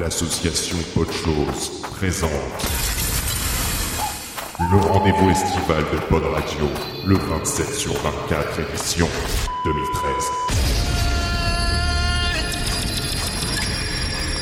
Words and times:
L'association 0.00 0.76
Podchose 0.94 1.82
présente 1.96 2.30
le 4.60 4.78
rendez-vous 4.78 5.30
estival 5.30 5.82
de 5.92 5.98
Pod 6.08 6.22
Radio, 6.22 6.68
le 7.06 7.16
27 7.16 7.74
sur 7.74 7.94
24 7.94 8.60
édition 8.60 9.08
2013. 9.64 10.04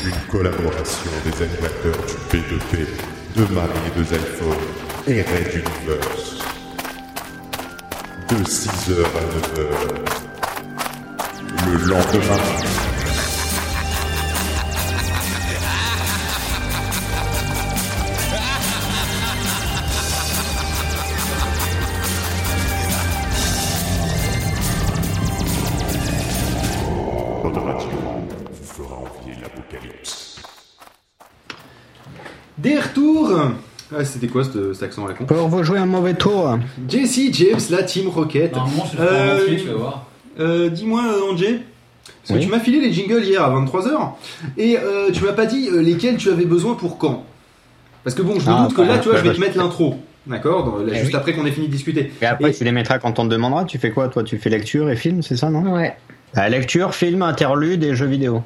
Une 0.05 0.31
collaboration 0.31 1.11
des 1.25 1.43
animateurs 1.43 2.05
du 2.05 2.37
P2P, 2.37 2.87
de 3.35 3.53
Marie 3.53 3.69
et 3.87 3.91
de 3.97 4.03
iPhone 4.15 4.63
et 5.07 5.21
Red 5.21 5.53
Universe. 5.53 6.37
De 8.29 8.43
6h 8.43 9.05
à 9.05 9.23
9h. 9.57 9.69
Le 11.65 11.77
lendemain. 11.89 12.86
Ah, 33.99 34.05
C'était 34.05 34.27
quoi 34.27 34.43
ce- 34.43 34.73
cet 34.73 34.83
accent 34.83 35.05
à 35.05 35.09
la 35.09 35.13
con 35.13 35.25
On 35.29 35.47
va 35.47 35.63
jouer 35.63 35.79
un 35.79 35.85
mauvais 35.85 36.13
tour. 36.13 36.57
Jesse, 36.87 37.29
James, 37.33 37.59
la 37.69 37.83
Team 37.83 38.07
Rocket. 38.09 38.53
Normalement, 38.55 38.85
je 38.91 38.97
Euh, 39.01 39.37
le 39.37 39.43
entier, 39.43 39.57
tu 39.57 39.67
vas 39.67 39.73
voir. 39.73 40.05
Euh, 40.39 40.69
Dis-moi, 40.69 41.01
euh, 41.05 41.31
Angé, 41.33 41.59
parce 42.27 42.39
que 42.39 42.43
tu 42.45 42.49
m'as 42.51 42.59
filé 42.59 42.79
les 42.79 42.91
jingles 42.93 43.23
hier 43.23 43.43
à 43.43 43.49
23h, 43.49 44.15
et 44.57 44.77
euh, 44.77 45.09
tu 45.11 45.23
m'as 45.23 45.33
pas 45.33 45.45
dit 45.45 45.69
lesquels 45.71 46.17
tu 46.17 46.29
avais 46.29 46.45
besoin 46.45 46.75
pour 46.75 46.97
quand. 46.97 47.25
Parce 48.03 48.15
que 48.15 48.21
bon, 48.21 48.39
je 48.39 48.47
me 48.49 48.55
Ah, 48.55 48.63
doute 48.67 48.75
que 48.77 48.81
bah, 48.81 48.87
là, 48.87 48.97
tu 48.99 49.05
vois, 49.09 49.13
bah, 49.13 49.19
je 49.19 49.23
vais 49.23 49.29
bah, 49.29 49.35
te 49.35 49.39
mettre 49.41 49.57
l'intro. 49.57 49.97
D'accord 50.27 50.81
Eh 50.85 50.93
Juste 50.95 51.07
oui. 51.07 51.15
après 51.15 51.33
qu'on 51.33 51.45
ait 51.45 51.51
fini 51.51 51.67
de 51.67 51.71
discuter. 51.71 52.11
Et 52.21 52.25
après, 52.25 52.49
Et- 52.49 52.53
tu 52.53 52.63
les 52.65 52.71
mettras 52.73 52.99
quand 52.99 53.17
on 53.19 53.23
te 53.27 53.31
demandera. 53.31 53.63
Tu 53.65 53.77
fais 53.79 53.91
quoi, 53.91 54.09
toi 54.09 54.23
Tu 54.23 54.37
fais 54.37 54.49
lecture 54.49 54.89
et 54.89 54.95
film, 54.97 55.21
c'est 55.21 55.37
ça, 55.37 55.49
non? 55.49 55.73
Ouais. 55.73 55.95
Ah, 56.35 56.49
Lecture, 56.49 56.93
film, 56.93 57.21
interlude 57.21 57.83
et 57.83 57.95
jeux 57.95 58.05
vidéo. 58.07 58.43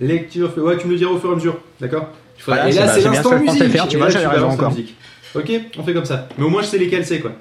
Lecture, 0.00 0.52
ouais, 0.58 0.76
tu 0.76 0.86
me 0.88 0.92
le 0.92 0.98
diras 0.98 1.12
au 1.12 1.18
fur 1.18 1.28
et 1.30 1.32
à 1.32 1.36
mesure, 1.36 1.56
d'accord? 1.80 2.08
Voilà, 2.46 2.68
Et 2.68 2.72
là, 2.72 2.88
c'est 2.88 3.00
l'instant 3.02 3.38
musique. 3.38 3.64
faire, 3.68 3.88
tu 3.88 3.96
et 3.96 3.98
vois, 3.98 4.10
j'avais 4.10 4.26
raison 4.26 4.48
la 4.48 4.52
encore. 4.52 4.70
musique. 4.70 4.94
Ok, 5.34 5.50
on 5.78 5.82
fait 5.82 5.94
comme 5.94 6.04
ça. 6.04 6.28
Mais 6.38 6.44
au 6.44 6.48
moins, 6.48 6.62
je 6.62 6.66
sais 6.68 6.78
lesquels 6.78 7.04
c'est, 7.06 7.20
quoi. 7.20 7.32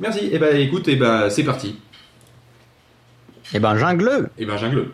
Merci. 0.00 0.30
Et 0.32 0.38
bah, 0.38 0.52
écoute, 0.52 0.88
et 0.88 0.96
bah, 0.96 1.30
c'est 1.30 1.44
parti. 1.44 1.78
Eh 3.52 3.58
ben, 3.58 3.76
jungle 3.76 4.30
Et 4.38 4.46
ben, 4.46 4.56
jungle. 4.56 4.88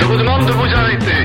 Je 0.00 0.04
vous 0.04 0.16
demande 0.16 0.46
de 0.46 0.52
vous 0.52 0.64
arrêter. 0.74 1.24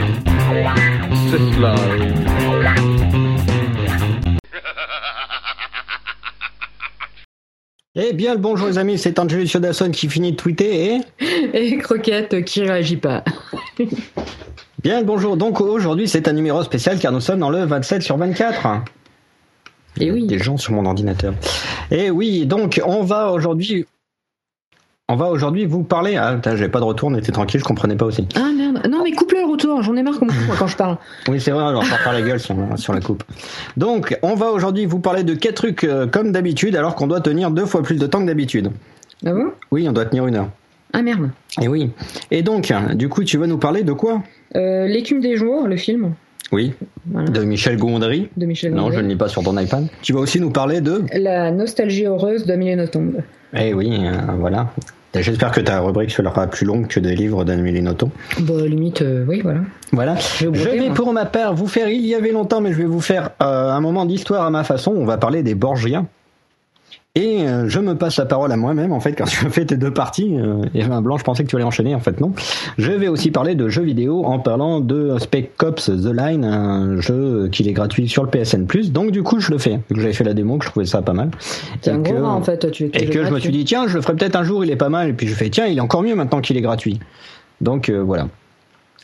Eh 7.95 8.13
bien, 8.13 8.33
le 8.33 8.39
bonjour 8.39 8.67
les 8.67 8.77
amis, 8.77 8.99
c'est 8.99 9.17
Angelus 9.17 9.49
Dasson 9.55 9.89
qui 9.89 10.07
finit 10.09 10.33
de 10.33 10.37
tweeter 10.37 10.85
et... 10.85 11.01
Et 11.53 11.77
Croquette 11.79 12.45
qui 12.45 12.61
réagit 12.61 12.97
pas. 12.97 13.23
Bien 14.83 14.99
le 14.99 15.05
bonjour, 15.05 15.35
donc 15.35 15.59
aujourd'hui 15.59 16.07
c'est 16.07 16.27
un 16.27 16.33
numéro 16.33 16.61
spécial 16.61 16.99
car 16.99 17.11
nous 17.11 17.19
sommes 17.19 17.39
dans 17.39 17.49
le 17.49 17.65
27 17.65 18.03
sur 18.03 18.17
24. 18.17 18.83
Et 19.99 20.11
oui. 20.11 20.27
Des 20.27 20.37
gens 20.37 20.57
sur 20.57 20.73
mon 20.73 20.85
ordinateur. 20.85 21.33
Et 21.89 22.11
oui, 22.11 22.45
donc 22.45 22.79
on 22.85 23.01
va 23.01 23.31
aujourd'hui... 23.31 23.87
On 25.09 25.17
va 25.17 25.25
aujourd'hui 25.25 25.65
vous 25.65 25.83
parler... 25.83 26.15
Ah, 26.15 26.35
putain, 26.35 26.55
j'avais 26.55 26.71
pas 26.71 26.79
de 26.79 26.85
retour, 26.85 27.09
on 27.09 27.15
était 27.15 27.33
tranquille, 27.33 27.59
je 27.59 27.65
comprenais 27.65 27.97
pas 27.97 28.05
aussi. 28.05 28.25
Ah 28.35 28.49
merde. 28.55 28.87
Non 28.89 29.03
mais 29.03 29.11
coupe 29.11 29.33
le 29.33 29.43
retour, 29.45 29.83
j'en 29.83 29.97
ai 29.97 30.01
marre 30.01 30.17
qu'on 30.17 30.27
moi, 30.27 30.55
quand 30.57 30.67
je 30.67 30.77
parle. 30.77 30.97
Oui, 31.27 31.41
c'est 31.41 31.51
vrai, 31.51 31.61
on 31.61 31.81
va 31.81 31.97
faire 31.97 32.13
la 32.13 32.21
gueule 32.21 32.39
sur, 32.39 32.55
sur 32.77 32.93
la 32.93 33.01
coupe. 33.01 33.21
Donc, 33.75 34.17
on 34.21 34.35
va 34.35 34.51
aujourd'hui 34.51 34.85
vous 34.85 34.99
parler 34.99 35.25
de 35.25 35.33
quatre 35.33 35.55
trucs 35.55 35.83
euh, 35.83 36.07
comme 36.07 36.31
d'habitude, 36.31 36.77
alors 36.77 36.95
qu'on 36.95 37.07
doit 37.07 37.19
tenir 37.19 37.51
deux 37.51 37.65
fois 37.65 37.83
plus 37.83 37.97
de 37.97 38.07
temps 38.07 38.21
que 38.21 38.27
d'habitude. 38.27 38.71
Ah 39.25 39.33
bon? 39.33 39.51
Oui, 39.71 39.85
on 39.89 39.91
doit 39.91 40.05
tenir 40.05 40.25
une 40.25 40.35
heure. 40.35 40.47
Ah 40.93 41.01
merde. 41.01 41.31
Et 41.61 41.67
oui. 41.67 41.91
Et 42.31 42.41
donc, 42.41 42.71
du 42.93 43.09
coup, 43.09 43.25
tu 43.25 43.37
vas 43.37 43.47
nous 43.47 43.57
parler 43.57 43.83
de 43.83 43.91
quoi? 43.91 44.23
Euh, 44.55 44.87
L'écume 44.87 45.19
des 45.19 45.35
jours, 45.35 45.67
le 45.67 45.75
film. 45.75 46.13
Oui, 46.51 46.73
Voilà. 47.11 47.29
de 47.29 47.43
Michel 47.43 47.77
Gondry. 47.77 48.29
De 48.37 48.45
Michel 48.45 48.73
Non, 48.73 48.83
Gondry. 48.83 48.97
je 48.97 49.01
ne 49.01 49.07
lis 49.09 49.15
pas 49.15 49.27
sur 49.27 49.43
ton 49.43 49.57
iPad. 49.57 49.87
Tu 50.01 50.13
vas 50.13 50.19
aussi 50.19 50.39
nous 50.39 50.51
parler 50.51 50.81
de... 50.81 51.01
La 51.13 51.51
nostalgie 51.51 52.05
heureuse 52.05 52.45
d'Amélie 52.45 52.75
Nothomb. 52.75 53.13
Eh 53.57 53.73
oui, 53.73 53.99
euh, 54.05 54.11
voilà. 54.39 54.69
J'espère 55.15 55.51
que 55.51 55.61
ta 55.61 55.79
rubrique 55.79 56.09
sera 56.09 56.47
plus 56.47 56.65
longue 56.65 56.87
que 56.87 56.99
des 56.99 57.15
livres 57.15 57.43
d'Amélie 57.43 57.81
Nothomb. 57.83 58.09
Bah 58.39 58.53
limite, 58.65 59.01
euh, 59.03 59.25
oui 59.27 59.41
voilà. 59.41 59.59
Voilà. 59.91 60.13
vais 60.15 60.19
Je 60.53 60.69
vais 60.69 60.89
pour 60.89 61.13
ma 61.13 61.25
part 61.25 61.53
vous 61.53 61.67
faire, 61.67 61.87
il 61.87 62.05
y 62.05 62.15
avait 62.15 62.31
longtemps, 62.31 62.61
mais 62.61 62.71
je 62.71 62.77
vais 62.77 62.85
vous 62.85 63.01
faire 63.01 63.29
euh, 63.41 63.69
un 63.71 63.79
moment 63.79 64.05
d'histoire 64.05 64.43
à 64.45 64.49
ma 64.49 64.63
façon. 64.63 64.91
On 64.95 65.05
va 65.05 65.17
parler 65.17 65.43
des 65.43 65.53
Borgiens. 65.53 66.07
Et 67.15 67.41
euh, 67.47 67.69
je 67.69 67.79
me 67.79 67.93
passe 67.95 68.17
la 68.17 68.25
parole 68.25 68.51
à 68.51 68.57
moi-même, 68.57 68.91
en 68.91 68.99
fait, 68.99 69.13
quand 69.13 69.25
tu 69.25 69.45
as 69.45 69.49
fait 69.51 69.65
tes 69.65 69.77
deux 69.77 69.93
parties. 69.93 70.35
Euh, 70.35 70.63
et 70.73 70.83
ben, 70.83 70.99
Blanc, 70.99 71.19
je 71.19 71.23
pensais 71.23 71.43
que 71.43 71.47
tu 71.49 71.55
allais 71.55 71.63
enchaîner, 71.63 71.93
en 71.93 71.99
fait, 71.99 72.19
non? 72.19 72.33
Je 72.79 72.91
vais 72.91 73.07
aussi 73.07 73.29
parler 73.29 73.53
de 73.53 73.69
jeux 73.69 73.83
vidéo 73.83 74.25
en 74.25 74.39
parlant 74.39 74.79
de 74.79 75.15
Spec 75.19 75.51
Ops 75.61 75.91
The 75.91 76.11
Line, 76.11 76.43
un 76.43 76.99
jeu 77.01 77.49
qui 77.51 77.69
est 77.69 77.71
gratuit 77.73 78.09
sur 78.09 78.23
le 78.23 78.29
PSN+. 78.31 78.65
Donc, 78.91 79.11
du 79.11 79.21
coup, 79.21 79.39
je 79.39 79.51
le 79.51 79.59
fais. 79.59 79.79
J'avais 79.91 80.13
fait 80.13 80.23
la 80.23 80.33
démo, 80.33 80.57
que 80.57 80.65
je 80.65 80.71
trouvais 80.71 80.87
ça 80.87 81.03
pas 81.03 81.13
mal. 81.13 81.29
Et 81.85 81.89
un 81.91 81.99
gros 81.99 82.15
que- 82.15 82.19
rat 82.19 82.33
en 82.33 82.41
fait, 82.41 82.57
toi, 82.57 82.71
tu 82.71 82.85
et 82.85 83.05
que 83.05 83.23
je 83.23 83.31
me 83.31 83.39
suis 83.39 83.51
dit, 83.51 83.63
tiens, 83.63 83.87
je 83.87 83.93
le 83.93 84.01
ferai 84.01 84.15
peut-être 84.15 84.35
un 84.35 84.43
jour, 84.43 84.65
il 84.65 84.71
est 84.71 84.75
pas 84.75 84.89
mal. 84.89 85.09
Et 85.09 85.13
puis 85.13 85.27
je 85.27 85.35
fais, 85.35 85.51
tiens, 85.51 85.67
il 85.67 85.77
est 85.77 85.81
encore 85.81 86.01
mieux 86.01 86.15
maintenant 86.15 86.41
qu'il 86.41 86.57
est 86.57 86.61
gratuit. 86.61 86.99
Donc 87.61 87.89
euh, 87.89 88.01
voilà. 88.01 88.27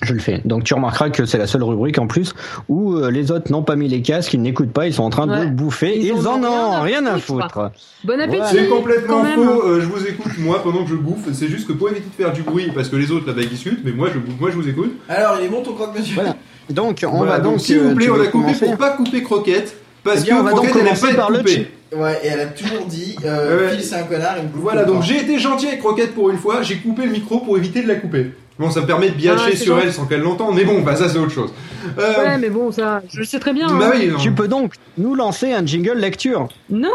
Je 0.02 0.14
le 0.14 0.20
fais. 0.20 0.42
Donc 0.46 0.64
tu 0.64 0.74
remarqueras 0.74 1.10
que 1.10 1.26
c'est 1.26 1.38
la 1.38 1.46
seule 1.48 1.64
rubrique 1.64 2.00
en 2.00 2.08
plus 2.08 2.34
où 2.70 2.94
euh, 2.96 3.12
les 3.12 3.32
autres 3.32 3.52
n'ont 3.52 3.64
pas 3.64 3.76
mis 3.76 3.88
les 3.90 4.02
casques, 4.02 4.34
ils 4.34 4.42
n'écoutent 4.42 4.72
pas, 4.72 4.88
ils 4.88 4.94
sont 4.94 5.04
en 5.04 5.10
train 5.10 5.28
Ouais. 5.30 5.46
de 5.48 5.52
bouffer, 5.52 5.98
Ils 5.98 6.06
ils, 6.08 6.28
en 6.28 6.42
en 6.42 6.46
ont 6.46 6.82
rien 6.82 7.06
à 7.06 7.18
foutre. 7.18 7.72
Bon 8.06 8.14
appétit 8.20 8.38
Voilà. 8.38 8.46
C'est 8.52 8.68
complètement 8.68 9.26
faux, 9.26 9.64
euh, 9.66 9.82
je 9.82 9.86
vous 9.88 10.08
écoute 10.08 10.32
moi 10.40 10.64
pendant 10.64 10.84
que 10.86 10.90
je 10.92 10.96
bouffe, 10.96 11.28
c'est 11.34 11.48
juste 11.50 11.68
que 11.68 11.74
pour 11.74 11.90
éviter 11.90 12.06
de 12.18 12.24
faire 12.24 12.32
du 12.32 12.44
bruit, 12.44 12.72
parce 12.74 12.88
que 12.88 12.96
les 12.96 13.12
autres 13.12 13.28
là-bas 13.28 13.42
ils 13.42 13.50
discutent, 13.50 13.82
mais 13.84 13.92
moi 13.92 14.08
je, 14.14 14.20
bouffe- 14.20 14.40
moi 14.40 14.50
je 14.52 14.56
vous 14.56 14.70
écoute. 14.70 14.94
Alors, 15.09 15.36
il 15.40 15.46
est 15.46 15.50
bon 15.50 15.62
ton 15.64 15.74
croque-monsieur 15.74 16.16
Voilà. 16.16 16.36
Donc 16.70 17.04
on 17.06 17.18
Voilà, 17.18 17.34
va 17.34 17.40
donc, 17.40 17.59
s'il 17.59 17.80
vous 17.80 17.90
euh, 17.90 17.96
plaît, 17.96 18.09
on 18.09 18.22
a 18.22 18.28
coupé 18.28 18.54
pour 18.54 18.78
pas 18.78 18.92
couper 18.92 19.22
Croquette, 19.24 19.76
parce 20.04 20.22
Eh 20.22 20.26
bien, 20.26 20.36
que 20.36 20.40
on 20.40 20.44
va 20.44 20.52
donc 20.52 20.66
Croquette 20.68 20.86
elle 20.94 21.00
pas 21.09 21.14
par 21.16 21.30
le 21.32 21.40
coupée. 21.40 21.52
chip. 21.52 21.68
Ouais, 21.98 22.20
et 22.24 22.28
elle 22.28 22.40
a 22.40 22.46
toujours 22.46 22.86
dit, 22.86 23.16
euh, 23.26 23.68
Ouais. 23.68 23.72
Phil 23.76 23.84
c'est 23.84 23.96
un 23.96 24.04
connard, 24.04 24.36
il 24.38 24.44
me 24.44 24.50
coupe 24.50 24.62
Voilà, 24.62 24.86
donc 24.86 25.02
j'ai 25.04 25.18
été 25.18 25.40
gentil 25.40 25.68
avec 25.68 25.80
Croquette 25.80 26.14
pour 26.14 26.30
une 26.30 26.38
fois, 26.38 26.62
j'ai 26.62 26.78
coupé 26.78 27.04
le 27.06 27.12
micro 27.12 27.40
pour 27.40 27.58
éviter 27.58 27.82
de 27.82 27.88
la 27.88 27.96
couper. 27.96 28.28
Bon, 28.59 28.70
ça 28.70 28.81
me 28.81 28.86
permet 28.86 29.08
de 29.09 29.16
biacher 29.16 29.52
Ah, 29.53 29.56
sur 29.56 29.80
elle 29.80 29.94
sans 29.94 30.06
qu'elle 30.06 30.20
l'entende, 30.20 30.53
mais 30.56 30.66
bon, 30.66 30.81
bah 30.81 30.96
ça 30.96 31.08
c'est 31.08 31.18
autre 31.18 31.31
chose. 31.31 31.52
Euh, 31.97 32.14
Ouais 32.18 32.38
mais 32.38 32.50
bon 32.50 32.72
ça, 32.74 33.02
je 33.09 33.20
le 33.20 33.24
sais 33.25 33.40
très 33.40 33.53
bien. 33.53 33.68
bah 33.68 33.92
hein. 33.94 33.97
oui. 33.97 34.12
Tu 34.20 34.31
peux 34.34 34.50
donc 34.50 34.74
nous 34.97 35.16
lancer 35.16 35.53
un 35.53 35.66
jingle 35.66 35.97
lecture. 35.97 36.50
Non 36.70 36.90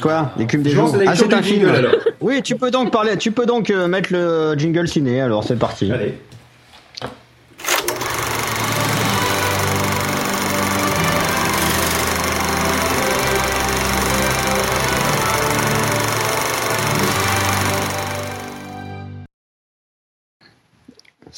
Quoi 0.00 0.30
L'écume 0.38 0.62
des 0.62 0.70
jours. 0.70 0.94
Ah, 1.06 1.16
c'est 1.16 1.34
un 1.34 1.42
film. 1.42 1.62
jingle 1.62 1.74
alors. 1.74 1.92
Oui, 2.20 2.40
tu 2.42 2.54
peux 2.54 2.70
donc 2.70 2.92
parler, 2.92 3.16
tu 3.16 3.32
peux 3.32 3.46
donc 3.46 3.70
euh, 3.70 3.88
mettre 3.88 4.12
le 4.12 4.54
jingle 4.56 4.86
ciné. 4.86 5.20
Alors 5.20 5.42
c'est 5.42 5.58
parti. 5.58 5.90
Allez. 5.90 6.14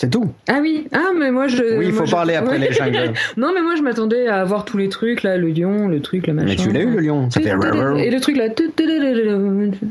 C'est 0.00 0.08
tout. 0.08 0.28
Ah 0.48 0.60
oui, 0.62 0.86
ah 0.92 1.10
mais 1.14 1.30
moi 1.30 1.46
je. 1.46 1.76
Oui, 1.78 1.88
il 1.88 1.92
moi, 1.92 2.00
faut 2.00 2.06
je- 2.06 2.10
parler 2.12 2.34
après 2.34 2.56
les 2.56 2.72
jingles. 2.72 3.12
Non 3.36 3.50
mais 3.54 3.60
moi 3.60 3.74
je 3.76 3.82
m'attendais 3.82 4.28
à 4.28 4.40
avoir 4.40 4.64
tous 4.64 4.78
les 4.78 4.88
trucs 4.88 5.22
là, 5.22 5.36
le 5.36 5.48
lion, 5.50 5.88
le 5.88 6.00
truc, 6.00 6.26
le 6.26 6.32
machin. 6.32 6.46
Mais 6.48 6.56
tu 6.56 6.70
l'as 6.72 6.80
eu 6.80 6.88
le 6.90 7.00
lion. 7.00 7.28
Ça 7.30 7.42
fait. 7.42 7.50
Et 7.50 8.10
le 8.10 8.18
truc 8.18 8.38
là, 8.38 8.48
tu 8.48 8.70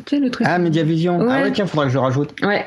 sais 0.07 0.19
le 0.19 0.29
truc. 0.31 0.47
Ah, 0.49 0.57
Mediavision. 0.57 1.19
Ah 1.21 1.25
Ouais. 1.25 1.43
ouais, 1.43 1.51
tiens, 1.51 1.67
faudra 1.67 1.85
que 1.85 1.91
je 1.91 1.97
le 1.97 1.99
rajoute. 1.99 2.31
Ouais. 2.41 2.65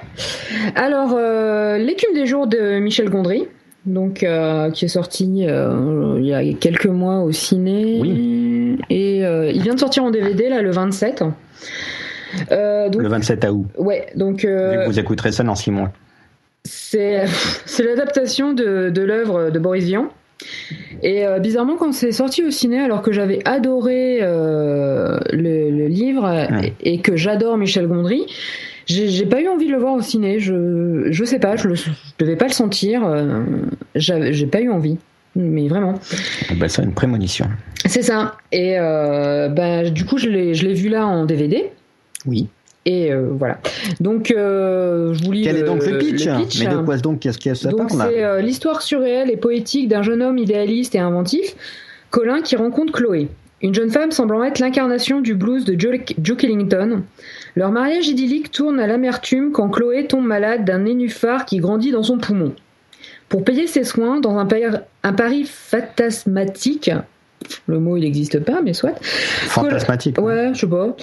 Alors, 0.77 1.17
euh, 1.19 1.79
l'écume 1.79 2.15
des 2.15 2.27
jours 2.27 2.47
de 2.47 2.79
Michel 2.79 3.11
Gondry, 3.11 3.49
donc 3.87 4.23
euh, 4.23 4.71
qui 4.71 4.85
est 4.85 4.89
sorti 4.89 5.45
euh, 5.49 6.19
il 6.21 6.27
y 6.27 6.35
a 6.35 6.45
quelques 6.55 6.87
mois 6.87 7.23
au 7.25 7.33
ciné. 7.33 7.99
Oui. 8.01 8.79
Et 8.89 9.17
il 9.19 9.63
vient 9.63 9.75
de 9.75 9.81
sortir 9.81 10.05
en 10.05 10.13
DVD 10.13 10.49
là 10.49 10.63
le 10.63 10.71
27. 10.71 11.25
Euh, 12.53 12.89
donc, 12.89 13.03
Le 13.03 13.09
27 13.09 13.45
août. 13.51 13.67
ouais, 13.79 14.07
donc 14.15 14.43
Vu 14.43 14.47
que 14.47 14.87
vous 14.87 14.99
écouterez 15.01 15.33
ça 15.33 15.43
dans 15.43 15.57
6 15.57 15.71
mois. 15.73 15.91
c'est 16.65 17.85
l'adaptation 17.85 18.53
de, 18.53 18.91
de 18.91 19.03
l'œuvre 19.03 19.51
de 19.51 19.59
Boris 19.59 19.85
Vian. 19.85 20.09
Et 21.03 21.27
euh, 21.27 21.39
bizarrement, 21.39 21.77
quand 21.77 21.93
c'est 21.93 22.13
sorti 22.13 22.43
au 22.45 22.51
ciné, 22.51 22.79
alors 22.81 23.03
que 23.03 23.13
j'avais 23.13 23.41
adoré 23.45 24.19
euh, 24.23 25.19
le, 25.33 25.71
le 25.71 25.87
livre 25.87 26.23
Ouais. 26.29 26.73
et, 26.83 26.95
et 26.95 27.01
que 27.01 27.17
j'adore 27.17 27.57
Michel 27.59 27.87
Gondry, 27.87 28.27
j'ai 28.87 29.27
pas 29.27 29.41
eu 29.41 29.49
envie 29.49 29.67
de 29.67 29.73
le 29.73 29.79
voir 29.79 29.95
au 29.95 30.01
ciné. 30.03 30.39
Je, 30.41 31.07
je 31.11 31.25
sais 31.25 31.39
pas, 31.39 31.57
je, 31.57 31.69
le, 31.69 31.75
je 31.77 31.91
devais 32.19 32.37
pas 32.37 32.47
le 32.47 32.53
sentir. 32.53 33.05
euh, 33.07 33.43
J'ai 33.95 34.47
pas 34.47 34.61
eu 34.61 34.71
envie. 34.71 34.99
mais 35.37 35.69
vraiment. 35.69 35.95
On 36.51 36.55
appelle 36.57 36.71
ça 36.71 36.83
une 36.83 36.93
prémonition. 36.93 37.47
C'est 37.87 38.03
ça. 38.03 38.35
Et 38.51 38.77
euh, 38.79 39.49
bah, 39.49 39.89
du 39.91 40.05
coup, 40.05 40.19
je 40.19 40.29
l'ai 40.29 40.75
vu 40.75 40.89
là 40.89 41.07
en 41.07 41.25
DVD. 41.25 41.71
Oui. 42.27 42.49
Et 42.85 43.13
euh, 43.13 43.29
voilà. 43.31 43.59
Donc, 44.01 44.31
euh, 44.31 45.15
je 45.15 45.25
vous 45.25 45.33
lis 45.33 45.43
Quel 45.43 45.57
est 45.57 45.63
donc 45.63 45.87
le 45.87 45.99
pitch, 45.99 46.29
pitch. 46.29 46.61
Mais 46.61 46.75
de 46.75 46.79
quoi 46.79 46.97
donc 46.97 47.21
qu'est-ce 47.21 47.39
qu'il 47.39 47.55
ça 47.55 47.71
c'est 47.89 48.25
euh, 48.25 48.41
l'histoire 48.41 48.83
surréelle 48.83 49.31
et 49.31 49.37
poétique 49.37 49.89
d'un 49.89 50.03
jeune 50.03 50.21
homme 50.21 50.39
idéaliste 50.39 50.95
et 50.95 50.99
inventif, 50.99 51.55
Colin, 52.11 52.43
qui 52.43 52.57
rencontre 52.57 52.93
Chloé, 52.93 53.29
une 53.63 53.73
jeune 53.73 53.91
femme 53.91 54.11
semblant 54.11 54.43
être 54.43 54.59
l'incarnation 54.59 55.21
du 55.21 55.35
blues 55.35 55.65
de 55.65 55.79
Joe, 55.79 56.01
Duke 56.19 56.43
Ellington. 56.43 57.03
Leur 57.55 57.71
mariage 57.71 58.09
idyllique 58.09 58.51
tourne 58.51 58.81
à 58.81 58.89
l'amertume 58.89 59.53
quand 59.53 59.69
Chloé 59.69 60.09
tombe 60.09 60.27
malade 60.27 60.65
d'un 60.65 60.81
nénuphar 60.81 61.45
qui 61.45 61.59
grandit 61.59 61.93
dans 61.93 62.03
son 62.03 62.19
poumon. 62.19 62.53
Pour 63.29 63.45
payer 63.45 63.69
ses 63.69 63.85
soins, 63.85 64.21
dans 64.21 64.37
un, 64.39 64.47
pari, 64.47 64.65
un 65.05 65.13
pari 65.13 65.45
fantasmatique, 65.45 66.91
le 67.67 67.79
mot 67.79 67.97
il 67.97 68.03
n'existe 68.03 68.41
pas, 68.41 68.61
mais 68.61 68.73
soit, 68.73 68.95
Fantasmatique. 69.03 70.21
Ouais, 70.21 70.51
je 70.53 70.61
sais 70.61 70.67
pas. 70.67 70.97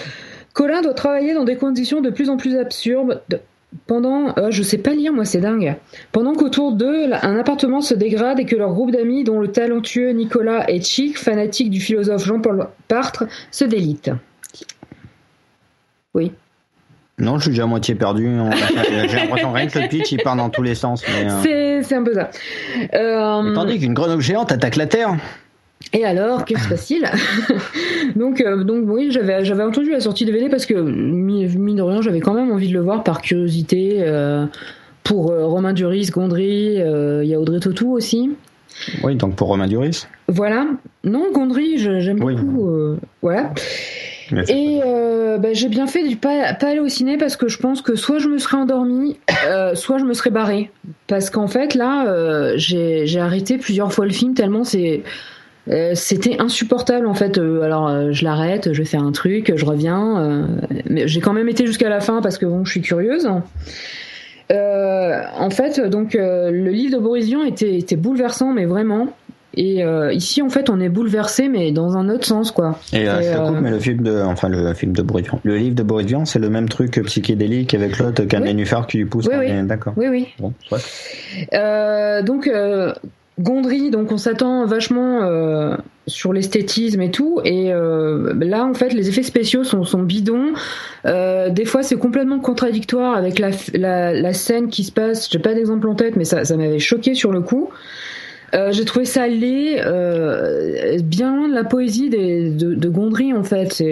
Colin 0.52 0.82
doit 0.82 0.94
travailler 0.94 1.34
dans 1.34 1.44
des 1.44 1.56
conditions 1.56 2.00
de 2.00 2.10
plus 2.10 2.28
en 2.30 2.36
plus 2.36 2.56
absurdes. 2.56 3.22
de- 3.28 3.40
Pendant, 3.86 4.34
euh, 4.36 4.50
je 4.50 4.64
sais 4.64 4.78
pas 4.78 4.90
lire 4.94 5.12
moi, 5.12 5.24
c'est 5.24 5.38
dingue. 5.40 5.76
Pendant 6.10 6.34
qu'autour 6.34 6.72
d'eux, 6.72 7.06
un 7.22 7.38
appartement 7.38 7.80
se 7.80 7.94
dégrade 7.94 8.40
et 8.40 8.44
que 8.44 8.56
leur 8.56 8.72
groupe 8.72 8.90
d'amis, 8.90 9.22
dont 9.22 9.38
le 9.38 9.46
talentueux 9.48 10.10
Nicolas 10.10 10.68
est 10.68 10.84
chic, 10.84 11.16
fanatique 11.16 11.70
du 11.70 11.80
philosophe 11.80 12.24
Jean-Paul 12.24 12.66
Sartre, 12.90 13.24
se 13.52 13.64
délite. 13.64 14.10
Oui. 16.14 16.32
Non, 17.18 17.36
je 17.36 17.42
suis 17.42 17.50
déjà 17.50 17.64
à 17.64 17.66
moitié 17.66 17.94
perdu. 17.94 18.28
J'ai 19.08 19.16
l'impression 19.16 19.52
rien 19.52 19.66
que 19.68 19.78
le 19.78 19.88
pitch 19.88 20.10
il 20.10 20.22
part 20.22 20.36
dans 20.36 20.48
tous 20.50 20.62
les 20.62 20.74
sens. 20.74 21.04
Euh, 21.08 21.80
C'est, 21.82 21.94
un 21.94 22.02
peu 22.02 22.14
ça. 22.14 22.30
Euh, 22.94 23.54
tandis 23.54 23.78
qu'une 23.78 23.94
grenouille 23.94 24.22
géante 24.22 24.50
attaque 24.50 24.76
la 24.76 24.86
Terre. 24.86 25.16
Et 25.92 26.04
alors, 26.04 26.44
que 26.44 26.58
se 26.58 26.68
passe-t-il 26.68 27.04
Donc, 28.16 28.40
euh, 28.40 28.62
donc 28.64 28.84
oui, 28.86 29.08
j'avais 29.10 29.44
j'avais 29.44 29.62
entendu 29.64 29.90
la 29.90 30.00
sortie 30.00 30.24
DVD 30.24 30.48
parce 30.48 30.66
que 30.66 30.74
mi- 30.74 31.46
mine 31.46 31.76
de 31.76 31.82
rien, 31.82 32.00
j'avais 32.02 32.20
quand 32.20 32.34
même 32.34 32.50
envie 32.52 32.68
de 32.68 32.74
le 32.74 32.80
voir 32.80 33.02
par 33.02 33.20
curiosité. 33.22 33.96
euh, 34.00 34.46
pour 35.02 35.32
euh, 35.32 35.46
Romain 35.46 35.72
Duris, 35.72 36.10
Gondry, 36.12 36.74
il 36.76 37.24
y 37.26 37.34
a 37.34 37.40
Audrey 37.40 37.58
Tautou 37.58 37.92
aussi. 37.92 38.30
Oui, 39.02 39.16
donc 39.16 39.34
pour 39.34 39.48
Romain 39.48 39.66
Duris. 39.66 40.06
Voilà. 40.28 40.66
Non, 41.02 41.32
Gondry, 41.32 41.78
je- 41.78 41.98
j'aime 42.00 42.22
Oui. 42.22 42.36
beaucoup. 42.36 42.96
voilà. 43.22 43.52
Et 44.48 44.78
bah, 45.40 45.48
j'ai 45.54 45.68
bien 45.68 45.86
fait 45.88 46.06
de 46.08 46.14
pas, 46.14 46.54
pas 46.54 46.68
aller 46.68 46.78
au 46.80 46.88
ciné 46.88 47.16
parce 47.16 47.34
que 47.36 47.48
je 47.48 47.58
pense 47.58 47.82
que 47.82 47.96
soit 47.96 48.18
je 48.18 48.28
me 48.28 48.38
serais 48.38 48.58
endormie, 48.58 49.16
soit 49.74 49.98
je 49.98 50.04
me 50.04 50.12
serais 50.12 50.30
barrée. 50.30 50.70
Parce 51.08 51.30
qu'en 51.30 51.48
fait, 51.48 51.74
là, 51.74 52.52
j'ai 52.56 53.06
j'ai 53.06 53.18
arrêté 53.20 53.56
plusieurs 53.58 53.92
fois 53.92 54.04
le 54.04 54.12
film 54.12 54.34
tellement 54.34 54.62
c'est. 54.62 55.02
Euh, 55.68 55.92
C'était 55.94 56.40
insupportable 56.40 57.06
en 57.06 57.14
fait. 57.14 57.38
Euh, 57.38 57.62
alors 57.62 57.88
euh, 57.88 58.12
je 58.12 58.24
l'arrête, 58.24 58.72
je 58.72 58.82
faire 58.82 59.02
un 59.02 59.12
truc, 59.12 59.52
je 59.54 59.64
reviens. 59.64 60.48
mais 60.88 61.06
j'ai 61.06 61.20
quand 61.20 61.32
même 61.32 61.48
été 61.48 61.66
jusqu'à 61.66 61.88
la 61.88 62.00
fin 62.00 62.22
parce 62.22 62.38
que 62.38 62.46
bon, 62.46 62.64
je 62.64 62.70
suis 62.70 62.80
curieuse. 62.80 63.28
En 64.52 65.50
fait, 65.50 65.80
donc 65.80 66.14
le 66.14 66.70
livre 66.70 66.96
de 66.96 67.02
Boris 67.02 67.26
Vian 67.26 67.44
était, 67.44 67.76
était 67.76 67.96
bouleversant, 67.96 68.52
mais 68.52 68.64
vraiment. 68.64 69.08
Et 69.54 69.84
ici, 70.12 70.42
en 70.42 70.48
fait, 70.48 70.70
on 70.70 70.80
est 70.80 70.88
bouleversé, 70.88 71.48
mais 71.48 71.70
dans 71.72 71.96
un 71.96 72.08
autre 72.08 72.24
sens, 72.24 72.50
quoi. 72.50 72.78
Et 72.92 73.04
je 73.04 73.32
te 73.32 73.46
coupe, 73.46 73.60
mais 73.60 73.70
le 73.70 73.78
film 73.78 74.02
de, 74.02 74.22
enfin 74.22 74.48
le 74.48 74.74
film 74.74 74.92
de 74.92 75.02
Boris 75.02 75.26
Vian. 75.26 75.40
Le 75.44 75.56
livre 75.56 75.76
de 75.76 75.82
Boris 75.82 76.06
Vian, 76.06 76.24
c'est 76.24 76.40
le 76.40 76.50
même 76.50 76.68
truc 76.68 77.00
psychédélique 77.04 77.74
avec 77.74 77.98
l'autre 77.98 78.24
qu'un 78.24 78.40
Oui. 78.40 78.48
nénuphar 78.48 78.86
qui 78.88 78.98
lui 78.98 79.04
pousse. 79.04 79.28
Oui, 79.30 79.36
oui. 79.38 79.62
D'accord. 79.64 79.92
Oui, 79.96 80.08
oui. 80.08 80.28
Bon, 80.40 80.52
donc 82.24 82.50
Gondry, 83.40 83.90
donc 83.90 84.12
on 84.12 84.18
s'attend 84.18 84.66
vachement 84.66 85.22
euh, 85.22 85.74
sur 86.06 86.32
l'esthétisme 86.32 87.00
et 87.00 87.10
tout, 87.10 87.40
et 87.44 87.72
euh, 87.72 88.34
là 88.34 88.66
en 88.66 88.74
fait 88.74 88.92
les 88.92 89.08
effets 89.08 89.22
spéciaux 89.22 89.64
sont, 89.64 90.02
bidons. 90.02 90.52
Euh, 91.06 91.48
des 91.48 91.64
fois 91.64 91.82
c'est 91.82 91.96
complètement 91.96 92.38
contradictoire 92.38 93.16
avec 93.16 93.38
la, 93.38 94.32
scène 94.34 94.68
qui 94.68 94.84
se 94.84 94.92
passe. 94.92 95.30
J'ai 95.30 95.38
pas 95.38 95.54
d'exemple 95.54 95.88
en 95.88 95.94
tête, 95.94 96.16
mais 96.16 96.24
ça 96.24 96.42
m'avait 96.56 96.78
choqué 96.78 97.14
sur 97.14 97.32
le 97.32 97.40
coup. 97.40 97.70
Euh, 98.54 98.72
j'ai 98.72 98.84
trouvé 98.84 99.04
ça 99.04 99.28
laid, 99.28 99.80
euh, 99.86 100.98
bien 101.04 101.36
loin 101.36 101.48
de 101.48 101.54
la 101.54 101.62
poésie 101.64 102.10
des, 102.10 102.50
de, 102.50 102.74
de 102.74 102.88
Gondry 102.88 103.32
en 103.32 103.44
fait. 103.44 103.82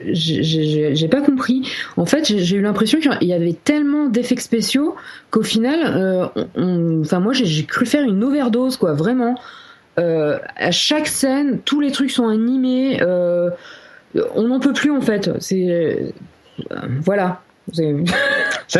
J'ai- 0.00 1.08
pas 1.08 1.20
compris. 1.20 1.68
En 1.96 2.06
fait, 2.06 2.24
j'ai 2.24 2.56
eu 2.56 2.60
l'impression 2.62 3.00
qu'il 3.00 3.28
y 3.28 3.32
avait 3.32 3.52
tellement 3.64 4.06
d'effets 4.06 4.36
spéciaux 4.36 4.94
qu'au 5.30 5.42
final, 5.42 5.80
euh, 5.84 6.26
on- 6.56 7.00
enfin 7.00 7.18
moi 7.20 7.32
j'ai 7.32 7.64
cru 7.64 7.84
faire 7.84 8.04
une 8.04 8.22
overdose 8.22 8.76
quoi, 8.76 8.92
vraiment. 8.92 9.34
À 9.96 10.70
chaque 10.70 11.08
scène, 11.08 11.58
tous 11.64 11.80
les 11.80 11.90
trucs 11.90 12.10
sont 12.10 12.28
animés. 12.28 13.00
on 14.34 14.42
n'en 14.48 14.60
peut 14.60 14.72
plus 14.72 14.90
en 14.90 15.00
fait. 15.00 15.30
C'est 15.40 16.12
voilà. 17.04 17.40
C'est- 17.72 17.94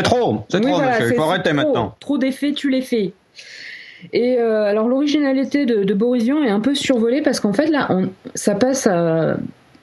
trop, 0.03 0.43
c'est 0.49 0.57
oui, 0.57 0.63
trop, 0.63 0.75
voilà, 0.75 0.91
monsieur. 0.99 1.11
Il 1.13 1.15
faut 1.15 1.23
arrêter 1.23 1.49
trop, 1.49 1.53
maintenant. 1.55 1.95
Trop 1.99 2.17
d'effets, 2.17 2.53
tu 2.53 2.69
les 2.69 2.81
fais. 2.81 3.13
Et 4.13 4.37
euh, 4.37 4.63
alors 4.63 4.87
l'originalité 4.87 5.65
de, 5.65 5.83
de 5.83 5.93
Boris 5.93 6.23
Vian 6.23 6.43
est 6.43 6.49
un 6.49 6.59
peu 6.59 6.75
survolée 6.75 7.21
parce 7.21 7.39
qu'en 7.39 7.53
fait 7.53 7.67
là, 7.67 7.87
on, 7.89 8.09
ça 8.35 8.55
passe 8.55 8.87
à, 8.87 9.37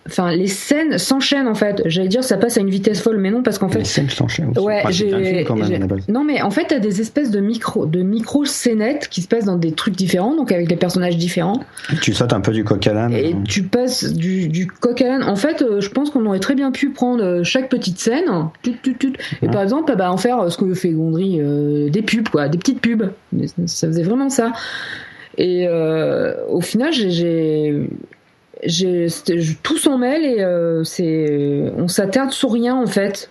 enfin 0.08 0.34
les 0.34 0.46
scènes 0.46 0.98
s'enchaînent 0.98 1.46
en 1.48 1.54
fait. 1.54 1.82
J'allais 1.86 2.08
dire 2.08 2.24
ça 2.24 2.36
passe 2.36 2.56
à 2.56 2.60
une 2.60 2.70
vitesse 2.70 3.00
folle, 3.00 3.18
mais 3.18 3.30
non 3.30 3.42
parce 3.42 3.58
qu'en 3.58 3.66
Les 3.68 3.72
fait, 3.74 3.84
scènes 3.84 4.08
s'enchaînent 4.10 4.50
aussi. 4.56 4.60
Ouais, 4.66 4.80
Enfin, 4.80 4.90
j'ai- 4.90 5.44
non 6.08 6.24
mais 6.24 6.42
en 6.42 6.50
fait 6.50 6.64
t'as 6.68 6.78
des 6.78 7.00
espèces 7.00 7.30
de 7.30 7.40
micro, 7.40 7.86
de 7.86 8.02
micro 8.02 8.44
scénettes 8.44 9.08
qui 9.08 9.22
se 9.22 9.28
passent 9.28 9.44
dans 9.44 9.56
des 9.56 9.72
trucs 9.72 9.94
différents, 9.96 10.34
donc 10.34 10.50
avec 10.52 10.68
des 10.68 10.76
personnages 10.76 11.16
différents. 11.16 11.60
Tu 12.02 12.12
sautes 12.14 12.32
un 12.32 12.40
peu 12.40 12.52
du 12.52 12.64
coq 12.64 12.86
à 12.86 12.92
l'âne. 12.94 13.12
Et 13.12 13.34
tu 13.46 13.62
passes 13.64 14.04
du, 14.12 14.48
du 14.48 14.66
coq 14.66 15.00
à 15.02 15.08
l'âne. 15.08 15.22
En 15.24 15.36
fait, 15.36 15.62
euh, 15.62 15.80
je 15.80 15.88
pense 15.90 16.10
qu'on 16.10 16.24
aurait 16.26 16.38
très 16.40 16.54
bien 16.54 16.70
pu 16.72 16.90
prendre 16.90 17.22
euh, 17.22 17.42
chaque 17.44 17.68
petite 17.68 17.98
scène, 17.98 18.24
et 18.66 18.70
Ouais. 19.46 19.50
par 19.52 19.62
exemple, 19.62 19.94
bah, 19.96 20.10
en 20.10 20.16
faire 20.16 20.40
euh, 20.40 20.48
ce 20.50 20.56
que 20.58 20.72
fait 20.74 20.90
Gondry, 20.90 21.38
euh, 21.40 21.88
des 21.90 22.02
pubs, 22.02 22.28
quoi, 22.28 22.48
des 22.48 22.58
petites 22.58 22.80
pubs. 22.80 23.10
Ça 23.66 23.86
faisait 23.88 24.02
vraiment 24.02 24.28
ça. 24.30 24.52
Et 25.36 25.66
euh, 25.68 26.34
au 26.48 26.60
final, 26.60 26.92
j'ai- 26.92 27.88
j'ai. 28.64 29.06
tout 29.62 29.78
s'en 29.78 29.98
mêle 29.98 30.24
et 30.24 30.40
euh, 30.40 30.82
c'est 30.84 31.72
on 31.76 31.88
s'attarde 31.88 32.30
sur 32.30 32.52
rien 32.52 32.74
en 32.74 32.86
fait. 32.86 33.30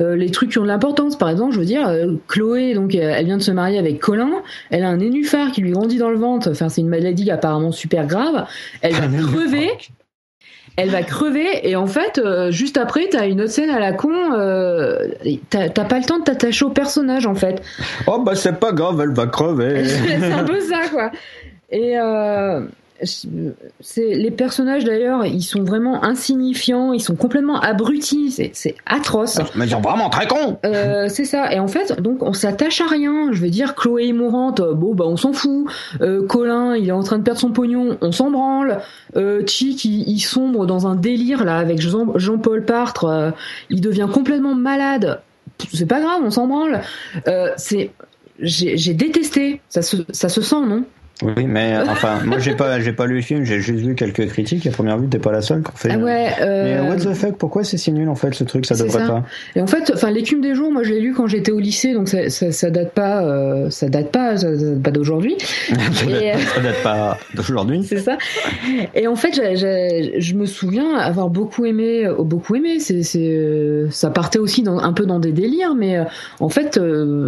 Euh, 0.00 0.14
les 0.14 0.30
trucs 0.30 0.50
qui 0.50 0.58
ont 0.58 0.62
de 0.62 0.68
l'importance. 0.68 1.16
Par 1.16 1.30
exemple 1.30 1.54
je 1.54 1.58
veux 1.58 1.64
dire 1.64 1.88
euh, 1.88 2.12
Chloé 2.28 2.74
donc 2.74 2.94
elle 2.94 3.24
vient 3.24 3.38
de 3.38 3.42
se 3.42 3.50
marier 3.50 3.78
avec 3.78 3.98
Colin. 4.00 4.42
Elle 4.70 4.84
a 4.84 4.88
un 4.88 4.98
nénuphar 4.98 5.52
qui 5.52 5.60
lui 5.62 5.70
grandit 5.70 5.98
dans 5.98 6.10
le 6.10 6.18
ventre. 6.18 6.50
Enfin 6.50 6.68
c'est 6.68 6.80
une 6.80 6.88
maladie 6.88 7.30
apparemment 7.30 7.72
super 7.72 8.06
grave. 8.06 8.46
Elle 8.82 8.94
va 8.94 9.06
crever. 9.06 9.70
Elle 10.76 10.90
va 10.90 11.02
crever. 11.02 11.68
Et 11.68 11.74
en 11.74 11.86
fait 11.86 12.20
juste 12.50 12.76
après 12.76 13.08
t'as 13.10 13.26
une 13.26 13.40
autre 13.40 13.52
scène 13.52 13.70
à 13.70 13.80
la 13.80 13.92
con 13.92 14.12
t'as 15.50 15.68
pas 15.68 15.98
le 15.98 16.04
temps 16.04 16.18
de 16.18 16.24
t'attacher 16.24 16.64
au 16.64 16.70
personnage 16.70 17.26
en 17.26 17.34
fait. 17.34 17.62
Oh 18.06 18.18
bah 18.18 18.34
c'est 18.34 18.58
pas 18.58 18.72
grave, 18.72 19.00
elle 19.02 19.14
va 19.14 19.26
crever. 19.26 19.84
c'est 19.86 20.32
un 20.32 20.44
peu 20.44 20.60
ça 20.60 20.88
quoi. 20.90 21.10
Et 21.70 21.96
les 23.96 24.30
personnages 24.30 24.84
d'ailleurs 24.84 25.24
ils 25.26 25.42
sont 25.42 25.62
vraiment 25.62 26.04
insignifiants 26.04 26.92
ils 26.92 27.00
sont 27.00 27.14
complètement 27.16 27.60
abrutis 27.60 28.30
c'est- 28.52 28.74
atroce 28.86 29.38
Mais 29.54 29.66
ils 29.66 29.70
sont 29.70 29.80
vraiment 29.80 30.08
très 30.10 30.26
cons. 30.26 30.58
euh, 30.64 31.08
c'est 31.08 31.24
ça. 31.24 31.52
Et 31.52 31.58
en 31.58 31.68
fait, 31.68 32.00
donc 32.00 32.22
on 32.22 32.32
s'attache 32.32 32.80
à 32.80 32.86
rien. 32.86 33.32
Je 33.32 33.40
veux 33.40 33.50
dire, 33.50 33.74
Chloé 33.74 34.08
est 34.08 34.12
mourante, 34.12 34.60
euh, 34.60 34.74
bon 34.74 34.94
bah 34.94 35.04
on 35.06 35.16
s'en 35.16 35.32
fout. 35.32 35.66
Euh, 36.00 36.26
Colin, 36.26 36.74
il 36.76 36.88
est 36.88 36.92
en 36.92 37.02
train 37.02 37.18
de 37.18 37.22
perdre 37.22 37.40
son 37.40 37.50
pognon, 37.52 37.96
on 38.00 38.12
s'en 38.12 38.30
branle. 38.30 38.78
Euh, 39.16 39.42
Chick, 39.46 39.84
il, 39.84 40.08
il 40.08 40.20
sombre 40.20 40.66
dans 40.66 40.86
un 40.86 40.94
délire 40.96 41.44
là 41.44 41.58
avec 41.58 41.80
Jean- 41.80 42.16
Jean-Paul 42.18 42.64
Partre. 42.64 43.32
il 43.70 43.80
devient 43.80 44.08
complètement 44.12 44.54
malade. 44.54 45.20
C'est 45.72 45.86
pas 45.86 46.00
grave, 46.00 46.20
on 46.24 46.30
s'en 46.30 46.46
branle. 46.46 46.80
C'est 47.56 47.90
j'ai 48.40 48.76
j'ai 48.76 48.94
détesté. 48.94 49.60
Ça 49.68 49.82
se 49.82 49.96
ça 50.10 50.28
se 50.28 50.42
sent, 50.42 50.60
non? 50.66 50.84
Oui, 51.22 51.46
mais 51.46 51.74
euh, 51.74 51.84
enfin, 51.88 52.20
moi 52.26 52.38
j'ai 52.38 52.54
pas, 52.54 52.78
j'ai 52.80 52.92
pas 52.92 53.06
lu 53.06 53.16
le 53.16 53.22
film, 53.22 53.44
j'ai 53.44 53.60
juste 53.60 53.80
vu 53.84 53.94
quelques 53.94 54.26
critiques. 54.28 54.66
À 54.66 54.70
première 54.70 54.98
vue, 54.98 55.08
t'es 55.08 55.18
pas 55.18 55.32
la 55.32 55.40
seule 55.40 55.62
qu'on 55.62 55.74
fait. 55.76 55.88
Ah 55.92 55.96
ouais. 55.96 56.02
Mais 56.04 56.34
euh, 56.42 56.82
euh, 56.82 56.88
what 56.90 56.96
the 56.96 57.14
fuck, 57.14 57.36
pourquoi 57.36 57.64
c'est 57.64 57.78
si 57.78 57.90
nul 57.90 58.08
en 58.10 58.14
fait 58.14 58.34
ce 58.34 58.44
truc 58.44 58.66
Ça 58.66 58.74
devrait 58.74 59.00
ça. 59.00 59.06
pas. 59.06 59.22
Et 59.54 59.62
en 59.62 59.66
fait, 59.66 59.90
enfin, 59.94 60.10
l'écume 60.10 60.42
des 60.42 60.54
jours, 60.54 60.70
moi, 60.70 60.82
je 60.82 60.90
l'ai 60.90 61.00
lu 61.00 61.14
quand 61.14 61.26
j'étais 61.26 61.52
au 61.52 61.58
lycée, 61.58 61.94
donc 61.94 62.08
ça, 62.08 62.28
ça, 62.28 62.52
ça 62.52 62.70
date 62.70 62.92
pas, 62.92 63.24
euh, 63.24 63.70
ça 63.70 63.88
date 63.88 64.10
pas, 64.12 64.36
ça, 64.36 64.50
date 64.54 64.82
pas 64.82 64.90
d'aujourd'hui. 64.90 65.36
ça 65.68 66.04
Et, 66.10 66.32
date 66.62 66.82
pas 66.82 67.16
d'aujourd'hui. 67.34 67.82
C'est 67.88 67.98
ça. 68.00 68.18
Et 68.94 69.06
en 69.06 69.16
fait, 69.16 69.34
j'ai- 69.34 69.56
j'ai- 69.56 70.20
je 70.20 70.34
me 70.34 70.44
souviens 70.44 70.96
avoir 70.98 71.30
beaucoup 71.30 71.64
aimé, 71.64 72.04
euh, 72.06 72.14
beaucoup 72.22 72.56
aimé. 72.56 72.78
C'est, 72.78 73.02
c'est, 73.02 73.20
euh, 73.26 73.88
ça 73.90 74.10
partait 74.10 74.38
aussi 74.38 74.62
dans, 74.62 74.78
un 74.80 74.92
peu 74.92 75.06
dans 75.06 75.18
des 75.18 75.32
délires, 75.32 75.74
mais 75.74 75.98
en 76.40 76.50
fait, 76.50 76.78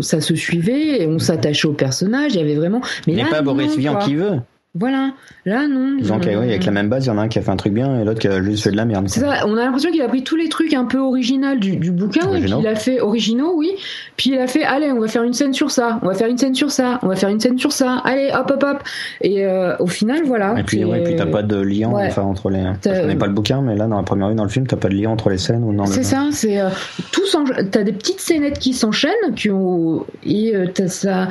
ça 0.02 0.20
se 0.20 0.34
suivait 0.34 1.02
et 1.02 1.06
on 1.06 1.18
s'attachait 1.18 1.68
au 1.68 1.72
personnage. 1.72 2.34
Il 2.34 2.40
y 2.40 2.42
avait 2.42 2.54
vraiment. 2.56 2.82
Mais 3.06 3.14
là, 3.14 3.24
pas 3.30 3.40
Boris 3.40 3.77
quoi. 3.82 4.04
qui 4.04 4.14
veut. 4.14 4.40
Voilà. 4.78 5.10
Là, 5.44 5.66
non. 5.68 5.96
Donc, 6.06 6.26
Euh, 6.26 6.38
oui, 6.40 6.48
avec 6.48 6.64
la 6.64 6.72
même 6.72 6.88
base, 6.88 7.06
il 7.06 7.08
y 7.08 7.10
en 7.10 7.18
a 7.18 7.22
un 7.22 7.28
qui 7.28 7.38
a 7.38 7.42
fait 7.42 7.50
un 7.50 7.56
truc 7.56 7.72
bien 7.72 8.00
et 8.00 8.04
l'autre 8.04 8.20
qui 8.20 8.28
a 8.28 8.42
juste 8.42 8.64
fait 8.64 8.70
de 8.70 8.76
la 8.76 8.84
merde. 8.84 9.08
C'est 9.08 9.20
ça, 9.20 9.46
on 9.46 9.56
a 9.56 9.64
l'impression 9.64 9.90
qu'il 9.90 10.02
a 10.02 10.08
pris 10.08 10.22
tous 10.22 10.36
les 10.36 10.48
trucs 10.48 10.74
un 10.74 10.84
peu 10.84 10.98
originaux 10.98 11.56
du, 11.56 11.76
du 11.76 11.90
bouquin, 11.90 12.22
et 12.22 12.28
Originaux. 12.28 12.58
puis 12.58 12.66
il 12.66 12.68
a 12.68 12.74
fait 12.76 13.00
originaux, 13.00 13.54
oui. 13.56 13.70
Puis 14.16 14.30
il 14.30 14.38
a 14.38 14.46
fait, 14.46 14.64
allez, 14.64 14.90
on 14.92 15.00
va 15.00 15.08
faire 15.08 15.22
une 15.22 15.32
scène 15.32 15.52
sur 15.52 15.70
ça, 15.70 15.98
on 16.02 16.06
va 16.08 16.14
faire 16.14 16.28
une 16.28 16.38
scène 16.38 16.54
sur 16.54 16.70
ça, 16.70 16.98
on 17.02 17.08
va 17.08 17.16
faire 17.16 17.28
une 17.30 17.40
scène 17.40 17.58
sur 17.58 17.72
ça, 17.72 18.02
allez, 18.04 18.30
hop, 18.34 18.50
hop, 18.50 18.62
hop. 18.64 18.82
Et 19.22 19.44
euh, 19.46 19.76
au 19.78 19.86
final, 19.86 20.20
voilà. 20.26 20.54
Et 20.58 20.62
puis, 20.62 20.84
ouais, 20.84 21.02
puis 21.02 21.16
t'as 21.16 21.26
pas 21.26 21.42
de 21.42 21.56
lien 21.60 21.88
Ouais. 21.90 22.06
enfin, 22.08 22.22
entre 22.22 22.50
les. 22.50 22.62
Je 22.84 22.88
connais 23.00 23.16
pas 23.16 23.26
le 23.26 23.32
bouquin, 23.32 23.60
mais 23.62 23.76
là, 23.76 23.86
dans 23.86 23.96
la 23.96 24.02
première 24.02 24.28
vue, 24.28 24.34
dans 24.34 24.44
le 24.44 24.50
film, 24.50 24.66
t'as 24.66 24.76
pas 24.76 24.88
de 24.88 24.94
lien 24.94 25.10
entre 25.10 25.30
les 25.30 25.38
scènes 25.38 25.64
ou 25.64 25.72
le. 25.72 25.78
C'est 25.86 26.02
ça, 26.02 26.28
c'est 26.32 26.60
euh, 26.60 26.68
tout 27.12 27.22
T'as 27.70 27.82
des 27.82 27.92
petites 27.92 28.20
scénettes 28.20 28.58
qui 28.58 28.72
s'enchaînent, 28.72 29.12
qui 29.36 29.50
ont 29.50 30.04
et 30.24 30.54
euh, 30.56 30.66
t'as 30.72 30.88
ça, 30.88 31.28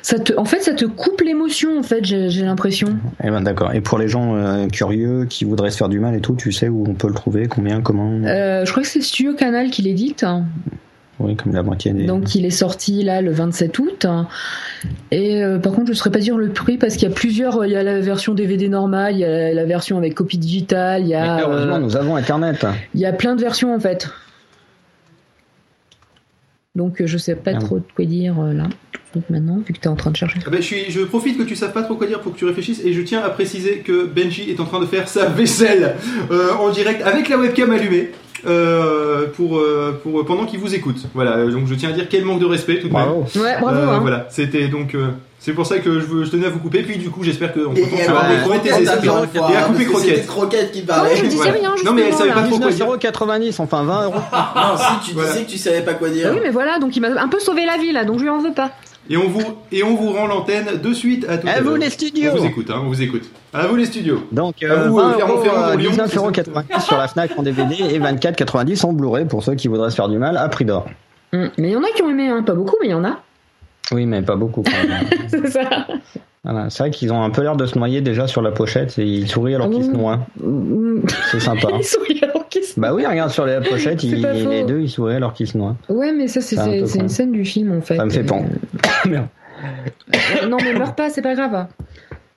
ça 0.00 0.18
te, 0.18 0.32
en 0.36 0.44
fait, 0.44 0.60
ça 0.62 0.72
te 0.72 0.84
coupe 0.84 1.20
l'émotion. 1.20 1.78
En 1.78 1.82
fait, 1.82 2.04
j'ai 2.04 2.30
j'ai 2.30 2.44
Eh 3.22 3.30
ben 3.30 3.40
d'accord. 3.40 3.72
Et 3.74 3.80
pour 3.80 3.98
les 3.98 4.08
gens 4.08 4.34
euh, 4.36 4.66
curieux 4.68 5.26
qui 5.26 5.44
voudraient 5.44 5.70
se 5.70 5.76
faire 5.76 5.88
du 5.88 6.00
mal 6.00 6.14
et 6.14 6.20
tout, 6.20 6.34
tu 6.34 6.52
sais 6.52 6.68
où 6.68 6.84
on 6.88 6.94
peut 6.94 7.08
le 7.08 7.14
trouver, 7.14 7.46
combien, 7.46 7.80
comment 7.80 8.10
Euh, 8.24 8.64
je 8.64 8.70
crois 8.70 8.82
que 8.82 8.88
c'est 8.88 9.00
Studio 9.02 9.34
Canal 9.34 9.70
qui 9.70 9.82
l'édite. 9.82 10.24
Oui, 11.20 11.36
comme 11.36 11.52
la 11.52 11.62
moitié 11.62 11.92
des. 11.92 12.06
Donc 12.06 12.34
il 12.34 12.44
est 12.44 12.50
sorti 12.50 13.02
là 13.04 13.20
le 13.22 13.30
27 13.30 13.78
août. 13.78 14.06
Et 15.10 15.42
euh, 15.42 15.58
par 15.58 15.72
contre, 15.72 15.86
je 15.86 15.92
ne 15.92 15.96
saurais 15.96 16.10
pas 16.10 16.18
dire 16.18 16.36
le 16.36 16.48
prix 16.48 16.78
parce 16.78 16.96
qu'il 16.96 17.08
y 17.08 17.12
a 17.12 17.14
plusieurs. 17.14 17.64
Il 17.64 17.70
y 17.70 17.76
a 17.76 17.82
la 17.82 18.00
version 18.00 18.34
DVD 18.34 18.68
normale, 18.68 19.14
il 19.14 19.20
y 19.20 19.24
a 19.24 19.52
la 19.52 19.64
version 19.64 19.98
avec 19.98 20.14
copie 20.14 20.38
digitale, 20.38 21.02
il 21.02 21.08
y 21.08 21.10
Mais 21.10 21.16
a, 21.16 21.42
heureusement, 21.42 21.76
euh, 21.76 21.80
nous 21.80 21.96
avons 21.96 22.16
Internet. 22.16 22.66
il 22.94 23.00
y 23.00 23.06
a 23.06 23.12
plein 23.12 23.36
de 23.36 23.40
versions 23.40 23.74
en 23.74 23.78
fait. 23.78 24.08
Donc 26.74 27.00
euh, 27.00 27.06
je 27.06 27.18
sais 27.18 27.36
pas 27.36 27.54
trop 27.54 27.78
de 27.78 27.84
quoi 27.94 28.04
dire 28.04 28.40
euh, 28.40 28.52
là 28.52 28.68
suite 29.12 29.30
maintenant 29.30 29.58
vu 29.58 29.72
que 29.72 29.78
tu 29.78 29.84
es 29.84 29.88
en 29.88 29.96
train 29.96 30.10
de 30.10 30.16
chercher. 30.16 30.38
Ah 30.46 30.50
ben, 30.50 30.60
je, 30.60 30.66
suis, 30.66 30.90
je 30.90 31.00
profite 31.02 31.38
que 31.38 31.42
tu 31.42 31.54
saches 31.54 31.72
pas 31.72 31.82
trop 31.82 31.96
quoi 31.96 32.06
dire 32.06 32.20
pour 32.20 32.32
que 32.32 32.38
tu 32.38 32.44
réfléchisses 32.44 32.82
et 32.84 32.92
je 32.92 33.02
tiens 33.02 33.22
à 33.22 33.30
préciser 33.30 33.78
que 33.78 34.06
Benji 34.06 34.50
est 34.50 34.60
en 34.60 34.64
train 34.64 34.80
de 34.80 34.86
faire 34.86 35.08
sa 35.08 35.26
vaisselle 35.26 35.96
euh, 36.30 36.52
en 36.54 36.70
direct 36.70 37.02
avec 37.02 37.28
la 37.28 37.38
webcam 37.38 37.70
allumée 37.70 38.10
euh, 38.46 39.26
pour, 39.36 39.58
euh, 39.58 40.00
pour, 40.02 40.24
pendant 40.24 40.46
qu'il 40.46 40.58
vous 40.58 40.74
écoute. 40.74 41.06
Voilà, 41.14 41.46
donc 41.46 41.66
je 41.66 41.74
tiens 41.74 41.90
à 41.90 41.92
dire 41.92 42.08
quel 42.08 42.24
manque 42.24 42.40
de 42.40 42.46
respect 42.46 42.80
tout 42.80 42.88
de 42.88 42.92
même. 42.92 43.04
Bravo. 43.04 43.26
Ouais, 43.36 43.60
bravo. 43.60 43.78
Euh, 43.78 43.88
hein. 43.88 43.98
Voilà, 44.00 44.26
c'était 44.30 44.68
donc. 44.68 44.96
C'est 45.44 45.52
pour 45.52 45.66
ça 45.66 45.78
que 45.80 45.98
je, 46.00 46.06
veux- 46.06 46.24
je 46.24 46.30
tenais 46.30 46.46
à 46.46 46.50
vous 46.50 46.60
couper, 46.60 46.82
puis 46.82 46.98
du 46.98 47.10
coup 47.10 47.24
j'espère 47.24 47.52
qu'on 47.52 47.70
peut 47.74 47.80
et 47.80 47.82
continuer 47.82 48.06
à 48.06 48.28
retrouver 48.28 48.58
tes 48.60 48.68
esprits. 48.70 49.08
Et 49.08 49.56
à 49.56 49.62
couper 49.64 49.84
parce 49.86 50.04
que 50.04 50.08
c'était 50.08 50.20
croquettes. 50.22 50.26
croquettes 50.26 50.72
qui 50.72 50.80
Non, 50.80 50.86
parlait. 50.86 51.16
je 51.16 51.22
disais 51.24 51.36
Voilà. 51.36 51.52
rien. 51.58 51.74
Non, 51.84 51.92
mais 51.92 52.02
elle 52.02 52.14
savait 52.14 52.28
là. 52.28 52.34
pas 52.36 52.42
trop 52.42 52.58
quoi 52.58 52.70
dire. 52.70 52.86
19,90€, 52.86 53.60
enfin 53.60 53.82
20 53.82 54.04
euros. 54.04 54.14
Non, 54.54 54.76
si 54.76 55.08
tu 55.08 55.14
Voilà. 55.14 55.32
disais 55.32 55.44
que 55.44 55.50
tu 55.50 55.58
savais 55.58 55.82
pas 55.82 55.94
quoi 55.94 56.08
dire. 56.10 56.28
Ah 56.30 56.34
oui, 56.34 56.40
mais 56.42 56.50
voilà, 56.50 56.78
donc 56.78 56.96
il 56.96 57.00
m'a 57.00 57.08
un 57.20 57.28
peu 57.28 57.40
sauvé 57.40 57.66
la 57.66 57.76
vie 57.76 57.90
là, 57.92 58.04
donc 58.04 58.18
je 58.18 58.22
lui 58.22 58.30
en 58.30 58.38
veux 58.38 58.52
pas. 58.54 58.70
Et 59.10 59.16
on 59.16 59.28
vous 59.28 59.42
et 59.72 59.82
on 59.82 59.96
vous 59.96 60.12
rend 60.12 60.28
l'antenne 60.28 60.78
de 60.80 60.94
suite 60.94 61.26
à 61.28 61.36
tout 61.36 61.48
à 61.48 61.50
À 61.54 61.60
vous 61.60 61.74
les 61.74 61.90
studios 61.90 62.30
On 62.32 62.36
vous 62.38 62.44
écoute, 62.46 62.70
hein, 62.70 62.80
on 62.84 62.86
vous 62.86 63.02
écoute. 63.02 63.24
À 63.52 63.66
vous 63.66 63.74
les 63.74 63.86
studios. 63.86 64.22
Donc, 64.30 64.62
À 64.62 64.66
euh, 64.66 64.88
vous, 64.88 64.96
20 64.96 65.16
euh, 65.18 65.76
19,90€ 65.76 66.80
sur 66.86 66.96
la 66.96 67.08
Fnac 67.08 67.32
en 67.36 67.42
DVD 67.42 67.74
et 67.90 67.98
24,90€ 67.98 68.86
en 68.86 68.92
Blu-ray 68.92 69.24
pour 69.24 69.42
ceux 69.42 69.54
qui 69.56 69.66
voudraient 69.66 69.90
se 69.90 69.96
faire 69.96 70.08
du 70.08 70.18
mal 70.18 70.36
à 70.36 70.48
prix 70.48 70.64
d'or. 70.64 70.86
Hum, 71.32 71.50
Mais 71.58 71.70
il 71.70 71.72
y 71.72 71.76
en 71.76 71.82
a 71.82 71.88
qui 71.94 72.02
ont 72.02 72.10
aimé, 72.10 72.28
hein. 72.28 72.44
pas 72.44 72.54
beaucoup, 72.54 72.76
mais 72.80 72.86
il 72.88 72.90
y 72.92 72.94
en 72.94 73.04
a. 73.04 73.18
Oui, 73.92 74.06
mais 74.06 74.22
pas 74.22 74.36
beaucoup. 74.36 74.62
C'est 75.28 75.46
ça. 75.48 75.86
Voilà, 76.44 76.70
c'est 76.70 76.82
vrai 76.82 76.90
qu'ils 76.90 77.12
ont 77.12 77.22
un 77.22 77.30
peu 77.30 77.42
l'air 77.42 77.54
de 77.54 77.66
se 77.66 77.78
noyer 77.78 78.00
déjà 78.00 78.26
sur 78.26 78.42
la 78.42 78.50
pochette 78.50 78.98
et 78.98 79.04
ils 79.06 79.28
sourient 79.28 79.54
alors 79.54 79.70
qu'ils 79.70 79.84
se 79.84 79.90
Mmh. 79.90 79.96
noient. 79.96 80.18
Hum, 80.42 81.02
C'est 81.30 81.38
sympa. 81.38 81.68
Ils 81.78 81.84
sourient 81.84 82.20
alors 82.24 82.48
qu'ils 82.48 82.64
se- 82.64 82.80
Bah 82.80 82.92
oui, 82.92 83.06
regarde 83.06 83.30
sur 83.30 83.46
la 83.46 83.60
pochette, 83.60 84.02
ils- 84.02 84.20
les 84.20 84.64
deux 84.64 84.80
ils 84.80 84.88
sourient 84.90 85.14
alors 85.14 85.34
qu'ils 85.34 85.46
se 85.46 85.56
noient. 85.56 85.76
Ouais, 85.88 86.12
mais 86.12 86.26
ça, 86.26 86.40
c'est 86.40 86.58
un 86.58 86.72
une 86.72 87.08
scène 87.08 87.30
du 87.30 87.44
film 87.44 87.78
en 87.78 87.80
fait. 87.80 87.96
Ça 87.96 88.04
me 88.04 88.10
fait 88.10 88.24
pan. 88.24 88.44
Merde. 89.08 89.26
Non, 90.48 90.56
mais 90.64 90.72
meurs 90.74 90.96
pas, 90.96 91.10
c'est 91.10 91.22
pas 91.22 91.34
grave. 91.36 91.66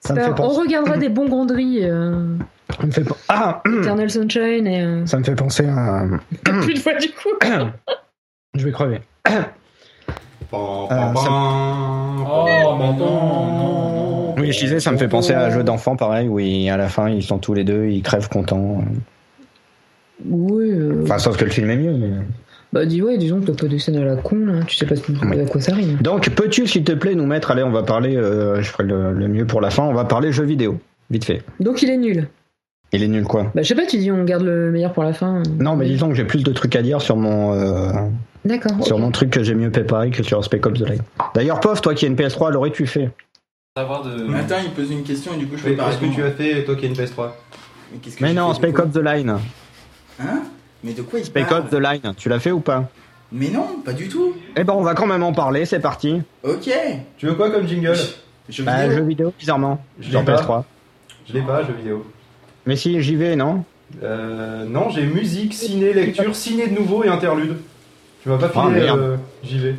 Ça 0.00 0.14
me 0.14 0.20
C'est 0.20 0.26
fait 0.26 0.34
pas- 0.36 0.44
On 0.44 0.48
regardera 0.50 0.96
des 0.98 1.08
bons 1.08 1.28
gondries, 1.28 1.80
euh, 1.82 2.36
Ça 2.78 2.86
me 2.86 2.92
fait 2.92 3.02
pen- 3.02 3.16
Ah 3.28 3.60
Eternal 3.80 4.08
Sunshine 4.08 4.66
et. 4.68 4.82
euh, 4.84 5.04
Ça 5.06 5.18
me 5.18 5.24
fait 5.24 5.34
penser 5.34 5.66
à. 5.66 6.04
Plus 6.62 6.74
de 6.74 6.78
fois 6.78 6.94
du 6.94 7.08
coup. 7.08 7.30
Je 8.54 8.64
vais 8.64 8.70
crever. 8.72 9.00
Euh, 10.54 11.14
ça- 11.14 11.30
Oh, 12.28 12.44
mais 12.46 12.64
pam, 12.64 12.96
non. 12.98 14.34
Oui, 14.38 14.52
je 14.52 14.58
disais, 14.60 14.80
ça 14.80 14.92
me 14.92 14.96
fait 14.98 15.08
penser 15.08 15.32
à 15.32 15.44
un 15.46 15.50
jeu 15.50 15.62
d'enfant 15.64 15.96
pareil, 15.96 16.28
où 16.28 16.38
ils- 16.38 16.68
à 16.70 16.76
la 16.76 16.88
fin 16.88 17.08
ils 17.08 17.22
sont 17.22 17.38
tous 17.38 17.54
les 17.54 17.64
deux, 17.64 17.86
ils 17.86 18.02
crèvent 18.02 18.28
contents. 18.28 18.82
Oui. 20.24 20.70
euh, 20.72 21.02
Enfin, 21.04 21.18
sauf 21.18 21.36
que 21.36 21.44
le 21.44 21.50
film 21.50 21.70
est 21.70 21.76
mieux. 21.76 21.92
mais- 21.92 22.10
Bah, 22.72 22.84
dis 22.84 23.00
ouais, 23.00 23.16
disons 23.16 23.40
que 23.40 23.46
t'as 23.50 23.54
pas 23.54 23.68
des 23.68 23.78
scènes 23.78 23.96
à 23.96 24.04
la 24.04 24.16
con 24.16 24.36
là, 24.44 24.62
tu 24.66 24.76
sais 24.76 24.86
pas 24.86 24.94
Oui. 25.24 25.40
à 25.40 25.44
quoi 25.46 25.60
ça 25.60 25.74
rime. 25.74 25.96
Donc, 26.00 26.28
peux-tu, 26.30 26.66
s'il 26.66 26.84
te 26.84 26.92
plaît, 26.92 27.14
nous 27.14 27.26
mettre, 27.26 27.50
allez, 27.50 27.62
on 27.62 27.70
va 27.70 27.82
parler, 27.82 28.16
euh, 28.16 28.60
je 28.60 28.68
ferai 28.70 28.84
le, 28.84 29.12
le 29.12 29.28
mieux 29.28 29.46
pour 29.46 29.60
la 29.60 29.70
fin, 29.70 29.84
on 29.84 29.94
va 29.94 30.04
parler 30.04 30.32
jeux 30.32 30.44
vidéo, 30.44 30.78
vite 31.10 31.24
fait. 31.24 31.42
Donc 31.60 31.82
il 31.82 31.90
est 31.90 31.96
nul. 31.96 32.28
Il 32.92 33.02
est 33.02 33.08
nul 33.08 33.24
quoi? 33.24 33.44
Bah, 33.54 33.62
je 33.62 33.68
sais 33.68 33.74
pas, 33.74 33.86
tu 33.86 33.98
dis 33.98 34.10
on 34.10 34.24
garde 34.24 34.42
le 34.44 34.70
meilleur 34.70 34.92
pour 34.92 35.02
la 35.04 35.12
fin. 35.12 35.42
Non, 35.58 35.76
mais 35.76 35.86
disons 35.86 36.08
que 36.08 36.14
j'ai 36.14 36.24
plus 36.24 36.42
de 36.44 36.52
trucs 36.52 36.76
à 36.76 36.82
dire 36.82 37.00
sur 37.00 37.16
mon, 37.16 37.52
euh, 37.54 37.90
D'accord. 38.46 38.84
sur 38.84 38.98
mon 38.98 39.10
truc 39.10 39.30
que 39.30 39.42
j'ai 39.42 39.54
mieux 39.54 39.70
préparé 39.70 40.10
que 40.10 40.22
sur 40.22 40.42
Spec 40.44 40.64
Ops 40.66 40.80
The 40.80 40.88
Line. 40.88 41.02
D'ailleurs, 41.34 41.60
Pof, 41.60 41.80
toi 41.80 41.94
qui 41.94 42.04
as 42.04 42.08
une 42.08 42.16
PS3, 42.16 42.52
l'aurais-tu 42.52 42.86
fait 42.86 43.10
Savoir 43.76 44.02
de. 44.02 44.32
Attends, 44.34 44.56
il 44.64 44.70
pose 44.70 44.90
une 44.90 45.02
question 45.02 45.34
et 45.34 45.36
du 45.36 45.46
coup 45.46 45.56
je 45.56 45.70
pas 45.70 45.90
Qu'est-ce 45.90 45.98
que 45.98 46.14
tu 46.14 46.22
as 46.22 46.30
fait, 46.30 46.64
toi 46.64 46.76
qui 46.76 46.86
as 46.86 46.88
une 46.88 46.94
PS3 46.94 47.30
Mais 47.92 47.98
qu'est-ce 48.00 48.16
que 48.16 48.24
Mais 48.24 48.32
non, 48.32 48.54
Spec 48.54 48.78
Ops 48.78 48.92
The 48.94 49.02
Line. 49.02 49.36
Hein? 50.20 50.42
Mais 50.82 50.92
de 50.92 51.02
quoi 51.02 51.18
il 51.18 51.24
Spec 51.24 51.50
Ops 51.52 51.70
The 51.70 51.74
Line, 51.80 52.14
tu 52.16 52.28
l'as 52.28 52.40
fait 52.40 52.52
ou 52.52 52.60
pas? 52.60 52.88
Mais 53.32 53.50
non, 53.50 53.80
pas 53.84 53.92
du 53.92 54.08
tout. 54.08 54.34
Eh 54.56 54.62
ben, 54.64 54.72
on 54.74 54.82
va 54.82 54.94
quand 54.94 55.06
même 55.06 55.22
en 55.24 55.32
parler, 55.32 55.64
c'est 55.66 55.80
parti. 55.80 56.22
Ok. 56.44 56.70
Tu 57.18 57.26
veux 57.26 57.34
quoi 57.34 57.50
comme 57.50 57.66
jingle? 57.66 57.96
Je 58.48 58.62
Bah, 58.62 58.82
vidéo. 58.84 58.96
jeux 58.96 59.04
vidéo, 59.04 59.34
bizarrement, 59.38 59.84
Je 59.98 60.10
sur 60.10 60.20
l'ai 60.20 60.24
pas. 60.24 60.36
PS3. 60.36 60.62
Je 61.28 61.32
l'ai 61.34 61.42
pas, 61.42 61.62
jeu 61.64 61.72
vidéo. 61.76 62.06
Mais 62.64 62.76
si, 62.76 63.00
j'y 63.02 63.16
vais, 63.16 63.34
non? 63.34 63.64
Euh, 64.02 64.64
non, 64.64 64.88
j'ai 64.90 65.04
musique, 65.04 65.52
ciné, 65.54 65.92
lecture, 65.92 66.34
ciné 66.36 66.68
de 66.68 66.74
nouveau 66.74 67.02
et 67.04 67.08
interlude. 67.08 67.56
Tu 68.26 68.30
vas 68.30 68.38
pas 68.38 68.50
Ah, 68.56 68.66
euh, 68.74 69.16
j'y 69.44 69.60
vais. 69.60 69.76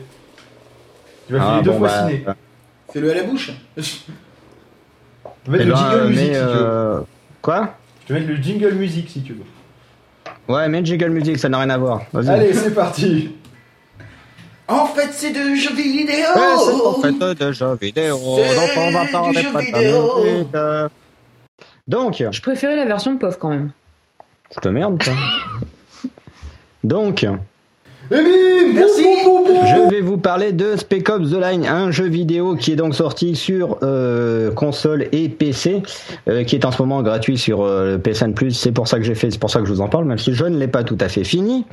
Tu 1.28 1.34
vas 1.34 1.40
Ah, 1.42 1.52
filer 1.52 1.64
deux 1.64 1.72
bon, 1.72 1.78
fois 1.80 1.88
bah, 1.90 2.08
ciné. 2.08 2.26
Fais-le 2.94 3.12
à 3.12 3.16
la 3.16 3.24
bouche. 3.24 3.52
Je 3.76 3.82
vais 3.82 3.90
eh 5.48 5.52
mettre 5.52 5.66
le 5.66 5.74
ben, 5.74 5.76
jingle 5.76 6.08
musique 6.08 6.34
si 6.34 6.40
tu 6.40 6.48
veux. 6.48 7.04
Quoi? 7.42 7.74
Je 8.08 8.14
vais 8.14 8.20
mettre 8.22 8.32
le 8.32 8.42
jingle 8.42 8.76
musique 8.76 9.10
si 9.10 9.22
tu 9.24 9.34
veux. 9.34 10.54
Ouais, 10.54 10.70
mais 10.70 10.86
Jiggle 10.86 11.10
Music, 11.10 11.38
ça 11.40 11.50
n'a 11.50 11.58
rien 11.58 11.70
à 11.72 11.78
voir. 11.78 12.04
Allez, 12.14 12.54
c'est 12.54 12.74
parti 12.74 13.36
En 14.70 14.86
fait, 14.86 15.10
c'est 15.12 15.32
de 15.32 15.54
jeux 15.56 15.76
vidéo. 15.76 16.16
Ouais, 16.16 16.56
c'est 16.66 16.86
en 16.86 17.02
fait 17.02 17.36
de 17.36 17.52
jeux 17.52 17.76
vidéo, 17.82 18.18
C'est 18.38 18.56
donc 18.56 18.70
on 18.78 18.92
va 18.92 19.06
parler 19.08 19.44
de 19.44 19.60
vidéo. 19.60 20.24
musique. 20.24 20.48
Donc, 21.86 22.24
Je 22.32 22.42
préférais 22.42 22.78
la 22.78 22.86
version 22.86 23.14
de 23.14 23.18
POF 23.20 23.38
quand 23.38 23.50
même. 23.50 23.72
je 24.56 24.62
te 24.62 24.70
merde, 24.70 25.04
toi. 25.04 25.14
Donc, 26.86 27.26
Merci. 28.12 29.04
Je 29.04 29.90
vais 29.90 30.02
vous 30.02 30.18
parler 30.18 30.52
de 30.52 30.76
Spec 30.76 31.10
Ops 31.10 31.32
The 31.32 31.42
Line, 31.42 31.66
un 31.66 31.92
jeu 31.92 32.06
vidéo 32.08 32.56
qui 32.56 32.72
est 32.72 32.76
donc 32.76 32.96
sorti 32.96 33.36
sur 33.36 33.78
euh, 33.84 34.52
console 34.52 35.08
et 35.12 35.30
PC, 35.30 35.82
euh, 36.30 36.44
qui 36.44 36.56
est 36.56 36.66
en 36.66 36.72
ce 36.72 36.82
moment 36.82 37.02
gratuit 37.02 37.38
sur 37.38 37.62
euh, 37.62 37.94
le 37.94 38.00
PSN+. 38.00 38.34
C'est 38.52 38.72
pour 38.72 38.88
ça 38.88 38.98
que 38.98 39.04
j'ai 39.04 39.16
fait, 39.16 39.32
c'est 39.32 39.40
pour 39.40 39.50
ça 39.50 39.60
que 39.60 39.66
je 39.66 39.74
vous 39.74 39.82
en 39.82 39.88
parle, 39.88 40.06
même 40.06 40.18
si 40.18 40.34
je 40.34 40.46
ne 40.46 40.58
l'ai 40.58 40.68
pas 40.68 40.84
tout 40.84 40.98
à 41.00 41.10
fait 41.10 41.24
fini. 41.24 41.66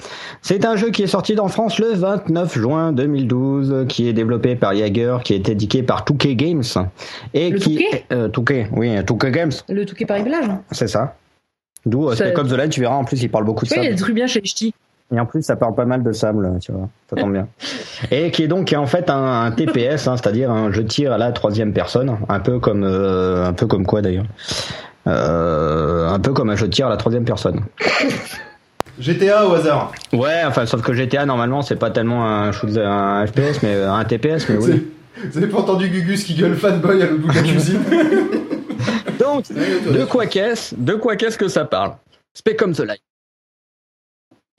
C'est 0.42 0.64
un 0.64 0.76
jeu 0.76 0.90
qui 0.90 1.02
est 1.02 1.06
sorti 1.08 1.38
en 1.38 1.48
France 1.48 1.78
le 1.78 1.92
29 1.94 2.58
juin 2.58 2.92
2012, 2.92 3.86
qui 3.88 4.08
est 4.08 4.12
développé 4.12 4.56
par 4.56 4.74
Jaeger, 4.74 5.18
qui 5.22 5.34
est 5.34 5.48
édiqué 5.48 5.82
par 5.82 6.04
2K 6.04 6.34
Games 6.36 6.62
et 7.34 7.50
Le 7.50 7.58
qui 7.58 7.76
2K? 7.78 8.02
euh, 8.12 8.28
2K, 8.28 8.66
oui, 8.72 8.88
2K 8.96 9.30
Games, 9.30 9.52
Le 9.68 9.84
Touquet 9.84 10.06
Paris 10.06 10.22
Village. 10.24 10.46
c'est 10.70 10.88
ça. 10.88 11.16
D'où 11.86 12.08
euh, 12.08 12.14
Ça- 12.14 12.24
Spec 12.26 12.38
Ops 12.38 12.50
The 12.50 12.56
Line, 12.56 12.70
tu 12.70 12.80
verras 12.80 12.94
en 12.96 13.04
plus 13.04 13.22
il 13.22 13.28
parle 13.30 13.44
beaucoup 13.44 13.64
de 13.66 13.68
Tu 13.68 13.74
vois, 13.74 13.84
il 13.84 13.86
y 13.86 13.88
a 13.88 13.92
ça. 13.92 13.96
des 13.96 14.00
trucs 14.02 14.14
bien 14.14 14.26
chez 14.26 14.40
Ch'ti. 14.42 14.72
Et 15.12 15.20
en 15.20 15.26
plus, 15.26 15.42
ça 15.42 15.56
parle 15.56 15.74
pas 15.74 15.84
mal 15.84 16.02
de 16.02 16.12
sable, 16.12 16.50
tu 16.60 16.72
vois. 16.72 16.88
Ça 17.10 17.16
tombe 17.16 17.32
bien. 17.32 17.46
Et 18.10 18.30
qui 18.30 18.42
est 18.42 18.48
donc 18.48 18.66
qui 18.66 18.74
est 18.74 18.78
en 18.78 18.86
fait 18.86 19.10
un, 19.10 19.42
un 19.42 19.50
TPS, 19.50 20.08
hein, 20.08 20.16
c'est-à-dire 20.16 20.50
un 20.50 20.72
jeu 20.72 20.82
de 20.82 20.88
tir 20.88 21.12
à 21.12 21.18
la 21.18 21.30
troisième 21.32 21.72
personne, 21.72 22.16
un 22.28 22.40
peu 22.40 22.58
comme 22.58 22.84
euh, 22.84 23.46
un 23.46 23.52
peu 23.52 23.66
comme 23.66 23.86
quoi 23.86 24.02
d'ailleurs. 24.02 24.24
Euh, 25.06 26.08
un 26.08 26.18
peu 26.18 26.32
comme 26.32 26.50
un 26.50 26.56
jeu 26.56 26.66
de 26.66 26.72
tir 26.72 26.86
à 26.86 26.90
la 26.90 26.96
troisième 26.96 27.24
personne. 27.24 27.60
GTA 28.98 29.46
au 29.46 29.54
hasard. 29.54 29.92
Ouais, 30.12 30.42
enfin 30.46 30.66
sauf 30.66 30.80
que 30.80 30.92
GTA 30.92 31.26
normalement 31.26 31.62
c'est 31.62 31.76
pas 31.76 31.90
tellement 31.90 32.26
un 32.26 32.52
shoot, 32.52 32.70
un 32.76 33.26
FPS 33.26 33.62
mais 33.62 33.74
euh, 33.74 33.92
un 33.92 34.04
TPS, 34.04 34.48
mais 34.48 34.56
oui. 34.56 34.88
Vous 35.30 35.38
avez 35.38 35.48
pas 35.48 35.58
entendu 35.58 35.88
Gugus 35.88 36.24
qui 36.24 36.34
gueule 36.34 36.54
fanboy 36.54 37.02
à 37.02 37.06
l'autre 37.06 37.22
bout 37.22 37.28
de 37.30 37.34
la 37.34 37.42
cuisine 37.42 37.80
Donc 39.18 39.44
de 39.52 40.04
quoi 40.04 40.26
qu'est-ce, 40.26 40.74
de 40.76 40.94
quoi 40.94 41.16
qu'est-ce 41.16 41.38
que 41.38 41.48
ça 41.48 41.64
parle? 41.64 41.92
Spec 42.34 42.56
comme 42.56 42.72
the 42.72 42.80
Line. 42.80 42.96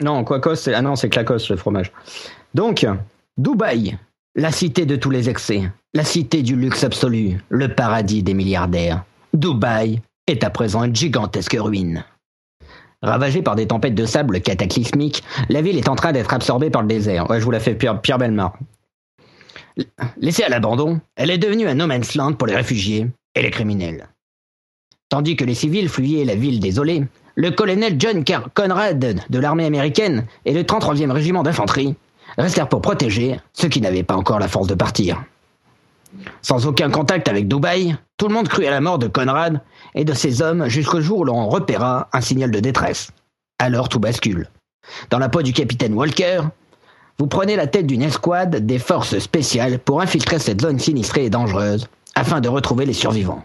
Non, 0.02 0.24
Quacos, 0.24 0.56
c'est 0.56 0.74
ah 0.74 0.82
non, 0.82 0.96
c'est 0.96 1.10
Clacos 1.10 1.50
le 1.50 1.56
fromage. 1.56 1.92
Donc 2.54 2.86
Dubaï, 3.38 3.98
la 4.36 4.52
cité 4.52 4.86
de 4.86 4.96
tous 4.96 5.10
les 5.10 5.30
excès, 5.30 5.70
la 5.94 6.04
cité 6.04 6.42
du 6.42 6.56
luxe 6.56 6.84
absolu, 6.84 7.40
le 7.50 7.74
paradis 7.74 8.24
des 8.24 8.34
milliardaires. 8.34 9.04
Dubaï 9.34 10.02
est 10.28 10.44
à 10.44 10.50
présent 10.50 10.84
une 10.84 10.96
gigantesque 10.96 11.56
ruine. 11.60 12.04
Ravagée 13.02 13.42
par 13.42 13.56
des 13.56 13.68
tempêtes 13.68 13.96
de 13.96 14.06
sable 14.06 14.42
cataclysmiques, 14.42 15.24
la 15.50 15.62
ville 15.62 15.78
est 15.78 15.90
en 15.90 15.96
train 15.96 16.12
d'être 16.12 16.34
absorbée 16.34 16.70
par 16.70 16.82
le 16.82 16.88
désert. 16.88 17.30
Ouais, 17.30 17.40
je 17.40 17.46
vous 17.46 17.52
la 17.52 17.60
fais 17.60 17.76
Pierre, 17.76 18.02
Pierre. 18.02 18.20
Laissée 20.18 20.44
à 20.44 20.50
l'abandon, 20.50 21.00
elle 21.16 21.30
est 21.30 21.38
devenue 21.38 21.68
un 21.68 21.76
no 21.76 21.88
man's 21.88 22.16
land 22.16 22.34
pour 22.34 22.48
les 22.48 22.56
réfugiés 22.56 23.08
et 23.36 23.42
les 23.42 23.52
criminels. 23.52 24.08
Tandis 25.10 25.36
que 25.36 25.46
les 25.46 25.56
civils 25.56 25.90
fuyaient 25.90 26.26
la 26.26 26.36
ville 26.36 26.60
désolée, 26.60 27.04
le 27.36 27.52
colonel 27.52 27.96
John 28.00 28.24
Conrad 28.54 29.24
de 29.30 29.40
l'armée 29.40 29.66
américaine 29.66 30.26
et 30.46 30.54
le 30.54 30.64
33e 30.64 31.12
régiment 31.12 31.44
d'infanterie 31.44 31.96
restèrent 32.38 32.70
pour 32.70 32.82
protéger 32.82 33.40
ceux 33.54 33.68
qui 33.68 33.82
n'avaient 33.82 34.04
pas 34.04 34.16
encore 34.16 34.40
la 34.40 34.48
force 34.48 34.68
de 34.68 34.76
partir. 34.76 35.24
Sans 36.42 36.66
aucun 36.66 36.90
contact 36.90 37.28
avec 37.28 37.48
Dubaï, 37.48 37.96
tout 38.18 38.28
le 38.28 38.34
monde 38.34 38.48
crut 38.48 38.66
à 38.66 38.72
la 38.72 38.82
mort 38.82 39.00
de 39.00 39.08
Conrad 39.08 39.62
et 39.96 40.06
de 40.06 40.14
ses 40.14 40.42
hommes 40.42 40.68
jusqu'au 40.70 41.02
jour 41.02 41.20
où 41.20 41.24
l'on 41.26 41.48
repéra 41.48 42.08
un 42.14 42.22
signal 42.22 42.52
de 42.52 42.60
détresse. 42.60 43.12
Alors 43.60 43.90
tout 43.90 44.00
bascule. 44.00 44.50
Dans 45.10 45.20
la 45.20 45.30
peau 45.30 45.42
du 45.42 45.52
capitaine 45.52 45.94
Walker, 45.94 46.42
vous 47.18 47.28
prenez 47.28 47.56
la 47.56 47.68
tête 47.68 47.88
d'une 47.88 48.02
escouade 48.02 48.66
des 48.66 48.80
forces 48.80 49.20
spéciales 49.20 49.80
pour 49.80 50.02
infiltrer 50.02 50.40
cette 50.40 50.62
zone 50.62 50.80
sinistrée 50.80 51.26
et 51.26 51.30
dangereuse 51.30 51.88
afin 52.14 52.40
de 52.40 52.50
retrouver 52.50 52.86
les 52.86 52.94
survivants. 52.94 53.44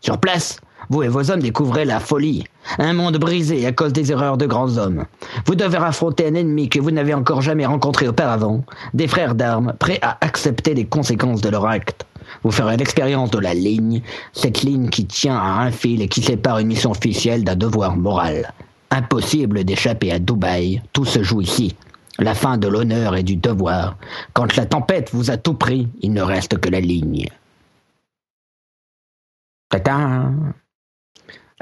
Sur 0.00 0.18
place, 0.18 0.60
vous 0.92 1.02
et 1.02 1.08
vos 1.08 1.30
hommes 1.30 1.40
découvrez 1.40 1.86
la 1.86 2.00
folie, 2.00 2.44
un 2.78 2.92
monde 2.92 3.16
brisé 3.16 3.64
à 3.64 3.72
cause 3.72 3.94
des 3.94 4.12
erreurs 4.12 4.36
de 4.36 4.44
grands 4.44 4.76
hommes. 4.76 5.06
Vous 5.46 5.54
devez 5.54 5.78
affronter 5.78 6.26
un 6.26 6.34
ennemi 6.34 6.68
que 6.68 6.80
vous 6.80 6.90
n'avez 6.90 7.14
encore 7.14 7.40
jamais 7.40 7.64
rencontré 7.64 8.08
auparavant, 8.08 8.62
des 8.92 9.08
frères 9.08 9.34
d'armes 9.34 9.72
prêts 9.78 9.98
à 10.02 10.18
accepter 10.20 10.74
les 10.74 10.84
conséquences 10.84 11.40
de 11.40 11.48
leur 11.48 11.66
acte. 11.66 12.04
Vous 12.42 12.50
ferez 12.50 12.76
l'expérience 12.76 13.30
de 13.30 13.38
la 13.38 13.54
ligne, 13.54 14.02
cette 14.34 14.62
ligne 14.62 14.90
qui 14.90 15.06
tient 15.06 15.38
à 15.38 15.62
un 15.62 15.70
fil 15.70 16.02
et 16.02 16.08
qui 16.08 16.20
sépare 16.20 16.58
une 16.58 16.68
mission 16.68 16.90
officielle 16.90 17.42
d'un 17.42 17.56
devoir 17.56 17.96
moral. 17.96 18.52
Impossible 18.90 19.64
d'échapper 19.64 20.12
à 20.12 20.18
Dubaï, 20.18 20.82
tout 20.92 21.06
se 21.06 21.22
joue 21.22 21.40
ici. 21.40 21.74
La 22.18 22.34
fin 22.34 22.58
de 22.58 22.68
l'honneur 22.68 23.16
et 23.16 23.22
du 23.22 23.36
devoir. 23.36 23.96
Quand 24.34 24.54
la 24.56 24.66
tempête 24.66 25.08
vous 25.14 25.30
a 25.30 25.38
tout 25.38 25.54
pris, 25.54 25.88
il 26.02 26.12
ne 26.12 26.20
reste 26.20 26.58
que 26.58 26.68
la 26.68 26.80
ligne. 26.80 27.28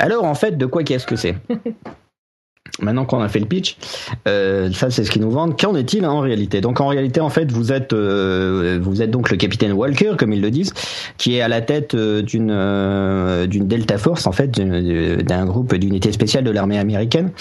Alors 0.00 0.24
en 0.24 0.34
fait, 0.34 0.56
de 0.56 0.66
quoi 0.66 0.82
qu'est-ce 0.82 1.06
que 1.06 1.16
c'est 1.16 1.36
Maintenant 2.80 3.04
qu'on 3.04 3.20
a 3.20 3.28
fait 3.28 3.40
le 3.40 3.46
pitch, 3.46 3.76
euh, 4.26 4.70
ça 4.72 4.90
c'est 4.90 5.04
ce 5.04 5.10
qu'ils 5.10 5.20
nous 5.20 5.30
vendent. 5.30 5.58
Qu'en 5.58 5.74
est-il 5.74 6.06
en 6.06 6.20
réalité? 6.20 6.60
Donc 6.60 6.80
en 6.80 6.86
réalité, 6.86 7.20
en 7.20 7.28
fait, 7.28 7.50
vous 7.50 7.72
êtes 7.72 7.92
euh, 7.92 8.78
vous 8.80 9.02
êtes 9.02 9.10
donc 9.10 9.30
le 9.30 9.36
capitaine 9.36 9.72
Walker, 9.72 10.12
comme 10.16 10.32
ils 10.32 10.40
le 10.40 10.50
disent, 10.50 10.72
qui 11.18 11.36
est 11.36 11.40
à 11.42 11.48
la 11.48 11.60
tête 11.60 11.94
euh, 11.94 12.22
d'une 12.22 13.46
d'une 13.48 13.66
Delta 13.66 13.98
Force, 13.98 14.26
en 14.26 14.32
fait, 14.32 14.50
d'un 14.52 15.44
groupe 15.44 15.74
d'unités 15.74 16.12
spéciales 16.12 16.44
de 16.44 16.50
l'armée 16.50 16.78
américaine. 16.78 17.32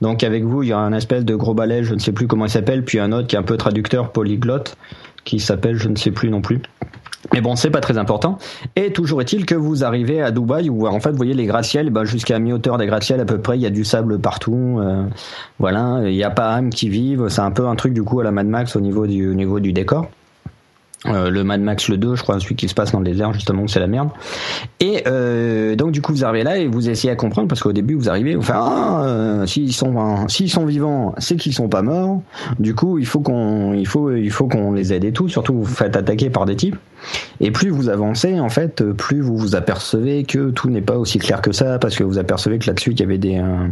Donc 0.00 0.22
avec 0.22 0.44
vous, 0.44 0.62
il 0.62 0.68
y 0.68 0.72
a 0.72 0.78
un 0.78 0.92
espèce 0.92 1.24
de 1.24 1.34
gros 1.34 1.54
balai, 1.54 1.82
je 1.82 1.94
ne 1.94 1.98
sais 1.98 2.12
plus 2.12 2.28
comment 2.28 2.46
il 2.46 2.50
s'appelle, 2.50 2.84
puis 2.84 3.00
un 3.00 3.10
autre 3.10 3.26
qui 3.26 3.36
est 3.36 3.38
un 3.38 3.42
peu 3.42 3.56
traducteur 3.56 4.12
polyglotte, 4.12 4.76
qui 5.24 5.40
s'appelle 5.40 5.76
je 5.76 5.88
ne 5.88 5.96
sais 5.96 6.10
plus 6.10 6.30
non 6.30 6.40
plus. 6.40 6.60
Mais 7.32 7.40
bon, 7.40 7.56
c'est 7.56 7.70
pas 7.70 7.80
très 7.80 7.98
important. 7.98 8.38
Et 8.76 8.92
toujours 8.92 9.20
est-il 9.20 9.46
que 9.46 9.54
vous 9.54 9.84
arrivez 9.84 10.20
à 10.20 10.30
Dubaï 10.30 10.68
où 10.68 10.86
en 10.86 11.00
fait 11.00 11.10
vous 11.10 11.16
voyez 11.16 11.34
les 11.34 11.46
gratte-ciels, 11.46 11.90
ben, 11.90 12.04
jusqu'à 12.04 12.38
mi-hauteur 12.38 12.78
des 12.78 12.86
gratte-ciels 12.86 13.20
à 13.20 13.24
peu 13.24 13.38
près, 13.38 13.56
il 13.58 13.62
y 13.62 13.66
a 13.66 13.70
du 13.70 13.84
sable 13.84 14.18
partout. 14.18 14.78
euh, 14.80 15.04
voilà, 15.58 16.00
il 16.04 16.14
n'y 16.14 16.24
a 16.24 16.30
pas 16.30 16.54
âme 16.54 16.70
qui 16.70 16.88
vive. 16.88 17.28
C'est 17.28 17.40
un 17.40 17.50
peu 17.50 17.66
un 17.66 17.76
truc 17.76 17.94
du 17.94 18.02
coup 18.02 18.20
à 18.20 18.24
la 18.24 18.30
Mad 18.30 18.46
Max 18.46 18.76
au 18.76 18.80
niveau 18.80 19.06
du, 19.06 19.30
au 19.30 19.34
niveau 19.34 19.60
du 19.60 19.72
décor. 19.72 20.08
Euh, 21.06 21.28
le 21.28 21.44
Mad 21.44 21.60
Max 21.60 21.88
le 21.88 21.98
2, 21.98 22.14
je 22.14 22.22
crois, 22.22 22.40
celui 22.40 22.54
qui 22.54 22.68
se 22.68 22.74
passe 22.74 22.92
dans 22.92 22.98
le 22.98 23.04
désert, 23.04 23.32
justement, 23.32 23.66
c'est 23.66 23.80
la 23.80 23.86
merde. 23.86 24.08
Et 24.80 25.02
euh, 25.06 25.76
donc, 25.76 25.92
du 25.92 26.00
coup, 26.00 26.12
vous 26.12 26.24
arrivez 26.24 26.44
là 26.44 26.56
et 26.56 26.66
vous 26.66 26.88
essayez 26.88 27.12
à 27.12 27.16
comprendre, 27.16 27.48
parce 27.48 27.62
qu'au 27.62 27.72
début, 27.72 27.94
vous 27.94 28.08
arrivez, 28.08 28.34
vous 28.34 28.42
faites 28.42 28.56
Ah, 28.58 29.02
euh, 29.04 29.46
s'ils 29.46 29.74
sont, 29.74 30.26
s'ils 30.28 30.50
sont 30.50 30.64
vivants, 30.64 31.14
c'est 31.18 31.36
qu'ils 31.36 31.52
sont 31.52 31.68
pas 31.68 31.82
morts. 31.82 32.22
Du 32.58 32.74
coup, 32.74 32.98
il 32.98 33.06
faut 33.06 33.20
qu'on, 33.20 33.74
il 33.74 33.86
faut, 33.86 34.12
il 34.12 34.30
faut 34.30 34.48
qu'on 34.48 34.72
les 34.72 34.92
aide 34.92 35.04
et 35.04 35.12
tout. 35.12 35.28
Surtout, 35.28 35.54
vous 35.54 35.64
vous 35.64 35.74
faites 35.74 35.96
attaquer 35.96 36.30
par 36.30 36.46
des 36.46 36.56
types. 36.56 36.76
Et 37.40 37.50
plus 37.50 37.68
vous 37.68 37.90
avancez, 37.90 38.40
en 38.40 38.48
fait, 38.48 38.82
plus 38.92 39.20
vous 39.20 39.36
vous 39.36 39.56
apercevez 39.56 40.24
que 40.24 40.50
tout 40.50 40.70
n'est 40.70 40.80
pas 40.80 40.96
aussi 40.96 41.18
clair 41.18 41.42
que 41.42 41.52
ça, 41.52 41.78
parce 41.78 41.96
que 41.96 42.04
vous 42.04 42.18
apercevez 42.18 42.58
que 42.58 42.66
là-dessus, 42.66 42.92
il 42.92 43.00
y 43.00 43.02
avait 43.02 43.18
des, 43.18 43.38
euh, 43.38 43.68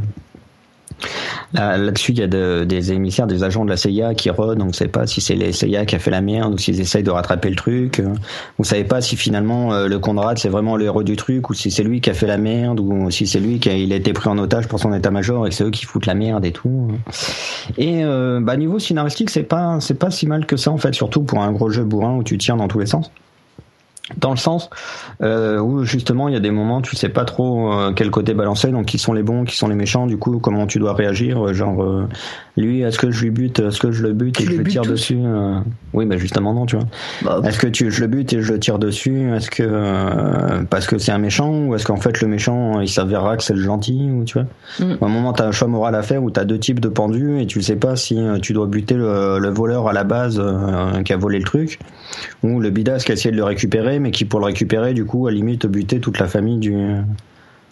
Là-dessus, 1.54 2.12
il 2.12 2.18
y 2.18 2.22
a 2.22 2.26
de- 2.26 2.64
des 2.64 2.92
émissaires, 2.92 3.26
des 3.26 3.44
agents 3.44 3.64
de 3.64 3.70
la 3.70 3.76
CIA 3.76 4.14
qui 4.14 4.30
rôdent. 4.30 4.60
On 4.62 4.66
ne 4.66 4.72
sait 4.72 4.88
pas 4.88 5.06
si 5.06 5.20
c'est 5.20 5.34
les 5.34 5.52
CIA 5.52 5.84
qui 5.84 5.94
a 5.96 5.98
fait 5.98 6.10
la 6.10 6.20
merde 6.20 6.54
ou 6.54 6.58
s'ils 6.58 6.80
essayent 6.80 7.02
de 7.02 7.10
rattraper 7.10 7.50
le 7.50 7.56
truc. 7.56 8.00
Euh, 8.00 8.08
Vous 8.58 8.64
savez 8.64 8.84
pas 8.84 9.00
si 9.00 9.16
finalement 9.16 9.72
euh, 9.74 9.86
le 9.88 9.98
Conrad 9.98 10.38
c'est 10.38 10.48
vraiment 10.48 10.76
le 10.76 10.84
héros 10.86 11.02
du 11.02 11.16
truc 11.16 11.50
ou 11.50 11.54
si 11.54 11.70
c'est 11.70 11.82
lui 11.82 12.00
qui 12.00 12.10
a 12.10 12.14
fait 12.14 12.26
la 12.26 12.38
merde 12.38 12.80
ou 12.80 13.10
si 13.10 13.26
c'est 13.26 13.40
lui 13.40 13.58
qui 13.58 13.68
a, 13.68 13.74
il 13.74 13.92
a 13.92 13.96
été 13.96 14.12
pris 14.12 14.28
en 14.28 14.38
otage 14.38 14.66
pour 14.68 14.78
son 14.78 14.92
état-major 14.94 15.46
et 15.46 15.50
que 15.50 15.54
c'est 15.54 15.64
eux 15.64 15.70
qui 15.70 15.84
foutent 15.84 16.06
la 16.06 16.14
merde 16.14 16.44
et 16.44 16.52
tout. 16.52 16.88
Et 17.76 18.02
euh, 18.04 18.40
bah 18.42 18.56
niveau 18.56 18.78
scénaristique, 18.78 19.30
c'est 19.30 19.42
pas 19.42 19.78
c'est 19.80 19.94
pas 19.98 20.10
si 20.10 20.26
mal 20.26 20.46
que 20.46 20.56
ça 20.56 20.70
en 20.70 20.78
fait, 20.78 20.94
surtout 20.94 21.22
pour 21.22 21.40
un 21.42 21.52
gros 21.52 21.70
jeu 21.70 21.84
bourrin 21.84 22.14
où 22.16 22.22
tu 22.22 22.38
tires 22.38 22.56
dans 22.56 22.68
tous 22.68 22.78
les 22.78 22.86
sens 22.86 23.10
dans 24.18 24.30
le 24.30 24.36
sens 24.36 24.70
euh, 25.22 25.58
où 25.58 25.84
justement 25.84 26.28
il 26.28 26.34
y 26.34 26.36
a 26.36 26.40
des 26.40 26.50
moments 26.50 26.82
tu 26.82 26.96
sais 26.96 27.08
pas 27.08 27.24
trop 27.24 27.72
euh, 27.72 27.92
quel 27.94 28.10
côté 28.10 28.34
balancer 28.34 28.70
donc 28.70 28.86
qui 28.86 28.98
sont 28.98 29.12
les 29.12 29.22
bons 29.22 29.44
qui 29.44 29.56
sont 29.56 29.68
les 29.68 29.74
méchants 29.74 30.06
du 30.06 30.16
coup 30.16 30.38
comment 30.38 30.66
tu 30.66 30.78
dois 30.78 30.94
réagir 30.94 31.46
euh, 31.46 31.52
genre 31.54 31.82
euh, 31.82 32.08
lui 32.56 32.82
est-ce 32.82 32.98
que 32.98 33.10
je 33.10 33.22
lui 33.22 33.30
bute 33.30 33.60
est-ce 33.60 33.80
que 33.80 33.92
je 33.92 34.02
le 34.02 34.12
bute 34.12 34.40
et 34.40 34.44
je 34.44 34.52
le 34.52 34.64
tire 34.64 34.82
dessus 34.82 35.18
oui 35.92 36.06
bah 36.06 36.16
justement 36.16 36.52
non 36.54 36.66
tu 36.66 36.76
vois. 36.76 36.86
Bah, 37.22 37.40
est-ce 37.44 37.58
que 37.58 37.66
tu, 37.66 37.90
je 37.90 38.00
le 38.00 38.06
bute 38.06 38.32
et 38.32 38.42
je 38.42 38.52
le 38.52 38.58
tire 38.58 38.78
dessus 38.78 39.32
Est-ce 39.34 39.50
que 39.50 40.64
parce 40.64 40.86
que 40.86 40.98
c'est 40.98 41.12
un 41.12 41.18
méchant 41.18 41.66
ou 41.66 41.74
est-ce 41.74 41.86
qu'en 41.86 41.96
fait 41.96 42.20
le 42.20 42.28
méchant 42.28 42.80
il 42.80 42.88
s'avérera 42.88 43.36
que 43.36 43.42
c'est 43.42 43.54
le 43.54 43.62
gentil 43.62 44.10
ou 44.12 44.24
tu 44.24 44.38
vois? 44.38 44.46
Mm. 44.80 44.98
À 45.00 45.06
un 45.06 45.08
moment 45.08 45.32
t'as 45.32 45.46
un 45.46 45.52
choix 45.52 45.68
moral 45.68 45.94
à 45.94 46.02
faire 46.02 46.22
où 46.22 46.30
t'as 46.30 46.44
deux 46.44 46.58
types 46.58 46.80
de 46.80 46.88
pendus 46.88 47.40
et 47.40 47.46
tu 47.46 47.62
sais 47.62 47.76
pas 47.76 47.96
si 47.96 48.18
tu 48.42 48.52
dois 48.52 48.66
buter 48.66 48.94
le, 48.94 49.38
le 49.38 49.48
voleur 49.48 49.88
à 49.88 49.92
la 49.92 50.04
base 50.04 50.42
qui 51.04 51.12
a 51.12 51.16
volé 51.16 51.38
le 51.38 51.44
truc 51.44 51.78
ou 52.42 52.60
le 52.60 52.70
bidas 52.70 52.98
qui 52.98 53.12
a 53.12 53.14
essayé 53.14 53.30
de 53.30 53.36
le 53.36 53.44
récupérer 53.44 53.98
mais 54.02 54.10
qui 54.10 54.24
pour 54.24 54.40
le 54.40 54.46
récupérer 54.46 54.92
du 54.92 55.04
coup 55.04 55.26
à 55.26 55.30
limite 55.30 55.66
buter 55.66 56.00
toute 56.00 56.18
la 56.18 56.28
famille 56.28 56.58
du 56.58 56.74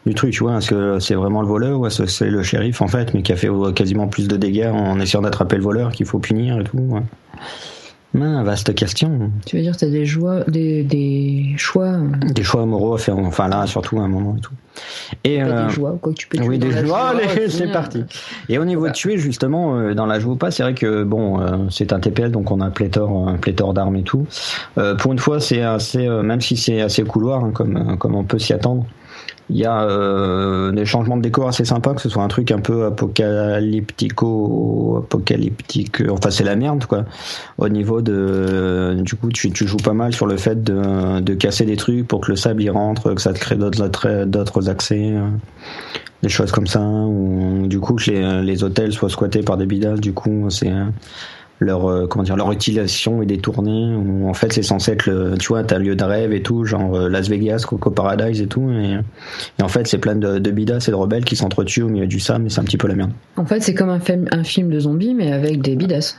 du 0.07 0.15
truc, 0.15 0.33
tu 0.33 0.45
vois, 0.45 0.57
est-ce 0.57 0.71
que 0.71 0.99
c'est 0.99 1.15
vraiment 1.15 1.43
le 1.43 1.49
voleur 1.49 1.79
ou 1.79 1.87
est-ce 1.87 2.03
que 2.03 2.09
c'est 2.09 2.31
le 2.31 2.43
shérif 2.43 2.81
en 2.81 2.89
fait, 2.89 3.13
mais 3.13 3.21
qui 3.21 3.33
a 3.33 3.37
fait 3.37 3.51
quasiment 3.75 4.09
plus 4.09 4.29
de 4.29 4.37
dégâts 4.37 4.71
en 4.73 4.99
essayant 4.99 5.21
d'attraper 5.21 5.57
le 5.57 5.63
voleur 5.63 5.93
qu'il 5.93 6.07
faut 6.07 6.19
punir 6.19 6.59
et 6.59 6.65
tout. 6.65 6.99
Ah, 8.19 8.43
vaste 8.43 8.75
question. 8.75 9.31
Tu 9.47 9.57
veux 9.57 9.63
dire, 9.63 9.77
t'as 9.77 9.87
des, 9.87 10.05
joies, 10.05 10.41
des, 10.49 10.83
des 10.83 11.55
choix, 11.57 11.87
euh, 11.87 12.09
Des 12.35 12.43
choix 12.43 12.67
moraux 12.67 12.95
à 12.95 12.99
faire, 12.99 13.17
enfin 13.19 13.49
là 13.49 13.67
surtout 13.67 13.99
à 13.99 14.03
un 14.03 14.09
moment 14.09 14.37
et 14.37 14.41
tout. 14.41 14.53
Et 15.23 15.43
euh, 15.43 15.67
des 15.67 15.73
joies, 15.73 15.97
quoi 16.01 16.13
que 16.13 16.19
tu 16.19 16.27
peux 16.27 16.39
tuer 16.39 16.49
oui, 16.49 16.59
des 16.59 16.71
joies, 16.73 16.85
joie, 16.85 17.09
allez, 17.11 17.49
c'est 17.49 17.71
parti. 17.71 18.05
Et 18.49 18.59
au 18.59 18.65
niveau 18.65 18.89
de 18.89 18.93
tuer, 18.93 19.17
justement, 19.17 19.77
euh, 19.77 19.95
dans 19.95 20.07
la 20.07 20.19
joue 20.19 20.33
ou 20.33 20.37
pas, 20.37 20.51
c'est 20.51 20.63
vrai 20.63 20.75
que 20.75 21.05
bon, 21.05 21.41
euh, 21.41 21.57
c'est 21.71 21.93
un 21.93 22.01
TPL, 22.01 22.31
donc 22.33 22.51
on 22.51 22.61
a 22.61 22.71
pléthore, 22.71 23.29
un 23.29 23.37
pléthore 23.37 23.75
d'armes 23.75 23.97
et 23.97 24.03
tout. 24.03 24.27
Euh, 24.79 24.97
pour 24.97 25.13
une 25.13 25.19
fois, 25.19 25.41
c'est 25.41 25.63
assez, 25.63 26.07
euh, 26.07 26.23
même 26.23 26.41
si 26.41 26.57
c'est 26.57 26.81
assez 26.81 27.05
couloir, 27.05 27.45
hein, 27.45 27.51
comme, 27.53 27.77
euh, 27.77 27.97
comme 27.97 28.15
on 28.15 28.25
peut 28.25 28.39
s'y 28.39 28.53
attendre. 28.53 28.87
Il 29.51 29.57
y 29.57 29.67
a 29.67 29.83
euh, 29.83 30.71
des 30.73 30.87
changements 30.87 31.17
de 31.17 31.23
décor 31.23 31.49
assez 31.49 31.65
sympas, 31.65 31.95
que 31.95 32.01
ce 32.01 32.09
soit 32.09 32.23
un 32.23 32.29
truc 32.29 32.51
un 32.53 32.61
peu 32.61 32.85
apocalyptico, 32.87 34.99
apocalyptique. 35.05 36.01
euh, 36.01 36.11
Enfin, 36.11 36.31
c'est 36.31 36.45
la 36.45 36.57
merde, 36.57 36.85
quoi. 36.87 37.05
Au 37.59 37.69
niveau 37.69 38.01
de, 38.01 38.97
du 39.01 39.17
coup, 39.17 39.29
tu, 39.31 39.51
tu 39.51 39.67
joues 39.67 39.77
pas 39.79 39.93
mal 39.93 40.13
sur 40.13 40.27
le 40.27 40.37
fait 40.37 40.63
de, 40.63 41.21
de 41.21 41.35
casser 41.35 41.65
des 41.67 41.77
trucs 41.77 42.07
pour 42.07 42.21
que 42.21 42.31
le 42.31 42.37
sable 42.37 42.63
y 42.63 42.71
rentre, 42.71 43.15
que 43.15 43.21
ça 43.21 43.33
te 43.33 43.39
crée 43.39 43.57
d'autres 43.57 44.69
accès. 44.69 45.11
euh, 45.13 45.29
des 46.23 46.29
choses 46.29 46.53
comme 46.53 46.67
ça 46.67 46.83
ou 46.83 47.67
du 47.67 47.81
coup 47.81 47.95
que 47.95 48.11
les, 48.11 48.43
les 48.43 48.63
hôtels 48.63 48.93
soient 48.93 49.09
squattés 49.09 49.43
par 49.43 49.57
des 49.57 49.65
bidas 49.65 49.97
du 49.97 50.13
coup 50.13 50.51
c'est 50.51 50.71
leur 51.61 51.89
euh, 51.91 52.07
comment 52.07 52.23
dire 52.25 52.37
leur 52.37 52.51
utilisation 52.53 53.23
est 53.23 53.27
détournée 53.27 53.95
ou 53.95 54.29
en 54.29 54.35
fait 54.35 54.53
c'est 54.53 54.63
censé 54.63 54.93
être 54.93 55.07
le 55.07 55.37
tu 55.39 55.49
vois 55.49 55.63
t'as 55.63 55.79
lieu 55.79 55.95
de 55.95 56.03
rêve 56.05 56.33
et 56.33 56.43
tout 56.43 56.65
genre 56.65 56.95
euh, 56.97 57.09
Las 57.09 57.29
Vegas 57.29 57.65
Coco 57.69 57.91
Paradise 57.91 58.41
et 58.41 58.47
tout 58.47 58.71
et, 58.71 58.99
et 59.59 59.63
en 59.63 59.69
fait 59.69 59.87
c'est 59.87 59.99
plein 59.99 60.17
de, 60.17 60.39
de 60.39 60.51
bidas 60.51 60.85
et 60.89 60.91
de 60.91 60.97
rebelles 60.97 61.25
qui 61.25 61.37
s'entretuent 61.37 61.83
au 61.83 61.89
milieu 61.89 62.07
du 62.07 62.19
sable 62.19 62.45
mais 62.45 62.51
c'est 62.51 62.61
un 62.61 62.65
petit 62.65 62.79
peu 62.79 62.89
la 62.89 62.95
merde 62.95 63.13
En 63.37 63.45
fait, 63.45 63.61
c'est 63.63 63.75
comme 63.75 63.91
un, 63.91 64.01
film- 64.01 64.27
un 64.33 64.43
film 64.43 64.71
de 64.71 64.81
zombies, 64.81 65.15
mais 65.15 65.33
avec 65.33 65.61
des 65.61 65.77
bidas. 65.77 66.17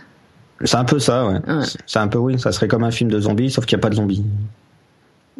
c'est 0.64 0.78
un 0.78 0.86
peu 0.86 1.00
ça 1.00 1.26
ouais, 1.28 1.34
Ouais. 1.48 1.64
c'est 1.88 2.00
un 2.00 2.08
peu 2.08 2.20
oui 2.20 2.38
ça 2.40 2.52
serait 2.52 2.68
comme 2.68 2.84
un 2.84 2.92
film 2.92 3.10
de 3.10 3.20
zombies 3.20 3.50
sauf 3.50 3.66
qu'il 3.66 3.76
n'y 3.78 3.82
a 3.82 3.84
pas 3.84 3.90
de 3.90 3.96
zombies 3.96 4.24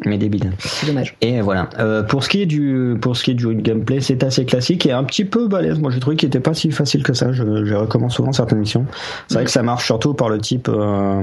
mais 0.04 0.18
bidas 0.18 0.50
C'est 0.58 0.86
dommage. 0.86 1.16
Et 1.20 1.40
voilà. 1.40 1.68
Euh, 1.78 2.02
pour 2.02 2.24
ce 2.24 2.28
qui 2.28 2.42
est 2.42 2.46
du 2.46 2.96
pour 3.00 3.16
ce 3.16 3.24
qui 3.24 3.32
est 3.32 3.34
du 3.34 3.54
gameplay, 3.54 4.00
c'est 4.00 4.24
assez 4.24 4.44
classique 4.44 4.86
et 4.86 4.92
un 4.92 5.04
petit 5.04 5.24
peu 5.24 5.48
balèze. 5.48 5.78
Moi, 5.78 5.90
j'ai 5.90 6.00
trouvé 6.00 6.16
qu'il 6.16 6.28
était 6.28 6.40
pas 6.40 6.54
si 6.54 6.70
facile 6.70 7.02
que 7.02 7.12
ça. 7.12 7.32
Je, 7.32 7.64
je 7.64 7.74
recommence 7.74 8.14
souvent 8.14 8.32
certaines 8.32 8.58
missions. 8.58 8.86
C'est 9.28 9.34
vrai 9.34 9.44
que 9.44 9.50
ça 9.50 9.62
marche 9.62 9.84
surtout 9.84 10.14
par 10.14 10.28
le 10.28 10.38
type. 10.38 10.68
euh, 10.68 11.22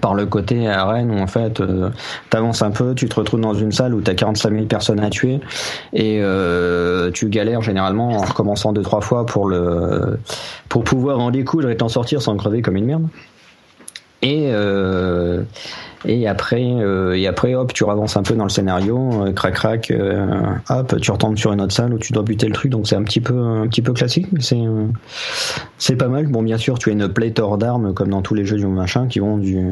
par 0.00 0.14
le 0.14 0.26
côté 0.26 0.68
arène 0.68 1.10
où 1.10 1.18
en 1.18 1.26
fait 1.26 1.60
euh, 1.60 1.90
t'avances 2.30 2.62
un 2.62 2.70
peu, 2.70 2.94
tu 2.94 3.08
te 3.08 3.14
retrouves 3.16 3.40
dans 3.40 3.52
une 3.54 3.72
salle 3.72 3.94
où 3.94 4.00
t'as 4.00 4.14
45 4.14 4.52
000 4.52 4.64
personnes 4.66 5.00
à 5.00 5.10
tuer 5.10 5.40
et 5.92 6.20
euh, 6.22 7.10
tu 7.10 7.28
galères 7.28 7.62
généralement 7.62 8.10
en 8.10 8.22
recommençant 8.22 8.72
deux 8.72 8.82
trois 8.82 9.00
fois 9.00 9.26
pour 9.26 9.48
le 9.48 10.18
pour 10.68 10.84
pouvoir 10.84 11.18
en 11.18 11.30
découdre 11.30 11.68
et 11.68 11.76
t'en 11.76 11.88
sortir 11.88 12.22
sans 12.22 12.36
crever 12.36 12.62
comme 12.62 12.76
une 12.76 12.86
merde. 12.86 13.08
Et 14.22 14.50
euh, 14.52 15.42
Et 16.04 16.26
après, 16.26 16.64
euh, 16.64 17.16
et 17.16 17.26
après, 17.26 17.54
hop, 17.54 17.72
tu 17.72 17.88
avances 17.88 18.16
un 18.16 18.22
peu 18.22 18.34
dans 18.34 18.44
le 18.44 18.50
scénario, 18.50 19.24
euh, 19.24 19.32
crac 19.32 19.54
crac, 19.54 19.90
euh, 19.90 20.26
hop, 20.68 21.00
tu 21.00 21.10
retombes 21.10 21.36
sur 21.36 21.52
une 21.52 21.60
autre 21.60 21.72
salle 21.72 21.94
où 21.94 21.98
tu 21.98 22.12
dois 22.12 22.22
buter 22.22 22.46
le 22.46 22.52
truc. 22.52 22.70
Donc 22.70 22.88
c'est 22.88 22.96
un 22.96 23.04
petit 23.04 23.20
peu, 23.20 23.38
un 23.38 23.68
petit 23.68 23.82
peu 23.82 23.92
classique, 23.92 24.26
mais 24.32 24.40
c'est, 24.40 24.60
euh, 24.60 24.86
c'est 25.78 25.96
pas 25.96 26.08
mal. 26.08 26.26
Bon, 26.26 26.42
bien 26.42 26.58
sûr, 26.58 26.78
tu 26.78 26.90
as 26.90 26.92
une 26.92 27.08
pléthore 27.08 27.58
d'armes 27.58 27.94
comme 27.94 28.08
dans 28.08 28.22
tous 28.22 28.34
les 28.34 28.44
jeux 28.44 28.56
du 28.56 28.66
machin 28.66 29.06
qui 29.06 29.20
vont 29.20 29.38
du, 29.38 29.64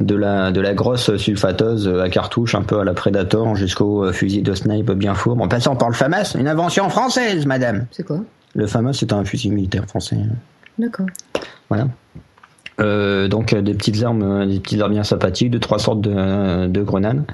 de 0.00 0.14
la, 0.14 0.50
de 0.50 0.60
la 0.60 0.74
grosse 0.74 1.16
sulfateuse 1.16 1.88
à 1.88 2.08
cartouche, 2.08 2.54
un 2.54 2.62
peu 2.62 2.80
à 2.80 2.84
la 2.84 2.94
Predator, 2.94 3.54
jusqu'au 3.54 4.10
fusil 4.12 4.42
de 4.42 4.54
snipe 4.54 4.92
bien 4.92 5.14
fourbe. 5.14 5.40
En 5.40 5.48
passant 5.48 5.76
par 5.76 5.88
le 5.88 5.94
FAMAS, 5.94 6.36
une 6.38 6.48
invention 6.48 6.88
française, 6.88 7.44
madame. 7.44 7.86
C'est 7.90 8.04
quoi? 8.04 8.20
Le 8.54 8.66
FAMAS, 8.66 8.94
c'est 8.94 9.12
un 9.12 9.24
fusil 9.24 9.50
militaire 9.50 9.84
français. 9.86 10.16
D'accord. 10.78 11.06
Voilà. 11.68 11.88
Euh, 12.78 13.26
donc 13.28 13.52
euh, 13.52 13.62
des 13.62 13.72
petites 13.72 14.02
armes, 14.02 14.22
euh, 14.22 14.46
des 14.46 14.60
petites 14.60 14.80
armes 14.80 14.92
bien 14.92 15.02
sympathiques, 15.02 15.50
de 15.50 15.58
trois 15.58 15.78
sortes 15.78 16.00
de, 16.00 16.66
de 16.66 16.82
grenades. 16.82 17.24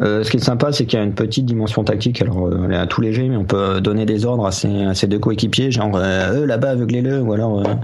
Euh, 0.00 0.22
ce 0.22 0.30
qui 0.30 0.38
est 0.38 0.40
sympa, 0.40 0.72
c'est 0.72 0.86
qu'il 0.86 0.98
y 0.98 1.02
a 1.02 1.04
une 1.04 1.14
petite 1.14 1.44
dimension 1.44 1.84
tactique. 1.84 2.22
Alors, 2.22 2.46
euh, 2.46 2.62
elle 2.64 2.72
est 2.72 2.76
à 2.76 2.86
tout 2.86 3.00
léger, 3.00 3.28
mais 3.28 3.36
on 3.36 3.44
peut 3.44 3.80
donner 3.80 4.06
des 4.06 4.24
ordres 4.24 4.46
à 4.46 4.52
ses, 4.52 4.68
à 4.68 5.06
deux 5.06 5.18
coéquipiers, 5.18 5.70
genre 5.70 5.96
euh, 5.96 6.40
eux 6.40 6.44
là-bas 6.44 6.70
aveuglez-le, 6.70 7.20
ou 7.20 7.32
alors 7.32 7.60
euh, 7.60 7.74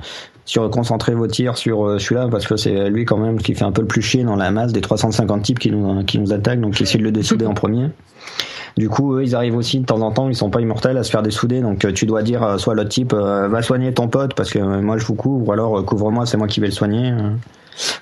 sur 0.47 0.69
concentrer 0.71 1.15
vos 1.15 1.27
tirs 1.27 1.59
sur 1.59 1.87
euh, 1.87 1.99
celui-là, 1.99 2.29
parce 2.31 2.47
que 2.47 2.57
c'est 2.57 2.89
lui 2.89 3.05
quand 3.05 3.19
même 3.19 3.39
qui 3.39 3.55
fait 3.55 3.65
un 3.65 3.73
peu 3.73 3.83
le 3.83 3.89
plus 3.89 4.03
chier 4.03 4.25
dans 4.25 4.37
la 4.37 4.51
masse 4.51 4.73
des 4.73 4.81
350 4.81 5.43
types 5.43 5.59
qui 5.59 5.71
nous, 5.71 6.05
qui 6.05 6.19
nous 6.19 6.33
attaquent, 6.33 6.61
donc 6.61 6.81
essaient 6.81 6.99
de 6.99 7.05
le 7.05 7.13
dessouder 7.13 7.47
en 7.47 7.55
premier. 7.55 7.91
Du 8.77 8.89
coup, 8.89 9.15
eux, 9.15 9.23
ils 9.23 9.37
arrivent 9.37 9.57
aussi 9.57 9.79
de 9.79 9.87
temps 9.87 10.01
en 10.01 10.11
temps, 10.11 10.29
ils 10.29 10.35
sont 10.35 10.51
pas 10.51 10.61
immortels 10.61 10.97
à 10.97 11.05
se 11.05 11.11
faire 11.11 11.23
dessouder, 11.23 11.61
donc 11.61 11.85
euh, 11.85 11.93
tu 11.93 12.07
dois 12.07 12.23
dire 12.23 12.59
soit 12.59 12.75
l'autre 12.75 12.89
type 12.89 13.13
euh, 13.13 13.47
va 13.47 13.63
soigner 13.63 13.95
ton 13.95 14.09
pote 14.09 14.35
parce 14.35 14.51
que 14.51 14.59
euh, 14.59 14.83
moi 14.83 14.99
je 14.99 15.05
vous 15.05 15.15
couvre, 15.15 15.49
ou 15.49 15.53
alors 15.53 15.85
couvre-moi, 15.85 16.27
c'est 16.27 16.37
moi 16.37 16.49
qui 16.49 16.59
vais 16.61 16.67
le 16.67 16.73
soigner. 16.73 17.13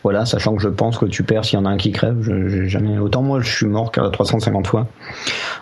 Voilà, 0.03 0.27
sachant 0.27 0.55
que 0.55 0.63
je 0.63 0.69
pense 0.69 0.99
que 0.99 1.07
tu 1.07 1.23
perds 1.23 1.45
s'il 1.45 1.59
y 1.59 1.63
en 1.63 1.65
a 1.65 1.71
un 1.71 1.77
qui 1.77 1.93
crève. 1.93 2.19
Je, 2.21 2.67
jamais 2.67 2.99
autant 2.99 3.23
moi 3.23 3.41
je 3.41 3.55
suis 3.55 3.67
mort 3.67 3.93
qu'à 3.93 4.09
350 4.09 4.67
fois. 4.67 4.87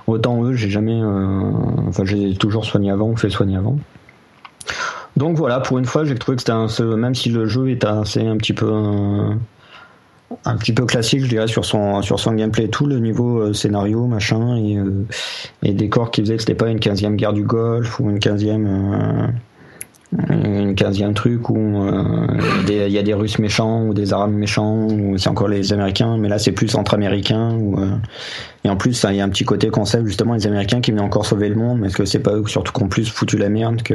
Autant 0.06 0.44
eux, 0.44 0.54
j'ai 0.54 0.70
jamais, 0.70 1.00
euh, 1.00 1.50
enfin 1.88 2.04
j'ai 2.04 2.34
toujours 2.34 2.64
soigné 2.64 2.90
avant, 2.90 3.14
fait 3.16 3.30
soigner 3.30 3.56
avant. 3.56 3.78
Donc 5.16 5.36
voilà, 5.36 5.58
pour 5.58 5.78
une 5.78 5.84
fois, 5.84 6.04
j'ai 6.04 6.14
trouvé 6.14 6.36
que 6.36 6.42
c'était 6.42 6.52
un, 6.52 6.96
même 6.96 7.14
si 7.16 7.30
le 7.30 7.46
jeu 7.46 7.68
est 7.68 7.84
assez 7.84 8.24
un 8.24 8.36
petit 8.36 8.52
peu 8.52 8.70
un 10.44 10.56
petit 10.56 10.72
peu 10.72 10.86
classique, 10.86 11.24
je 11.24 11.28
dirais, 11.28 11.48
sur 11.48 11.64
son 11.64 12.02
sur 12.02 12.20
son 12.20 12.32
gameplay 12.32 12.68
tout, 12.68 12.86
le 12.86 12.98
niveau 12.98 13.38
euh, 13.38 13.52
scénario, 13.52 14.06
machin, 14.06 14.56
et, 14.56 14.76
euh, 14.76 15.72
décor 15.72 16.10
qui 16.10 16.20
faisait 16.22 16.36
que 16.36 16.42
c'était 16.42 16.54
pas 16.54 16.68
une 16.68 16.78
15e 16.78 17.16
guerre 17.16 17.32
du 17.32 17.42
Golfe 17.42 17.98
ou 18.00 18.10
une 18.10 18.18
15e 18.18 18.66
euh, 18.66 19.26
une 20.28 20.74
15e 20.74 21.14
truc 21.14 21.50
où 21.50 21.86
il 22.66 22.74
y 22.74 22.98
a 22.98 23.02
des 23.02 23.14
Russes 23.14 23.38
méchants 23.38 23.86
ou 23.86 23.94
des 23.94 24.12
Arabes 24.12 24.32
méchants 24.32 24.88
ou 24.88 25.16
c'est 25.18 25.28
encore 25.28 25.46
les 25.46 25.72
Américains, 25.72 26.16
mais 26.16 26.28
là 26.28 26.40
c'est 26.40 26.50
plus 26.50 26.74
entre 26.74 26.94
Américains 26.94 27.56
et 28.64 28.68
en 28.68 28.76
plus 28.76 29.06
il 29.08 29.14
y 29.14 29.20
a 29.20 29.24
un 29.24 29.28
petit 29.28 29.44
côté 29.44 29.68
concept 29.68 30.06
justement 30.06 30.34
les 30.34 30.48
Américains 30.48 30.80
qui 30.80 30.90
venaient 30.90 31.00
encore 31.02 31.26
sauver 31.26 31.48
le 31.48 31.54
monde, 31.54 31.78
mais 31.78 31.86
est-ce 31.86 31.96
que 31.96 32.04
c'est 32.04 32.18
pas 32.18 32.32
eux 32.32 32.44
surtout 32.48 32.72
qui 32.72 32.82
ont 32.82 32.88
plus 32.88 33.08
foutu 33.08 33.38
la 33.38 33.48
merde 33.50 33.82
que 33.82 33.94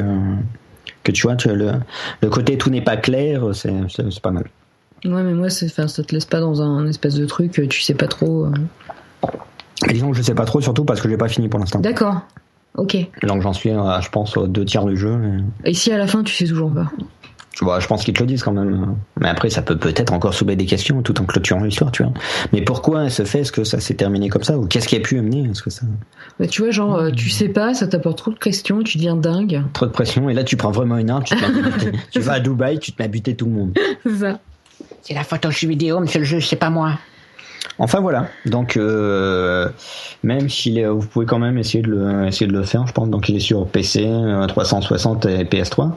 que 1.03 1.11
tu 1.11 1.23
vois, 1.23 1.35
tu 1.35 1.49
le, 1.53 1.71
le 2.21 2.29
côté 2.29 2.57
tout 2.57 2.69
n'est 2.69 2.81
pas 2.81 2.95
clair, 2.95 3.43
c'est 3.53 4.21
pas 4.21 4.31
mal. 4.31 4.45
Ouais, 5.05 5.23
mais 5.23 5.33
moi, 5.33 5.47
enfin, 5.63 5.87
ça 5.87 6.03
te 6.03 6.13
laisse 6.13 6.25
pas 6.25 6.39
dans 6.39 6.61
un 6.61 6.87
espèce 6.87 7.15
de 7.15 7.25
truc, 7.25 7.59
euh, 7.59 7.67
tu 7.67 7.81
sais 7.81 7.93
pas 7.93 8.07
trop. 8.07 8.45
euh. 8.45 8.51
Disons 9.89 10.11
que 10.11 10.17
je 10.17 10.21
sais 10.23 10.33
pas 10.35 10.45
trop, 10.45 10.61
surtout 10.61 10.83
parce 10.85 11.01
que 11.01 11.09
j'ai 11.09 11.17
pas 11.17 11.27
fini 11.27 11.47
pour 11.47 11.59
l'instant. 11.59 11.79
D'accord. 11.79 12.21
Ok. 12.77 12.97
Donc 13.23 13.41
j'en 13.41 13.53
suis, 13.53 13.71
à, 13.71 13.99
je 14.01 14.09
pense, 14.09 14.35
aux 14.37 14.47
deux 14.47 14.65
tiers 14.65 14.85
du 14.85 14.97
jeu. 14.97 15.17
et- 15.63 15.69
Et 15.69 15.73
si 15.73 15.91
à 15.91 15.97
la 15.97 16.07
fin, 16.07 16.23
tu 16.23 16.33
sais 16.33 16.45
toujours 16.45 16.71
pas? 16.73 16.91
Vois, 17.61 17.79
je 17.79 17.87
pense 17.87 18.03
qu'ils 18.03 18.13
te 18.13 18.19
le 18.19 18.27
disent 18.27 18.43
quand 18.43 18.51
même. 18.51 18.95
Mais 19.21 19.29
après, 19.29 19.49
ça 19.49 19.61
peut 19.61 19.77
peut-être 19.77 20.11
encore 20.11 20.33
soulever 20.33 20.57
des 20.57 20.65
questions 20.65 21.01
tout 21.01 21.21
en 21.21 21.25
clôturant 21.25 21.63
l'histoire, 21.63 21.89
tu 21.89 22.03
vois. 22.03 22.11
Mais 22.51 22.61
pourquoi 22.61 23.09
se 23.09 23.23
fait? 23.23 23.39
Est-ce 23.41 23.51
que 23.53 23.63
ça 23.63 23.79
s'est 23.79 23.93
terminé 23.93 24.27
comme 24.27 24.43
ça? 24.43 24.57
Ou 24.57 24.65
qu'est-ce 24.67 24.89
qui 24.89 24.97
a 24.97 24.99
pu 24.99 25.17
amener 25.17 25.49
Est-ce 25.49 25.63
que 25.63 25.69
ça? 25.69 25.83
Bah, 26.37 26.47
Tu 26.47 26.61
vois, 26.63 26.71
genre, 26.71 26.95
euh, 26.95 27.11
tu 27.11 27.29
sais 27.29 27.47
pas, 27.47 27.73
ça 27.73 27.87
t'apporte 27.87 28.17
trop 28.17 28.31
de 28.31 28.37
questions, 28.39 28.83
tu 28.83 28.97
deviens 28.97 29.15
dingue. 29.15 29.63
trop 29.71 29.85
de 29.85 29.91
pression 29.91 30.29
Et 30.29 30.33
là, 30.33 30.43
tu 30.43 30.57
prends 30.57 30.71
vraiment 30.71 30.97
une 30.97 31.09
arme, 31.09 31.23
tu, 31.23 31.33
te 31.35 31.41
tu 32.11 32.19
vas 32.19 32.33
à 32.33 32.39
Dubaï, 32.41 32.79
tu 32.79 32.91
te 32.91 33.01
mets 33.01 33.05
à 33.05 33.09
buter 33.09 33.35
tout 33.35 33.45
le 33.45 33.51
monde. 33.51 33.77
C'est 34.03 34.15
ça. 34.17 34.39
C'est 35.07 35.13
la 35.13 35.23
photo 35.23 35.51
jeu 35.51 35.67
vidéo, 35.67 35.99
monsieur 35.99 36.17
le 36.17 36.25
juge, 36.25 36.47
c'est 36.47 36.55
pas 36.55 36.71
moi. 36.71 36.97
Enfin 37.77 37.99
voilà. 37.99 38.27
Donc 38.47 38.75
euh, 38.75 39.69
même 40.23 40.49
s'il 40.49 40.79
est, 40.79 40.87
vous 40.87 41.05
pouvez 41.05 41.27
quand 41.27 41.37
même 41.37 41.59
essayer 41.59 41.83
de 41.83 41.91
le, 41.91 42.25
essayer 42.25 42.47
de 42.47 42.51
le 42.51 42.63
faire, 42.63 42.87
je 42.87 42.91
pense. 42.91 43.07
Donc 43.07 43.29
il 43.29 43.35
est 43.35 43.39
sur 43.39 43.67
PC, 43.67 44.03
euh, 44.07 44.47
360 44.47 45.27
et 45.27 45.43
PS3. 45.43 45.91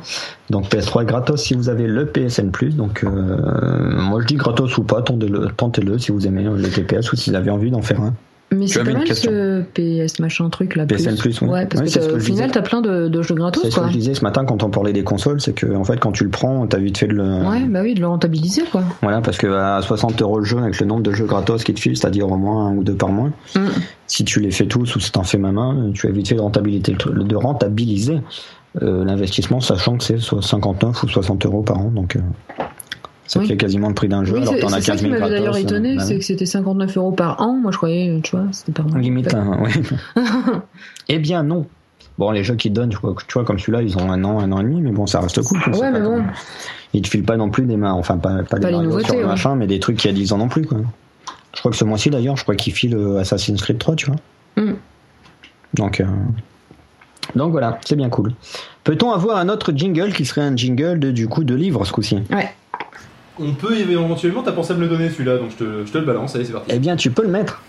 Donc 0.50 0.66
PS3 0.66 1.04
est 1.04 1.06
gratos 1.06 1.42
si 1.42 1.54
vous 1.54 1.70
avez 1.70 1.86
le 1.86 2.04
PSN+. 2.04 2.50
Donc 2.76 3.02
euh, 3.02 3.98
moi 3.98 4.20
je 4.20 4.26
dis 4.26 4.34
gratos 4.34 4.76
ou 4.76 4.82
pas, 4.82 5.00
tentez-le, 5.00 5.48
tentez-le 5.56 5.98
si 5.98 6.12
vous 6.12 6.26
aimez 6.26 6.44
euh, 6.44 6.58
les 6.58 6.68
TPS 6.68 7.10
ou 7.10 7.16
si 7.16 7.30
vous 7.30 7.36
avez 7.36 7.50
envie 7.50 7.70
d'en 7.70 7.80
faire 7.80 8.02
un. 8.02 8.12
Mais 8.50 8.66
c'est 8.66 8.82
pas 8.82 8.92
mal 8.92 9.06
ce 9.06 9.60
PS 9.74 10.20
machin 10.20 10.48
truc 10.48 10.74
là. 10.76 10.86
PSN+, 10.86 11.16
plus. 11.16 11.40
ouais. 11.42 11.48
Ouais, 11.48 11.66
parce 11.66 11.80
Ouais, 11.82 11.86
que 11.86 11.92
c'est 11.92 12.12
au 12.12 12.18
final, 12.18 12.50
t'as 12.50 12.62
plein 12.62 12.80
de, 12.80 13.08
de 13.08 13.20
jeux 13.22 13.34
C'est 13.34 13.34
gratos 13.34 13.70
ce 13.70 13.76
que 13.80 13.86
je 13.88 13.92
disais 13.92 14.14
ce 14.14 14.22
matin 14.22 14.44
quand 14.46 14.62
on 14.62 14.70
parlait 14.70 14.94
des 14.94 15.04
consoles, 15.04 15.40
c'est 15.40 15.52
que 15.52 15.66
en 15.76 15.84
fait 15.84 16.00
quand 16.00 16.12
tu 16.12 16.24
le 16.24 16.30
prends, 16.30 16.66
t'as 16.66 16.78
vite 16.78 16.96
fait 16.98 17.08
de 17.08 17.12
le. 17.14 17.24
Ouais, 17.46 17.64
bah 17.68 17.80
oui, 17.82 17.94
de 17.94 18.00
le 18.00 18.06
rentabiliser 18.08 18.62
quoi. 18.72 18.82
Voilà, 19.02 19.20
parce 19.20 19.36
que 19.36 19.46
à 19.48 19.82
60 19.82 20.22
euros 20.22 20.38
le 20.38 20.44
jeu 20.46 20.58
avec 20.58 20.80
le 20.80 20.86
nombre 20.86 21.02
de 21.02 21.12
jeux 21.12 21.26
gratos 21.26 21.62
qui 21.62 21.74
te 21.74 21.80
filent, 21.80 21.96
c'est-à-dire 21.96 22.30
au 22.30 22.36
moins 22.38 22.68
un 22.68 22.76
ou 22.76 22.82
deux 22.84 22.94
par 22.94 23.10
mois, 23.10 23.28
Mm. 23.54 23.60
si 24.06 24.24
tu 24.24 24.40
les 24.40 24.50
fais 24.50 24.66
tous 24.66 24.96
ou 24.96 25.00
si 25.00 25.12
t'en 25.12 25.24
fais 25.24 25.38
ma 25.38 25.52
main, 25.52 25.90
tu 25.92 26.06
as 26.06 26.10
vite 26.10 26.28
fait 26.28 26.34
de 26.34 26.40
rentabiliser, 26.40 26.94
de 26.94 27.36
rentabiliser 27.36 28.18
euh, 28.82 29.04
l'investissement, 29.04 29.60
sachant 29.60 29.96
que 29.98 30.04
c'est 30.04 30.18
soit 30.18 30.42
59 30.42 31.02
ou 31.02 31.08
60 31.08 31.44
euros 31.46 31.62
par 31.62 31.78
an, 31.78 31.90
donc 31.94 32.16
euh, 32.16 32.20
ça 33.28 33.38
Oui. 33.38 33.46
fait 33.46 33.56
quasiment 33.56 33.88
le 33.88 33.94
prix 33.94 34.08
d'un 34.08 34.24
jeu. 34.24 34.34
Oui, 34.34 34.42
alors 34.42 34.54
c'est 34.54 34.60
t'en 34.60 34.68
as 34.68 34.80
c'est 34.80 34.86
ça 34.86 34.92
15 34.92 35.00
qui 35.02 35.08
000 35.08 35.20
m'avait 35.20 35.30
d'ailleurs 35.38 35.56
étonné, 35.56 35.92
euh, 35.92 35.96
bah 35.98 36.02
c'est 36.04 36.14
oui. 36.14 36.18
que 36.18 36.24
c'était 36.24 36.46
59 36.46 36.96
euros 36.96 37.12
par 37.12 37.40
an. 37.40 37.52
Moi, 37.52 37.70
je 37.70 37.76
croyais, 37.76 38.20
tu 38.24 38.34
vois, 38.34 38.46
c'était 38.50 38.72
par 38.72 38.86
an. 38.86 38.96
limite. 38.96 39.32
Hein, 39.34 39.60
oui. 39.62 39.72
eh 41.08 41.18
bien 41.18 41.44
non. 41.44 41.66
Bon, 42.18 42.32
les 42.32 42.42
jeux 42.42 42.56
qui 42.56 42.68
te 42.70 42.74
donnent, 42.74 42.88
tu 42.88 42.98
vois, 42.98 43.14
tu 43.28 43.32
vois, 43.34 43.44
comme 43.44 43.58
celui-là, 43.60 43.82
ils 43.82 43.96
ont 43.96 44.10
un 44.10 44.24
an, 44.24 44.40
un 44.40 44.50
an 44.50 44.60
et 44.60 44.64
demi, 44.64 44.80
mais 44.80 44.90
bon, 44.90 45.06
ça 45.06 45.20
reste 45.20 45.40
cool. 45.42 45.60
sais 45.62 45.70
Ouais, 45.70 45.78
pas 45.78 45.90
mais 45.92 46.00
bon. 46.00 46.24
Ils 46.92 47.02
te 47.02 47.08
filent 47.08 47.22
pas 47.22 47.36
non 47.36 47.48
plus 47.50 47.64
des 47.64 47.76
mains, 47.76 47.92
enfin 47.92 48.16
pas, 48.16 48.42
pas, 48.42 48.58
Pas 48.58 48.70
des 48.70 48.78
nouveautés, 48.78 49.04
sur 49.04 49.14
le 49.14 49.20
ouais. 49.20 49.26
machin, 49.26 49.54
mais 49.54 49.66
des 49.68 49.78
trucs 49.78 49.98
qui 49.98 50.08
a 50.08 50.12
10 50.12 50.32
ans 50.32 50.38
non 50.38 50.48
plus, 50.48 50.66
quoi. 50.66 50.78
Je 51.54 51.60
crois 51.60 51.70
que 51.70 51.76
ce 51.76 51.84
mois-ci 51.84 52.10
d'ailleurs, 52.10 52.36
je 52.36 52.42
crois 52.42 52.56
qu'ils 52.56 52.72
filent 52.72 52.96
euh, 52.96 53.18
Assassin's 53.20 53.60
Creed 53.62 53.78
3, 53.78 53.94
tu 53.94 54.06
vois. 54.06 54.16
Mm. 54.56 54.74
Donc, 55.74 56.00
euh, 56.00 56.06
donc 57.36 57.52
voilà, 57.52 57.78
c'est 57.84 57.96
bien 57.96 58.08
cool. 58.08 58.32
Peut-on 58.84 59.12
avoir 59.12 59.36
un 59.36 59.48
autre 59.48 59.72
jingle 59.74 60.12
qui 60.12 60.24
serait 60.24 60.40
un 60.40 60.56
jingle 60.56 60.98
de, 60.98 61.10
du 61.10 61.28
coup 61.28 61.44
de 61.44 61.54
livre 61.54 61.84
ce 61.84 61.92
coup-ci? 61.92 62.16
Ouais. 62.30 62.50
On 63.40 63.54
peut 63.54 63.76
éventuellement, 63.78 64.42
t'as 64.42 64.50
pensé 64.50 64.72
à 64.72 64.76
me 64.76 64.80
le 64.80 64.88
donner 64.88 65.10
celui-là, 65.10 65.38
donc 65.38 65.50
je 65.52 65.56
te, 65.56 65.86
je 65.86 65.92
te 65.92 65.98
le 65.98 66.04
balance, 66.04 66.34
allez 66.34 66.44
c'est 66.44 66.52
parti. 66.52 66.70
Eh 66.74 66.78
bien, 66.80 66.96
tu 66.96 67.10
peux 67.10 67.22
le 67.22 67.28
mettre. 67.28 67.62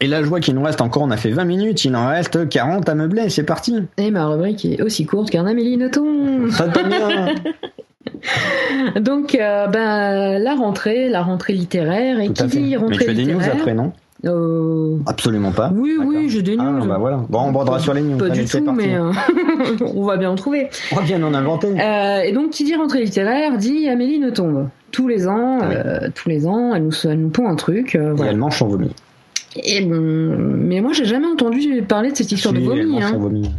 Et 0.00 0.06
là, 0.06 0.22
je 0.22 0.28
vois 0.28 0.40
qu'il 0.40 0.54
nous 0.54 0.62
reste 0.62 0.80
encore, 0.80 1.02
on 1.02 1.10
a 1.10 1.18
fait 1.18 1.30
20 1.30 1.44
minutes, 1.44 1.84
il 1.84 1.94
en 1.96 2.08
reste 2.08 2.48
40 2.48 2.88
à 2.88 2.94
meubler, 2.94 3.28
c'est 3.28 3.42
parti. 3.42 3.82
Et 3.98 4.10
ma 4.10 4.26
rubrique 4.26 4.64
est 4.64 4.80
aussi 4.80 5.04
courte 5.04 5.30
qu'un 5.30 5.46
Amélie 5.46 5.76
Nothomb. 5.76 6.50
Ça 6.50 6.68
tombe 6.68 6.88
bien. 6.88 7.34
Donc, 9.00 9.34
euh, 9.34 9.66
ben, 9.66 10.38
la 10.38 10.54
rentrée, 10.54 11.10
la 11.10 11.22
rentrée 11.22 11.52
littéraire. 11.52 12.20
Et 12.20 12.28
Tout 12.28 12.46
qui 12.48 12.60
dit 12.62 12.76
rentrée 12.76 12.96
Mais 12.98 13.04
tu 13.04 13.10
as 13.10 13.14
des 13.14 13.26
news 13.26 13.42
après, 13.42 13.74
non? 13.74 13.92
Euh, 14.24 14.96
Absolument 15.06 15.52
pas. 15.52 15.70
Oui, 15.74 15.96
oui, 16.02 16.28
j'ai 16.28 16.42
des 16.42 16.56
news. 16.56 16.80
Ah, 16.82 16.86
bah 16.86 16.96
voilà. 16.98 17.18
Bon, 17.28 17.40
on 17.40 17.52
bordera 17.52 17.78
sur 17.78 17.92
les 17.94 18.00
news. 18.02 18.16
Pas 18.18 18.26
Allez, 18.26 18.44
du 18.44 18.48
tout, 18.48 18.62
parti. 18.64 18.80
mais 18.86 18.94
euh, 18.96 19.12
on 19.94 20.04
va 20.04 20.16
bien 20.16 20.30
en 20.30 20.34
trouver. 20.36 20.68
On 20.92 20.96
va 20.96 21.02
bien 21.02 21.22
en 21.22 21.34
inventer. 21.34 21.68
Euh, 21.78 22.20
et 22.22 22.32
donc, 22.32 22.50
qui 22.50 22.64
dit 22.64 22.74
rentrée 22.74 23.04
littéraire 23.04 23.56
dit 23.58 23.88
Amélie 23.88 24.18
Nothomb. 24.18 24.68
Tous 24.92 25.08
les 25.08 25.28
ans, 25.28 25.58
Oui. 25.60 25.66
euh, 25.70 26.08
tous 26.14 26.28
les 26.28 26.46
ans, 26.46 26.74
elle 26.74 26.84
nous, 26.84 26.92
elle 27.04 27.20
nous 27.20 27.28
pond 27.28 27.48
un 27.48 27.56
truc. 27.56 27.94
Et 27.94 27.98
voilà. 27.98 28.30
elle 28.32 28.38
mange 28.38 28.56
son 28.58 28.68
vomi. 28.68 28.90
Et 29.62 29.82
bon, 29.84 29.96
mais 30.00 30.80
moi, 30.80 30.92
j'ai 30.92 31.04
jamais 31.04 31.26
entendu 31.26 31.82
parler 31.82 32.10
de 32.12 32.16
cette 32.16 32.32
histoire 32.32 32.54
de 32.54 32.60
Si, 32.60 32.64
elle 32.64 32.70
vomi. 32.70 32.92
mange 33.00 33.10
son 33.10 33.18
vomi. 33.18 33.50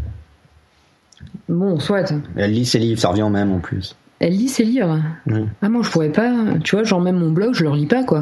Bon, 1.49 1.79
soit. 1.79 2.11
Elle 2.35 2.51
lit 2.51 2.65
ses 2.65 2.79
livres, 2.79 2.99
ça 2.99 3.09
revient 3.09 3.27
même 3.31 3.51
en 3.53 3.59
plus. 3.59 3.95
Elle 4.19 4.33
lit 4.33 4.49
ses 4.49 4.63
livres. 4.63 4.99
Oui. 5.27 5.45
Ah, 5.61 5.69
moi, 5.69 5.81
je 5.83 5.89
pourrais 5.91 6.09
pas. 6.09 6.31
Tu 6.63 6.75
vois, 6.75 6.83
genre, 6.83 7.01
même 7.01 7.17
mon 7.17 7.31
blog, 7.31 7.53
je 7.53 7.63
le 7.63 7.71
lis 7.75 7.85
pas, 7.85 8.03
quoi. 8.03 8.19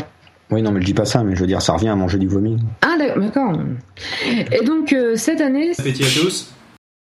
Oui, 0.52 0.62
non, 0.62 0.72
mais 0.72 0.82
je 0.82 0.86
dis 0.86 0.94
pas 0.94 1.06
ça, 1.06 1.24
mais 1.24 1.36
je 1.36 1.42
veux 1.42 1.48
dire, 1.48 1.62
ça 1.62 1.74
revient 1.74 1.88
à 1.90 1.96
manger 1.96 2.18
du 2.18 2.28
vomi. 2.28 2.58
Ah, 2.82 2.96
d'ac- 3.00 3.20
d'accord. 3.20 3.54
Et 4.52 4.64
donc, 4.64 4.94
euh, 4.94 5.16
cette 5.16 5.42
année. 5.42 5.72
Bon 5.78 5.80
appétit 5.84 6.04
à 6.04 6.22
tous. 6.22 6.52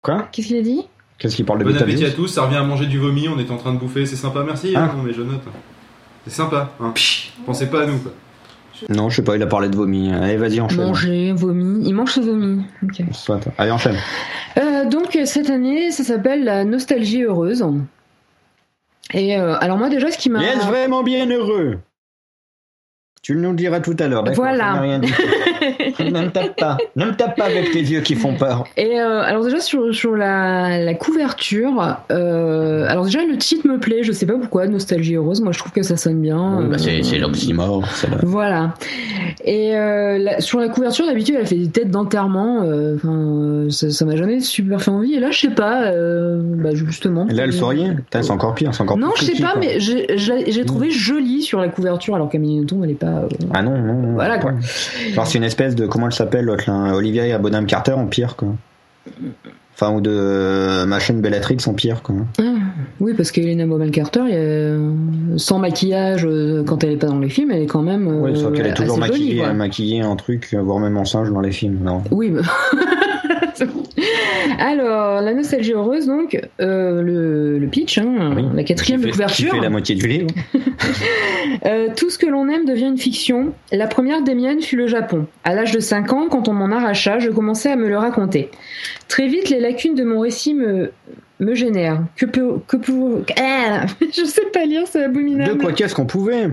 Quoi? 0.03 0.29
Qu'est-ce 0.31 0.49
qu'il 0.49 0.57
a 0.59 0.63
dit? 0.63 0.83
Qu'est-ce 1.19 1.37
qu'il 1.37 1.45
parle 1.45 1.59
de 1.61 1.65
Bon 1.65 1.77
appétit 1.77 2.05
à 2.05 2.11
tous, 2.11 2.29
ça 2.29 2.43
revient 2.43 2.57
à 2.57 2.63
manger 2.63 2.87
du 2.87 2.99
vomi, 2.99 3.29
on 3.29 3.39
est 3.39 3.51
en 3.51 3.57
train 3.57 3.73
de 3.73 3.79
bouffer, 3.79 4.07
c'est 4.07 4.17
sympa, 4.17 4.43
merci. 4.45 4.73
Ah. 4.77 4.85
hein, 4.85 4.93
non, 4.97 5.03
mais 5.03 5.13
je 5.13 5.23
note. 5.23 5.41
C'est 6.27 6.35
sympa, 6.35 6.73
hein. 6.81 6.95
Pensez 7.45 7.67
pas 7.67 7.83
à 7.83 7.87
nous, 7.87 7.99
quoi. 7.99 8.13
Non, 8.89 9.09
je 9.09 9.17
sais 9.17 9.23
pas, 9.23 9.37
il 9.37 9.43
a 9.43 9.47
parlé 9.47 9.69
de 9.69 9.77
vomi. 9.77 10.13
Allez, 10.13 10.37
vas-y, 10.37 10.61
enchaîne. 10.61 10.85
Manger, 10.85 11.33
vomi. 11.33 11.87
Il 11.87 11.95
mange 11.95 12.11
ce 12.13 12.21
vomi. 12.21 12.65
Ok. 12.83 13.03
Soit. 13.13 13.41
Allez, 13.57 13.71
enchaîne. 13.71 13.97
Euh, 14.59 14.85
donc, 14.89 15.17
cette 15.27 15.49
année, 15.49 15.91
ça 15.93 16.03
s'appelle 16.03 16.45
la 16.45 16.65
nostalgie 16.65 17.23
heureuse. 17.23 17.65
Et 19.13 19.37
euh, 19.39 19.57
alors, 19.61 19.79
moi, 19.79 19.89
déjà, 19.91 20.11
ce 20.11 20.19
qui 20.19 20.29
m'a. 20.29 20.43
Est-ce 20.45 20.67
vraiment 20.67 21.03
bien 21.05 21.27
heureux? 21.31 21.79
Tu 23.25 23.35
nous 23.35 23.51
le 23.53 23.57
diras 23.57 23.81
tout 23.81 23.97
à 24.01 24.07
l'heure, 24.07 24.23
Voilà. 24.35 24.75
Rien 24.75 24.99
dit. 24.99 25.11
ne 26.01 26.11
me 26.11 26.31
tape 26.31 26.57
pas. 26.57 26.77
Ne 26.97 27.07
me 27.07 27.13
tape 27.15 27.37
pas 27.37 27.45
avec 27.45 27.71
tes 27.73 27.81
yeux 27.81 28.01
qui 28.01 28.15
font 28.15 28.35
peur. 28.35 28.65
Et 28.77 29.01
euh, 29.01 29.23
alors 29.23 29.45
déjà 29.45 29.61
sur, 29.61 29.95
sur 29.95 30.17
la, 30.17 30.79
la 30.83 30.95
couverture, 30.95 31.97
euh, 32.11 32.87
alors 32.89 33.05
déjà 33.05 33.21
le 33.25 33.37
titre 33.37 33.67
me 33.69 33.79
plaît, 33.79 34.03
je 34.03 34.13
sais 34.13 34.27
pas 34.27 34.35
pourquoi, 34.39 34.67
Nostalgie 34.67 35.15
heureuse, 35.17 35.41
moi 35.41 35.53
je 35.53 35.59
trouve 35.59 35.73
que 35.73 35.83
ça 35.83 35.97
sonne 35.97 36.21
bien. 36.21 36.59
Oui, 36.61 36.67
bah, 36.71 36.79
c'est 36.79 36.99
Euh, 36.99 37.03
c'est 37.03 37.19
l'oxymore. 37.19 37.85
c'est 37.95 38.09
le- 38.11 38.17
Voilà. 38.23 38.75
Et 39.45 39.77
euh, 39.77 40.19
la- 40.19 40.41
sur 40.41 40.59
la 40.61 40.69
couverture, 40.69 41.07
d'habitude, 41.07 41.37
elle 41.39 41.47
fait 41.47 41.57
des 41.57 41.69
têtes 41.69 41.91
d'enterrement. 41.91 42.61
Enfin, 42.95 43.67
ça 43.71 43.91
ça 43.91 44.05
m'a 44.05 44.17
jamais 44.17 44.41
super 44.41 44.81
fait 44.83 44.91
envie. 44.91 45.15
Et 45.15 45.21
là, 45.21 45.31
je 45.31 45.41
sais 45.41 45.51
pas. 45.51 45.85
euh, 45.85 46.41
bah, 46.43 46.71
justement. 46.75 47.27
Et 47.29 47.35
là, 47.35 47.45
elle 47.45 47.53
souriait. 47.53 47.97
C'est 48.13 48.31
encore 48.31 48.55
pire. 48.55 48.75
C'est 48.75 48.83
encore 48.83 48.97
Non, 48.99 49.11
je 49.17 49.25
sais 49.25 49.41
pas, 49.43 49.53
quoi. 49.53 49.61
mais 49.61 49.81
j'ai 49.81 50.17
je 50.19 50.33
l'ai- 50.33 50.51
j'ai 50.53 50.65
trouvé 50.65 50.91
jolie 50.91 51.43
sur 51.43 51.61
la 51.61 51.69
couverture, 51.69 52.15
alors 52.15 52.29
qu'Amélie 52.29 52.61
Nothomb, 52.61 52.83
elle 52.85 52.91
est 52.91 52.95
pas. 52.95 53.07
euh, 53.07 53.29
Ah 53.53 53.63
non, 53.63 53.77
non, 53.79 53.95
non. 53.95 54.13
Voilà, 54.15 54.39
quoi. 54.39 54.53
Genre, 55.15 55.27
c'est 55.27 55.39
une 55.39 55.45
espèce 55.55 55.75
de. 55.77 55.87
Comment 55.87 56.07
elle 56.07 56.13
s'appelle 56.13 56.45
l'autre 56.47 56.69
Olivia 56.95 57.39
Bonham 57.39 57.67
Carter 57.67 57.93
en 57.93 58.07
pire, 58.07 58.35
quoi. 58.37 58.49
Enfin, 59.77 59.93
ou 59.93 60.01
de 60.01 60.11
euh, 60.11 60.87
ma 60.87 60.99
chaîne 61.01 61.21
Bellatrix 61.21 61.59
en 61.67 61.75
pire, 61.75 62.03
quoi. 62.03 62.15
Ah, 62.39 62.43
oui, 63.01 63.13
parce 63.17 63.31
qu'Elena 63.33 63.67
Bonham 63.67 63.91
Carter, 63.91 64.21
a, 64.21 64.25
euh, 64.27 64.91
sans 65.37 65.59
maquillage, 65.59 66.25
euh, 66.25 66.63
quand 66.65 66.83
elle 66.85 66.93
est 66.93 66.97
pas 66.97 67.09
dans 67.09 67.19
les 67.19 67.29
films, 67.29 67.51
elle 67.53 67.63
est 67.63 67.67
quand 67.67 67.83
même. 67.83 68.07
euh, 68.09 68.21
Oui, 68.31 68.37
sauf 68.37 68.53
qu'elle 68.55 68.67
est 68.69 68.75
toujours 68.75 68.97
jolie, 68.97 69.11
maquillée, 69.11 69.39
quoi. 69.39 69.53
maquillée 69.53 70.05
en 70.05 70.17
truc, 70.17 70.49
euh, 70.55 70.61
voire 70.61 70.79
même 70.79 70.97
en 70.97 71.05
singe 71.05 71.31
dans 71.33 71.41
les 71.41 71.51
films. 71.53 71.79
Non? 71.83 72.03
Oui. 72.13 72.31
mais- 72.31 72.43
Alors, 74.59 75.21
la 75.21 75.35
nostalgie 75.35 75.73
heureuse, 75.73 76.07
donc, 76.07 76.39
euh, 76.61 77.03
le, 77.03 77.59
le 77.59 77.67
pitch, 77.69 77.99
hein, 77.99 78.33
Oui. 78.37 78.45
la 78.55 78.65
quatrième 78.65 79.03
fait- 79.03 79.11
couverture. 79.11 79.51
Qui 79.51 79.57
fait 79.57 79.63
la 79.63 79.71
moitié 79.71 79.95
du 79.95 80.07
livre. 80.07 80.29
Euh, 81.67 81.89
tout 81.95 82.11
ce 82.11 82.19
que 82.19 82.27
l'on 82.27 82.49
aime 82.49 82.65
devient 82.65 82.87
une 82.87 82.99
fiction. 82.99 83.53
La 83.71 83.87
première 83.87 84.23
des 84.23 84.35
miennes 84.35 84.61
fut 84.61 84.77
le 84.77 84.87
Japon. 84.87 85.27
À 85.45 85.55
l'âge 85.55 85.73
de 85.73 85.79
5 85.79 86.13
ans, 86.13 86.27
quand 86.31 86.49
on 86.49 86.53
m'en 86.53 86.71
arracha, 86.75 87.19
je 87.19 87.31
commençais 87.31 87.71
à 87.71 87.77
me 87.77 87.87
le 87.89 87.97
raconter. 87.97 88.51
Très 89.09 89.27
vite, 89.29 89.51
les 89.51 89.61
lacunes 89.61 89.95
de 89.95 90.05
mon 90.05 90.21
récit 90.21 90.55
me, 90.55 90.91
me 91.41 91.55
génèrent. 91.55 92.01
Que 92.17 92.27
peut, 92.27 92.55
que 92.67 92.77
ah, 93.41 93.85
je 94.01 94.25
sais 94.25 94.47
pas 94.53 94.65
lire, 94.65 94.83
c'est 94.87 95.01
De 95.01 95.05
abominable. 95.05 95.59
quoi 95.59 95.73
qu'est-ce 95.73 95.95
qu'on 95.95 96.07
pouvait? 96.07 96.49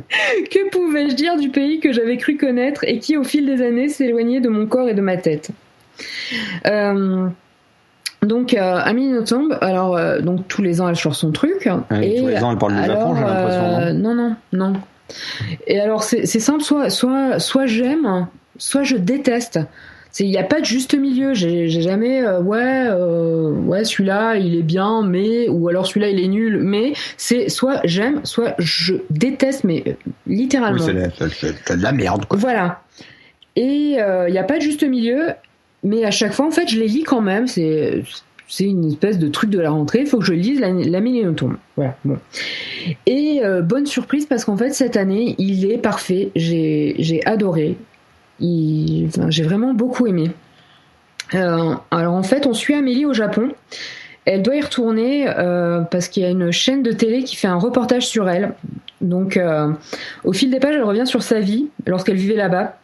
Que 0.51 0.69
pouvais-je 0.69 1.15
dire 1.15 1.38
du 1.38 1.49
pays 1.49 1.79
que 1.79 1.91
j'avais 1.93 2.17
cru 2.17 2.38
connaître 2.38 2.84
et 2.86 2.99
qui, 2.99 3.17
au 3.17 3.23
fil 3.23 3.45
des 3.45 3.62
années, 3.63 3.88
s'éloignait 3.89 4.41
de 4.41 4.49
mon 4.49 4.65
corps 4.67 4.89
et 4.89 4.93
de 4.93 5.01
ma 5.01 5.17
tête? 5.17 5.49
Euh, 6.65 7.27
Donc, 8.23 8.53
euh, 8.53 8.79
Amélie 8.83 9.13
Nothomb, 9.13 9.49
alors, 9.61 9.97
euh, 9.97 10.21
donc 10.21 10.47
tous 10.47 10.61
les 10.61 10.79
ans, 10.79 10.87
elle 10.87 10.95
sort 10.95 11.15
son 11.15 11.31
truc. 11.31 11.67
Ouais, 11.89 12.07
et 12.07 12.19
tous 12.21 12.27
les 12.27 12.43
ans, 12.43 12.51
elle 12.51 12.57
parle 12.59 12.75
du 12.75 12.85
Japon, 12.85 13.15
j'ai 13.15 13.23
l'impression, 13.23 13.63
euh, 13.63 13.93
non, 13.93 14.13
non, 14.13 14.35
non. 14.53 14.73
Et 15.65 15.79
alors, 15.79 16.03
c'est 16.03 16.25
simple, 16.25 16.61
soit, 16.61 16.91
soit, 16.91 17.39
soit 17.39 17.65
j'aime, 17.65 18.27
soit 18.57 18.83
je 18.83 18.95
déteste. 18.95 19.59
Il 20.19 20.27
n'y 20.27 20.37
a 20.37 20.43
pas 20.43 20.59
de 20.59 20.65
juste 20.65 20.93
milieu. 20.93 21.33
J'ai 21.33 21.67
jamais, 21.69 22.21
euh, 22.21 22.41
ouais, 22.41 22.83
euh, 22.89 23.53
ouais, 23.53 23.85
celui-là, 23.85 24.35
il 24.35 24.55
est 24.55 24.61
bien, 24.61 25.01
mais, 25.01 25.49
ou 25.49 25.67
alors 25.69 25.87
celui-là, 25.87 26.09
il 26.09 26.19
est 26.19 26.27
nul, 26.27 26.59
mais 26.61 26.93
c'est 27.17 27.49
soit 27.49 27.79
j'aime, 27.85 28.19
soit 28.23 28.53
je 28.59 28.95
déteste, 29.09 29.63
mais 29.63 29.83
euh, 29.87 29.93
littéralement. 30.27 30.85
Oui, 30.85 30.93
c'est 31.31 31.77
de 31.77 31.81
la 31.81 31.91
merde, 31.91 32.25
quoi. 32.25 32.37
Voilà. 32.37 32.81
Et 33.55 33.97
il 33.97 34.31
n'y 34.31 34.37
a 34.37 34.43
pas 34.43 34.57
de 34.57 34.61
juste 34.61 34.83
milieu, 34.83 35.29
mais 35.84 36.06
à 36.06 36.12
chaque 36.12 36.34
fois, 36.34 36.46
en 36.46 36.52
fait, 36.52 36.67
je 36.67 36.80
les 36.80 36.88
lis 36.88 37.04
quand 37.04 37.22
même. 37.22 37.48
C'est 37.48 38.04
une 38.60 38.86
espèce 38.86 39.17
de 39.17 39.28
truc 39.28 39.50
de 39.50 39.60
la 39.60 39.72
rentrée. 39.72 40.02
Il 40.02 40.08
faut 40.08 40.20
que 40.20 40.26
je 40.26 40.34
lise 40.34 40.60
la, 40.60 40.72
la 40.72 41.00
Millénotombe. 41.00 41.56
Voilà. 41.76 41.96
Bon. 42.06 42.17
Et 43.06 43.41
euh, 43.44 43.62
bonne 43.62 43.86
surprise 43.86 44.26
parce 44.26 44.46
qu'en 44.46 44.58
fait, 44.58 44.72
cette 44.72 44.98
année, 44.98 45.36
il 45.38 45.70
est 45.70 45.78
parfait. 45.78 46.32
J'ai 46.36 47.22
adoré. 47.26 47.78
J'ai 48.39 49.44
vraiment 49.44 49.74
beaucoup 49.74 50.08
aimé. 50.08 50.32
Euh, 51.34 51.76
alors 51.91 52.13
en 52.13 52.24
fait, 52.24 52.46
on 52.46 52.54
suit 52.54 52.74
Amélie 52.74 53.06
au 53.06 53.13
Japon. 53.13 53.50
Elle 54.26 54.44
doit 54.44 54.56
y 54.56 54.62
retourner 54.62 55.26
euh, 55.28 55.82
parce 55.82 56.08
qu'il 56.08 56.22
y 56.22 56.26
a 56.28 56.30
une 56.30 56.52
chaîne 56.52 56.84
de 56.84 56.91
télé 56.91 57.24
qui 57.24 57.36
fait 57.36 57.48
un 57.48 57.56
reportage 57.56 58.06
sur 58.06 58.30
elle. 58.30 58.54
Donc, 59.00 59.39
au 60.24 60.34
fil 60.34 60.52
des 60.52 60.60
pages, 60.60 60.76
elle 60.76 60.84
revient 60.84 61.08
sur 61.08 61.24
sa 61.24 61.39
vie 61.39 61.70
lorsqu'elle 61.88 62.17
vivait 62.17 62.36
là-bas. 62.36 62.78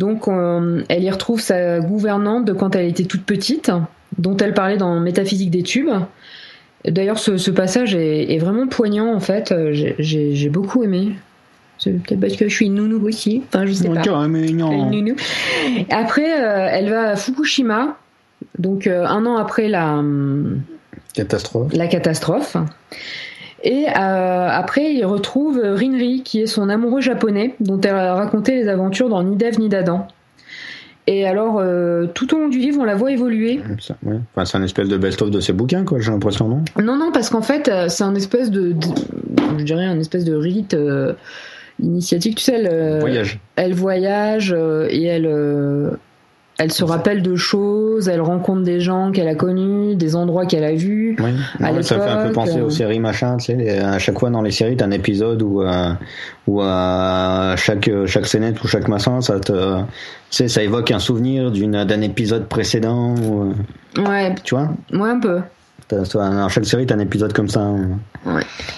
Donc, 0.00 0.28
euh, 0.28 0.82
elle 0.88 1.04
y 1.04 1.10
retrouve 1.10 1.40
sa 1.42 1.78
gouvernante 1.80 2.46
de 2.46 2.54
quand 2.54 2.74
elle 2.74 2.86
était 2.86 3.04
toute 3.04 3.24
petite, 3.26 3.70
dont 4.16 4.34
elle 4.38 4.54
parlait 4.54 4.78
dans 4.78 4.98
Métaphysique 4.98 5.50
des 5.50 5.62
tubes. 5.62 5.90
D'ailleurs, 6.86 7.18
ce, 7.18 7.36
ce 7.36 7.50
passage 7.50 7.94
est, 7.94 8.32
est 8.32 8.38
vraiment 8.38 8.66
poignant, 8.66 9.12
en 9.14 9.20
fait. 9.20 9.52
Euh, 9.52 9.74
j'ai- 9.98 10.48
beaucoup 10.48 10.82
aimé. 10.82 11.12
C'est 11.76 11.90
peut-être 11.92 12.18
parce 12.20 12.36
que 12.36 12.48
je 12.48 12.54
suis 12.54 12.64
une 12.66 12.76
nounou 12.76 13.06
aussi. 13.06 13.42
Enfin, 13.48 13.66
je 13.66 13.72
sais 13.72 13.88
pas. 13.90 14.00
Ok, 14.00 14.28
mais 14.30 14.46
non. 14.46 14.90
Une 14.90 15.04
nounou. 15.04 15.16
Après, 15.90 16.42
euh, 16.42 16.68
elle 16.72 16.88
va 16.88 17.10
à 17.10 17.16
Fukushima, 17.16 17.98
donc 18.58 18.86
euh, 18.86 19.04
un 19.06 19.26
an 19.26 19.36
après 19.36 19.68
la, 19.68 19.96
hum, 19.98 20.62
Catastrophe. 21.12 21.72
la 21.74 21.86
catastrophe. 21.88 22.56
Et 23.62 23.86
euh, 23.88 24.48
après, 24.50 24.92
il 24.94 25.04
retrouve 25.04 25.60
Rinri, 25.62 26.22
qui 26.22 26.40
est 26.40 26.46
son 26.46 26.68
amoureux 26.68 27.00
japonais, 27.02 27.54
dont 27.60 27.80
elle 27.80 27.94
a 27.94 28.14
raconté 28.14 28.54
les 28.54 28.68
aventures 28.68 29.08
dans 29.10 29.22
Ni 29.22 29.36
d'Ève 29.36 29.58
ni 29.58 29.68
d'Adam. 29.68 30.06
Et 31.06 31.26
alors, 31.26 31.58
euh, 31.58 32.06
tout 32.14 32.34
au 32.34 32.38
long 32.38 32.48
du 32.48 32.58
livre, 32.58 32.80
on 32.80 32.84
la 32.84 32.94
voit 32.94 33.10
évoluer. 33.10 33.60
Ça, 33.80 33.96
ouais. 34.04 34.16
Enfin, 34.34 34.44
c'est 34.44 34.56
un 34.58 34.62
espèce 34.62 34.88
de 34.88 34.96
best-of 34.96 35.30
de 35.30 35.40
ses 35.40 35.52
bouquins, 35.52 35.84
quoi, 35.84 35.98
j'ai 35.98 36.10
l'impression, 36.10 36.48
non? 36.48 36.62
Non, 36.82 36.96
non, 36.96 37.10
parce 37.12 37.28
qu'en 37.30 37.42
fait, 37.42 37.68
euh, 37.68 37.88
c'est 37.88 38.04
un 38.04 38.14
espèce 38.14 38.50
de, 38.50 38.72
de- 38.72 38.86
je 39.58 39.64
dirais, 39.64 39.84
un 39.86 39.98
espèce 39.98 40.24
de 40.24 40.34
rite 40.34 40.74
euh, 40.74 41.14
initiatique. 41.82 42.36
Tu 42.36 42.44
sais, 42.44 42.54
elle, 42.62 43.00
Voyage. 43.00 43.40
elle 43.56 43.74
voyage 43.74 44.54
et 44.88 45.04
elle, 45.04 45.26
elle 46.60 46.72
se 46.72 46.84
rappelle 46.84 47.22
de 47.22 47.36
choses, 47.36 48.08
elle 48.08 48.20
rencontre 48.20 48.60
des 48.60 48.80
gens 48.80 49.12
qu'elle 49.12 49.28
a 49.28 49.34
connus, 49.34 49.94
des 49.94 50.14
endroits 50.14 50.44
qu'elle 50.44 50.64
a 50.64 50.74
vus. 50.74 51.16
Oui. 51.18 51.30
À 51.58 51.72
Ouais, 51.72 51.82
ça 51.82 51.98
fait 51.98 52.10
un 52.10 52.26
peu 52.26 52.32
penser 52.32 52.58
euh, 52.58 52.66
aux 52.66 52.70
séries 52.70 53.00
machin, 53.00 53.38
tu 53.38 53.46
sais, 53.46 53.78
à 53.78 53.98
chaque 53.98 54.18
fois 54.18 54.28
dans 54.28 54.42
les 54.42 54.50
séries, 54.50 54.76
t'as 54.76 54.84
un 54.84 54.90
épisode 54.90 55.40
où, 55.40 55.62
euh, 55.62 55.92
où 56.46 56.60
à 56.60 57.54
chaque, 57.56 57.90
chaque 58.04 58.26
scénette 58.26 58.62
ou 58.62 58.68
chaque 58.68 58.88
machin, 58.88 59.22
ça 59.22 59.40
te, 59.40 59.78
tu 59.78 59.86
sais, 60.28 60.48
ça 60.48 60.62
évoque 60.62 60.90
un 60.90 60.98
souvenir 60.98 61.50
d'une, 61.50 61.84
d'un 61.84 62.02
épisode 62.02 62.46
précédent, 62.46 63.14
ou, 63.16 63.54
euh, 63.98 64.02
Ouais, 64.06 64.34
tu 64.44 64.54
vois? 64.54 64.68
Moi 64.92 65.08
un 65.08 65.18
peu. 65.18 65.40
Dans 66.14 66.48
chaque 66.48 66.64
série, 66.64 66.86
t'as 66.86 66.94
un 66.94 67.00
épisode 67.00 67.32
comme 67.32 67.48
ça. 67.48 67.60
hein. 67.60 67.98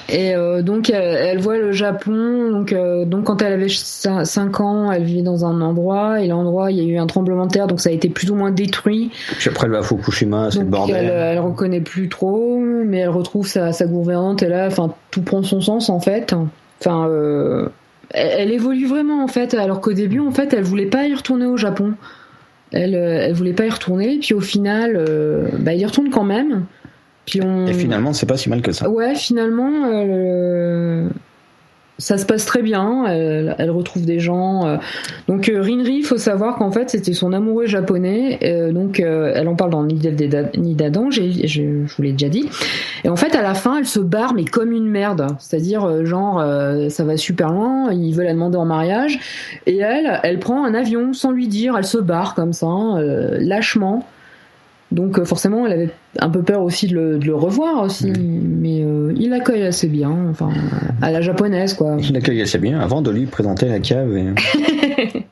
Et 0.09 0.35
euh, 0.35 0.63
donc 0.63 0.91
elle, 0.91 1.03
elle 1.03 1.39
voit 1.39 1.59
le 1.59 1.73
Japon. 1.73 2.51
Donc, 2.51 2.73
euh, 2.73 3.05
donc 3.05 3.25
quand 3.25 3.43
elle 3.43 3.53
avait 3.55 3.69
5 3.69 4.61
ans, 4.61 4.93
elle 4.93 5.05
vivait 5.05 5.23
dans 5.23 5.45
un 5.45 5.61
endroit 5.61 6.21
et 6.21 6.27
l'endroit 6.29 6.71
il 6.71 6.79
y 6.79 6.81
a 6.81 6.85
eu 6.85 6.99
un 6.99 7.07
tremblement 7.07 7.47
de 7.47 7.53
terre, 7.53 7.67
donc 7.67 7.81
ça 7.81 7.91
a 7.91 7.93
été 7.93 8.09
plus 8.09 8.31
ou 8.31 8.35
moins 8.35 8.51
détruit. 8.51 9.11
Puis 9.39 9.49
après, 9.51 9.67
elle 9.67 9.73
va 9.73 9.79
à 9.79 9.83
Fukushima, 9.83 10.51
c'est 10.51 10.61
le 10.61 10.65
Donc 10.67 10.89
elle, 10.91 11.07
bordel. 11.07 11.11
elle 11.11 11.39
reconnaît 11.41 11.81
plus 11.81 12.09
trop, 12.09 12.59
mais 12.61 12.99
elle 12.99 13.09
retrouve 13.11 13.47
sa, 13.47 13.73
sa 13.73 13.87
gouvernante 13.87 14.43
et 14.43 14.49
là, 14.49 14.67
enfin 14.67 14.95
tout 15.11 15.23
prend 15.23 15.43
son 15.43 15.61
sens 15.61 15.89
en 15.91 16.01
fait. 16.01 16.35
Enfin, 16.81 17.09
euh, 17.09 17.69
elle, 18.11 18.31
elle 18.41 18.53
évolue 18.53 18.87
vraiment 18.87 19.23
en 19.25 19.29
fait, 19.29 19.55
alors 19.55 19.81
qu'au 19.81 19.93
début 19.93 20.21
en 20.21 20.31
fait 20.33 20.53
elle 20.53 20.65
voulait 20.65 20.87
pas 20.87 21.07
y 21.07 21.15
retourner 21.15 21.47
au 21.47 21.57
Japon. 21.57 21.93
Elle, 22.75 22.95
euh, 22.95 23.19
elle 23.27 23.35
voulait 23.35 23.53
pas 23.53 23.67
y 23.67 23.71
retourner, 23.71 24.19
puis 24.21 24.33
au 24.35 24.41
final, 24.41 24.95
euh, 24.97 25.49
bah, 25.59 25.73
elle 25.75 25.81
y 25.81 25.85
retourne 25.85 26.09
quand 26.11 26.25
même. 26.25 26.65
Puis 27.27 27.41
on... 27.43 27.67
Et 27.67 27.73
finalement, 27.73 28.13
c'est 28.13 28.27
pas 28.27 28.37
si 28.37 28.49
mal 28.51 28.63
que 28.63 28.73
ça. 28.73 28.89
Ouais, 28.91 29.15
finalement, 29.15 29.71
euh, 29.93 31.09
ça 31.99 32.19
se 32.19 32.27
passe 32.27 32.45
très 32.47 32.63
bien. 32.63 33.05
Elle, 33.07 33.55
elle 33.59 33.71
retrouve 33.71 34.05
des 34.05 34.19
gens. 34.19 34.67
euh. 34.67 34.77
Donc 35.29 35.49
euh, 35.49 35.61
Rinri, 35.63 35.99
il 35.99 36.03
faut 36.05 36.17
savoir 36.17 36.57
qu'en 36.57 36.73
fait, 36.73 36.91
c'était 36.91 37.13
son 37.13 37.33
amoureux 37.33 37.67
japonais. 37.67 38.41
donc 38.75 38.99
elle 38.99 39.47
en 39.47 39.55
parle 39.55 39.71
dans 39.71 39.85
Ni 39.85 39.95
d'Ève 39.95 40.51
ni 40.59 40.75
d'Adam, 40.75 41.11
j'ai- 41.11 41.47
je, 41.47 41.85
je 41.87 41.95
vous 41.97 42.03
l'ai 42.03 42.11
déjà 42.11 42.29
dit. 42.29 42.49
Et 43.05 43.09
en 43.09 43.15
fait, 43.17 43.37
à 43.37 43.43
la 43.43 43.55
fin, 43.55 43.79
elle 43.79 43.87
se 43.87 44.01
barre, 44.01 44.35
mais 44.35 44.45
comme 44.45 44.73
une 44.73 44.89
merde. 44.89 45.27
C'est-à-dire, 45.39 46.05
genre, 46.05 46.43
ça 46.91 47.05
va 47.05 47.17
super 47.17 47.53
loin, 47.53 47.93
il 47.93 48.13
veut 48.15 48.25
la 48.25 48.33
demander 48.33 48.57
en 48.59 48.65
mariage. 48.65 49.21
Et 49.67 49.77
elle, 49.79 50.19
elle 50.25 50.41
prend 50.41 50.65
un 50.65 50.75
avion 50.75 51.13
sans 51.13 51.31
lui 51.31 51.47
dire, 51.47 51.77
elle 51.79 51.85
se 51.87 51.99
barre 51.99 52.35
comme 52.35 52.53
ça, 52.53 52.67
euh, 52.67 53.37
lâchement. 53.39 54.05
Donc 54.93 55.19
euh, 55.19 55.25
forcément, 55.25 55.67
elle 55.67 55.73
avait 55.73 55.91
un 56.21 56.29
peu 56.29 56.43
peur 56.43 56.63
aussi 56.63 56.87
de 56.87 56.95
le, 56.95 57.19
de 57.19 57.25
le 57.25 57.35
revoir 57.35 57.83
aussi, 57.83 58.13
mais 58.13 58.83
euh, 58.85 59.13
il 59.17 59.31
l'accueille 59.31 59.63
assez 59.63 59.89
bien, 59.89 60.15
enfin 60.31 60.51
à 61.01 61.11
la 61.11 61.21
japonaise 61.21 61.75
quoi. 61.75 61.97
Il 61.99 62.13
l'accueille 62.13 62.43
assez 62.43 62.59
bien 62.59 62.79
avant 62.79 63.01
de 63.01 63.11
lui 63.11 63.27
présenter 63.27 63.67
la 63.69 63.81
cave. 63.81 64.17
Et... 64.17 65.23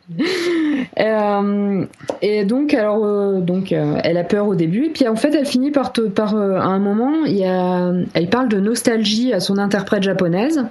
Euh, 0.98 1.86
et 2.20 2.44
donc 2.44 2.74
alors 2.74 3.04
euh, 3.04 3.40
donc 3.40 3.72
euh, 3.72 3.98
elle 4.02 4.16
a 4.16 4.24
peur 4.24 4.48
au 4.48 4.54
début 4.54 4.86
et 4.86 4.90
puis 4.90 5.06
en 5.06 5.14
fait 5.14 5.34
elle 5.34 5.46
finit 5.46 5.70
par 5.70 5.92
te, 5.92 6.02
par 6.02 6.34
euh, 6.34 6.56
à 6.56 6.64
un 6.64 6.78
moment 6.78 7.24
il 7.26 7.36
y 7.36 7.44
a 7.44 7.92
elle 8.12 8.28
parle 8.28 8.48
de 8.48 8.58
nostalgie 8.58 9.32
à 9.32 9.40
son 9.40 9.56
interprète 9.56 10.02
japonaise 10.02 10.64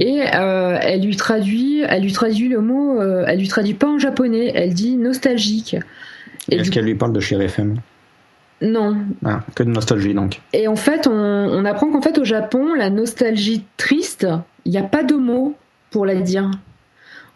et 0.00 0.22
euh, 0.34 0.76
elle 0.82 1.02
lui 1.02 1.16
traduit 1.16 1.82
elle 1.88 2.02
lui 2.02 2.12
traduit 2.12 2.48
le 2.48 2.60
mot 2.60 3.00
euh, 3.00 3.24
elle 3.26 3.38
lui 3.38 3.48
traduit 3.48 3.74
pas 3.74 3.88
en 3.88 3.98
japonais 3.98 4.50
elle 4.54 4.74
dit 4.74 4.96
nostalgique 4.96 5.76
Est-ce 6.50 6.70
qu'elle 6.70 6.84
lui 6.84 6.94
parle 6.94 7.12
de 7.12 7.20
Chéri 7.20 7.44
FM 7.44 7.76
non 8.60 8.96
ah, 9.24 9.40
Que 9.56 9.64
de 9.64 9.70
nostalgie, 9.70 10.14
donc. 10.14 10.40
Et 10.52 10.68
en 10.68 10.76
fait, 10.76 11.08
on, 11.08 11.12
on 11.12 11.64
apprend 11.64 11.90
qu'en 11.90 12.00
fait, 12.00 12.18
au 12.18 12.24
Japon, 12.24 12.74
la 12.74 12.90
nostalgie 12.90 13.64
triste, 13.76 14.26
il 14.64 14.70
n'y 14.70 14.78
a 14.78 14.84
pas 14.84 15.02
de 15.02 15.14
mot 15.14 15.56
pour 15.90 16.06
la 16.06 16.14
dire. 16.14 16.48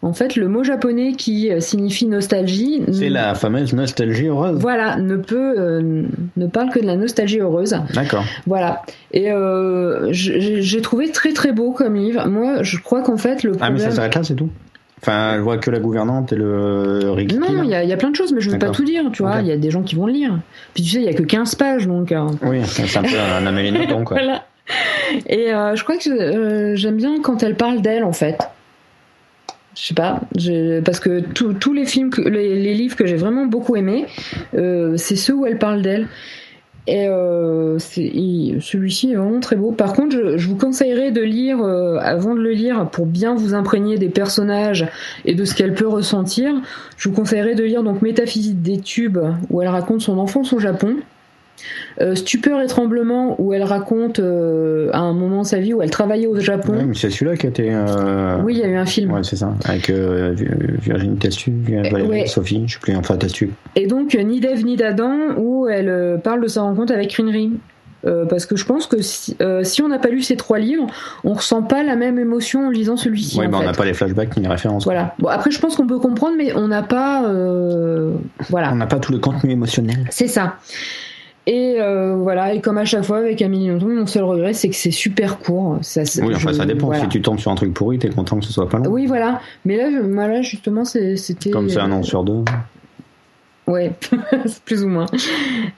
En 0.03 0.13
fait, 0.13 0.35
le 0.35 0.47
mot 0.47 0.63
japonais 0.63 1.13
qui 1.13 1.51
euh, 1.51 1.59
signifie 1.59 2.05
nostalgie. 2.05 2.83
C'est 2.91 3.09
la 3.09 3.33
fameuse 3.33 3.73
nostalgie 3.73 4.27
heureuse. 4.27 4.59
Voilà, 4.59 4.97
ne 4.97 5.17
peut, 5.17 5.55
euh, 5.57 6.03
ne 6.35 6.47
parle 6.47 6.69
que 6.69 6.79
de 6.79 6.85
la 6.85 6.95
nostalgie 6.95 7.39
heureuse. 7.39 7.75
D'accord. 7.95 8.23
Voilà. 8.45 8.83
Et 9.11 9.31
euh, 9.31 10.09
j'ai 10.11 10.81
trouvé 10.81 11.11
très 11.11 11.33
très 11.33 11.51
beau 11.51 11.71
comme 11.71 11.95
livre. 11.95 12.27
Moi, 12.27 12.61
je 12.61 12.77
crois 12.77 13.01
qu'en 13.01 13.17
fait, 13.17 13.41
le 13.43 13.53
Ah, 13.59 13.71
mais 13.71 13.79
ça 13.79 13.89
s'arrête 13.89 14.13
là, 14.13 14.23
c'est 14.23 14.35
tout? 14.35 14.49
Enfin, 15.01 15.33
je 15.35 15.41
vois 15.41 15.57
que 15.57 15.69
la 15.69 15.79
gouvernante 15.79 16.33
et 16.33 16.35
le 16.35 17.11
Ricky. 17.11 17.37
non, 17.37 17.47
il 17.63 17.69
y, 17.69 17.75
a- 17.75 17.83
il 17.83 17.89
y 17.89 17.93
a 17.93 17.97
plein 17.97 18.09
de 18.09 18.15
choses, 18.15 18.33
mais 18.33 18.41
je 18.41 18.47
ne 18.47 18.53
vais 18.53 18.59
pas 18.59 18.69
tout 18.71 18.83
dire, 18.83 19.03
tu 19.13 19.21
vois. 19.21 19.41
Il 19.41 19.47
y 19.47 19.51
a 19.51 19.57
des 19.57 19.69
gens 19.71 19.83
qui 19.83 19.95
vont 19.95 20.07
le 20.07 20.13
lire. 20.13 20.39
Puis 20.73 20.83
tu 20.83 20.89
sais, 20.89 20.97
il 20.97 21.03
y 21.05 21.07
a 21.09 21.13
que 21.13 21.21
15 21.23 21.53
pages, 21.55 21.85
donc. 21.87 22.11
euh, 22.11 22.25
Oui, 22.41 22.61
c'est 22.65 22.97
un 22.97 23.03
peu 23.03 23.19
un 23.19 23.45
Amélie 23.45 23.71
Nothomb, 23.77 24.03
quoi. 24.03 24.17
Voilà. 24.17 24.45
Et 25.27 25.53
euh, 25.53 25.75
je 25.75 25.83
crois 25.83 25.97
que 25.97 26.09
euh, 26.09 26.75
j'aime 26.75 26.97
bien 26.97 27.21
quand 27.21 27.43
elle 27.43 27.55
parle 27.55 27.81
d'elle, 27.81 28.03
en 28.03 28.11
fait. 28.11 28.37
Je 29.75 29.85
sais 29.85 29.93
pas, 29.93 30.21
parce 30.83 30.99
que 30.99 31.19
tous 31.19 31.73
les 31.73 31.85
films, 31.85 32.09
que- 32.09 32.21
les, 32.27 32.55
les 32.59 32.73
livres 32.73 32.95
que 32.95 33.05
j'ai 33.05 33.15
vraiment 33.15 33.45
beaucoup 33.45 33.75
aimés, 33.75 34.07
euh, 34.55 34.97
c'est 34.97 35.15
ceux 35.15 35.33
où 35.35 35.45
elle 35.45 35.59
parle 35.59 35.83
d'elle. 35.83 36.07
Et 36.87 37.07
euh, 37.09 37.77
celui-ci 37.79 39.11
est 39.11 39.15
vraiment 39.15 39.41
très 39.41 39.57
beau. 39.57 39.71
Par 39.71 39.93
contre, 39.93 40.15
je, 40.15 40.37
je 40.37 40.47
vous 40.47 40.55
conseillerais 40.55 41.11
de 41.11 41.21
lire, 41.21 41.61
euh, 41.61 41.97
avant 41.97 42.33
de 42.33 42.39
le 42.39 42.51
lire, 42.51 42.89
pour 42.89 43.05
bien 43.05 43.35
vous 43.35 43.53
imprégner 43.53 43.97
des 43.97 44.07
personnages 44.07 44.87
et 45.25 45.35
de 45.35 45.43
ce 45.43 45.53
qu'elle 45.53 45.73
peut 45.73 45.87
ressentir, 45.87 46.53
je 46.95 47.09
vous 47.09 47.15
conseillerais 47.15 47.55
de 47.55 47.63
lire 47.63 47.83
donc 47.83 48.01
Métaphysique 48.01 48.61
des 48.61 48.79
tubes, 48.79 49.19
où 49.49 49.61
elle 49.61 49.67
raconte 49.67 50.01
son 50.01 50.17
enfance 50.17 50.53
au 50.53 50.59
Japon. 50.59 50.95
Euh, 52.01 52.15
Stupeur 52.15 52.61
et 52.61 52.67
tremblement, 52.67 53.35
où 53.39 53.53
elle 53.53 53.63
raconte 53.63 54.19
euh, 54.19 54.89
à 54.93 54.99
un 54.99 55.13
moment 55.13 55.41
de 55.41 55.47
sa 55.47 55.57
vie 55.59 55.73
où 55.73 55.81
elle 55.81 55.89
travaillait 55.89 56.27
au 56.27 56.39
Japon. 56.39 56.73
Ouais, 56.73 56.85
mais 56.85 56.93
c'est 56.95 57.09
celui-là 57.09 57.35
qui 57.37 57.47
a 57.47 57.49
été. 57.49 57.69
euh, 57.73 58.37
Oui, 58.43 58.53
il 58.55 58.59
y 58.59 58.63
a 58.63 58.67
eu 58.67 58.75
un 58.75 58.85
film. 58.85 59.11
Ouais, 59.11 59.23
c'est 59.23 59.37
ça. 59.37 59.53
Avec 59.65 59.89
euh, 59.89 60.35
Virginie 60.81 61.17
Testu, 61.17 61.51
Valérie, 61.67 62.07
ouais. 62.07 62.25
Sophie, 62.27 62.63
je 62.67 62.73
sais 62.73 62.79
plus, 62.79 62.95
enfin 62.95 63.17
Testu. 63.17 63.51
Et 63.75 63.87
donc, 63.87 64.13
Ni 64.13 64.39
d'Ève 64.39 64.63
ni 64.63 64.75
d'Adam, 64.75 65.13
où 65.37 65.67
elle 65.67 66.19
parle 66.23 66.41
de 66.41 66.47
sa 66.47 66.61
rencontre 66.61 66.93
avec 66.93 67.13
Rinri. 67.13 67.53
Parce 68.29 68.45
que 68.45 68.55
je 68.55 68.63
pense 68.63 68.87
que 68.87 69.01
si, 69.01 69.35
si 69.63 69.81
on 69.81 69.89
n'a 69.89 69.99
pas 69.99 70.07
lu 70.07 70.21
ces 70.21 70.37
trois 70.37 70.59
livres, 70.59 70.87
on 71.25 71.33
ressent 71.33 71.61
pas 71.61 71.83
la 71.83 71.97
même 71.97 72.17
émotion 72.17 72.67
en 72.67 72.69
lisant 72.69 72.95
celui-ci. 72.95 73.37
En 73.41 73.49
bah, 73.49 73.57
on 73.61 73.65
n'a 73.65 73.73
pas 73.73 73.83
les 73.83 73.93
flashbacks 73.93 74.37
ni 74.37 74.43
les 74.43 74.47
références. 74.49 74.85
Voilà. 74.85 75.13
Bon, 75.19 75.27
après, 75.27 75.51
je 75.51 75.59
pense 75.59 75.75
qu'on 75.75 75.87
peut 75.87 75.99
comprendre, 75.99 76.35
mais 76.37 76.53
on 76.55 76.69
n'a 76.69 76.83
pas. 76.83 77.23
Voilà. 78.49 78.71
On 78.71 78.75
n'a 78.75 78.85
pas 78.87 78.99
tout 78.99 79.11
le 79.11 79.17
contenu 79.19 79.51
émotionnel. 79.51 80.05
C'est 80.09 80.27
ça. 80.27 80.55
Et 81.49 81.77
euh, 81.79 82.15
voilà, 82.17 82.53
et 82.53 82.59
comme 82.59 82.77
à 82.77 82.83
chaque 82.83 83.03
fois 83.05 83.19
avec 83.19 83.41
Amélie 83.41 83.69
Nothomb, 83.69 83.87
mon 83.95 84.05
seul 84.05 84.23
regret, 84.25 84.51
c'est 84.53 84.67
que 84.67 84.75
c'est 84.75 84.91
super 84.91 85.39
court. 85.39 85.77
Ça, 85.81 86.01
Oui, 86.21 86.33
enfin, 86.35 86.51
je- 86.51 86.57
ça 86.57 86.65
dépend. 86.65 86.87
voilà. 86.87 87.03
Si 87.03 87.07
tu 87.09 87.21
tombes 87.21 87.39
sur 87.39 87.49
un 87.51 87.55
truc 87.55 87.73
pourri, 87.73 87.97
t'es 87.99 88.09
content 88.09 88.37
que 88.37 88.45
ce 88.45 88.51
soit 88.51 88.67
pas 88.67 88.79
long. 88.79 88.89
Oui, 88.91 89.05
voilà. 89.05 89.39
Mais 89.63 89.77
là, 89.77 89.89
je- 89.89 90.05
moi, 90.05 90.27
là 90.27 90.41
justement, 90.41 90.83
c'était. 90.83 91.49
Comme 91.49 91.69
c'est 91.69 91.79
un 91.79 91.91
an 91.93 92.03
sur 92.03 92.23
deux. 92.25 92.43
Ouais, 93.65 93.91
plus 94.65 94.83
ou 94.83 94.87
moins. 94.89 95.05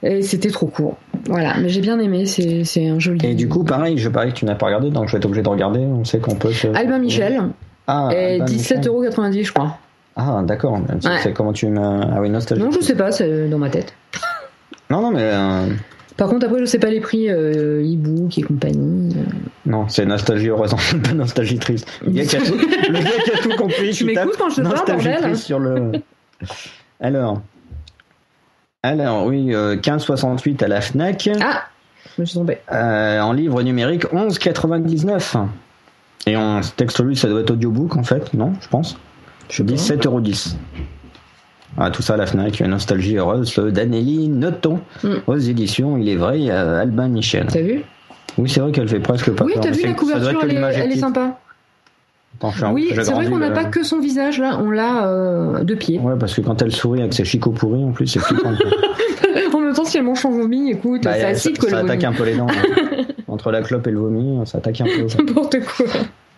Et 0.03 0.21
c'était 0.23 0.49
trop 0.49 0.67
court. 0.67 0.97
Voilà, 1.27 1.55
mais 1.59 1.69
j'ai 1.69 1.81
bien 1.81 1.99
aimé, 1.99 2.25
c'est 2.25 2.87
un 2.87 2.97
joli. 2.99 3.25
Et 3.25 3.35
du 3.35 3.47
coup, 3.47 3.63
pareil, 3.63 3.97
je 3.97 4.09
parie 4.09 4.31
que 4.33 4.37
tu 4.37 4.45
n'as 4.45 4.55
pas 4.55 4.67
regardé, 4.67 4.89
donc 4.89 5.07
je 5.07 5.11
vais 5.13 5.17
être 5.17 5.25
obligé 5.25 5.41
de 5.43 5.49
regarder. 5.49 5.79
On 5.79 6.03
sait 6.05 6.19
qu'on 6.19 6.35
peut 6.35 6.51
se. 6.51 6.67
Albin 6.67 6.99
Michel, 6.99 7.41
Ah, 7.87 8.09
et 8.11 8.35
Albin 8.41 8.45
Michel. 8.45 8.79
17,90€, 8.79 9.43
je 9.43 9.53
crois. 9.53 9.77
Ah, 10.15 10.41
d'accord. 10.45 10.79
C'est 10.99 11.09
Ouais. 11.27 11.33
comment 11.33 11.53
tu 11.53 11.67
m'as. 11.67 12.01
Ah 12.15 12.21
oui, 12.21 12.29
nostalgie. 12.29 12.63
Non, 12.63 12.71
je 12.71 12.79
sais 12.79 12.95
pas, 12.95 13.11
c'est 13.11 13.47
dans 13.49 13.57
ma 13.59 13.69
tête. 13.69 13.93
Non, 14.89 15.01
non, 15.01 15.11
mais. 15.11 15.21
euh, 15.23 15.67
Par 16.17 16.29
contre, 16.29 16.45
après, 16.47 16.59
je 16.59 16.65
sais 16.65 16.79
pas 16.79 16.89
les 16.89 16.99
prix 16.99 17.29
euh, 17.29 17.81
e-book 17.83 18.37
et 18.37 18.41
compagnie. 18.41 19.15
euh. 19.15 19.21
Non, 19.65 19.87
c'est 19.87 20.05
nostalgie 20.05 20.47
heureuse, 20.49 20.73
pas 21.03 21.13
nostalgie 21.13 21.59
triste. 21.59 21.87
Le 22.03 22.11
gars 22.11 22.25
qui 22.25 22.35
a 22.35 22.39
tout, 22.41 22.55
le 22.55 22.93
gars 23.03 23.23
qui 23.23 23.31
a 23.31 23.37
tout 23.37 23.55
compris. 23.57 23.91
Tu 23.93 24.05
m'écoutes 24.05 24.35
quand 24.37 24.49
je 24.49 24.55
te 24.57 24.61
parle, 24.61 24.75
nostalgie 24.75 25.05
bordel 25.09 25.21
triste 25.31 25.43
sur 25.45 25.59
le. 25.59 25.91
Alors. 26.99 27.41
Alors, 28.81 29.25
oui, 29.25 29.53
euh, 29.53 29.75
15,68 29.75 30.63
à 30.63 30.67
la 30.69 30.79
Fnac. 30.81 31.29
Ah 31.41 31.63
Je 32.15 32.21
me 32.21 32.25
suis 32.25 32.35
trompée. 32.35 32.59
Euh, 32.71 33.19
en 33.19 33.33
livre 33.33 33.61
numérique, 33.61 34.05
11,99. 34.05 35.45
Et 36.27 36.35
en 36.37 36.61
texte 36.61 36.99
lu, 37.03 37.15
ça 37.15 37.27
doit 37.27 37.41
être 37.41 37.51
audiobook 37.51 37.95
en 37.97 38.03
fait, 38.03 38.33
non 38.33 38.53
Je 38.61 38.67
pense. 38.69 38.97
Je 39.49 39.63
dis 39.63 39.75
7,10€. 39.75 40.55
Ah, 41.77 41.91
tout 41.91 42.01
ça 42.01 42.15
à 42.15 42.17
la 42.17 42.25
Fnac, 42.25 42.59
une 42.59 42.67
nostalgie 42.67 43.17
heureuse 43.17 43.55
d'Anneli 43.55 44.27
Nothomb 44.27 44.79
Mm. 45.03 45.09
aux 45.27 45.37
éditions, 45.37 45.97
il 45.97 46.09
est 46.09 46.15
vrai, 46.15 46.37
euh, 46.49 46.81
Albin 46.81 47.07
Michel. 47.07 47.47
T'as 47.51 47.61
vu? 47.61 47.81
Oui, 48.37 48.49
c'est 48.49 48.59
vrai 48.59 48.71
qu'elle 48.71 48.87
fait 48.87 48.99
presque 48.99 49.31
pas 49.31 49.45
Oui, 49.45 49.53
t'as 49.61 49.71
vu 49.71 49.83
la 49.83 49.89
ça 49.89 49.93
couverture, 49.95 50.39
elle 50.43 50.51
est, 50.51 50.55
elle 50.79 50.91
est 50.91 50.97
sympa. 50.97 51.37
Oui, 52.71 52.89
c'est 52.95 53.11
vrai 53.11 53.25
qu'on 53.27 53.37
n'a 53.39 53.49
le- 53.49 53.53
pas 53.53 53.65
que 53.65 53.83
son 53.83 53.99
visage 53.99 54.39
là, 54.39 54.59
on 54.61 54.71
l'a 54.71 55.07
euh, 55.07 55.63
de 55.63 55.75
pied. 55.75 55.99
Ouais, 55.99 56.13
parce 56.17 56.33
que 56.33 56.41
quand 56.41 56.61
elle 56.61 56.71
sourit 56.71 57.01
avec 57.01 57.13
ses 57.13 57.25
chicots 57.25 57.51
pourris, 57.51 57.83
en 57.83 57.91
plus, 57.91 58.07
c'est 58.07 58.19
flippant. 58.19 58.51
en 59.53 59.59
même 59.59 59.73
temps, 59.73 59.83
si 59.83 59.97
elle 59.97 60.03
mange 60.03 60.19
son 60.19 60.31
vomi, 60.31 60.71
écoute, 60.71 61.03
Bah, 61.03 61.11
c'est 61.15 61.21
ça, 61.21 61.27
acide 61.27 61.57
que 61.57 61.69
ça 61.69 61.81
le 61.81 61.85
attaque 61.89 62.01
vomi. 62.03 62.15
un 62.15 62.17
peu 62.17 62.23
les 62.23 62.35
dents. 62.37 62.47
hein. 62.49 63.03
Entre 63.27 63.51
la 63.51 63.61
clope 63.61 63.85
et 63.87 63.91
le 63.91 63.99
vomi, 63.99 64.39
ça 64.47 64.57
attaque 64.59 64.79
un 64.81 64.85
peu. 64.85 65.05
N'importe 65.23 65.57
quoi. 65.65 65.85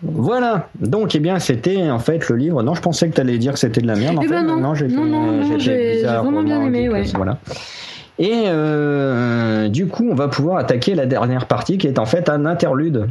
Voilà. 0.03 0.69
Donc, 0.79 1.13
eh 1.15 1.19
bien, 1.19 1.37
c'était 1.39 1.89
en 1.91 1.99
fait 1.99 2.27
le 2.29 2.35
livre. 2.35 2.63
Non, 2.63 2.73
je 2.73 2.81
pensais 2.81 3.09
que 3.09 3.15
tu 3.15 3.21
allais 3.21 3.37
dire 3.37 3.53
que 3.53 3.59
c'était 3.59 3.81
de 3.81 3.87
la 3.87 3.95
merde. 3.95 4.17
en 4.17 4.21
Eh 4.21 4.27
fait. 4.27 4.33
ben 4.33 4.43
non. 4.43 4.73
j'ai 4.75 4.87
Non, 4.87 5.03
fait- 5.03 5.09
non, 5.09 5.21
non, 5.31 5.43
j'étais 5.43 5.59
j'ai- 5.59 5.93
bizarre, 5.97 6.23
j'ai 6.23 6.29
vraiment 6.29 6.43
bien 6.43 6.61
aimé, 6.65 6.79
dégueulasse, 6.83 7.07
ouais. 7.11 7.17
Voilà. 7.17 7.37
Et 8.19 8.43
euh, 8.47 9.67
du 9.69 9.87
coup, 9.87 10.07
on 10.11 10.15
va 10.15 10.27
pouvoir 10.27 10.57
attaquer 10.57 10.95
la 10.95 11.05
dernière 11.05 11.45
partie 11.47 11.77
qui 11.77 11.87
est 11.87 11.97
en 11.99 12.05
fait 12.05 12.29
un 12.29 12.45
interlude. 12.45 13.07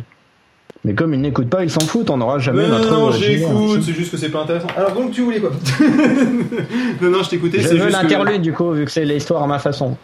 Mais 0.84 0.94
comme 0.94 1.12
ils 1.14 1.20
n'écoutent 1.20 1.50
pas, 1.50 1.62
ils 1.62 1.70
s'en 1.70 1.80
foutent. 1.80 2.10
On 2.10 2.16
n'aura 2.16 2.38
jamais 2.38 2.62
Mais 2.62 2.68
notre. 2.68 2.90
non, 2.92 3.08
euh, 3.08 3.12
jingle. 3.12 3.38
j'écoute, 3.38 3.82
c'est 3.84 3.92
juste 3.92 4.10
que 4.12 4.16
c'est 4.16 4.28
pas 4.30 4.40
intéressant. 4.42 4.68
Alors 4.76 4.92
donc 4.92 5.10
tu 5.10 5.20
voulais 5.22 5.38
quoi 5.40 5.50
Non, 7.02 7.10
non, 7.10 7.22
je 7.22 7.30
t'écoutais, 7.30 7.58
Je 7.60 7.68
c'est 7.68 7.74
veux 7.74 7.82
juste 7.88 7.96
que- 7.98 8.02
l'interlude 8.02 8.40
du 8.42 8.52
coup, 8.52 8.70
vu 8.72 8.84
que 8.84 8.90
c'est 8.90 9.04
l'histoire 9.04 9.42
à 9.42 9.46
ma 9.46 9.58
façon. 9.58 9.96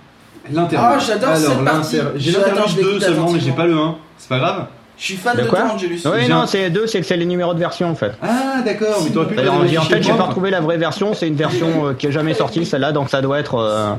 L'interlude. 0.52 0.90
Ah, 0.94 0.98
j'adore 0.98 1.36
cette 1.36 1.64
partie. 1.64 1.96
J'ai 2.16 2.32
l'interlude 2.32 2.64
je 2.68 2.74
2 2.82 2.86
l'écoute 2.88 3.02
seulement, 3.02 3.32
mais 3.32 3.40
j'ai 3.40 3.52
pas 3.52 3.66
le 3.66 3.74
1. 3.74 3.94
C'est 4.18 4.28
pas 4.28 4.38
grave 4.38 4.66
Je 4.98 5.04
suis 5.04 5.16
fan 5.16 5.36
De 5.36 5.42
de, 5.42 5.46
quoi 5.48 5.60
toi, 5.60 5.72
Angelus. 5.74 6.00
Oui, 6.06 6.28
non, 6.28 6.46
c'est 6.46 6.70
deux, 6.70 6.86
c'est 6.86 7.00
que 7.00 7.06
c'est 7.06 7.16
les 7.16 7.26
numéros 7.26 7.52
de 7.52 7.58
version 7.58 7.90
en 7.90 7.94
fait. 7.94 8.12
Ah, 8.22 8.62
d'accord, 8.64 9.02
mais 9.04 9.10
t'aurais 9.10 9.26
pu 9.28 9.34
le 9.34 9.40
Alors, 9.40 9.64
faire 9.66 9.82
en 9.82 9.84
fait, 9.84 10.02
j'ai 10.02 10.12
pas 10.12 10.24
retrouvé 10.24 10.50
la 10.50 10.60
vraie 10.60 10.78
version. 10.78 11.12
C'est 11.12 11.28
une 11.28 11.36
version 11.36 11.88
euh, 11.88 11.92
qui 11.92 12.06
est 12.06 12.12
jamais 12.12 12.34
sortie, 12.34 12.64
celle-là, 12.64 12.92
donc 12.92 13.10
ça 13.10 13.20
doit 13.20 13.38
être, 13.38 13.56
euh, 13.56 13.92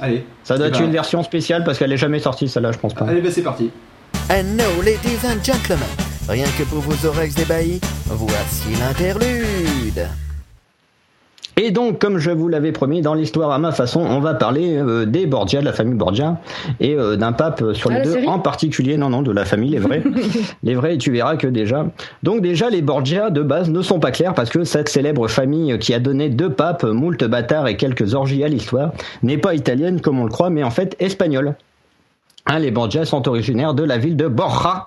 Allez, 0.00 0.26
ça 0.42 0.58
doit 0.58 0.66
être 0.66 0.80
une 0.80 0.92
version 0.92 1.22
spéciale 1.22 1.64
parce 1.64 1.78
qu'elle 1.78 1.92
est 1.92 1.96
jamais 1.98 2.18
sortie, 2.18 2.48
celle-là, 2.48 2.72
je 2.72 2.78
pense 2.78 2.94
pas. 2.94 3.06
Allez, 3.06 3.20
bah 3.20 3.30
c'est 3.32 3.42
parti. 3.42 3.70
And 4.30 4.56
now, 4.56 4.82
ladies 4.82 5.26
and 5.26 5.42
gentlemen, 5.42 5.84
rien 6.28 6.46
que 6.58 6.64
pour 6.64 6.80
vos 6.80 7.06
oreilles 7.08 7.34
ébahies, 7.40 7.80
voici 8.06 8.68
l'interlude. 8.80 10.08
Et 11.56 11.70
donc, 11.70 12.00
comme 12.00 12.18
je 12.18 12.30
vous 12.30 12.48
l'avais 12.48 12.72
promis, 12.72 13.00
dans 13.00 13.14
l'histoire 13.14 13.50
à 13.52 13.58
ma 13.58 13.70
façon, 13.70 14.00
on 14.00 14.20
va 14.20 14.34
parler 14.34 14.76
euh, 14.76 15.06
des 15.06 15.26
Borgia, 15.26 15.60
de 15.60 15.64
la 15.64 15.72
famille 15.72 15.94
Borgia, 15.94 16.38
et 16.80 16.94
euh, 16.94 17.16
d'un 17.16 17.32
pape 17.32 17.62
sur 17.74 17.90
Ah, 17.90 18.00
les 18.00 18.04
la 18.04 18.20
deux, 18.20 18.26
en 18.26 18.40
particulier, 18.40 18.96
non, 18.96 19.10
non, 19.10 19.22
de 19.22 19.30
la 19.30 19.44
famille, 19.44 19.70
les 19.70 19.78
vrais. 19.78 20.02
les 20.62 20.74
vrais, 20.74 20.94
et 20.94 20.98
tu 20.98 21.12
verras 21.12 21.36
que 21.36 21.46
déjà. 21.46 21.86
Donc, 22.22 22.42
déjà, 22.42 22.70
les 22.70 22.82
Borgia, 22.82 23.30
de 23.30 23.42
base, 23.42 23.70
ne 23.70 23.82
sont 23.82 24.00
pas 24.00 24.10
clairs 24.10 24.34
parce 24.34 24.50
que 24.50 24.64
cette 24.64 24.88
célèbre 24.88 25.28
famille 25.28 25.78
qui 25.78 25.94
a 25.94 26.00
donné 26.00 26.28
deux 26.28 26.50
papes, 26.50 26.84
moult 26.84 27.22
bâtards 27.24 27.68
et 27.68 27.76
quelques 27.76 28.14
orgies 28.14 28.42
à 28.42 28.48
l'histoire, 28.48 28.92
n'est 29.22 29.38
pas 29.38 29.54
italienne 29.54 30.00
comme 30.00 30.18
on 30.18 30.24
le 30.24 30.30
croit, 30.30 30.50
mais 30.50 30.64
en 30.64 30.70
fait 30.70 30.96
espagnole. 30.98 31.54
Hein, 32.46 32.58
les 32.58 32.70
Borgia 32.70 33.04
sont 33.04 33.26
originaires 33.28 33.74
de 33.74 33.84
la 33.84 33.96
ville 33.96 34.16
de 34.16 34.28
Borja, 34.28 34.86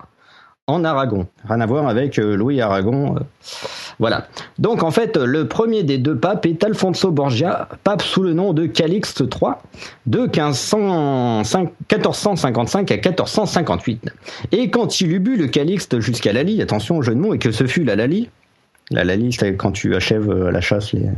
en 0.68 0.84
Aragon. 0.84 1.28
Rien 1.48 1.62
à 1.62 1.66
voir 1.66 1.88
avec 1.88 2.20
euh, 2.20 2.36
Louis 2.36 2.60
Aragon. 2.60 3.16
euh, 3.16 3.20
voilà. 4.00 4.28
Donc 4.60 4.84
en 4.84 4.92
fait, 4.92 5.16
le 5.16 5.48
premier 5.48 5.84
des 5.84 5.98
deux 5.98 6.18
papes 6.18 6.46
est 6.46 6.62
Alfonso 6.64 7.10
Borgia, 7.10 7.70
pape 7.86 8.02
sous 8.02 8.22
le 8.22 8.34
nom 8.34 8.52
de 8.54 8.66
Calixte 8.66 9.22
III, 9.22 9.54
de 10.06 10.20
1505 10.20 11.72
1455 11.92 12.92
à 12.92 12.96
1458. 12.96 14.12
Et 14.52 14.70
quand 14.70 15.00
il 15.00 15.14
eut 15.14 15.20
bu 15.20 15.38
le 15.38 15.48
Calixte 15.48 16.02
jusqu'à 16.02 16.34
Lali, 16.34 16.62
attention 16.62 16.98
au 16.98 17.02
jeu 17.02 17.16
de 17.16 17.20
mots, 17.20 17.34
et 17.34 17.40
que 17.40 17.52
ce 17.52 17.66
fut 17.66 17.86
la 17.86 17.96
Lali, 17.96 18.30
la 18.92 19.04
c'est 19.32 19.56
quand 19.58 19.74
tu 19.74 19.96
achèves 19.96 20.30
euh, 20.30 20.50
la 20.50 20.62
chasse 20.62 20.94
les... 20.94 21.10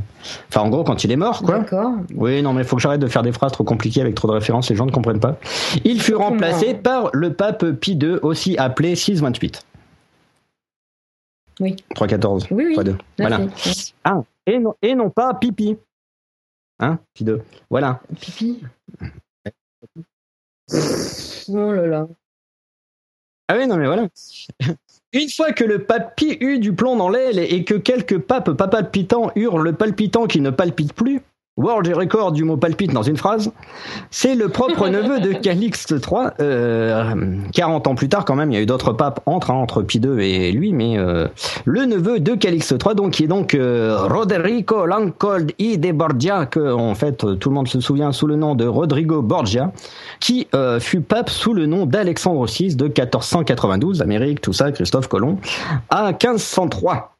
Enfin 0.47 0.61
en 0.61 0.69
gros 0.69 0.83
quand 0.83 1.03
il 1.03 1.11
est 1.11 1.15
mort 1.15 1.43
quoi. 1.43 1.59
D'accord. 1.59 1.93
Oui, 2.15 2.41
non, 2.41 2.53
mais 2.53 2.63
il 2.63 2.67
faut 2.67 2.75
que 2.75 2.81
j'arrête 2.81 3.01
de 3.01 3.07
faire 3.07 3.21
des 3.21 3.31
phrases 3.31 3.51
trop 3.51 3.63
compliquées 3.63 4.01
avec 4.01 4.15
trop 4.15 4.27
de 4.27 4.33
références, 4.33 4.69
les 4.69 4.75
gens 4.75 4.87
ne 4.87 4.91
comprennent 4.91 5.19
pas. 5.19 5.37
Il 5.83 6.01
fut 6.01 6.15
remplacé 6.15 6.73
par 6.73 7.09
le 7.13 7.33
pape 7.33 7.65
Pie 7.73 7.93
II, 7.93 8.17
aussi 8.23 8.57
appelé 8.57 8.95
628. 8.95 9.63
Oui. 11.59 11.75
314 11.93 12.47
Oui, 12.51 12.65
oui. 12.67 12.73
fois 12.73 12.83
2. 12.83 12.95
Voilà. 13.19 13.41
Ah, 14.03 14.21
et 14.47 14.57
non, 14.57 14.73
et 14.81 14.95
non 14.95 15.09
pas 15.09 15.33
Pipi. 15.35 15.77
Hein, 16.79 16.97
Pie 17.13 17.25
II. 17.25 17.37
Voilà. 17.69 17.99
Pipi. 18.19 18.63
Oh 21.51 21.71
là 21.73 21.87
là. 21.87 22.07
Ah 23.47 23.55
oui, 23.57 23.67
non, 23.67 23.77
mais 23.77 23.87
voilà. 23.87 24.07
Une 25.11 25.29
fois 25.29 25.53
que 25.53 25.63
le 25.63 25.85
papy 25.85 26.37
eut 26.39 26.59
du 26.59 26.73
plomb 26.73 26.95
dans 26.95 27.09
l'aile 27.09 27.39
et 27.39 27.63
que 27.63 27.73
quelques 27.73 28.19
papes 28.19 28.51
palpitants 28.51 29.31
eurent 29.35 29.57
le 29.57 29.73
palpitant 29.73 30.27
qui 30.27 30.39
ne 30.39 30.51
palpite 30.51 30.93
plus, 30.93 31.21
World 31.59 31.93
Record 31.93 32.31
du 32.31 32.45
mot 32.45 32.57
palpite 32.57 32.93
dans 32.93 33.03
une 33.03 33.17
phrase. 33.17 33.51
C'est 34.11 34.35
le 34.35 34.47
propre 34.49 34.87
neveu 34.89 35.19
de 35.19 35.33
Calixte 35.33 35.91
III. 35.91 36.29
Euh, 36.39 37.13
40 37.53 37.87
ans 37.87 37.95
plus 37.95 38.09
tard, 38.09 38.25
quand 38.25 38.35
même, 38.35 38.51
il 38.51 38.55
y 38.55 38.57
a 38.57 38.61
eu 38.61 38.65
d'autres 38.65 38.93
papes 38.93 39.19
entre, 39.25 39.51
hein, 39.51 39.55
entre 39.55 39.81
Pie 39.81 39.99
II 39.99 40.23
et 40.23 40.51
lui, 40.51 40.71
mais 40.71 40.97
euh, 40.97 41.27
le 41.65 41.85
neveu 41.85 42.19
de 42.19 42.33
Calixte 42.33 42.75
III, 42.83 42.95
donc, 42.95 43.11
qui 43.11 43.25
est 43.25 43.27
donc 43.27 43.53
euh, 43.53 43.97
Roderico 44.07 44.85
Lancold 44.85 45.51
I 45.59 45.77
de 45.77 45.91
Borgia, 45.91 46.45
que 46.45 46.71
en 46.71 46.95
fait 46.95 47.17
tout 47.39 47.49
le 47.49 47.55
monde 47.55 47.67
se 47.67 47.81
souvient 47.81 48.11
sous 48.11 48.27
le 48.27 48.35
nom 48.35 48.55
de 48.55 48.65
Rodrigo 48.65 49.21
Borgia, 49.21 49.71
qui 50.19 50.47
euh, 50.55 50.79
fut 50.79 51.01
pape 51.01 51.29
sous 51.29 51.53
le 51.53 51.65
nom 51.65 51.85
d'Alexandre 51.85 52.45
VI 52.45 52.75
de 52.75 52.85
1492, 52.85 54.01
Amérique, 54.01 54.41
tout 54.41 54.53
ça, 54.53 54.71
Christophe 54.71 55.07
Colomb, 55.07 55.37
à 55.89 56.11
1503. 56.11 57.18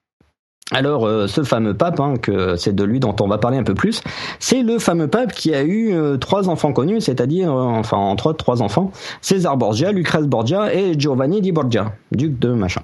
Alors, 0.72 1.08
euh, 1.08 1.26
ce 1.26 1.44
fameux 1.44 1.74
pape, 1.74 2.00
hein, 2.00 2.14
que 2.22 2.56
c'est 2.56 2.76
de 2.76 2.84
lui 2.84 3.00
dont 3.00 3.16
on 3.22 3.28
va 3.28 3.40
parler 3.40 3.58
un 3.58 3.64
peu 3.64 3.74
plus, 3.74 4.02
c'est 4.40 4.62
le 4.62 4.78
fameux 4.78 5.08
pape 5.08 5.32
qui 5.34 5.54
a 5.56 5.64
eu 5.64 5.94
euh, 5.94 6.18
trois 6.18 6.48
enfants 6.48 6.74
connus, 6.74 7.02
c'est-à-dire, 7.02 7.52
euh, 7.52 7.64
enfin, 7.64 7.98
entre 7.98 8.28
autres, 8.28 8.38
trois 8.38 8.62
enfants, 8.62 8.92
César 9.22 9.58
Borgia, 9.58 9.92
Lucrèce 9.92 10.28
Borgia 10.28 10.72
et 10.74 10.94
Giovanni 11.00 11.42
di 11.42 11.52
Borgia, 11.52 11.94
duc 12.12 12.38
de 12.38 12.50
machin. 12.50 12.82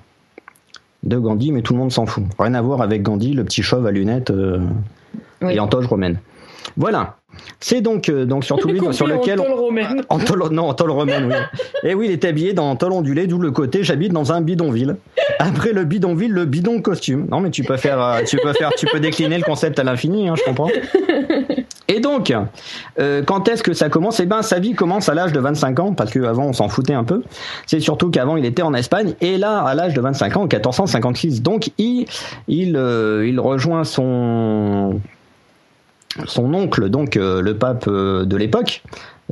De 1.03 1.19
Gandhi, 1.19 1.51
mais 1.51 1.61
tout 1.61 1.73
le 1.73 1.79
monde 1.79 1.91
s'en 1.91 2.07
fout. 2.07 2.23
Rien 2.39 2.55
à 2.55 2.61
voir 2.63 2.81
avec 2.81 3.03
Gandhi, 3.03 3.33
le 3.33 3.43
petit 3.43 3.61
chauve 3.61 3.85
à 3.85 3.91
lunettes 3.91 4.31
euh, 4.31 4.59
Oui. 5.43 5.53
et 5.53 5.59
en 5.59 5.67
toge 5.67 5.85
romaine. 5.85 6.17
Voilà. 6.77 7.17
C'est 7.59 7.81
donc, 7.81 8.09
euh, 8.09 8.25
donc 8.25 8.43
surtout 8.43 8.67
lui 8.67 8.79
sur 8.91 9.07
lequel... 9.07 9.39
En 10.09 10.19
tôle, 10.19 10.49
non, 10.51 10.69
en 10.69 10.73
tôle 10.73 10.91
romaine, 10.91 11.25
oui. 11.25 11.59
Et 11.89 11.93
oui, 11.93 12.07
il 12.07 12.11
est 12.11 12.25
habillé 12.25 12.53
dans 12.53 12.69
un 12.69 12.75
tôle 12.75 12.93
ondulé, 12.93 13.27
d'où 13.27 13.39
le 13.39 13.51
côté 13.51 13.83
j'habite 13.83 14.11
dans 14.11 14.31
un 14.31 14.41
bidonville. 14.41 14.97
Après 15.39 15.73
le 15.73 15.83
bidonville, 15.83 16.31
le 16.31 16.45
bidon 16.45 16.81
costume. 16.81 17.27
Non, 17.29 17.39
mais 17.39 17.49
tu 17.49 17.63
peux 17.63 17.77
faire, 17.77 18.01
euh, 18.01 18.21
tu 18.25 18.37
peux 18.37 18.53
faire, 18.53 18.71
tu 18.77 18.85
peux 18.85 18.99
décliner 18.99 19.37
le 19.37 19.43
concept 19.43 19.79
à 19.79 19.83
l'infini, 19.83 20.29
hein, 20.29 20.35
je 20.37 20.43
comprends. 20.43 20.69
Et 21.87 21.99
donc, 21.99 22.33
euh, 22.99 23.21
quand 23.23 23.47
est-ce 23.47 23.61
que 23.61 23.73
ça 23.73 23.89
commence? 23.89 24.19
Eh 24.19 24.25
ben, 24.25 24.41
sa 24.41 24.59
vie 24.59 24.73
commence 24.73 25.07
à 25.07 25.13
l'âge 25.13 25.33
de 25.33 25.39
25 25.39 25.79
ans, 25.79 25.93
parce 25.93 26.11
qu'avant 26.11 26.45
on 26.45 26.53
s'en 26.53 26.67
foutait 26.67 26.93
un 26.93 27.03
peu. 27.03 27.21
C'est 27.67 27.79
surtout 27.79 28.09
qu'avant 28.09 28.37
il 28.37 28.45
était 28.45 28.63
en 28.63 28.73
Espagne, 28.73 29.13
et 29.21 29.37
là, 29.37 29.59
à 29.59 29.75
l'âge 29.75 29.93
de 29.93 30.01
25 30.01 30.37
ans, 30.37 30.41
en 30.41 30.47
1456, 30.47 31.43
donc 31.43 31.69
il, 31.77 32.07
il, 32.47 32.75
euh, 32.75 33.27
il 33.27 33.39
rejoint 33.39 33.83
son 33.83 34.99
son 36.25 36.53
oncle, 36.53 36.89
donc 36.89 37.17
euh, 37.17 37.41
le 37.41 37.57
pape 37.57 37.85
euh, 37.87 38.25
de 38.25 38.37
l'époque, 38.37 38.81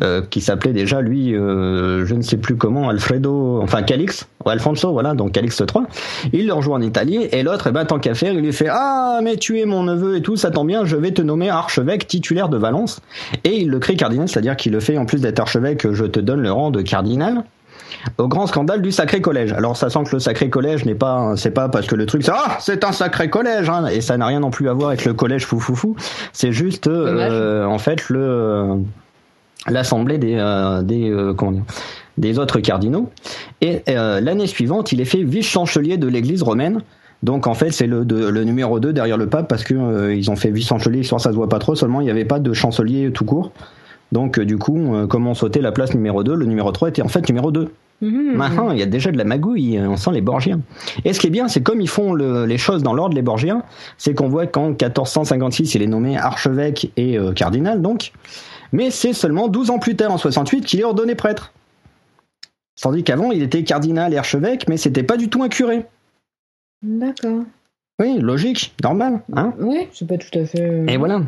euh, 0.02 0.24
qui 0.28 0.42
s'appelait 0.42 0.74
déjà 0.74 1.02
lui, 1.02 1.36
euh, 1.36 2.04
je 2.08 2.16
ne 2.16 2.24
sais 2.24 2.38
plus 2.38 2.56
comment, 2.56 2.90
Alfredo, 2.90 3.62
enfin 3.62 3.84
Calix, 3.84 4.28
ou 4.44 4.50
Alfonso, 4.50 4.92
voilà, 4.92 5.14
donc 5.14 5.34
Calix 5.34 5.60
III. 5.60 5.86
Il 6.34 6.48
le 6.48 6.54
rejoint 6.54 6.80
en 6.80 6.82
Italie 6.82 7.28
et 7.32 7.44
l'autre, 7.44 7.68
eh 7.68 7.72
ben 7.72 7.86
tant 7.86 8.00
qu'à 8.00 8.16
faire, 8.16 8.34
il 8.34 8.40
lui 8.40 8.54
fait 8.54 8.70
ah 8.72 9.20
mais 9.22 9.38
tu 9.38 9.60
es 9.60 9.66
mon 9.66 9.84
neveu 9.84 10.18
et 10.18 10.24
tout, 10.24 10.36
ça 10.36 10.50
tombe 10.50 10.66
bien, 10.68 10.84
je 10.84 10.96
vais 10.96 11.12
te 11.12 11.22
nommer 11.22 11.52
archevêque 11.52 12.08
titulaire 12.08 12.50
de 12.50 12.58
Valence 12.58 13.02
et 13.44 13.56
il 13.56 13.70
le 13.70 13.78
crée 13.78 13.96
cardinal, 13.96 14.28
c'est-à-dire 14.28 14.56
qu'il 14.56 14.72
le 14.72 14.80
fait 14.80 14.98
en 14.98 15.06
plus 15.06 15.22
d'être 15.22 15.40
archevêque, 15.40 15.92
je 15.92 16.06
te 16.06 16.20
donne 16.20 16.42
le 16.42 16.52
rang 16.52 16.72
de 16.72 16.82
cardinal 16.82 17.44
au 18.18 18.28
grand 18.28 18.48
scandale 18.48 18.82
du 18.82 18.92
Sacré 18.92 19.22
Collège. 19.22 19.54
Alors 19.54 19.76
ça 19.78 19.90
sent 19.90 20.00
que 20.06 20.12
le 20.16 20.20
Sacré 20.20 20.50
Collège 20.50 20.86
n'est 20.86 20.96
pas, 20.96 21.34
c'est 21.36 21.52
pas 21.52 21.70
parce 21.70 21.88
que 21.88 21.96
le 21.96 22.06
truc 22.06 22.24
c'est 22.24 22.32
ah 22.34 22.58
c'est 22.60 22.84
un 22.84 22.92
Sacré 22.92 23.30
Collège 23.30 23.70
hein, 23.70 23.86
et 23.88 24.02
ça 24.02 24.18
n'a 24.18 24.26
rien 24.28 24.40
non 24.40 24.50
plus 24.52 24.70
à 24.70 24.74
voir 24.74 24.90
avec 24.90 25.06
le 25.06 25.14
collège 25.14 25.46
fou 25.46 25.60
fou 25.60 25.76
fou. 25.76 25.96
C'est 26.32 26.52
juste 26.52 26.88
euh, 26.88 27.66
en 27.66 27.78
fait 27.80 28.10
le 28.10 28.78
l'assemblée 29.70 30.18
des 30.18 30.36
euh, 30.38 30.82
des 30.82 31.10
euh, 31.10 31.34
comment 31.34 31.52
dire, 31.54 31.64
des 32.18 32.38
autres 32.40 32.60
cardinaux 32.60 33.10
et 33.62 33.82
euh, 33.90 34.20
l'année 34.22 34.48
suivante 34.48 34.92
il 34.92 35.02
est 35.02 35.06
fait 35.06 35.24
vice 35.24 35.48
chancelier 35.48 35.98
de 35.98 36.08
l'Église 36.08 36.44
romaine. 36.44 36.82
Donc 37.24 37.48
en 37.48 37.54
fait 37.54 37.72
c'est 37.72 37.88
le, 37.88 38.04
de- 38.04 38.28
le 38.28 38.44
numéro 38.44 38.80
2 38.82 38.92
derrière 38.92 39.18
le 39.18 39.28
pape 39.28 39.48
parce 39.48 39.64
que 39.64 39.74
euh, 39.74 40.14
ils 40.14 40.30
ont 40.30 40.36
fait 40.36 40.52
vice 40.52 40.68
chancelier, 40.68 41.04
soit 41.04 41.20
ça 41.20 41.30
se 41.32 41.36
voit 41.36 41.48
pas 41.48 41.60
trop, 41.60 41.74
seulement 41.76 42.02
il 42.02 42.04
n'y 42.04 42.12
avait 42.12 42.26
pas 42.26 42.40
de 42.40 42.52
chancelier 42.54 43.12
tout 43.14 43.24
court. 43.26 43.52
Donc 44.12 44.38
euh, 44.38 44.46
du 44.46 44.58
coup, 44.58 44.94
euh, 44.94 45.08
comme 45.08 45.26
on 45.28 45.34
sautait 45.34 45.62
la 45.62 45.72
place 45.72 45.94
numéro 45.94 46.24
2, 46.24 46.36
le 46.36 46.46
numéro 46.46 46.72
3 46.74 46.90
était 46.90 47.02
en 47.02 47.08
fait 47.08 47.28
numéro 47.30 47.52
2. 47.52 47.70
Mhm. 48.02 48.36
Maintenant, 48.36 48.72
il 48.72 48.80
y 48.80 48.82
a 48.82 48.86
déjà 48.86 49.12
de 49.12 49.18
la 49.18 49.24
magouille, 49.24 49.80
on 49.80 49.96
sent 49.96 50.12
les 50.12 50.22
Borgiens. 50.22 50.60
Et 51.06 51.14
ce 51.14 51.20
qui 51.20 51.28
est 51.28 51.30
bien, 51.30 51.48
c'est 51.48 51.62
comme 51.64 51.80
ils 51.80 51.88
font 51.88 52.14
le- 52.14 52.46
les 52.46 52.58
choses 52.58 52.84
dans 52.84 52.94
l'ordre, 52.94 53.16
les 53.16 53.22
Borgiens, 53.22 53.64
c'est 53.98 54.14
qu'on 54.14 54.28
voit 54.28 54.46
qu'en 54.46 54.70
1456, 54.72 55.76
il 55.76 55.82
est 55.82 55.88
nommé 55.88 56.18
archevêque 56.18 56.92
et 56.98 57.18
euh, 57.18 57.32
cardinal, 57.32 57.82
donc. 57.82 58.12
Mais 58.74 58.92
c'est 58.92 59.14
seulement 59.14 59.48
12 59.48 59.70
ans 59.70 59.80
plus 59.80 59.96
tard, 59.96 60.12
en 60.12 60.18
68, 60.18 60.66
qu'il 60.66 60.80
est 60.82 60.84
ordonné 60.84 61.16
prêtre. 61.16 61.54
Tandis 62.82 63.04
qu'avant, 63.04 63.32
il 63.32 63.42
était 63.44 63.64
cardinal 63.64 64.14
et 64.14 64.18
archevêque, 64.18 64.68
mais 64.68 64.78
c'était 64.78 65.04
pas 65.04 65.16
du 65.16 65.30
tout 65.30 65.44
un 65.44 65.48
curé. 65.50 65.86
D'accord. 66.82 67.44
Oui, 68.00 68.18
logique, 68.20 68.74
normal, 68.84 69.22
hein 69.36 69.54
Oui, 69.60 69.88
c'est 69.94 70.08
pas 70.08 70.18
tout 70.18 70.40
à 70.40 70.46
fait. 70.46 70.62
euh, 70.62 70.88
et 70.88 70.98
voilà. 70.98 71.22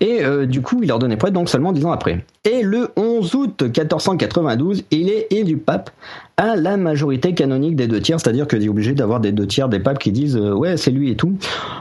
Et 0.00 0.24
euh, 0.24 0.46
du 0.46 0.62
coup, 0.62 0.80
il 0.82 0.88
est 0.88 0.92
ordonné 0.92 1.16
prêtre 1.16 1.34
donc 1.34 1.48
seulement 1.48 1.72
dix 1.72 1.84
ans 1.84 1.90
après. 1.90 2.24
Et 2.44 2.62
le 2.62 2.90
11 2.96 3.34
août 3.34 3.62
1492, 3.62 4.84
il 4.92 5.08
est 5.10 5.26
élu 5.32 5.56
pape 5.56 5.90
à 6.38 6.54
la 6.54 6.76
majorité 6.76 7.32
canonique 7.32 7.76
des 7.76 7.86
deux 7.86 8.00
tiers, 8.00 8.20
c'est-à-dire 8.20 8.46
que 8.46 8.56
est 8.56 8.68
obligé 8.68 8.92
d'avoir 8.92 9.20
des 9.20 9.32
deux 9.32 9.46
tiers 9.46 9.70
des 9.70 9.80
papes 9.80 9.98
qui 9.98 10.12
disent 10.12 10.36
euh, 10.36 10.52
ouais 10.52 10.76
c'est 10.76 10.90
lui 10.90 11.10
et 11.10 11.16
tout. 11.16 11.32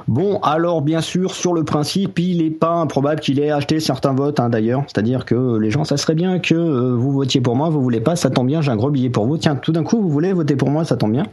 Bon, 0.07 0.39
alors 0.39 0.81
bien 0.81 1.01
sûr 1.01 1.33
sur 1.33 1.53
le 1.53 1.65
principe, 1.65 2.17
il 2.19 2.41
est 2.41 2.51
pas 2.51 2.71
improbable 2.71 3.19
qu'il 3.19 3.39
ait 3.41 3.51
acheté 3.51 3.81
certains 3.81 4.13
votes 4.13 4.39
hein, 4.39 4.47
d'ailleurs, 4.47 4.83
c'est-à-dire 4.87 5.25
que 5.25 5.57
les 5.57 5.71
gens 5.71 5.83
ça 5.83 5.97
serait 5.97 6.15
bien 6.15 6.39
que 6.39 6.55
euh, 6.55 6.95
vous 6.95 7.11
votiez 7.11 7.41
pour 7.41 7.57
moi, 7.57 7.67
vous 7.67 7.81
voulez 7.81 7.99
pas, 7.99 8.15
ça 8.15 8.29
tombe 8.29 8.47
bien, 8.47 8.61
j'ai 8.61 8.71
un 8.71 8.77
gros 8.77 8.91
billet 8.91 9.09
pour 9.09 9.25
vous. 9.25 9.37
Tiens, 9.37 9.57
tout 9.57 9.73
d'un 9.73 9.83
coup 9.83 10.01
vous 10.01 10.09
voulez 10.09 10.31
voter 10.31 10.55
pour 10.55 10.69
moi, 10.69 10.85
ça 10.85 10.95
tombe 10.95 11.11
bien. 11.11 11.25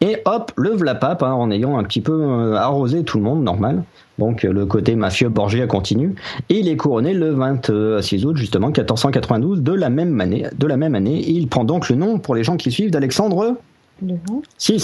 Et 0.00 0.22
hop, 0.24 0.50
le 0.56 0.70
v'là 0.70 0.96
pape 0.96 1.22
hein, 1.22 1.32
en 1.32 1.52
ayant 1.52 1.78
un 1.78 1.84
petit 1.84 2.00
peu 2.00 2.20
euh, 2.20 2.56
arrosé 2.56 3.04
tout 3.04 3.18
le 3.18 3.24
monde, 3.24 3.44
normal. 3.44 3.84
Donc 4.18 4.44
euh, 4.44 4.52
le 4.52 4.66
côté 4.66 4.96
mafieux 4.96 5.28
Borgia 5.28 5.66
continue 5.66 6.14
et 6.48 6.58
il 6.58 6.68
est 6.68 6.76
couronné 6.76 7.12
le 7.12 7.30
26 7.30 8.24
août 8.24 8.36
justement 8.36 8.68
1492 8.68 9.62
de 9.62 9.72
la 9.72 9.90
même 9.90 10.20
année. 10.20 10.46
De 10.56 10.66
la 10.66 10.76
même 10.76 10.94
année, 10.94 11.22
il 11.26 11.48
prend 11.48 11.64
donc 11.64 11.88
le 11.88 11.96
nom 11.96 12.18
pour 12.18 12.34
les 12.34 12.44
gens 12.44 12.56
qui 12.56 12.70
suivent 12.70 12.90
d'Alexandre 12.90 13.56
d'accord. 14.00 14.42
VI. 14.60 14.78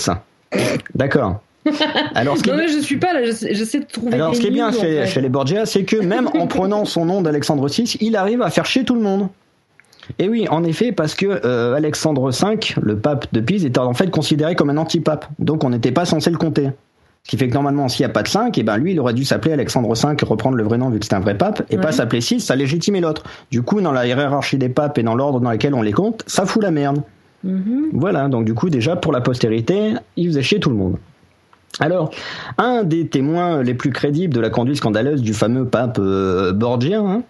D'accord. 0.94 1.40
Alors 2.14 2.36
ce 2.36 2.48
Non, 2.50 2.56
mais 2.56 2.68
je 2.68 2.78
suis 2.78 2.96
pas 2.96 3.12
là, 3.12 3.24
j'essaie 3.24 3.80
de 3.80 3.84
trouver. 3.84 4.14
alors, 4.14 4.34
ce 4.34 4.40
qui 4.40 4.48
est 4.48 4.50
bien 4.50 4.68
en 4.68 4.72
fait. 4.72 5.06
chez 5.06 5.20
les 5.20 5.28
Borgia, 5.28 5.64
c'est 5.64 5.84
que 5.84 5.96
même 5.96 6.28
en 6.34 6.46
prenant 6.48 6.84
son 6.84 7.04
nom 7.04 7.22
d'Alexandre 7.22 7.68
VI, 7.68 7.96
il 8.00 8.16
arrive 8.16 8.42
à 8.42 8.50
faire 8.50 8.66
chier 8.66 8.84
tout 8.84 8.94
le 8.94 9.00
monde. 9.00 9.28
Et 10.18 10.28
oui, 10.28 10.48
en 10.50 10.64
effet, 10.64 10.90
parce 10.90 11.14
que 11.14 11.26
euh, 11.44 11.74
Alexandre 11.74 12.30
V, 12.30 12.58
le 12.82 12.98
pape 12.98 13.32
de 13.32 13.40
Pise, 13.40 13.64
était 13.64 13.78
en 13.78 13.94
fait 13.94 14.10
considéré 14.10 14.56
comme 14.56 14.70
un 14.70 14.76
antipape. 14.76 15.26
Donc 15.38 15.62
on 15.62 15.70
n'était 15.70 15.92
pas 15.92 16.04
censé 16.04 16.30
le 16.30 16.36
compter. 16.38 16.70
Ce 17.24 17.30
qui 17.30 17.36
fait 17.36 17.48
que 17.48 17.54
normalement, 17.54 17.88
s'il 17.88 18.04
n'y 18.04 18.10
a 18.10 18.12
pas 18.12 18.24
de 18.24 18.28
5, 18.28 18.58
et 18.58 18.62
ben 18.64 18.76
lui, 18.78 18.92
il 18.92 19.00
aurait 19.00 19.14
dû 19.14 19.24
s'appeler 19.24 19.54
Alexandre 19.54 19.94
V, 19.94 20.16
reprendre 20.24 20.56
le 20.56 20.64
vrai 20.64 20.76
nom 20.76 20.90
vu 20.90 20.98
que 20.98 21.06
c'est 21.06 21.14
un 21.14 21.20
vrai 21.20 21.38
pape, 21.38 21.62
et 21.70 21.78
pas 21.78 21.92
s'appeler 21.92 22.20
6, 22.20 22.40
ça 22.40 22.56
légitimait 22.56 23.00
l'autre. 23.00 23.22
Du 23.50 23.62
coup, 23.62 23.80
dans 23.80 23.92
la 23.92 24.06
hiérarchie 24.06 24.58
des 24.58 24.68
papes 24.68 24.98
et 24.98 25.04
dans 25.04 25.14
l'ordre 25.14 25.40
dans 25.40 25.50
lequel 25.50 25.74
on 25.74 25.82
les 25.82 25.92
compte, 25.92 26.24
ça 26.26 26.46
fout 26.46 26.62
la 26.62 26.72
merde. 26.72 27.02
Mhm. 27.44 27.90
Voilà, 27.92 28.28
donc 28.28 28.44
du 28.44 28.54
coup, 28.54 28.70
déjà, 28.70 28.96
pour 28.96 29.12
la 29.12 29.20
postérité, 29.20 29.94
il 30.16 30.26
faisait 30.28 30.42
chier 30.42 30.58
tout 30.58 30.70
le 30.70 30.76
monde. 30.76 30.96
Alors, 31.80 32.10
un 32.58 32.84
des 32.84 33.06
témoins 33.06 33.62
les 33.62 33.72
plus 33.72 33.90
crédibles 33.90 34.34
de 34.34 34.40
la 34.40 34.50
conduite 34.50 34.76
scandaleuse 34.76 35.22
du 35.22 35.32
fameux 35.32 35.64
pape 35.64 35.98
euh, 35.98 36.52
Borgia, 36.52 37.00
hein, 37.00 37.22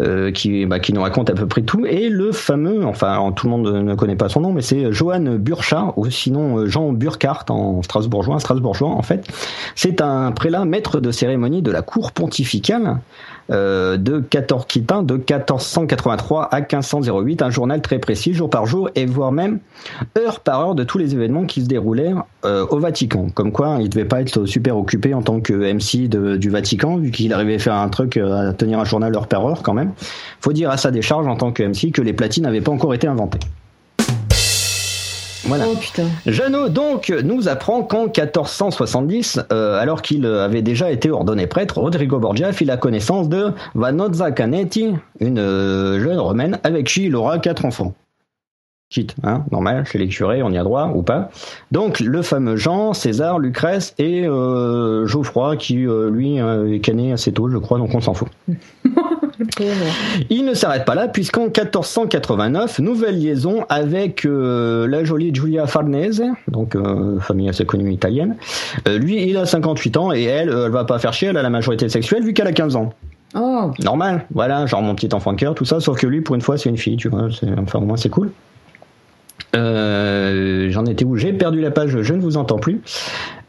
euh, 0.00 0.30
qui, 0.30 0.66
bah, 0.66 0.80
qui 0.80 0.92
nous 0.92 1.00
raconte 1.00 1.30
à 1.30 1.32
peu 1.32 1.46
près 1.46 1.62
tout, 1.62 1.86
est 1.86 2.10
le 2.10 2.30
fameux, 2.30 2.84
enfin 2.84 3.32
tout 3.34 3.46
le 3.46 3.50
monde 3.50 3.66
ne 3.66 3.94
connaît 3.94 4.16
pas 4.16 4.28
son 4.28 4.42
nom, 4.42 4.52
mais 4.52 4.60
c'est 4.60 4.92
Johann 4.92 5.38
Burchardt, 5.38 5.94
ou 5.96 6.10
sinon 6.10 6.58
euh, 6.58 6.66
Jean 6.66 6.92
Burkhardt 6.92 7.50
en 7.50 7.82
strasbourgeois, 7.82 8.38
strasbourgeois 8.38 8.90
en 8.90 9.02
fait. 9.02 9.26
C'est 9.74 10.02
un 10.02 10.30
prélat 10.32 10.66
maître 10.66 11.00
de 11.00 11.10
cérémonie 11.10 11.62
de 11.62 11.70
la 11.70 11.80
cour 11.80 12.12
pontificale 12.12 12.98
euh, 13.50 13.96
de 13.96 14.18
14, 14.18 14.66
qui 14.66 14.80
peint 14.80 15.02
de 15.02 15.14
1483 15.14 16.48
à 16.50 16.60
1508, 16.60 17.42
un 17.42 17.50
journal 17.50 17.80
très 17.80 17.98
précis, 17.98 18.34
jour 18.34 18.50
par 18.50 18.66
jour, 18.66 18.90
et 18.94 19.06
voire 19.06 19.30
même 19.30 19.60
heure 20.18 20.40
par 20.40 20.60
heure 20.60 20.74
de 20.74 20.82
tous 20.84 20.98
les 20.98 21.14
événements 21.14 21.44
qui 21.44 21.62
se 21.62 21.66
déroulaient 21.66 22.12
euh, 22.44 22.66
au 22.66 22.78
Vatican. 22.78 23.28
Comme 23.34 23.52
quoi, 23.52 23.78
il 23.80 23.88
devait 23.88 24.04
pas 24.04 24.20
être 24.20 24.46
super 24.46 24.76
occupé 24.76 25.14
en 25.14 25.22
tant 25.22 25.40
que 25.40 25.52
MC 25.52 26.08
du 26.38 26.50
Vatican, 26.50 26.96
vu 26.96 27.10
qu'il 27.10 27.32
arrivait 27.32 27.56
à 27.56 27.58
faire 27.58 27.74
un 27.74 27.88
truc, 27.88 28.16
euh, 28.16 28.50
à 28.50 28.52
tenir 28.52 28.80
un 28.80 28.84
journal 28.84 29.14
heure 29.14 29.28
par 29.28 29.46
heure 29.46 29.62
quand 29.62 29.74
même. 29.74 29.92
Faut 30.40 30.52
dire 30.52 30.70
à 30.70 30.76
sa 30.76 30.90
décharge 30.90 31.26
en 31.26 31.36
tant 31.36 31.52
que 31.52 31.62
MC 31.62 31.92
que 31.92 32.02
les 32.02 32.12
platines 32.12 32.44
n'avaient 32.44 32.60
pas 32.60 32.72
encore 32.72 32.94
été 32.94 33.06
inventées. 33.06 33.40
Voilà. 35.46 35.64
Oh 35.70 35.76
putain. 35.76 36.06
Jeannot 36.26 36.68
donc 36.68 37.12
nous 37.24 37.48
apprend 37.48 37.82
qu'en 37.82 38.04
1470, 38.04 39.40
euh, 39.52 39.78
alors 39.78 40.02
qu'il 40.02 40.26
avait 40.26 40.62
déjà 40.62 40.90
été 40.90 41.10
ordonné 41.10 41.46
prêtre, 41.46 41.78
Rodrigo 41.78 42.18
Borgia 42.18 42.52
fit 42.52 42.64
la 42.64 42.76
connaissance 42.76 43.28
de 43.28 43.52
Vanozza 43.74 44.32
Canetti, 44.32 44.94
une 45.20 45.38
euh, 45.38 46.00
jeune 46.00 46.18
romaine 46.18 46.58
avec 46.64 46.86
qui 46.86 47.04
il 47.04 47.16
aura 47.16 47.38
quatre 47.38 47.64
enfants. 47.64 47.94
Quitte, 48.88 49.16
hein, 49.24 49.44
normal, 49.50 49.84
chez 49.84 49.98
les 49.98 50.06
curés, 50.06 50.42
on 50.42 50.50
y 50.50 50.58
a 50.58 50.62
droit 50.62 50.92
ou 50.94 51.02
pas. 51.02 51.30
Donc 51.72 52.00
le 52.00 52.22
fameux 52.22 52.56
Jean, 52.56 52.92
César, 52.92 53.38
Lucrèce 53.38 53.94
et 53.98 54.26
euh, 54.26 55.06
Geoffroy 55.06 55.56
qui 55.56 55.86
euh, 55.86 56.08
lui 56.08 56.38
est 56.38 56.80
cané 56.80 57.12
assez 57.12 57.32
tôt, 57.32 57.50
je 57.50 57.58
crois, 57.58 57.78
donc 57.78 57.94
on 57.94 58.00
s'en 58.00 58.14
fout. 58.14 58.28
Il 60.30 60.44
ne 60.44 60.54
s'arrête 60.54 60.84
pas 60.84 60.94
là, 60.94 61.08
puisqu'en 61.08 61.44
1489, 61.44 62.78
nouvelle 62.80 63.18
liaison 63.18 63.64
avec 63.68 64.24
euh, 64.24 64.86
la 64.86 65.04
jolie 65.04 65.34
Giulia 65.34 65.66
Farnese, 65.66 66.22
donc 66.48 66.74
euh, 66.74 67.18
famille 67.20 67.48
assez 67.48 67.64
connue 67.64 67.92
italienne. 67.92 68.36
Euh, 68.88 68.98
lui, 68.98 69.28
il 69.28 69.36
a 69.36 69.46
58 69.46 69.96
ans 69.96 70.12
et 70.12 70.24
elle, 70.24 70.48
elle 70.48 70.70
va 70.70 70.84
pas 70.84 70.98
faire 70.98 71.12
chier, 71.12 71.28
elle 71.28 71.36
a 71.36 71.42
la 71.42 71.50
majorité 71.50 71.88
sexuelle 71.88 72.22
vu 72.22 72.32
qu'elle 72.32 72.46
a 72.46 72.52
15 72.52 72.76
ans. 72.76 72.92
Oh, 73.34 73.70
normal, 73.84 74.24
voilà, 74.32 74.66
genre 74.66 74.82
mon 74.82 74.94
petit 74.94 75.12
enfant 75.12 75.32
de 75.32 75.38
cœur, 75.38 75.54
tout 75.54 75.64
ça, 75.64 75.80
sauf 75.80 75.98
que 75.98 76.06
lui, 76.06 76.22
pour 76.22 76.34
une 76.34 76.40
fois, 76.40 76.56
c'est 76.56 76.70
une 76.70 76.78
fille, 76.78 76.96
tu 76.96 77.08
vois, 77.08 77.28
enfin, 77.58 77.78
au 77.80 77.82
moins, 77.82 77.96
c'est 77.96 78.08
cool. 78.08 78.30
Euh, 79.56 80.70
J'en 80.70 80.84
étais 80.86 81.04
où? 81.04 81.16
J'ai 81.16 81.32
perdu 81.32 81.60
la 81.60 81.70
page, 81.70 82.00
je 82.02 82.14
ne 82.14 82.20
vous 82.20 82.36
entends 82.36 82.58
plus. 82.58 82.80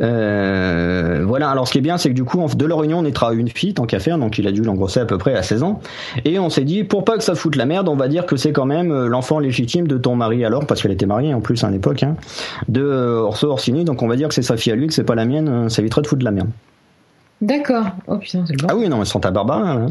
Euh, 0.02 1.24
voilà, 1.26 1.50
alors 1.50 1.68
ce 1.68 1.74
qui 1.74 1.80
est 1.80 1.82
bien, 1.82 1.98
c'est 1.98 2.10
que 2.10 2.14
du 2.14 2.24
coup, 2.24 2.40
en- 2.40 2.48
de 2.48 2.66
leur 2.66 2.84
union 2.84 3.02
naîtra 3.02 3.34
une 3.34 3.50
fille, 3.50 3.74
tant 3.74 3.86
qu'à 3.86 4.00
faire, 4.00 4.18
donc 4.18 4.38
il 4.38 4.48
a 4.48 4.52
dû 4.52 4.62
l'engrosser 4.62 5.00
à 5.00 5.06
peu 5.06 5.18
près 5.18 5.36
à 5.36 5.44
16 5.44 5.64
ans. 5.64 5.82
Et 6.26 6.40
on 6.40 6.50
s'est 6.50 6.64
dit, 6.64 6.84
pour 6.84 7.04
pas 7.04 7.18
que 7.18 7.24
ça 7.24 7.36
foute 7.36 7.56
la 7.56 7.66
merde, 7.66 7.90
on 7.90 7.96
va 7.96 8.08
dire 8.08 8.26
que 8.26 8.36
c'est 8.38 8.52
quand 8.52 8.66
même 8.66 8.92
euh, 8.92 9.08
l'enfant 9.08 9.40
légitime 9.40 9.88
de 9.88 9.98
ton 9.98 10.16
mari, 10.16 10.46
alors, 10.46 10.66
parce 10.66 10.82
qu'elle 10.82 10.92
était 10.92 11.06
mariée 11.06 11.34
en 11.34 11.42
plus 11.42 11.64
à 11.64 11.70
l'époque, 11.70 12.04
hein, 12.04 12.16
de 12.70 12.84
Orso 12.84 13.50
Orsini, 13.50 13.84
donc 13.84 14.02
on 14.02 14.08
va 14.08 14.16
dire 14.16 14.28
que 14.30 14.34
c'est 14.36 14.42
sa 14.42 14.58
fille 14.58 14.72
à 14.72 14.76
lui, 14.76 14.88
que 14.88 14.94
c'est 14.94 15.04
pas 15.04 15.16
la 15.16 15.26
mienne, 15.26 15.70
ça 15.70 15.82
évitera 15.82 16.02
de 16.02 16.08
foutre 16.08 16.20
de 16.20 16.26
la 16.26 16.32
merde. 16.32 16.50
d'accord. 17.42 17.86
Oh 18.08 18.18
putain, 18.18 18.44
c'est 18.48 18.54
le 18.54 18.60
bon. 18.60 18.68
Ah 18.70 18.76
oui, 18.76 18.88
non, 18.90 18.98
mais 19.00 19.06
Santa 19.06 19.32
Barbara. 19.32 19.72
hein. 19.72 19.88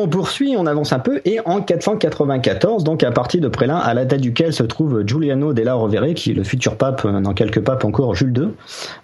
On 0.00 0.06
poursuit, 0.08 0.54
on 0.56 0.66
avance 0.66 0.92
un 0.92 1.00
peu, 1.00 1.20
et 1.24 1.40
en 1.44 1.60
494, 1.60 2.84
donc 2.84 3.02
à 3.02 3.10
partir 3.10 3.40
de 3.40 3.48
Prélin, 3.48 3.76
à 3.76 3.94
la 3.94 4.06
tête 4.06 4.20
duquel 4.20 4.52
se 4.52 4.62
trouve 4.62 5.02
Giuliano 5.04 5.52
della 5.52 5.74
Rovere, 5.74 6.14
qui 6.14 6.30
est 6.30 6.34
le 6.34 6.44
futur 6.44 6.76
pape, 6.76 7.04
euh, 7.04 7.20
dans 7.20 7.34
quelques 7.34 7.60
papes 7.60 7.84
encore, 7.84 8.14
Jules 8.14 8.36
II. 8.36 8.48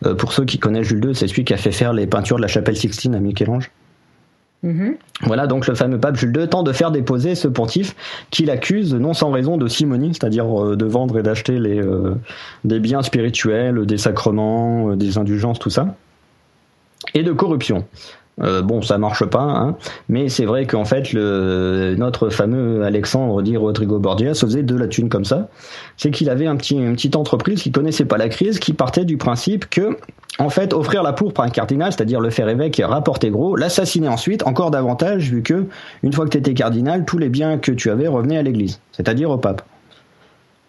Euh, 0.07 0.15
pour 0.15 0.33
ceux 0.33 0.45
qui 0.45 0.59
connaissent 0.59 0.87
Jules 0.87 1.05
II, 1.05 1.15
c'est 1.15 1.27
celui 1.27 1.45
qui 1.45 1.53
a 1.53 1.57
fait 1.57 1.73
faire 1.73 1.93
les 1.93 2.07
peintures 2.07 2.37
de 2.37 2.43
la 2.43 2.49
chapelle 2.49 2.77
Sixtine 2.77 3.15
à 3.15 3.21
Michel-Ange. 3.21 3.71
Mhm. 4.63 4.97
Voilà, 5.23 5.47
donc 5.47 5.67
le 5.67 5.75
fameux 5.75 5.99
pape 5.99 6.17
Jules 6.17 6.35
II 6.35 6.49
tente 6.49 6.67
de 6.67 6.73
faire 6.73 6.91
déposer 6.91 7.35
ce 7.35 7.49
pontife 7.49 7.95
qu'il 8.31 8.51
accuse, 8.51 8.95
non 8.95 9.13
sans 9.13 9.31
raison, 9.31 9.59
de 9.59 9.69
simonie, 9.69 10.15
c'est-à-dire 10.15 10.47
euh, 10.47 10.77
de 10.77 10.87
vendre 10.87 11.19
et 11.19 11.23
d'acheter 11.23 11.59
les, 11.59 11.79
euh, 11.79 12.15
des 12.65 12.81
biens 12.81 13.03
spirituels, 13.03 13.85
des 13.85 13.99
sacrements, 13.99 14.97
des 14.97 15.19
indulgences, 15.19 15.59
tout 15.59 15.71
ça, 15.71 15.97
et 17.13 17.23
de 17.23 17.33
corruption. 17.33 17.85
Euh, 18.43 18.63
bon, 18.63 18.83
ça 18.83 18.99
marche 18.99 19.25
pas, 19.27 19.43
hein, 19.43 19.77
mais 20.09 20.29
c'est 20.29 20.45
vrai 20.45 20.67
qu'en 20.67 20.85
fait, 20.85 21.13
le, 21.13 21.95
notre 21.97 22.31
fameux 22.31 22.83
Alexandre 22.83 23.43
dit 23.43 23.57
Rodrigo 23.57 24.01
Borgia 24.01 24.35
faisait 24.35 24.65
de 24.65 24.77
la 24.77 24.89
thune 24.89 25.09
comme 25.09 25.25
ça. 25.25 25.49
C'est 25.97 26.11
qu'il 26.11 26.29
avait 26.29 26.47
une 26.47 26.57
petite 26.59 27.15
entreprise 27.15 27.63
qui 27.63 27.71
connaissait 27.71 28.05
pas 28.05 28.17
la 28.17 28.29
crise, 28.29 28.59
qui 28.59 28.73
partait 28.73 29.05
du 29.05 29.19
principe 29.19 29.71
que, 29.71 29.97
en 30.41 30.49
fait, 30.49 30.73
offrir 30.75 31.05
la 31.05 31.13
pourpre 31.13 31.43
à 31.43 31.45
un 31.45 31.51
cardinal, 31.51 31.93
c'est-à-dire 31.93 32.19
le 32.19 32.31
faire 32.31 32.49
évêque 32.49 32.81
et 32.81 32.85
rapporter 32.85 33.31
gros, 33.31 33.55
l'assassiner 33.55 34.09
ensuite, 34.09 34.45
encore 34.47 34.73
davantage, 34.73 35.31
vu 35.31 35.43
que, 35.43 35.67
une 36.03 36.13
fois 36.13 36.25
que 36.25 36.31
tu 36.31 36.39
étais 36.39 36.55
cardinal, 36.55 37.05
tous 37.05 37.19
les 37.19 37.29
biens 37.29 37.59
que 37.59 37.71
tu 37.71 37.89
avais 37.89 38.09
revenaient 38.09 38.39
à 38.39 38.43
l'église, 38.43 38.81
c'est-à-dire 38.91 39.31
au 39.31 39.39
pape. 39.39 39.63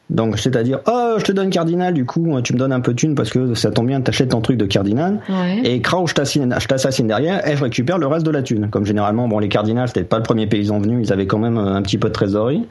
Donc, 0.10 0.38
c'est-à-dire, 0.38 0.82
oh, 0.88 1.16
je 1.18 1.24
te 1.24 1.32
donne 1.32 1.49
cardinal, 1.49 1.93
du 1.93 2.06
coup, 2.06 2.39
tu 2.43 2.53
me 2.53 2.60
donnes 2.60 2.72
un 2.72 2.80
peu 2.80 2.91
de 2.93 2.97
thune 2.97 3.16
parce 3.16 3.32
que 3.32 3.56
ça 3.56 3.72
tombe 3.72 3.88
bien, 3.88 4.01
t'achètes 4.01 4.30
ton 4.30 4.41
truc 4.41 4.58
de 4.58 4.66
cardinal. 4.66 5.20
Ouais. 5.28 5.62
Et 5.64 5.82
t'assassine, 5.82 6.56
je 6.60 6.68
t'assassine 6.68 7.08
derrière 7.08 7.47
et 7.47 7.56
je 7.56 7.64
récupère 7.64 7.97
le 7.97 8.06
reste 8.06 8.26
de 8.26 8.32
la 8.32 8.43
thune. 8.43 8.70
Comme 8.70 8.86
généralement, 8.86 9.28
bon, 9.28 9.39
les 9.39 9.49
cardinals, 9.49 9.88
c'était 9.88 10.03
pas 10.03 10.18
le 10.18 10.24
premier 10.24 10.45
paysan 10.45 10.80
venu, 10.80 11.01
ils 11.01 11.12
avaient 11.12 11.28
quand 11.28 11.39
même 11.39 11.58
un 11.58 11.82
petit 11.82 11.97
peu 11.97 12.10
de 12.10 12.14
trésorerie. 12.14 12.66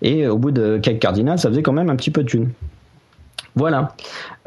Et 0.00 0.26
au 0.26 0.38
bout 0.38 0.52
de 0.52 0.78
quelques 0.78 1.02
cardinals, 1.02 1.38
ça 1.38 1.50
faisait 1.50 1.62
quand 1.62 1.74
même 1.74 1.90
un 1.90 1.96
petit 1.96 2.10
peu 2.10 2.22
de 2.22 2.28
thune. 2.28 2.48
Voilà. 3.56 3.94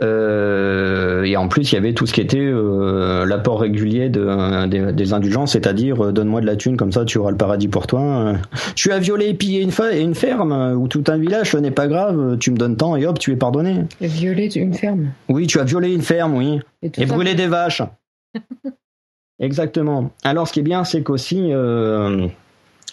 Euh, 0.01 1.23
et 1.23 1.35
en 1.37 1.47
plus, 1.47 1.71
il 1.71 1.75
y 1.75 1.77
avait 1.77 1.93
tout 1.93 2.05
ce 2.05 2.13
qui 2.13 2.21
était 2.21 2.39
euh, 2.39 3.25
l'apport 3.25 3.59
régulier 3.59 4.09
de, 4.09 4.67
des, 4.67 4.93
des 4.93 5.13
indulgences, 5.13 5.53
c'est-à-dire 5.53 6.05
euh, 6.05 6.11
donne-moi 6.11 6.41
de 6.41 6.45
la 6.45 6.55
thune, 6.55 6.77
comme 6.77 6.91
ça 6.91 7.05
tu 7.05 7.17
auras 7.17 7.31
le 7.31 7.37
paradis 7.37 7.67
pour 7.67 7.87
toi. 7.87 8.33
Tu 8.75 8.91
as 8.91 8.99
violé 8.99 9.29
et 9.29 9.33
pillé 9.33 9.61
une, 9.61 9.71
ferme 10.15 10.75
ou 10.77 10.87
tout 10.87 11.03
un 11.07 11.17
village, 11.17 11.51
ce 11.51 11.57
n'est 11.57 11.71
pas 11.71 11.87
grave, 11.87 12.37
tu 12.39 12.51
me 12.51 12.57
donnes 12.57 12.77
tant 12.77 12.95
et 12.95 13.05
hop, 13.05 13.19
tu 13.19 13.31
es 13.31 13.35
pardonné. 13.35 13.83
Violer 14.01 14.49
une 14.55 14.73
ferme. 14.73 15.11
Oui, 15.29 15.47
tu 15.47 15.59
as 15.59 15.63
violé 15.63 15.93
une 15.93 16.01
ferme, 16.01 16.35
oui. 16.35 16.59
Et, 16.81 17.05
brûler 17.05 17.35
des 17.35 17.47
vaches. 17.47 17.81
Exactement. 19.39 20.11
Alors, 20.23 20.47
ce 20.47 20.53
qui 20.53 20.59
est 20.59 20.63
bien, 20.63 20.83
c'est 20.83 21.01
qu'aussi 21.01 21.51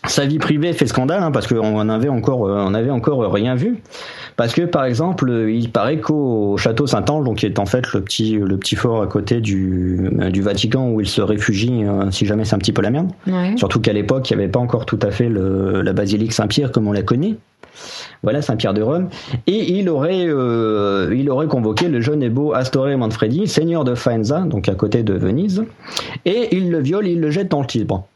sa 0.06 0.24
vie 0.24 0.38
privée 0.38 0.72
fait 0.72 0.86
scandale, 0.86 1.22
hein, 1.22 1.30
parce 1.30 1.46
qu'on 1.46 1.78
en 1.78 1.88
avait 1.88 2.08
encore, 2.08 2.46
euh, 2.46 2.64
on 2.66 2.74
avait 2.74 2.90
encore 2.90 3.32
rien 3.32 3.54
vu. 3.54 3.82
Parce 4.36 4.54
que, 4.54 4.62
par 4.62 4.84
exemple, 4.86 5.28
euh, 5.28 5.52
il 5.52 5.70
paraît 5.70 5.98
qu'au 5.98 6.56
château 6.56 6.86
Saint-Ange, 6.86 7.24
donc 7.24 7.38
qui 7.38 7.46
est 7.46 7.58
en 7.58 7.66
fait 7.66 7.92
le 7.92 8.00
petit, 8.00 8.36
le 8.36 8.56
petit 8.56 8.74
fort 8.74 9.02
à 9.02 9.06
côté 9.06 9.42
du, 9.42 10.10
euh, 10.18 10.30
du 10.30 10.40
Vatican 10.40 10.88
où 10.88 11.02
il 11.02 11.08
se 11.08 11.20
réfugie 11.20 11.84
euh, 11.84 12.10
si 12.10 12.24
jamais 12.24 12.46
c'est 12.46 12.54
un 12.54 12.58
petit 12.58 12.72
peu 12.72 12.80
la 12.80 12.90
merde. 12.90 13.10
Ouais. 13.26 13.54
Surtout 13.56 13.80
qu'à 13.80 13.92
l'époque, 13.92 14.30
il 14.30 14.36
n'y 14.36 14.42
avait 14.42 14.50
pas 14.50 14.60
encore 14.60 14.86
tout 14.86 14.98
à 15.02 15.10
fait 15.10 15.28
le, 15.28 15.82
la 15.82 15.92
basilique 15.92 16.32
Saint-Pierre 16.32 16.72
comme 16.72 16.88
on 16.88 16.92
la 16.92 17.02
connaît. 17.02 17.36
Voilà, 18.22 18.42
Saint-Pierre 18.42 18.74
de 18.74 18.82
Rome. 18.82 19.08
Et 19.46 19.72
il 19.78 19.88
aurait, 19.88 20.26
euh, 20.26 21.14
il 21.14 21.30
aurait 21.30 21.46
convoqué 21.46 21.88
le 21.88 22.00
jeune 22.00 22.22
et 22.22 22.28
beau 22.28 22.52
Astore 22.52 22.88
Manfredi, 22.96 23.46
seigneur 23.46 23.84
de 23.84 23.94
Faenza, 23.94 24.40
donc 24.40 24.68
à 24.68 24.74
côté 24.74 25.02
de 25.02 25.14
Venise. 25.14 25.64
Et 26.24 26.56
il 26.56 26.70
le 26.70 26.80
viole, 26.80 27.06
il 27.06 27.20
le 27.20 27.30
jette 27.30 27.50
dans 27.50 27.60
le 27.60 27.66
Tibre. 27.66 28.06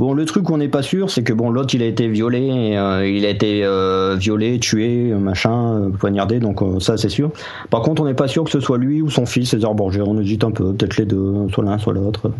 Bon, 0.00 0.14
le 0.14 0.24
truc 0.24 0.44
qu'on 0.44 0.56
n'est 0.56 0.68
pas 0.68 0.80
sûr, 0.80 1.10
c'est 1.10 1.22
que 1.22 1.34
bon, 1.34 1.50
l'autre 1.50 1.74
il 1.74 1.82
a 1.82 1.84
été 1.84 2.08
violé, 2.08 2.40
et, 2.40 2.78
euh, 2.78 3.06
il 3.06 3.26
a 3.26 3.28
été 3.28 3.62
euh, 3.62 4.16
violé, 4.18 4.58
tué, 4.58 5.12
machin, 5.12 5.74
euh, 5.74 5.90
poignardé, 5.90 6.40
donc 6.40 6.62
euh, 6.62 6.80
ça 6.80 6.96
c'est 6.96 7.10
sûr. 7.10 7.30
Par 7.68 7.82
contre, 7.82 8.00
on 8.00 8.06
n'est 8.06 8.14
pas 8.14 8.26
sûr 8.26 8.44
que 8.44 8.50
ce 8.50 8.60
soit 8.60 8.78
lui 8.78 9.02
ou 9.02 9.10
son 9.10 9.26
fils, 9.26 9.50
César 9.50 9.74
Borgia. 9.74 10.02
On 10.06 10.18
hésite 10.18 10.42
un 10.42 10.52
peu, 10.52 10.72
peut-être 10.72 10.96
les 10.96 11.04
deux, 11.04 11.34
soit 11.52 11.64
l'un, 11.64 11.76
soit 11.76 11.92
l'autre. 11.92 12.32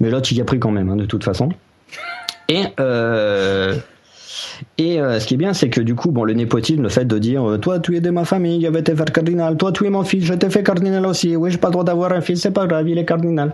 Mais 0.00 0.10
l'autre 0.10 0.32
il 0.32 0.38
y 0.38 0.40
a 0.40 0.44
pris 0.44 0.58
quand 0.58 0.72
même, 0.72 0.90
hein, 0.90 0.96
de 0.96 1.04
toute 1.04 1.22
façon. 1.22 1.50
Et 2.48 2.64
et 4.78 5.00
euh, 5.00 5.20
ce 5.20 5.26
qui 5.26 5.34
est 5.34 5.36
bien, 5.36 5.52
c'est 5.54 5.68
que 5.68 5.80
du 5.80 5.94
coup, 5.94 6.10
bon, 6.10 6.24
le 6.24 6.32
népotisme, 6.32 6.82
le 6.82 6.88
fait 6.88 7.04
de 7.04 7.18
dire, 7.18 7.48
euh, 7.48 7.58
toi, 7.58 7.78
tu 7.78 7.96
es 7.96 8.00
de 8.00 8.10
ma 8.10 8.24
famille, 8.24 8.64
je 8.64 8.70
vais 8.70 8.82
te 8.82 8.94
faire 8.94 9.06
cardinal, 9.06 9.56
toi, 9.56 9.72
tu 9.72 9.86
es 9.86 9.90
mon 9.90 10.02
fils, 10.04 10.24
je 10.24 10.34
te 10.34 10.48
fais 10.48 10.62
cardinal 10.62 11.04
aussi, 11.06 11.36
oui, 11.36 11.50
j'ai 11.50 11.58
pas 11.58 11.68
le 11.68 11.72
droit 11.72 11.84
d'avoir 11.84 12.12
un 12.12 12.20
fils, 12.20 12.40
c'est 12.40 12.50
pas 12.50 12.66
grave, 12.66 12.88
il 12.88 12.98
est 12.98 13.04
cardinal. 13.04 13.52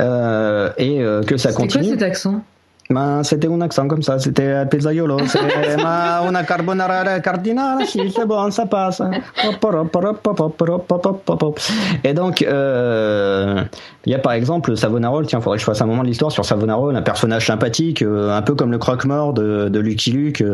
Euh, 0.00 0.70
et 0.78 0.98
que 1.26 1.36
ça 1.36 1.50
C'était 1.50 1.54
quoi 1.54 1.66
continue. 1.66 1.90
cet 1.90 2.02
accent? 2.02 2.42
Ma 2.90 3.24
c'était 3.24 3.48
un 3.48 3.60
accent 3.62 3.88
comme 3.88 4.02
ça, 4.02 4.18
c'était 4.18 4.66
pizzaiolo, 4.66 5.16
ma 5.82 6.20
una 6.28 6.42
carbonara 6.44 7.20
cardinale, 7.20 7.84
c'est 7.86 8.26
bon, 8.26 8.50
ça 8.50 8.66
passe. 8.66 9.00
Et 12.04 12.12
donc, 12.12 12.42
euh, 12.42 13.62
il 14.04 14.12
y 14.12 14.14
a 14.14 14.18
par 14.18 14.32
exemple 14.32 14.76
Savonarole, 14.76 15.26
tiens, 15.26 15.40
faudrait 15.40 15.56
que 15.56 15.62
je 15.62 15.66
fasse 15.66 15.80
un 15.80 15.86
moment 15.86 16.02
de 16.02 16.08
l'histoire 16.08 16.30
sur 16.30 16.44
Savonarole, 16.44 16.94
un 16.94 17.02
personnage 17.02 17.46
sympathique, 17.46 18.02
euh, 18.02 18.36
un 18.36 18.42
peu 18.42 18.54
comme 18.54 18.70
le 18.70 18.78
croque-mort 18.78 19.32
de, 19.32 19.70
de, 19.70 19.80
Lucky 19.80 20.12
Luke 20.12 20.44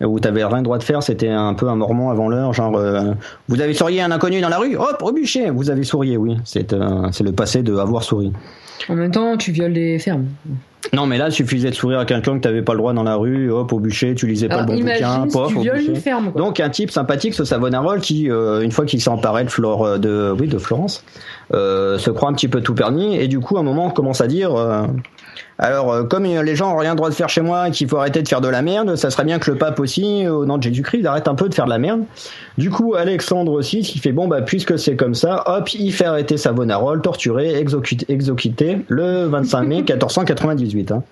euh, 0.00 0.06
où 0.06 0.20
t'avais 0.20 0.44
rien 0.44 0.62
droit 0.62 0.78
de 0.78 0.84
faire, 0.84 1.02
c'était 1.02 1.28
un 1.28 1.54
peu 1.54 1.68
un 1.68 1.74
mormon 1.74 2.10
avant 2.10 2.28
l'heure, 2.28 2.52
genre 2.52 2.76
euh, 2.76 3.12
vous 3.48 3.60
avez 3.60 3.74
sourié 3.74 4.00
à 4.00 4.06
un 4.06 4.10
inconnu 4.12 4.40
dans 4.40 4.48
la 4.48 4.58
rue, 4.58 4.76
hop, 4.76 5.02
au 5.02 5.12
bûcher, 5.12 5.50
vous 5.50 5.70
avez 5.70 5.82
sourié, 5.82 6.16
oui, 6.16 6.36
c'est 6.44 6.72
euh, 6.72 7.08
c'est 7.10 7.24
le 7.24 7.32
passé 7.32 7.62
de 7.62 7.76
avoir 7.76 8.04
souri. 8.04 8.32
En 8.88 8.94
même 8.94 9.10
temps, 9.10 9.36
tu 9.36 9.52
violes 9.52 9.72
des 9.72 9.98
fermes. 9.98 10.26
Non, 10.92 11.06
mais 11.06 11.18
là, 11.18 11.28
il 11.28 11.32
suffisait 11.32 11.70
de 11.70 11.74
sourire 11.74 11.98
à 11.98 12.04
quelqu'un 12.06 12.36
que 12.36 12.42
t'avais 12.42 12.62
pas 12.62 12.72
le 12.72 12.78
droit 12.78 12.92
dans 12.92 13.02
la 13.02 13.16
rue, 13.16 13.50
hop, 13.50 13.72
au 13.72 13.78
bûcher, 13.78 14.14
tu 14.14 14.26
lisais 14.26 14.48
pas 14.48 14.60
Alors, 14.60 14.66
le 14.68 14.76
bon 14.76 14.80
bouquin, 14.80 15.24
si 15.24 15.32
pof, 15.32 15.56
au 15.56 15.60
bûcher. 15.60 15.86
une 15.86 15.96
ferme. 15.96 16.32
Quoi. 16.32 16.40
Donc 16.40 16.60
un 16.60 16.70
type 16.70 16.90
sympathique, 16.90 17.34
ce 17.34 17.44
Savonarole, 17.44 18.00
qui, 18.00 18.30
euh, 18.30 18.62
une 18.62 18.70
fois 18.70 18.86
qu'il 18.86 19.00
s'est 19.00 19.10
emparé 19.10 19.44
de, 19.44 19.50
Flore, 19.50 19.98
de, 19.98 20.34
oui, 20.38 20.46
de 20.46 20.56
Florence, 20.56 21.04
euh, 21.52 21.98
se 21.98 22.10
croit 22.10 22.30
un 22.30 22.32
petit 22.32 22.48
peu 22.48 22.62
tout 22.62 22.74
permis, 22.74 23.16
et 23.16 23.28
du 23.28 23.40
coup, 23.40 23.56
à 23.56 23.60
un 23.60 23.64
moment, 23.64 23.86
on 23.86 23.90
commence 23.90 24.20
à 24.20 24.26
dire, 24.26 24.54
euh, 24.54 24.86
alors, 25.58 25.92
euh, 25.92 26.04
comme 26.04 26.24
les 26.24 26.56
gens 26.56 26.72
ont 26.72 26.76
rien 26.76 26.94
droit 26.94 27.10
de 27.10 27.14
faire 27.14 27.28
chez 27.28 27.40
moi 27.40 27.68
et 27.68 27.70
qu'il 27.70 27.88
faut 27.88 27.96
arrêter 27.96 28.22
de 28.22 28.28
faire 28.28 28.40
de 28.40 28.48
la 28.48 28.62
merde, 28.62 28.94
ça 28.96 29.10
serait 29.10 29.24
bien 29.24 29.38
que 29.38 29.50
le 29.50 29.58
pape 29.58 29.80
aussi, 29.80 30.26
au 30.28 30.44
nom 30.44 30.56
de 30.56 30.62
Jésus-Christ, 30.62 31.04
arrête 31.04 31.26
un 31.26 31.34
peu 31.34 31.48
de 31.48 31.54
faire 31.54 31.64
de 31.64 31.70
la 31.70 31.78
merde. 31.78 32.02
Du 32.58 32.70
coup, 32.70 32.94
Alexandre 32.94 33.52
aussi, 33.52 33.80
il 33.80 34.00
fait, 34.00 34.12
bon, 34.12 34.28
bah, 34.28 34.42
puisque 34.42 34.78
c'est 34.78 34.96
comme 34.96 35.14
ça, 35.14 35.42
hop, 35.46 35.72
il 35.74 35.92
fait 35.92 36.04
arrêter 36.04 36.36
Savonarole, 36.36 37.02
torturé, 37.02 37.54
exécuté, 37.54 38.06
exécuté 38.08 38.78
le 38.88 39.26
25 39.26 39.62
mai 39.62 39.76
1498. 39.76 40.92
Hein. 40.92 41.02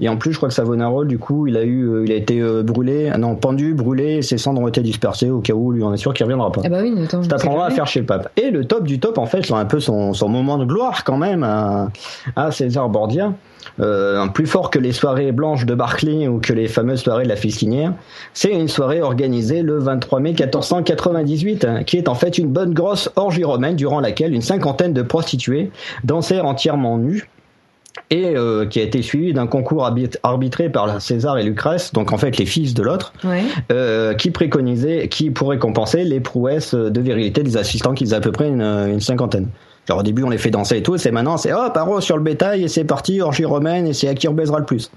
Et 0.00 0.08
en 0.08 0.16
plus, 0.16 0.32
je 0.32 0.36
crois 0.38 0.48
que 0.48 0.54
Savonarole, 0.54 1.06
du 1.06 1.18
coup, 1.18 1.46
il 1.46 1.56
a 1.56 1.62
eu, 1.62 1.84
euh, 1.84 2.04
il 2.04 2.12
a 2.12 2.14
été 2.14 2.40
euh, 2.40 2.62
brûlé, 2.62 3.10
ah 3.12 3.18
non, 3.18 3.36
pendu, 3.36 3.74
brûlé, 3.74 4.16
et 4.16 4.22
ses 4.22 4.38
cendres 4.38 4.60
ont 4.62 4.68
été 4.68 4.80
dispersées 4.80 5.30
au 5.30 5.40
cas 5.40 5.52
où 5.52 5.72
lui, 5.72 5.82
on 5.82 5.92
est 5.92 5.98
sûr 5.98 6.14
qu'il 6.14 6.24
reviendra 6.24 6.50
pas. 6.50 6.62
Ah 6.64 6.68
bah 6.68 6.78
oui, 6.82 6.94
attends. 7.04 7.22
Ça 7.22 7.28
t'apprendra 7.28 7.66
à 7.66 7.70
faire 7.70 7.86
chez 7.86 8.00
le 8.00 8.06
pape. 8.06 8.30
Et 8.36 8.50
le 8.50 8.64
top 8.64 8.84
du 8.84 8.98
top, 8.98 9.18
en 9.18 9.26
fait, 9.26 9.44
c'est 9.44 9.52
un 9.52 9.64
peu 9.66 9.78
son, 9.78 10.14
son 10.14 10.28
moment 10.28 10.58
de 10.58 10.64
gloire 10.64 11.04
quand 11.04 11.18
même 11.18 11.42
à, 11.42 11.90
à 12.36 12.50
César 12.50 12.88
Borgia. 12.88 13.32
Euh, 13.78 14.26
plus 14.28 14.46
fort 14.46 14.70
que 14.70 14.78
les 14.78 14.92
soirées 14.92 15.32
blanches 15.32 15.66
de 15.66 15.74
Barclay 15.74 16.28
ou 16.28 16.38
que 16.38 16.52
les 16.52 16.68
fameuses 16.68 17.02
soirées 17.02 17.24
de 17.24 17.28
la 17.28 17.36
Fistinière, 17.36 17.92
c'est 18.32 18.52
une 18.52 18.68
soirée 18.68 19.02
organisée 19.02 19.62
le 19.62 19.78
23 19.78 20.20
mai 20.20 20.30
1498, 20.32 21.64
hein, 21.64 21.82
qui 21.84 21.96
est 21.96 22.08
en 22.08 22.14
fait 22.14 22.38
une 22.38 22.48
bonne 22.48 22.74
grosse 22.74 23.10
orgie 23.16 23.44
romaine 23.44 23.76
durant 23.76 24.00
laquelle 24.00 24.34
une 24.34 24.42
cinquantaine 24.42 24.92
de 24.92 25.02
prostituées 25.02 25.70
dansèrent 26.04 26.46
entièrement 26.46 26.98
nues 26.98 27.28
et 28.10 28.36
euh, 28.36 28.66
qui 28.66 28.78
a 28.80 28.82
été 28.82 29.02
suivie 29.02 29.32
d'un 29.32 29.46
concours 29.46 29.84
arbit- 29.84 30.16
arbitré 30.22 30.68
par 30.68 31.00
César 31.00 31.38
et 31.38 31.42
Lucrèce, 31.42 31.92
donc 31.92 32.12
en 32.12 32.18
fait 32.18 32.36
les 32.38 32.46
fils 32.46 32.74
de 32.74 32.82
l'autre, 32.82 33.12
Ouais. 33.24 33.42
euh, 33.72 34.14
qui 34.14 34.30
préconisait, 34.30 35.08
qui 35.08 35.30
pourrait 35.30 35.58
compenser 35.58 36.04
les 36.04 36.20
prouesses 36.20 36.74
de 36.74 37.00
virilité 37.00 37.42
des 37.42 37.56
assistants 37.56 37.94
qu'ils 37.94 38.14
avaient 38.14 38.18
à 38.18 38.20
peu 38.24 38.32
près 38.32 38.48
une, 38.48 38.62
une 38.62 39.00
cinquantaine. 39.00 39.48
Genre 39.88 39.98
au 39.98 40.02
début 40.02 40.22
on 40.22 40.30
les 40.30 40.38
fait 40.38 40.50
danser 40.50 40.76
et 40.78 40.82
tout, 40.82 40.96
c'est 40.98 41.10
maintenant 41.10 41.36
c'est 41.36 41.52
hop, 41.52 41.72
paro 41.74 42.00
sur 42.00 42.16
le 42.16 42.22
bétail 42.22 42.62
et 42.64 42.68
c'est 42.68 42.84
parti, 42.84 43.20
orgie 43.20 43.44
romaine 43.44 43.86
et 43.86 43.92
c'est 43.92 44.08
à 44.08 44.14
qui 44.14 44.28
on 44.28 44.34
baisera 44.34 44.58
le 44.58 44.66
plus. 44.66 44.90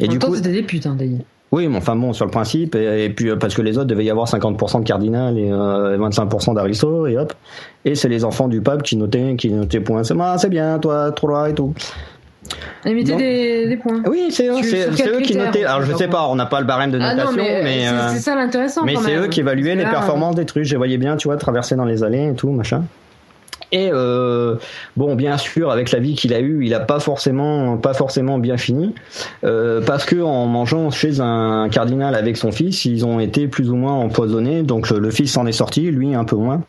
Et 0.00 0.06
en 0.06 0.10
du 0.10 0.18
temps, 0.18 0.28
coup, 0.28 0.36
c'était 0.36 0.52
des 0.52 0.62
putes, 0.62 0.86
hein, 0.86 0.94
d'ailleurs. 0.98 1.20
oui, 1.50 1.66
mais 1.68 1.76
enfin 1.78 1.96
bon, 1.96 2.12
sur 2.12 2.24
le 2.24 2.30
principe, 2.30 2.76
et, 2.76 3.04
et 3.06 3.10
puis 3.10 3.30
euh, 3.30 3.36
parce 3.36 3.54
que 3.54 3.62
les 3.62 3.76
autres 3.76 3.88
devaient 3.88 4.04
y 4.04 4.10
avoir 4.10 4.26
50% 4.28 4.80
de 4.80 4.84
cardinal 4.86 5.36
et 5.38 5.50
euh, 5.50 5.98
25% 5.98 6.54
d'aristo, 6.54 7.06
et 7.08 7.18
hop. 7.18 7.34
Et 7.84 7.94
c'est 7.96 8.08
les 8.08 8.24
enfants 8.24 8.46
du 8.48 8.60
pape 8.60 8.82
qui 8.84 8.96
notaient, 8.96 9.34
qui 9.36 9.50
notaient 9.50 9.80
point, 9.80 10.04
c'est 10.04 10.14
moi, 10.14 10.38
c'est 10.38 10.50
bien, 10.50 10.78
toi, 10.78 11.10
trois 11.12 11.50
et 11.50 11.54
tout. 11.54 11.74
Non. 12.84 13.16
des, 13.16 13.66
des 13.66 13.76
points. 13.76 14.02
Oui, 14.06 14.28
c'est 14.30 14.48
eux, 14.48 14.62
c'est 14.62 15.08
eux 15.08 15.20
qui 15.20 15.36
notaient. 15.36 15.64
Alors 15.64 15.82
je 15.82 15.92
sais 15.94 16.08
pas, 16.08 16.26
on 16.28 16.34
n'a 16.36 16.46
pas 16.46 16.60
le 16.60 16.66
barème 16.66 16.90
de 16.90 16.98
Ah 17.00 17.14
notation, 17.14 17.36
non, 17.36 17.42
mais, 17.42 17.62
mais 17.62 17.80
c'est- 17.80 17.88
euh, 17.94 18.08
c'est 18.14 18.20
ça 18.20 18.34
l'intéressant. 18.34 18.84
mais 18.84 18.96
c'est 18.96 19.14
eux 19.16 19.26
qui 19.28 19.40
évaluaient 19.40 19.74
les 19.76 19.82
là, 19.84 19.90
performances 19.90 20.34
des 20.36 20.46
trucs. 20.46 20.64
Je 20.64 20.70
les 20.70 20.76
voyais 20.76 20.98
bien, 20.98 21.16
tu 21.16 21.28
vois, 21.28 21.36
traverser 21.36 21.76
dans 21.76 21.84
les 21.84 22.02
allées 22.04 22.30
et 22.30 22.34
tout, 22.34 22.50
machin. 22.50 22.84
Et 23.70 23.90
euh, 23.92 24.54
bon, 24.96 25.14
bien 25.14 25.36
sûr, 25.36 25.70
avec 25.70 25.90
la 25.92 25.98
vie 25.98 26.14
qu'il 26.14 26.32
a 26.32 26.40
eue, 26.40 26.64
il 26.64 26.72
a 26.72 26.80
pas 26.80 27.00
forcément, 27.00 27.76
pas 27.76 27.92
forcément 27.92 28.38
bien 28.38 28.56
fini, 28.56 28.94
euh, 29.44 29.82
parce 29.84 30.06
que 30.06 30.16
en 30.22 30.46
mangeant 30.46 30.90
chez 30.90 31.20
un 31.20 31.68
cardinal 31.70 32.14
avec 32.14 32.38
son 32.38 32.50
fils, 32.50 32.86
ils 32.86 33.04
ont 33.04 33.20
été 33.20 33.46
plus 33.46 33.68
ou 33.70 33.76
moins 33.76 33.92
empoisonnés. 33.92 34.62
Donc 34.62 34.88
le, 34.88 34.98
le 34.98 35.10
fils 35.10 35.32
s'en 35.32 35.46
est 35.46 35.52
sorti, 35.52 35.82
lui 35.90 36.14
un 36.14 36.24
peu 36.24 36.36
moins. 36.36 36.62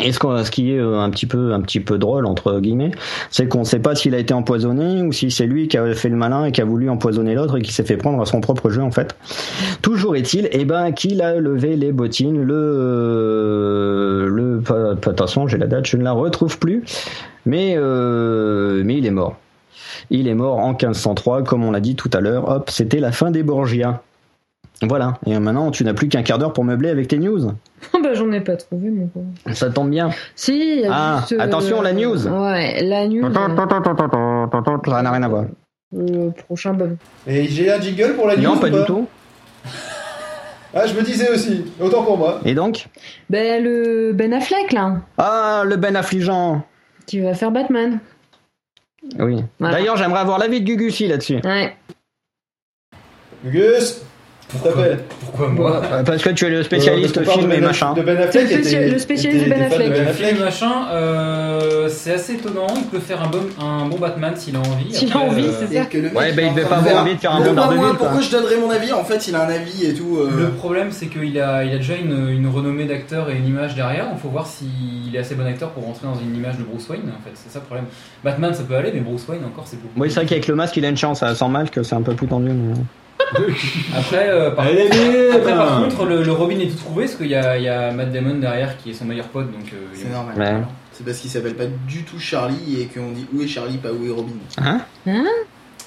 Et 0.00 0.12
ce, 0.12 0.18
ce 0.18 0.50
qui 0.50 0.72
est 0.72 0.78
euh, 0.78 1.00
un 1.00 1.10
petit 1.10 1.26
peu, 1.26 1.52
un 1.52 1.60
petit 1.60 1.80
peu 1.80 1.98
drôle 1.98 2.26
entre 2.26 2.60
guillemets, 2.60 2.92
c'est 3.30 3.48
qu'on 3.48 3.60
ne 3.60 3.64
sait 3.64 3.80
pas 3.80 3.94
s'il 3.94 4.14
a 4.14 4.18
été 4.18 4.32
empoisonné 4.34 5.02
ou 5.02 5.12
si 5.12 5.30
c'est 5.30 5.46
lui 5.46 5.68
qui 5.68 5.76
a 5.76 5.94
fait 5.94 6.08
le 6.08 6.16
malin 6.16 6.44
et 6.44 6.52
qui 6.52 6.60
a 6.60 6.64
voulu 6.64 6.88
empoisonner 6.88 7.34
l'autre 7.34 7.58
et 7.58 7.62
qui 7.62 7.72
s'est 7.72 7.84
fait 7.84 7.96
prendre 7.96 8.20
à 8.20 8.26
son 8.26 8.40
propre 8.40 8.70
jeu 8.70 8.82
en 8.82 8.90
fait. 8.90 9.16
Toujours 9.82 10.14
est-il, 10.16 10.48
eh 10.52 10.64
ben, 10.64 10.92
qu'il 10.92 11.20
a 11.22 11.36
levé 11.40 11.76
les 11.76 11.92
bottines, 11.92 12.40
le, 12.42 14.28
le, 14.28 14.60
pas, 14.60 14.94
pas- 14.96 15.10
attention, 15.10 15.48
j'ai 15.48 15.58
la 15.58 15.66
date, 15.66 15.86
je 15.86 15.96
ne 15.96 16.04
la 16.04 16.12
retrouve 16.12 16.58
plus, 16.58 16.84
mais, 17.46 17.74
euh, 17.76 18.82
mais 18.84 18.96
il 18.98 19.06
est 19.06 19.10
mort. 19.10 19.36
Il 20.10 20.28
est 20.28 20.34
mort 20.34 20.58
en 20.58 20.70
1503, 20.70 21.42
comme 21.42 21.64
on 21.64 21.70
l'a 21.72 21.80
dit 21.80 21.96
tout 21.96 22.10
à 22.12 22.20
l'heure. 22.20 22.48
Hop, 22.48 22.70
c'était 22.70 23.00
la 23.00 23.12
fin 23.12 23.30
des 23.30 23.42
Borgia. 23.42 24.02
Voilà. 24.82 25.18
Et 25.26 25.36
maintenant, 25.38 25.70
tu 25.70 25.84
n'as 25.84 25.94
plus 25.94 26.08
qu'un 26.08 26.22
quart 26.22 26.38
d'heure 26.38 26.52
pour 26.52 26.64
meubler 26.64 26.88
avec 26.90 27.08
tes 27.08 27.18
news. 27.18 27.40
bah, 27.92 28.14
j'en 28.14 28.30
ai 28.32 28.40
pas 28.40 28.56
trouvé, 28.56 28.90
mon 28.90 29.06
pauvre. 29.08 29.26
Ça 29.52 29.70
tombe 29.70 29.90
bien. 29.90 30.10
Si, 30.36 30.52
il 30.76 30.80
y 30.80 30.86
a 30.86 30.90
Ah, 30.92 31.18
juste, 31.20 31.32
euh, 31.32 31.40
attention, 31.40 31.82
la 31.82 31.92
news. 31.92 32.26
Ouais, 32.28 32.82
la 32.82 33.08
news. 33.08 33.32
Ça 33.32 35.02
n'a 35.02 35.10
rien 35.10 35.22
à 35.22 35.28
voir. 35.28 35.44
Le 35.92 36.30
prochain 36.30 36.74
bah, 36.74 36.84
Et 37.26 37.46
j'ai 37.48 37.72
un 37.72 37.80
jingle 37.80 38.14
pour 38.14 38.26
la 38.28 38.36
news 38.36 38.42
Non, 38.42 38.56
ou 38.56 38.60
pas 38.60 38.70
du 38.70 38.84
tout. 38.86 39.06
Ah, 40.74 40.86
je 40.86 40.92
me 40.94 41.00
disais 41.02 41.30
aussi. 41.30 41.64
Autant 41.80 42.02
pour 42.02 42.18
moi. 42.18 42.40
Et 42.44 42.54
donc? 42.54 42.88
Ben, 43.30 43.64
le 43.64 44.12
Ben 44.12 44.34
Affleck, 44.34 44.70
là, 44.72 44.96
Ah, 45.16 45.62
le 45.64 45.76
Ben 45.76 45.96
affligeant. 45.96 46.62
qui 47.06 47.20
va 47.20 47.32
faire 47.32 47.50
Batman. 47.50 48.00
Oui. 49.18 49.42
Voilà. 49.58 49.74
D'ailleurs, 49.76 49.96
j'aimerais 49.96 50.20
avoir 50.20 50.38
l'avis 50.38 50.60
de 50.60 50.66
Gugussi 50.66 51.08
là-dessus. 51.08 51.40
Ouais. 51.42 51.74
Gus, 53.46 54.02
t'appelle. 54.56 54.98
Pourquoi 55.20 55.48
moi 55.48 55.82
Euh, 55.92 56.02
Parce 56.04 56.22
que 56.22 56.30
tu 56.30 56.46
es 56.46 56.50
le 56.50 56.62
spécialiste 56.62 57.16
Euh, 57.18 57.20
qu'on 57.20 57.26
parle 57.26 57.38
film 57.40 57.50
de 57.50 57.56
et 57.56 57.60
Ben- 57.60 57.66
machin. 57.66 57.92
De 57.94 58.02
Ben 58.02 58.16
C'est 58.30 58.38
Affleck. 58.42 58.50
le 58.50 58.62
spécial- 58.62 59.00
spécialiste 59.00 59.44
de 59.44 59.50
Ben. 59.50 59.68
Ben 59.68 60.08
Affleck, 60.08 60.40
machin, 60.40 60.72
euh, 60.92 61.88
c'est 61.90 62.12
assez 62.14 62.34
étonnant. 62.34 62.66
Il 62.76 62.84
peut 62.84 62.98
faire 62.98 63.22
un 63.22 63.28
bon, 63.28 63.40
un 63.60 63.86
bon 63.86 63.98
Batman 63.98 64.32
s'il 64.36 64.56
a 64.56 64.60
envie. 64.60 64.92
S'il 64.94 65.12
a 65.12 65.18
envie, 65.18 65.46
euh, 65.46 65.52
c'est 65.60 65.74
ça. 65.74 65.84
Que 65.84 65.96
le 65.98 66.02
mec, 66.04 66.16
Ouais, 66.16 66.32
bah, 66.32 66.42
il 66.42 66.54
devait 66.54 66.66
pas 66.66 66.76
avoir 66.76 67.02
envie 67.02 67.14
de 67.14 67.20
faire 67.20 67.32
un 67.34 67.42
Pourquoi 67.42 67.66
bon 67.66 67.76
quoi. 67.78 67.94
Pourquoi 67.98 68.20
je 68.20 68.30
donnerais 68.30 68.56
mon 68.56 68.70
avis 68.70 68.92
En 68.92 69.04
fait, 69.04 69.28
il 69.28 69.34
a 69.34 69.44
un 69.44 69.48
avis 69.50 69.84
et 69.86 69.94
tout. 69.94 70.18
euh, 70.18 70.30
Le 70.38 70.48
problème, 70.50 70.88
c'est 70.92 71.06
qu'il 71.06 71.38
a, 71.40 71.64
il 71.64 71.72
a 71.74 71.76
déjà 71.76 71.94
une, 71.96 72.28
une 72.30 72.46
renommée 72.48 72.86
d'acteur 72.86 73.28
et 73.30 73.36
une 73.36 73.46
image 73.46 73.74
derrière. 73.74 74.06
Il 74.14 74.18
faut 74.18 74.28
voir 74.30 74.46
s'il 74.46 75.14
est 75.14 75.18
assez 75.18 75.34
bon 75.34 75.46
acteur 75.46 75.70
pour 75.70 75.84
rentrer 75.84 76.06
dans 76.06 76.18
une 76.18 76.34
image 76.34 76.56
de 76.56 76.62
Bruce 76.62 76.88
Wayne. 76.88 77.02
En 77.08 77.22
fait, 77.22 77.32
c'est 77.34 77.52
ça 77.52 77.58
le 77.58 77.64
problème. 77.66 77.86
Batman, 78.24 78.54
ça 78.54 78.62
peut 78.62 78.74
aller, 78.76 78.92
mais 78.94 79.00
Bruce 79.00 79.26
Wayne 79.28 79.42
encore, 79.44 79.64
c'est 79.66 79.80
beaucoup. 79.80 80.00
Oui, 80.00 80.08
c'est 80.10 80.20
vrai 80.20 80.26
qu'avec 80.26 80.46
le 80.48 80.54
masque, 80.54 80.76
il 80.76 80.84
a 80.84 80.88
une 80.88 80.96
chance. 80.96 81.20
Ça 81.20 81.34
sent 81.34 81.48
mal 81.48 81.68
que 81.70 81.82
c'est 81.82 81.94
un 81.94 82.02
peu 82.02 82.14
plus 82.14 82.26
tendu. 82.26 82.48
mais- 82.50 82.74
Après, 83.96 84.28
euh, 84.28 84.50
par, 84.52 84.66
Elle 84.66 84.78
est 84.78 84.88
libre. 84.88 85.36
après, 85.36 85.54
par 85.54 85.82
contre, 85.84 86.04
le, 86.06 86.22
le 86.22 86.32
Robin 86.32 86.58
est 86.58 86.66
tout 86.68 86.76
trouvé 86.78 87.04
parce 87.04 87.16
qu'il 87.16 87.26
y 87.28 87.34
a, 87.34 87.56
il 87.58 87.64
y 87.64 87.68
a 87.68 87.90
Matt 87.92 88.12
Damon 88.12 88.36
derrière 88.36 88.76
qui 88.78 88.90
est 88.90 88.94
son 88.94 89.04
meilleur 89.04 89.26
pote, 89.26 89.50
donc. 89.52 89.70
euh, 89.72 89.76
il- 89.94 89.98
C'est 90.00 90.08
normal. 90.10 90.34
Ouais. 90.38 90.62
C'est 90.92 91.04
parce 91.04 91.18
qu'il 91.18 91.30
s'appelle 91.30 91.54
pas 91.54 91.66
du 91.86 92.02
tout 92.04 92.18
Charlie 92.18 92.80
et 92.80 92.86
qu'on 92.86 93.10
dit 93.12 93.26
où 93.34 93.42
est 93.42 93.46
Charlie, 93.46 93.76
pas 93.76 93.90
où 93.92 94.04
est 94.06 94.10
Robin. 94.10 94.32
Hein? 94.58 94.80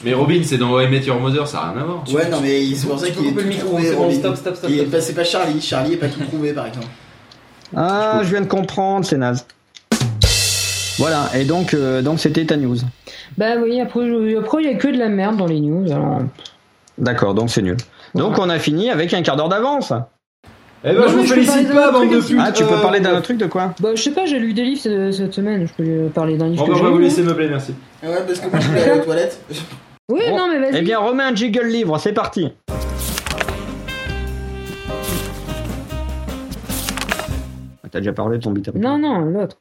Mais 0.04 0.14
Robin, 0.14 0.42
c'est 0.44 0.58
dans 0.58 0.80
I 0.80 0.88
Met 0.88 1.00
Your 1.02 1.20
Mother, 1.20 1.48
ça 1.48 1.58
n'a 1.58 1.72
rien 1.74 1.82
à 1.82 1.84
voir. 1.86 2.04
Ouais, 2.14 2.30
non, 2.30 2.38
mais 2.42 2.64
c'est 2.76 2.88
pour 2.88 2.98
ça 3.00 3.08
Tu 3.08 3.14
peux 3.14 3.20
qu'il 3.20 3.28
est 3.28 3.32
couper 3.32 3.42
tout 3.44 3.48
le 3.50 3.54
micro, 3.54 3.68
trouvé, 3.68 3.84
c'est 3.86 3.96
bon, 3.96 4.02
Robin. 4.04 4.16
stop, 4.16 4.36
stop, 4.38 4.56
stop, 4.56 4.70
Il 4.70 4.76
est 4.78 4.80
stop. 4.82 4.92
pas- 4.92 5.02
C'est 5.02 5.14
pas 5.14 5.24
Charlie, 5.24 5.62
Charlie 5.62 5.94
est 5.94 5.98
pas 5.98 6.08
tout 6.08 6.22
trouvé 6.24 6.54
par 6.54 6.68
exemple. 6.68 6.88
Ah, 7.76 8.22
je 8.24 8.30
viens 8.30 8.42
de 8.42 8.48
comprendre, 8.48 9.06
c'est 9.06 9.18
naze. 9.18 9.46
Voilà, 10.98 11.30
et 11.36 11.46
donc 11.46 11.74
euh, 11.74 12.02
donc 12.02 12.20
c'était 12.20 12.46
ta 12.46 12.58
news. 12.58 12.78
Bah 13.38 13.56
oui, 13.64 13.80
après, 13.80 14.06
je- 14.08 14.38
après, 14.39 14.62
il 14.64 14.70
y 14.72 14.74
a 14.74 14.76
que 14.78 14.88
de 14.88 14.98
la 14.98 15.08
merde 15.10 15.38
dans 15.38 15.48
les 15.48 15.60
news. 15.60 15.92
Alors... 15.92 16.20
D'accord, 16.98 17.34
donc 17.34 17.50
c'est 17.50 17.62
nul. 17.62 17.78
Donc 18.16 18.38
on 18.39 18.50
a 18.50 18.60
fini 18.60 18.89
avec 18.89 19.14
un 19.14 19.22
quart 19.22 19.36
d'heure 19.36 19.50
d'avance. 19.50 19.92
Eh 20.84 20.89
ben, 20.94 21.00
Non, 21.00 21.08
je 21.08 21.16
vous 21.18 21.24
félicite 21.24 21.72
pas, 21.72 21.92
bande 21.92 22.10
de 22.10 22.20
putes. 22.20 22.38
Ah, 22.39 22.52
tu 22.52 22.64
peux 22.66 22.74
Euh, 22.74 22.82
parler 22.82 23.00
d'un 23.00 23.12
autre 23.14 23.22
truc 23.22 23.38
de 23.38 23.46
quoi? 23.46 23.74
Bah, 23.80 23.89
je 23.96 24.02
sais 24.02 24.12
pas, 24.12 24.26
j'ai 24.26 24.39
lu 24.39 24.54
des 24.54 24.64
livres 24.64 24.82
ce- 24.82 25.12
cette 25.12 25.34
semaine. 25.34 25.68
Je 25.68 25.74
peux 25.74 26.10
parler 26.10 26.38
d'un 26.38 26.48
livre 26.50 26.66
Bon, 26.66 26.68
que 26.68 26.72
bah, 26.74 26.78
on 26.82 26.84
va 26.86 26.89
vous 26.92 26.98
laisser 27.00 27.22
meubler, 27.24 27.48
merci. 27.50 27.76
Ah 28.04 28.10
ouais, 28.10 28.24
parce 28.26 28.39
que 28.39 28.50
moi 28.50 28.60
je 28.60 28.68
voulais 28.68 28.82
aller 28.84 29.00
aux 29.00 29.04
toilettes. 29.04 29.39
Oui, 30.12 30.22
Bon, 30.30 30.38
non, 30.38 30.48
mais 30.50 30.60
vas-y. 30.60 30.78
Eh 30.80 30.82
bien, 30.82 31.00
remets 31.00 31.24
un 31.24 31.36
jiggle 31.36 31.68
livre, 31.68 31.98
c'est 32.00 32.14
parti. 32.14 32.52
T'as 37.92 38.00
déjà 38.00 38.14
parlé 38.14 38.38
de 38.38 38.44
zombie 38.44 38.62
thérapie 38.62 38.80
Non, 38.82 38.98
non, 38.98 39.20
l'autre. 39.20 39.58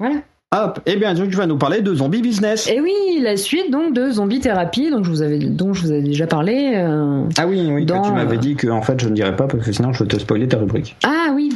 Voilà. 0.00 0.16
Hop, 0.56 0.80
eh 0.86 0.96
bien, 0.96 1.12
donc 1.12 1.28
tu 1.28 1.36
vas 1.36 1.46
nous 1.46 1.58
parler 1.58 1.82
de 1.82 1.94
zombie 1.94 2.22
business. 2.22 2.70
Et 2.72 2.80
oui, 2.80 2.90
la 3.20 3.36
suite 3.36 3.70
donc 3.70 3.92
de 3.92 4.08
Zombie 4.08 4.40
Thérapie, 4.40 4.90
donc 4.90 5.04
je 5.04 5.10
vous 5.10 5.20
avais, 5.20 5.38
dont 5.40 5.74
je 5.74 5.82
vous 5.82 5.90
avais 5.90 6.00
déjà 6.00 6.26
parlé. 6.26 6.72
euh, 6.74 7.24
Ah 7.36 7.46
oui, 7.46 7.68
oui, 7.70 7.82
que 7.84 7.88
Dans, 7.92 8.00
tu 8.00 8.12
m'avais 8.12 8.36
euh, 8.36 8.40
dit 8.40 8.56
que 8.56 8.66
en 8.68 8.80
fait 8.80 8.98
je 8.98 9.10
ne 9.10 9.14
dirais 9.14 9.36
pas 9.36 9.46
parce 9.46 9.62
que 9.62 9.72
sinon 9.72 9.92
je 9.92 10.04
vais 10.04 10.08
te 10.08 10.18
spoiler 10.18 10.48
ta 10.48 10.56
rubrique. 10.56 10.96
Ah 11.04 11.32
oui. 11.34 11.50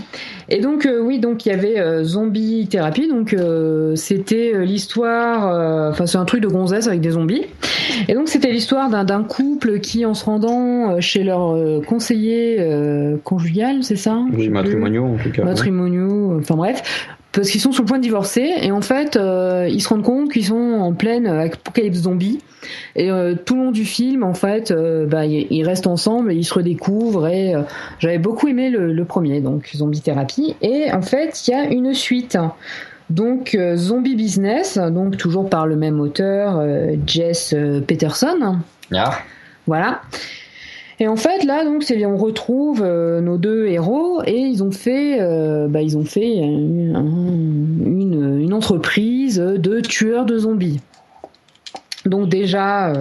Et 0.50 0.60
donc 0.60 0.84
euh, 0.84 1.00
oui, 1.00 1.20
donc 1.20 1.46
il 1.46 1.48
y 1.48 1.52
avait 1.52 1.80
euh, 1.80 2.04
Zombie 2.04 2.66
Thérapie, 2.68 3.08
donc 3.08 3.34
c'était 3.94 4.52
l'histoire, 4.62 5.90
enfin 5.90 6.04
c'est 6.04 6.18
un 6.18 6.26
truc 6.26 6.42
de 6.42 6.48
gonzesse 6.48 6.86
avec 6.86 7.00
des 7.00 7.12
zombies. 7.12 7.46
Et 8.08 8.12
donc 8.14 8.28
c'était 8.28 8.52
l'histoire 8.52 8.90
d'un 8.90 9.22
couple 9.24 9.80
qui, 9.80 10.04
en 10.04 10.12
se 10.12 10.26
rendant 10.26 11.00
chez 11.00 11.22
leur 11.24 11.56
conseiller 11.86 12.58
conjugal, 13.24 13.78
c'est 13.84 13.96
ça? 13.96 14.18
Oui, 14.36 14.50
matrimoniaux 14.50 15.06
en 15.06 15.16
tout 15.16 15.30
cas. 15.30 15.44
matrimoniaux, 15.44 16.36
enfin 16.38 16.56
bref, 16.56 16.82
parce 17.32 17.50
qu'ils 17.50 17.60
sont 17.60 17.72
sur 17.72 17.82
le 17.82 17.88
point 17.88 17.98
de 17.98 18.02
divorcer 18.02 18.52
et 18.60 18.72
en 18.72 18.82
fait 18.82 19.16
euh, 19.16 19.66
ils 19.70 19.80
se 19.80 19.88
rendent 19.88 20.02
compte 20.02 20.30
qu'ils 20.30 20.46
sont 20.46 20.54
en 20.54 20.92
pleine 20.92 21.26
apocalypse 21.26 22.00
zombie. 22.00 22.40
Et 22.94 23.10
euh, 23.10 23.34
tout 23.34 23.56
le 23.56 23.64
long 23.64 23.70
du 23.72 23.84
film 23.84 24.22
en 24.22 24.34
fait 24.34 24.70
euh, 24.70 25.06
bah, 25.06 25.24
ils, 25.26 25.64
restent 25.64 25.86
ensemble 25.86 26.30
et 26.30 26.36
ils 26.36 26.44
se 26.44 26.54
redécouvrent 26.54 27.26
et 27.26 27.54
euh, 27.54 27.62
j'avais 27.98 28.18
beaucoup 28.18 28.48
aimé 28.48 28.70
le, 28.70 28.92
le 28.92 29.04
premier 29.04 29.40
donc 29.40 29.70
Zombie 29.74 30.00
Thérapie. 30.00 30.56
Et 30.60 30.92
en 30.92 31.02
fait 31.02 31.46
il 31.46 31.50
y 31.50 31.54
a 31.54 31.64
une 31.64 31.94
suite. 31.94 32.38
Donc 33.10 33.54
euh, 33.54 33.76
Zombie 33.76 34.14
Business 34.14 34.78
donc 34.78 35.16
toujours 35.16 35.48
par 35.48 35.66
le 35.66 35.76
même 35.76 36.00
auteur 36.00 36.58
euh, 36.58 36.96
Jess 37.06 37.54
Peterson. 37.86 38.58
Ah, 38.94 39.18
voilà. 39.66 40.02
Et 41.02 41.08
en 41.08 41.16
fait, 41.16 41.42
là, 41.42 41.64
donc, 41.64 41.82
c'est 41.82 42.06
on 42.06 42.16
retrouve 42.16 42.80
euh, 42.80 43.20
nos 43.20 43.36
deux 43.36 43.66
héros 43.66 44.22
et 44.24 44.36
ils 44.38 44.62
ont 44.62 44.70
fait, 44.70 45.20
euh, 45.20 45.66
bah, 45.66 45.82
ils 45.82 45.98
ont 45.98 46.04
fait 46.04 46.38
un- 46.44 47.02
une, 47.84 48.38
une 48.40 48.52
entreprise 48.54 49.38
de 49.38 49.80
tueurs 49.80 50.24
de 50.26 50.38
zombies. 50.38 50.78
Donc 52.06 52.28
déjà, 52.28 52.90
euh, 52.92 53.00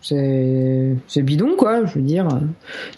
c'est 0.00 0.94
c'est 1.08 1.22
bidon, 1.22 1.56
quoi. 1.58 1.84
Je 1.86 1.94
veux 1.94 2.02
dire, 2.02 2.26
euh, 2.28 2.38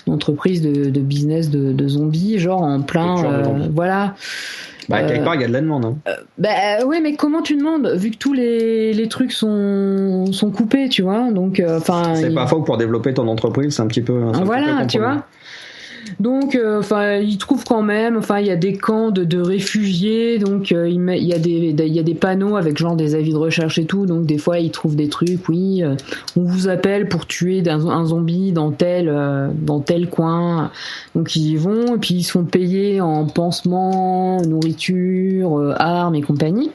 une 0.06 0.12
entreprise 0.12 0.60
de, 0.60 0.90
de 0.90 1.00
business 1.00 1.48
de, 1.48 1.72
de 1.72 1.88
zombies, 1.88 2.38
genre 2.38 2.60
en 2.60 2.82
plein, 2.82 3.16
euh, 3.24 3.68
voilà. 3.74 4.16
Bah 4.88 5.02
quelque 5.02 5.20
Euh, 5.20 5.24
part 5.24 5.34
il 5.36 5.40
y 5.40 5.44
a 5.44 5.48
de 5.48 5.52
la 5.52 5.60
demande. 5.60 5.84
hein. 5.84 5.96
Bah 6.38 6.84
ouais, 6.86 7.00
mais 7.00 7.14
comment 7.14 7.42
tu 7.42 7.56
demandes 7.56 7.88
vu 7.96 8.10
que 8.10 8.16
tous 8.18 8.32
les, 8.32 8.92
les 8.92 9.08
trucs 9.08 9.32
sont 9.32 10.26
sont 10.32 10.50
coupés, 10.50 10.88
tu 10.88 11.02
vois 11.02 11.30
Donc, 11.30 11.60
euh, 11.60 11.80
C'est 12.14 12.28
il- 12.28 12.34
pas 12.34 12.46
faux 12.46 12.60
que 12.60 12.66
pour 12.66 12.76
développer 12.76 13.14
ton 13.14 13.28
entreprise, 13.28 13.74
c'est 13.76 13.82
un 13.82 13.86
petit 13.86 14.02
peu. 14.02 14.22
un 14.32 14.44
voilà, 14.44 14.86
tu 14.86 14.98
vois. 14.98 15.24
Donc, 16.20 16.54
euh, 16.54 16.78
enfin, 16.78 17.16
ils 17.16 17.38
trouvent 17.38 17.64
quand 17.64 17.82
même. 17.82 18.16
Enfin, 18.16 18.40
il 18.40 18.46
y 18.46 18.50
a 18.50 18.56
des 18.56 18.76
camps 18.76 19.10
de, 19.10 19.40
réfugiés, 19.40 20.38
donc 20.38 20.72
euh, 20.72 20.88
il 20.88 21.00
y 21.22 21.32
a 21.32 22.02
des, 22.02 22.14
panneaux 22.14 22.56
avec 22.56 22.78
genre 22.78 22.96
des 22.96 23.14
avis 23.14 23.32
de 23.32 23.36
recherche 23.36 23.78
et 23.78 23.84
tout. 23.84 24.06
Donc 24.06 24.26
des 24.26 24.38
fois, 24.38 24.58
ils 24.58 24.70
trouvent 24.70 24.96
des 24.96 25.08
trucs. 25.08 25.48
Oui, 25.48 25.82
euh, 25.82 25.94
on 26.36 26.42
vous 26.42 26.68
appelle 26.68 27.08
pour 27.08 27.26
tuer 27.26 27.62
un, 27.68 27.86
un 27.86 28.04
zombie 28.04 28.52
dans 28.52 28.70
tel 28.70 29.12
dans 29.60 29.80
tel 29.80 30.08
coin. 30.08 30.70
Donc 31.14 31.36
ils 31.36 31.52
y 31.52 31.56
vont 31.56 31.96
et 31.96 31.98
puis 31.98 32.14
ils 32.14 32.22
se 32.22 32.32
font 32.32 32.44
payer 32.44 33.00
en 33.00 33.26
pansement, 33.26 34.40
nourriture, 34.42 35.74
armes 35.78 36.14
et 36.14 36.22
compagnie. 36.22 36.70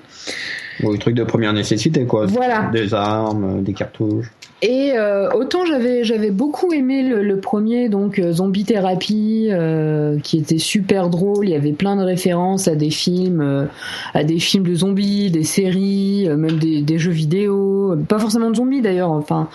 Bon, 0.82 0.92
le 0.92 0.98
truc 0.98 1.16
de 1.16 1.24
première 1.24 1.54
nécessité 1.54 2.06
quoi. 2.06 2.26
Voilà. 2.26 2.70
Des 2.74 2.94
armes, 2.94 3.62
des 3.64 3.74
cartouches. 3.74 4.32
Et 4.62 4.92
euh, 4.98 5.30
autant 5.32 5.64
j'avais 5.66 6.04
j'avais 6.04 6.32
beaucoup 6.32 6.74
aimé 6.74 7.02
le, 7.02 7.24
le 7.24 7.40
premier 7.40 7.88
donc 7.88 8.20
euh, 8.20 8.34
Zombie 8.34 8.66
Thérapie 8.66 9.48
euh, 9.52 10.20
qui 10.20 10.38
était 10.38 10.58
super 10.58 11.10
drôle, 11.10 11.48
il 11.48 11.52
y 11.52 11.56
avait 11.56 11.72
plein 11.72 11.96
de 11.96 12.02
références 12.04 12.68
à 12.68 12.76
des 12.76 12.90
films 12.90 13.40
euh, 13.40 13.66
à 14.14 14.26
des 14.26 14.38
films 14.40 14.64
de 14.68 14.76
zombies, 14.76 15.32
des 15.32 15.44
séries, 15.46 16.28
euh, 16.28 16.36
même 16.36 16.60
des, 16.60 16.82
des 16.82 16.98
jeux 17.00 17.12
vidéo, 17.12 17.96
pas 18.10 18.20
forcément 18.20 18.50
de 18.50 18.56
zombies 18.58 18.82
d'ailleurs, 18.82 19.12
enfin 19.12 19.48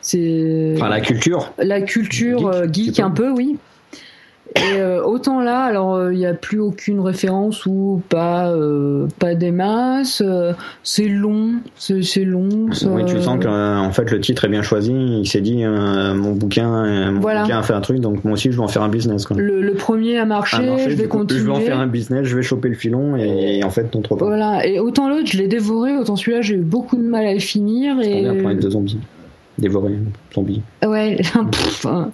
c'est 0.00 0.74
Enfin 0.76 0.88
la 0.88 1.00
culture. 1.00 1.52
la 1.58 1.80
culture 1.80 2.52
Geek, 2.52 2.62
euh, 2.62 2.72
geek 2.72 3.00
un 3.00 3.10
peu 3.10 3.30
oui. 3.30 3.56
Et 4.56 4.80
euh, 4.80 5.02
autant 5.04 5.40
là, 5.40 5.60
alors 5.62 5.94
euh, 5.94 6.12
il 6.12 6.18
n'y 6.18 6.26
a 6.26 6.34
plus 6.34 6.60
aucune 6.60 7.00
référence 7.00 7.64
ou 7.66 8.02
pas, 8.08 8.50
euh, 8.50 9.06
pas 9.18 9.34
des 9.34 9.50
masses. 9.50 10.22
euh, 10.24 10.52
c'est 10.82 11.08
long, 11.08 11.52
c'est 11.76 12.24
long. 12.24 12.72
ça- 12.72 12.88
Oui, 12.88 13.04
tu 13.06 13.20
sens 13.20 13.38
que 13.38 13.46
euh, 13.48 13.78
en 13.78 13.90
fait 13.92 14.10
le 14.10 14.20
titre 14.20 14.44
est 14.44 14.48
bien 14.48 14.62
choisi. 14.62 14.92
Il 14.92 15.26
s'est 15.26 15.40
dit 15.40 15.64
euh, 15.64 16.14
mon 16.14 16.32
bouquin, 16.32 16.84
euh, 16.84 17.10
mon 17.12 17.20
Voilà. 17.20 17.42
bouquin 17.42 17.58
a 17.58 17.62
fait 17.62 17.72
un 17.74 17.80
truc, 17.80 18.00
donc 18.00 18.24
moi 18.24 18.34
aussi 18.34 18.50
je 18.52 18.56
vais 18.56 18.62
en 18.62 18.68
faire 18.68 18.82
un 18.82 18.88
business. 18.88 19.26
Quoi. 19.26 19.36
Le, 19.38 19.60
le 19.62 19.74
premier 19.74 20.18
a 20.18 20.24
marché, 20.24 20.56
je 20.78 20.90
vais 20.90 21.04
coup, 21.08 21.18
continuer. 21.18 21.40
je 21.40 21.46
vais 21.46 21.52
en 21.52 21.60
faire 21.60 21.78
un 21.78 21.86
business, 21.86 22.24
je 22.26 22.36
vais 22.36 22.42
choper 22.42 22.68
le 22.68 22.74
filon 22.74 23.16
et, 23.16 23.58
et 23.58 23.64
en 23.64 23.70
fait 23.70 23.94
non 23.94 24.02
trop 24.02 24.16
pas. 24.16 24.26
Voilà, 24.26 24.66
et 24.66 24.78
autant 24.78 25.08
l'autre, 25.08 25.26
je 25.26 25.38
l'ai 25.38 25.48
dévoré, 25.48 25.96
autant 25.96 26.16
celui-là, 26.16 26.42
j'ai 26.42 26.54
eu 26.56 26.58
beaucoup 26.62 26.96
de 26.96 27.02
mal 27.02 27.24
à 27.26 27.32
le 27.32 27.40
finir. 27.40 28.00
Et... 28.00 28.20
vient 28.20 28.34
pour 28.36 28.50
être 28.50 28.60
deux 28.60 28.70
zombies. 28.70 28.98
Dévorés, 29.58 29.98
zombies. 30.34 30.62
Ouais, 30.86 31.16
pff, 31.50 31.86
hein. 31.86 32.10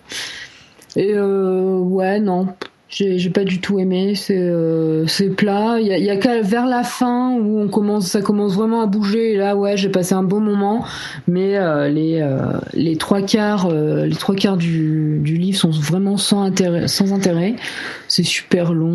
Et 0.97 1.13
euh, 1.15 1.79
ouais, 1.79 2.21
non, 2.21 2.49
j'ai 2.91 3.31
pas 3.31 3.45
du 3.45 3.61
tout 3.61 3.79
aimé. 3.79 4.15
C'est 4.15 4.39
euh, 4.39 5.07
c'est 5.07 5.29
plat. 5.29 5.77
Il 5.79 5.87
y 5.87 5.93
a, 5.93 5.99
y 5.99 6.09
a 6.09 6.17
qu'à 6.17 6.41
vers 6.41 6.65
la 6.67 6.83
fin 6.83 7.35
où 7.39 7.61
on 7.61 7.69
commence, 7.69 8.07
ça 8.07 8.23
commence 8.23 8.55
vraiment 8.55 8.81
à 8.81 8.87
bouger. 8.87 9.35
Et 9.35 9.37
là, 9.37 9.55
ouais, 9.57 9.77
j'ai 9.77 9.91
passé 9.91 10.15
un 10.15 10.23
bon 10.23 10.41
moment. 10.41 10.85
Mais 11.27 11.59
euh, 11.59 11.89
les 11.89 12.21
euh, 12.23 12.39
les 12.73 12.97
trois 12.97 13.21
quarts, 13.21 13.69
euh, 13.71 14.07
les 14.07 14.17
trois 14.17 14.35
quarts 14.35 14.57
du, 14.57 15.19
du 15.23 15.37
livre 15.37 15.59
sont 15.59 15.71
vraiment 15.71 16.17
sans 16.17 16.43
intérêt. 16.43 16.89
Sans 16.89 17.13
intérêt. 17.13 17.57
C'est 18.09 18.23
super 18.25 18.73
long. 18.73 18.89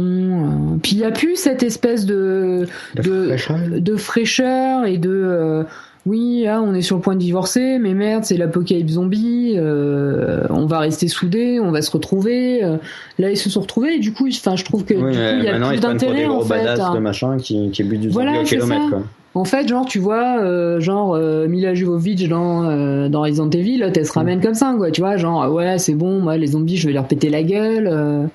euh. 0.74 0.78
Puis 0.82 0.94
il 0.94 1.00
y 1.00 1.06
a 1.06 1.12
plus 1.12 1.36
cette 1.36 1.62
espèce 1.62 2.08
de 2.08 2.68
de, 2.96 3.36
de 3.80 3.96
fraîcheur 3.96 4.86
et 4.86 4.98
de 4.98 5.12
euh, 5.12 5.64
oui, 6.06 6.44
là, 6.44 6.62
on 6.62 6.74
est 6.74 6.82
sur 6.82 6.98
le 6.98 7.02
point 7.02 7.14
de 7.16 7.20
divorcer, 7.20 7.78
mais 7.80 7.94
merde, 7.94 8.26
c'est 8.26 8.36
l'apocalypse 8.36 8.92
zombie, 8.94 9.54
euh, 9.56 10.46
on 10.50 10.66
va 10.66 10.80
rester 10.80 11.08
soudés, 11.08 11.60
on 11.62 11.72
va 11.72 11.82
se 11.82 11.92
retrouver. 11.92 12.64
euh. 12.64 12.78
là, 13.20 13.32
ils 13.32 13.38
se 13.38 13.50
sont 13.50 13.62
retrouvés, 13.62 13.96
et 13.96 14.00
du 14.00 14.12
coup, 14.12 14.28
enfin, 14.28 14.56
je 14.58 14.66
trouve 14.66 14.84
que 14.84 14.94
Oui, 14.94 15.12
du 15.12 15.18
coup, 15.18 15.24
euh, 15.24 15.36
il 15.40 15.46
y 15.46 15.48
a 15.48 15.68
plus 15.68 15.80
d'intérêt 15.80 16.26
en 16.26 16.42
fait. 16.42 16.68
hein. 16.68 16.94
de 16.94 17.00
machin 17.00 17.38
qui, 17.38 17.70
qui 17.72 17.84
butent 17.84 18.02
du 18.02 18.12
zombie 18.12 18.26
Voilà, 18.26 18.42
au 18.42 18.44
kilomètre. 18.44 18.84
ça. 18.84 18.90
Quoi. 18.90 19.04
En 19.36 19.46
fait, 19.46 19.68
genre, 19.68 19.86
tu 19.86 19.98
vois, 19.98 20.40
euh, 20.42 20.80
genre 20.80 21.16
euh, 21.16 21.48
Mila 21.48 21.74
Jovovich 21.74 22.28
dans 22.30 22.66
euh, 22.70 23.10
dans 23.10 23.22
Resident 23.22 23.50
Evil, 23.50 23.78
là, 23.78 23.88
elle 23.96 24.06
se 24.06 24.12
ramène 24.14 24.42
comme 24.42 24.54
ça, 24.54 24.76
quoi. 24.78 24.92
Tu 24.92 25.02
vois, 25.02 25.18
genre 25.18 25.52
ouais, 25.52 25.78
c'est 25.80 25.96
bon, 25.96 26.20
moi, 26.20 26.38
les 26.38 26.48
zombies, 26.48 26.78
je 26.78 26.86
vais 26.88 26.94
leur 26.94 27.08
péter 27.08 27.30
la 27.30 27.42
gueule. 27.42 27.88
euh. 27.92 28.26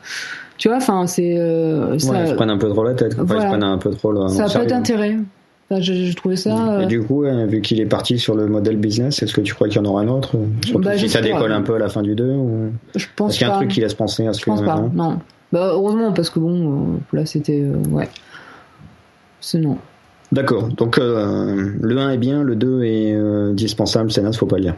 tu 0.56 0.68
vois, 0.68 0.78
enfin, 0.78 1.06
c'est 1.06 1.38
euh, 1.38 1.96
ça. 2.00 2.10
Ouais, 2.12 2.18
ils 2.24 2.28
se 2.30 2.34
prennent 2.34 2.50
un 2.50 2.58
peu 2.58 2.68
trop 2.70 2.82
la 2.82 2.94
tête. 2.94 3.14
quoi. 3.14 3.24
Enfin, 3.24 3.34
Ils 3.34 3.42
se 3.42 3.46
Voilà. 3.46 3.50
prennent 3.58 3.62
un 3.74 3.78
peu 3.78 3.90
trop 3.90 4.10
là. 4.10 4.26
ça 4.28 4.46
au 4.46 4.50
a 4.50 4.52
pas 4.52 4.64
d'intérêt. 4.64 5.18
Enfin, 5.70 5.82
trouvé 6.16 6.36
ça. 6.36 6.50
Et 6.50 6.84
euh, 6.84 6.86
du 6.86 7.02
coup, 7.02 7.24
euh, 7.24 7.44
vu 7.46 7.60
qu'il 7.60 7.78
est 7.80 7.86
parti 7.86 8.18
sur 8.18 8.34
le 8.34 8.46
modèle 8.46 8.76
business, 8.78 9.22
est-ce 9.22 9.34
que 9.34 9.40
tu 9.42 9.52
crois 9.54 9.68
qu'il 9.68 9.76
y 9.76 9.80
en 9.80 9.90
aura 9.90 10.00
un 10.02 10.08
autre? 10.08 10.30
Surtout 10.64 10.82
Bah, 10.84 10.96
si 10.96 11.08
ça 11.08 11.20
décolle 11.20 11.52
un 11.52 11.60
peu 11.62 11.74
à 11.74 11.78
la 11.78 11.88
fin 11.90 12.00
du 12.02 12.14
2 12.14 12.24
ou... 12.24 12.70
je 12.96 13.06
pense 13.14 13.32
Est-ce 13.32 13.38
qu'il 13.38 13.46
y 13.46 13.50
a 13.50 13.52
pas. 13.52 13.56
un 13.56 13.58
truc 13.60 13.70
qui 13.72 13.80
laisse 13.80 13.92
penser 13.94 14.26
à 14.26 14.32
ce 14.32 14.40
Je 14.40 14.44
que 14.46 14.50
pense 14.50 14.62
pas, 14.62 14.76
non 14.76 14.90
non. 14.94 15.18
Bah, 15.52 15.70
heureusement, 15.72 16.12
parce 16.12 16.30
que 16.30 16.38
bon, 16.38 16.72
euh, 17.12 17.16
là, 17.16 17.26
c'était. 17.26 17.64
ouais. 17.90 18.08
C'est 19.40 19.58
non. 19.58 19.78
D'accord, 20.32 20.68
donc 20.68 20.98
euh, 20.98 21.72
le 21.80 21.98
1 21.98 22.10
est 22.10 22.18
bien, 22.18 22.42
le 22.42 22.54
2 22.56 22.82
est 22.84 23.12
euh, 23.14 23.54
dispensable, 23.54 24.10
c'est 24.12 24.20
naze, 24.22 24.36
faut 24.36 24.46
pas 24.46 24.56
le 24.56 24.62
lire. 24.62 24.74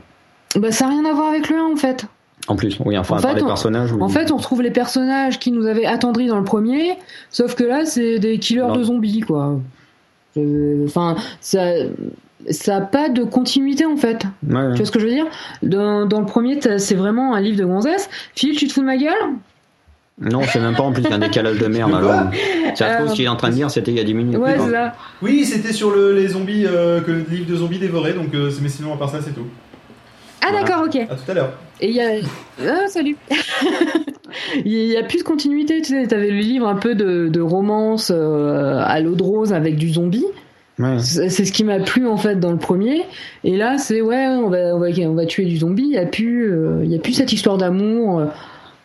Bah, 0.57 0.71
ça 0.71 0.85
n'a 0.87 0.91
rien 0.93 1.05
à 1.07 1.13
voir 1.15 1.29
avec 1.31 1.49
le 1.51 1.57
1, 1.57 1.73
en 1.73 1.77
fait. 1.77 2.05
En 2.49 2.57
plus, 2.57 2.79
oui, 2.85 2.97
enfin, 2.99 3.17
En 3.17 3.19
à 3.19 3.23
part 3.23 3.31
fait, 3.33 3.37
les 3.39 3.43
on- 3.43 3.47
personnages. 3.47 3.93
En 3.93 4.09
fait, 4.09 4.31
on 4.33 4.37
retrouve 4.37 4.63
les 4.63 4.71
personnages 4.71 5.39
qui 5.39 5.51
nous 5.53 5.67
avaient 5.67 5.87
attendris 5.87 6.27
dans 6.29 6.39
le 6.39 6.45
premier, 6.45 6.93
sauf 7.31 7.55
que 7.55 7.65
là, 7.65 7.85
c'est 7.85 8.19
des 8.19 8.39
killers 8.39 8.61
Non. 8.63 8.77
de 8.77 8.83
zombies, 8.85 9.21
quoi. 9.21 9.59
Euh, 10.37 10.85
Enfin, 10.87 11.17
ça. 11.41 11.65
Ça 12.49 12.77
a 12.77 12.81
pas 12.81 13.11
de 13.11 13.23
continuité 13.23 13.85
en 13.85 13.99
fait. 13.99 14.25
Ouais, 14.49 14.55
ouais. 14.57 14.71
Tu 14.73 14.77
vois 14.79 14.87
ce 14.87 14.91
que 14.91 14.99
je 14.99 15.05
veux 15.07 15.13
dire? 15.13 15.27
Dans, 15.63 16.07
dans 16.07 16.21
le 16.21 16.27
premier, 16.27 16.59
c'est 16.79 16.95
vraiment 16.95 17.35
un 17.35 17.41
livre 17.41 17.59
de 17.59 17.67
gonzesse. 17.67 18.09
Phil, 18.35 18.57
tu 18.57 18.67
te 18.67 18.73
fous 18.73 18.81
de 18.81 18.87
ma 18.87 18.97
gueule? 18.97 19.13
Non, 20.23 20.41
c'est 20.51 20.59
même 20.59 20.75
pas 20.75 20.83
en 20.83 20.93
plus, 20.93 21.03
il 21.03 21.11
y 21.11 21.13
a 21.13 21.17
un 21.17 21.19
décalage 21.19 21.59
de 21.59 21.67
merde. 21.67 21.95
alors. 21.95 22.31
Ça 22.75 22.93
se 22.93 22.97
trouve, 22.97 23.09
ce 23.11 23.15
qu'il 23.15 23.27
est 23.27 23.29
en 23.29 23.37
train 23.37 23.51
de 23.51 23.55
dire, 23.55 23.71
c'était 23.71 23.91
il 23.91 23.99
y 23.99 24.01
a 24.01 24.05
10 24.05 24.15
minutes. 24.15 24.39
Ouais. 24.39 24.57
Oui, 25.21 25.45
c'était 25.45 25.73
sur 25.75 25.91
le, 25.91 26.13
les 26.15 26.29
zombies, 26.29 26.65
euh, 26.67 27.03
que 27.03 27.11
le 27.11 27.25
livre 27.31 27.47
de 27.51 27.57
zombies 27.57 27.79
dévoré, 27.79 28.15
donc 28.15 28.33
euh, 28.35 28.51
c'est- 28.51 28.63
mais 28.63 28.69
sinon 28.71 28.95
à 28.95 28.97
part 28.97 29.11
ça 29.11 29.19
c'est 29.23 29.33
tout. 29.35 29.47
Ah 30.43 30.49
Voilà. 30.51 30.63
d'accord, 30.67 30.85
ok. 30.87 30.97
À 30.97 31.15
tout 31.15 31.31
à 31.31 31.35
l'heure. 31.35 31.53
Et 31.81 31.89
il 31.89 31.95
y 31.97 32.01
a. 32.01 32.11
Ah, 32.67 32.87
salut 32.89 33.17
Il 34.65 34.73
y 34.73 34.97
a 34.97 35.03
plus 35.03 35.19
de 35.19 35.23
continuité, 35.25 35.83
tu 35.83 35.89
sais. 35.93 36.07
T'avais 36.07 36.31
le 36.31 36.39
livre 36.39 36.67
un 36.69 36.77
peu 36.77 36.95
de, 36.95 37.29
de 37.29 37.41
romance 37.41 38.13
euh, 38.15 38.81
à 38.85 39.01
l'eau 39.01 39.15
de 39.15 39.23
rose 39.23 39.53
avec 39.53 39.77
du 39.77 39.91
zombie. 39.91 40.25
Ouais. 40.79 40.99
C'est 41.01 41.29
ce 41.45 41.53
qui 41.53 41.65
m'a 41.65 41.79
plu 41.81 42.07
en 42.07 42.17
fait 42.17 42.37
dans 42.41 42.53
le 42.53 42.57
premier. 42.59 43.03
Et 43.45 43.57
là, 43.57 43.77
c'est 43.77 44.01
ouais, 44.01 44.27
on 44.29 44.49
va, 44.49 44.75
on 44.75 44.79
va, 44.79 44.87
on 45.09 45.15
va 45.15 45.27
tuer 45.27 45.45
du 45.45 45.59
zombie. 45.59 45.83
Il 45.85 45.93
y 45.93 45.99
a 45.99 46.07
plus, 46.07 46.51
euh, 46.53 46.85
y 46.85 46.95
a 46.95 46.99
plus 46.99 47.13
cette 47.13 47.33
histoire 47.33 47.59
d'amour. 47.59 48.23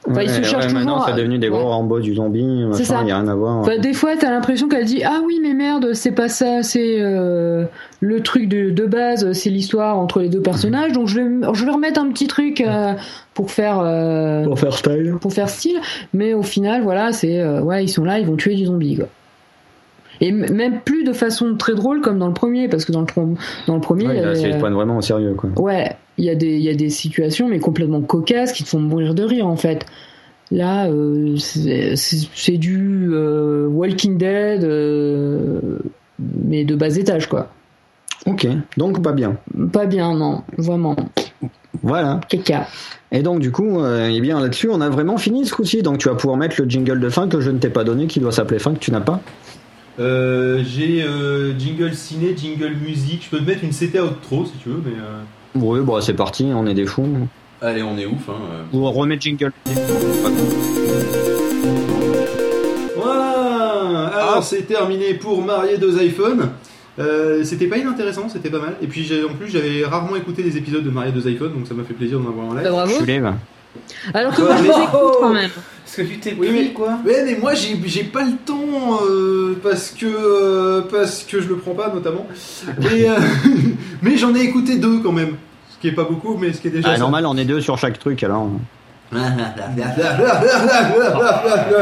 Enfin, 0.07 0.21
ils 0.21 0.29
se 0.29 0.37
Ouais, 0.37 0.43
cherchent 0.43 0.67
ouais, 0.67 0.73
Maintenant, 0.73 0.99
toujours. 0.99 1.09
c'est 1.09 1.15
devenu 1.21 1.39
des 1.39 1.49
ouais. 1.49 1.57
gros 1.57 1.67
Rambo 1.69 1.99
du 1.99 2.13
zombie, 2.15 2.45
C'est 2.73 2.83
ça. 2.83 2.99
il 3.01 3.07
y 3.07 3.11
a 3.11 3.17
rien 3.17 3.27
à 3.27 3.33
voir. 3.35 3.57
Enfin, 3.57 3.77
des 3.79 3.93
fois, 3.93 4.11
t'as 4.15 4.29
l'impression 4.29 4.67
qu'elle 4.69 4.85
dit 4.85 5.01
Ah 5.03 5.21
oui, 5.25 5.39
mais 5.41 5.53
merde, 5.53 5.93
c'est 5.93 6.11
pas 6.11 6.29
ça, 6.29 6.61
c'est 6.61 6.97
euh, 6.99 7.65
le 8.01 8.21
truc 8.21 8.47
de, 8.47 8.69
de 8.69 8.85
base, 8.85 9.31
c'est 9.33 9.49
l'histoire 9.49 9.97
entre 9.97 10.19
les 10.19 10.29
deux 10.29 10.41
personnages, 10.41 10.91
donc 10.91 11.07
je 11.07 11.19
vais, 11.19 11.27
je 11.53 11.65
vais 11.65 11.71
remettre 11.71 11.99
un 11.99 12.09
petit 12.11 12.27
truc 12.27 12.61
euh, 12.61 12.93
pour 13.33 13.49
faire. 13.49 13.79
euh, 13.83 14.43
Pour 14.43 14.59
faire 14.59 14.73
style. 14.77 15.15
pour 15.19 15.33
faire 15.33 15.49
style, 15.49 15.79
mais 16.13 16.33
au 16.35 16.43
final, 16.43 16.83
voilà, 16.83 17.11
c'est 17.11 17.39
euh, 17.39 17.61
ouais, 17.61 17.83
ils 17.83 17.89
sont 17.89 18.03
là, 18.03 18.19
ils 18.19 18.27
vont 18.27 18.35
tuer 18.35 18.53
du 18.55 18.65
zombie, 18.65 18.97
quoi. 18.97 19.07
Et 20.21 20.31
même 20.31 20.79
plus 20.85 21.03
de 21.03 21.11
façon 21.11 21.55
très 21.57 21.73
drôle 21.75 21.99
comme 21.99 22.19
dans 22.19 22.27
le 22.27 22.33
premier, 22.33 22.69
parce 22.69 22.85
que 22.85 22.91
dans 22.93 23.01
le, 23.01 23.07
dans 23.67 23.75
le 23.75 23.81
premier, 23.81 24.07
Ouais, 24.07 24.21
il 24.23 24.29
ils 24.39 24.51
se 24.51 24.55
euh, 24.55 24.59
prennent 24.59 24.73
vraiment 24.73 24.97
au 24.97 25.01
sérieux, 25.01 25.33
quoi. 25.35 25.49
ouais, 25.57 25.97
il 26.17 26.25
y 26.25 26.29
a 26.29 26.35
des, 26.35 26.55
il 26.55 26.61
y 26.63 26.69
a 26.69 26.75
des 26.75 26.89
situations 26.89 27.47
mais 27.47 27.59
complètement 27.59 28.01
cocasses 28.01 28.51
qui 28.53 28.63
te 28.63 28.69
font 28.69 28.79
mourir 28.79 29.13
de 29.15 29.23
rire 29.23 29.47
en 29.47 29.57
fait. 29.57 29.85
Là, 30.51 30.87
euh, 30.87 31.37
c'est 31.37 32.57
du 32.57 33.09
euh, 33.11 33.67
Walking 33.67 34.17
Dead, 34.17 34.63
euh, 34.63 35.79
mais 36.19 36.63
de 36.63 36.75
bas 36.75 36.95
étage, 36.95 37.27
quoi. 37.27 37.49
Ok, 38.27 38.47
donc 38.77 39.01
pas 39.01 39.11
bien. 39.11 39.37
Pas 39.71 39.85
bien, 39.85 40.13
non, 40.15 40.43
vraiment. 40.57 40.95
Voilà. 41.81 42.21
Caca. 42.29 42.67
Et 43.11 43.21
donc, 43.21 43.39
du 43.39 43.51
coup, 43.51 43.79
euh, 43.79 44.09
eh 44.11 44.21
bien 44.21 44.39
là-dessus, 44.39 44.69
on 44.71 44.81
a 44.81 44.89
vraiment 44.89 45.17
fini 45.17 45.45
ce 45.45 45.53
coup-ci. 45.53 45.81
Donc, 45.81 45.99
tu 45.99 46.09
vas 46.09 46.15
pouvoir 46.15 46.37
mettre 46.37 46.61
le 46.61 46.69
jingle 46.69 46.99
de 46.99 47.09
fin 47.09 47.27
que 47.27 47.39
je 47.41 47.51
ne 47.51 47.59
t'ai 47.59 47.69
pas 47.69 47.83
donné, 47.83 48.07
qui 48.07 48.19
doit 48.19 48.31
s'appeler 48.31 48.59
fin, 48.59 48.73
que 48.73 48.79
tu 48.79 48.91
n'as 48.91 49.01
pas. 49.01 49.21
Euh, 49.99 50.63
J'ai 50.65 51.03
euh, 51.03 51.57
jingle 51.57 51.93
ciné, 51.93 52.35
jingle 52.35 52.73
musique. 52.75 53.25
Je 53.25 53.29
peux 53.29 53.43
te 53.43 53.49
mettre 53.49 53.63
une 53.63 53.71
CTA 53.71 54.03
outro 54.03 54.45
si 54.45 54.53
tu 54.61 54.69
veux, 54.69 54.81
mais. 54.85 54.93
Oui, 55.55 55.79
bon, 55.81 56.01
c'est 56.01 56.13
parti, 56.13 56.51
on 56.53 56.65
est 56.67 56.73
des 56.73 56.85
fous. 56.85 57.07
Allez, 57.61 57.81
on 57.83 57.97
est 57.97 58.05
ouf. 58.05 58.29
Hein. 58.29 58.33
euh. 58.73 58.77
Ou 58.77 58.91
remettre 58.91 59.21
jingle. 59.21 59.51
Voilà 62.95 64.07
Alors 64.07 64.43
c'est 64.43 64.63
terminé 64.63 65.13
pour 65.13 65.41
marier 65.43 65.77
deux 65.77 66.01
iPhones. 66.03 66.49
Euh, 66.97 67.43
c'était 67.43 67.67
pas 67.67 67.77
inintéressant, 67.77 68.29
c'était 68.29 68.49
pas 68.49 68.59
mal. 68.59 68.75
Et 68.81 68.87
puis 68.87 69.03
j'ai- 69.03 69.23
en 69.23 69.33
plus 69.33 69.49
j'avais 69.49 69.83
rarement 69.85 70.15
écouté 70.15 70.43
des 70.43 70.57
épisodes 70.57 70.83
de 70.83 70.89
Marier 70.89 71.11
deux 71.11 71.27
iPhones, 71.29 71.53
donc 71.53 71.67
ça 71.67 71.73
m'a 71.73 71.83
fait 71.83 71.93
plaisir 71.93 72.19
d'en 72.19 72.29
avoir 72.29 72.51
un 72.51 72.55
live. 72.55 72.63
Bah, 72.63 72.71
bravo. 72.71 72.93
Tu 72.99 73.05
lèves. 73.05 73.33
Alors 74.13 74.33
que 74.35 74.41
moi, 74.41 74.55
je 74.57 74.63
les 74.63 74.69
écoute 74.69 75.15
quand 75.19 75.33
même. 75.33 75.51
Est-ce 75.87 75.97
que 75.97 76.01
tu 76.01 76.19
t'es 76.19 76.35
Oui, 76.37 76.47
pris, 76.47 76.55
mais- 76.65 76.73
quoi 76.73 76.97
Ouais, 77.05 77.23
mais 77.25 77.37
moi 77.37 77.53
j'ai 77.53 77.79
j'ai 77.85 78.03
pas 78.03 78.23
le 78.23 78.33
temps 78.43 78.99
euh, 79.07 79.55
parce 79.61 79.91
que 79.91 80.05
euh, 80.07 80.81
parce 80.91 81.23
que 81.23 81.39
je 81.41 81.47
le 81.47 81.57
prends 81.57 81.75
pas 81.75 81.91
notamment. 81.93 82.25
Mais 82.79 83.07
euh, 83.07 83.15
mais 84.01 84.17
j'en 84.17 84.33
ai 84.35 84.41
écouté 84.41 84.77
deux 84.77 84.99
quand 84.99 85.11
même, 85.11 85.35
ce 85.73 85.79
qui 85.79 85.87
est 85.89 85.91
pas 85.95 86.03
beaucoup, 86.05 86.35
mais 86.37 86.51
ce 86.53 86.59
qui 86.61 86.67
est 86.67 86.71
déjà. 86.71 86.89
Ah, 86.89 86.93
ça. 86.95 86.99
normal, 86.99 87.25
on 87.27 87.37
est 87.37 87.45
deux 87.45 87.61
sur 87.61 87.77
chaque 87.77 87.99
truc, 87.99 88.23
alors. 88.23 88.49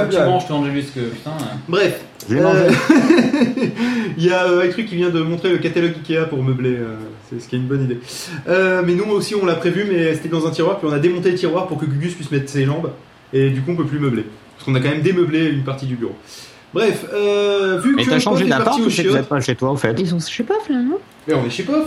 Tu 0.09 0.17
manges, 0.17 0.45
tu 0.45 0.51
Angelus, 0.51 0.86
que 0.93 0.99
putain. 0.99 1.32
Bref. 1.67 2.01
Euh. 2.32 2.69
Il 4.17 4.26
y 4.26 4.30
a 4.32 4.45
euh, 4.45 4.65
un 4.67 4.71
truc 4.71 4.86
qui 4.88 4.95
vient 4.95 5.09
de 5.09 5.21
montrer 5.21 5.49
le 5.49 5.57
catalogue 5.57 5.93
Ikea 5.97 6.26
pour 6.30 6.41
meubler, 6.43 6.76
euh, 6.78 6.95
c'est 7.30 7.41
ce 7.41 7.47
qui 7.49 7.55
est 7.55 7.59
une 7.59 7.65
bonne 7.67 7.84
idée. 7.84 7.99
Euh, 8.47 8.82
mais 8.86 8.93
nous 8.93 9.05
aussi 9.05 9.36
on 9.36 9.45
l'a 9.45 9.55
prévu, 9.55 9.86
mais 9.91 10.13
c'était 10.15 10.30
dans 10.30 10.45
un 10.47 10.51
tiroir, 10.51 10.80
puis 10.80 10.88
on 10.89 10.93
a 10.93 10.99
démonté 10.99 11.32
le 11.32 11.38
tiroir 11.38 11.67
pour 11.67 11.78
que 11.80 11.86
Gugus 11.86 12.13
puisse 12.13 12.32
mettre 12.32 12.49
ses 12.49 12.63
jambes, 12.65 12.91
et 13.34 13.49
du 13.49 13.61
coup 13.61 13.71
on 13.71 13.76
peut 13.76 13.86
plus 13.86 13.99
meubler. 13.99 14.26
Parce 14.55 14.65
qu'on 14.65 14.76
a 14.76 14.80
quand 14.80 14.89
même 14.89 15.01
démeublé 15.01 15.49
une 15.49 15.63
partie 15.63 15.86
du 15.86 15.95
bureau. 15.95 16.15
Bref, 16.74 17.05
euh, 17.13 17.80
vu 17.84 17.93
Mais 17.95 18.03
que 18.05 18.09
t'as 18.11 18.19
changé 18.19 18.45
d'appart 18.45 18.80
ou 18.80 18.86
au 18.86 18.89
c'est 18.89 19.03
que 19.03 19.09
vous 19.09 19.13
chiottes- 19.15 19.21
êtes 19.24 19.30
pas 19.30 19.41
chez 19.41 19.55
toi, 19.55 19.71
au 19.71 19.76
fait 19.76 19.93
Ils 19.99 20.07
sont 20.07 20.19
chez 20.19 20.43
Pof 20.43 20.69
là, 20.69 20.78
non? 20.78 20.97
Mais 21.28 21.34
on 21.36 21.45
est 21.45 21.49
chez 21.49 21.63
Pof 21.63 21.86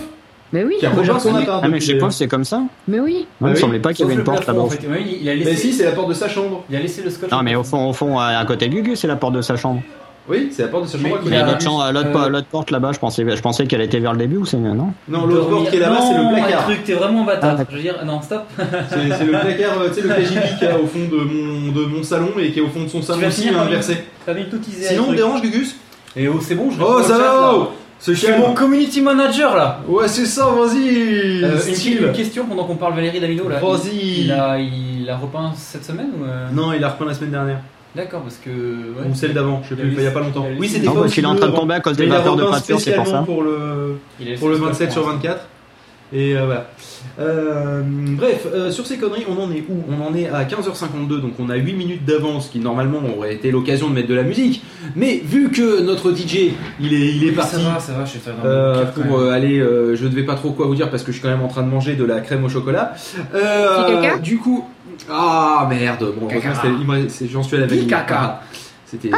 Mais 0.53 0.63
oui, 0.65 0.77
Qui 0.79 0.87
a 0.87 0.91
rejoint 0.91 1.19
son 1.19 1.35
appart. 1.35 1.61
Ah, 1.65 1.69
mais 1.69 1.81
chez 1.81 1.99
c'est 2.11 2.29
comme 2.29 2.45
ça 2.45 2.63
mais 2.87 3.01
oui. 3.01 3.27
Il 3.41 3.45
me 3.45 3.51
Ah 3.51 3.55
oui, 3.55 3.61
semblait 3.61 3.79
pas 3.81 3.93
qu'il 3.93 4.05
y 4.05 4.09
avait 4.09 4.15
une 4.19 4.25
porte 4.25 4.47
là-bas. 4.47 4.61
en 4.63 4.69
fait. 4.69 4.87
Ouais, 4.87 5.05
il 5.21 5.29
a 5.29 5.35
Mais 5.35 5.57
si, 5.57 5.73
c'est 5.73 5.85
la 5.85 5.93
porte 5.93 6.09
de 6.09 6.15
sa 6.15 6.29
chambre. 6.29 6.65
il 6.71 6.77
a 6.77 6.81
laissé 6.81 7.03
le 7.03 7.11
scotch. 7.11 7.31
Non, 7.31 7.43
mais 7.43 7.55
au 7.57 7.65
fond, 7.65 7.89
au 7.89 7.93
fond, 7.93 8.19
à 8.19 8.45
côté 8.47 8.69
du 8.69 8.83
Gus, 8.83 9.01
c'est 9.01 9.09
la 9.09 9.17
porte 9.17 9.35
de 9.35 9.43
sa 9.43 9.57
chambre. 9.57 9.83
Oui, 10.29 10.49
c'est 10.51 10.63
la 10.63 10.69
porte 10.69 10.85
de 10.85 10.89
sa 10.89 10.99
chambre. 10.99 11.19
Mais 11.25 11.37
a- 11.37 11.47
l'autre 11.47 11.61
chambre- 11.61 11.89
l'autre 11.93 12.09
euh, 12.09 12.13
po- 12.25 12.29
l'autre 12.29 12.47
porte 12.49 12.71
là-bas, 12.73 12.91
je 12.93 12.99
pensais, 12.99 13.25
je 13.29 13.41
pensais 13.41 13.65
qu'elle 13.67 13.81
était 13.83 14.01
vers 14.01 14.11
le 14.13 14.19
début 14.19 14.39
ou 14.39 14.45
c'est 14.45 14.57
non? 14.57 14.93
Non, 15.09 15.25
l'autre 15.27 15.49
porte 15.49 15.71
qui 15.71 15.77
est 15.77 15.81
là-bas, 15.81 16.01
c'est 16.01 16.17
le 16.19 16.35
placard. 16.35 16.65
truc, 16.65 16.83
t'es 16.85 16.95
vraiment 16.95 17.23
un 17.23 17.27
bâtard. 17.27 17.57
Ah, 17.61 17.65
je 17.71 17.77
veux 17.77 17.83
dire, 17.83 17.95
non, 18.05 18.21
stop. 18.23 18.43
C'est 18.59 19.25
le 19.25 19.31
placard, 19.39 19.81
euh, 19.81 19.89
tu 19.89 19.95
sais, 19.95 20.01
le 20.03 20.09
KGB 20.09 20.41
qu'il 20.59 20.69
y 20.69 20.71
a 20.71 20.79
au 20.81 20.87
fond 20.87 20.99
de 20.99 21.17
mon, 21.17 21.71
de 21.73 21.85
mon 21.87 22.03
salon 22.03 22.31
et 22.41 22.51
qui 22.51 22.59
est 22.59 22.63
au 22.63 22.67
fond 22.69 22.83
de 22.83 22.89
son 22.89 23.03
salon 23.03 23.25
aussi 23.27 23.49
inversé. 23.49 23.99
Teasé. 24.25 24.89
Sinon, 24.89 25.05
on 25.09 25.13
un 25.13 25.15
dérange, 25.15 25.43
Gugus? 25.43 25.77
Et 26.17 26.27
oh, 26.27 26.39
c'est 26.41 26.57
bon, 26.57 26.71
je 26.73 26.83
Oh, 26.83 26.99
au 26.99 27.03
ça 27.03 27.19
va 27.19 27.69
là. 27.99 28.01
Ce 28.01 28.13
Je 28.13 28.17
suis 28.19 28.27
chien 28.27 28.39
mon 28.39 28.55
community 28.55 29.01
manager 29.01 29.57
là. 29.57 29.81
Ouais, 29.89 30.09
c'est 30.09 30.27
ça, 30.27 30.47
vas-y 30.47 31.43
Euh, 31.43 31.59
une, 31.67 32.07
une 32.07 32.13
question 32.13 32.45
pendant 32.47 32.65
qu'on 32.65 32.77
parle 32.77 32.95
Valérie 32.95 33.21
Damido 33.21 33.49
là. 33.49 33.59
Vas-y. 33.59 33.97
Il, 33.97 34.25
il 34.27 34.33
a, 34.33 34.59
il 34.59 35.11
repeint 35.21 35.53
cette 35.57 35.85
semaine 35.85 36.09
ou 36.21 36.25
euh? 36.25 36.49
Non, 36.53 36.73
il 36.73 36.83
a 36.85 36.89
repeint 36.91 37.07
la 37.07 37.15
semaine 37.15 37.31
dernière. 37.31 37.61
D'accord, 37.95 38.21
parce 38.21 38.37
que. 38.37 38.51
ouais. 38.51 39.09
Ou 39.11 39.15
celle 39.15 39.33
d'avant, 39.33 39.63
je 39.65 39.71
sais 39.75 39.81
plus, 39.81 39.91
il 39.97 40.03
y 40.03 40.07
a 40.07 40.11
pas 40.11 40.21
longtemps. 40.21 40.47
Oui, 40.59 40.69
c'était 40.69 40.87
pas 40.87 40.93
parce 40.93 41.15
qu'il 41.15 41.25
est 41.25 41.29
en 41.29 41.35
train 41.35 41.49
de 41.49 41.57
tomber 41.57 41.75
à 41.75 41.81
cause 41.81 41.97
des 41.97 42.07
batteurs 42.07 42.37
de 42.37 42.45
peinture, 42.45 42.79
c'est 42.79 42.93
pour 42.95 43.07
ça. 43.07 43.23
pour 43.23 43.43
le, 43.43 43.99
pour 44.39 44.49
le 44.51 44.55
super 44.57 44.69
27 44.69 44.93
sur 44.93 45.03
fort. 45.05 45.13
24. 45.15 45.47
Et 46.13 46.37
euh, 46.37 46.47
voilà. 46.47 46.69
Euh, 47.19 47.83
bref, 47.85 48.47
euh, 48.53 48.71
sur 48.71 48.87
ces 48.87 48.97
conneries, 48.97 49.25
on 49.29 49.41
en 49.43 49.51
est 49.51 49.65
où? 49.69 49.83
On 49.89 50.07
en 50.07 50.15
est 50.15 50.29
à 50.29 50.45
15h52, 50.45 51.21
donc 51.21 51.33
on 51.39 51.51
a 51.51 51.57
8 51.57 51.73
minutes 51.73 52.05
d'avance, 52.05 52.49
qui 52.49 52.61
normalement 52.61 53.01
aurait 53.17 53.35
été 53.35 53.51
l'occasion 53.51 53.89
de 53.89 53.95
mettre 53.95 54.09
de 54.09 54.15
la 54.15 54.23
musique. 54.23 54.63
Mais 54.95 55.21
vu 55.25 55.51
que 55.51 55.81
notre 55.83 56.13
DJ, 56.13 56.53
il 56.81 56.95
est, 56.95 57.09
il 57.17 57.25
est 57.25 57.31
Oui, 57.31 57.33
parti 57.33 57.57
Ça 57.57 57.63
va, 57.63 57.81
ça 57.81 57.93
va, 57.93 58.05
je 58.05 58.11
suis 58.11 58.21
très 58.21 58.33
euh, 58.45 58.85
pour 58.87 59.19
euh, 59.19 59.33
aller, 59.33 59.59
euh, 59.59 59.97
je 59.97 60.05
ne 60.07 60.15
vais 60.15 60.23
pas 60.23 60.35
trop 60.35 60.51
quoi 60.51 60.67
vous 60.67 60.75
dire 60.75 60.91
parce 60.91 61.03
que 61.03 61.11
je 61.11 61.17
suis 61.17 61.23
quand 61.23 61.35
même 61.35 61.43
en 61.45 61.49
train 61.49 61.63
de 61.63 61.71
manger 61.71 61.97
de 61.97 62.05
la 62.05 62.21
crème 62.21 62.45
au 62.45 62.49
chocolat. 62.49 62.95
Euh, 63.35 64.19
du 64.19 64.39
coup, 64.39 64.65
ah 65.11 65.67
merde, 65.69 66.13
bon, 66.19 66.29
j'en 67.31 67.43
suis 67.43 67.57
à 67.57 67.61
la 67.61 67.67
vanille. 67.67 67.87
caca. 67.87 68.43
C'était 68.87 69.11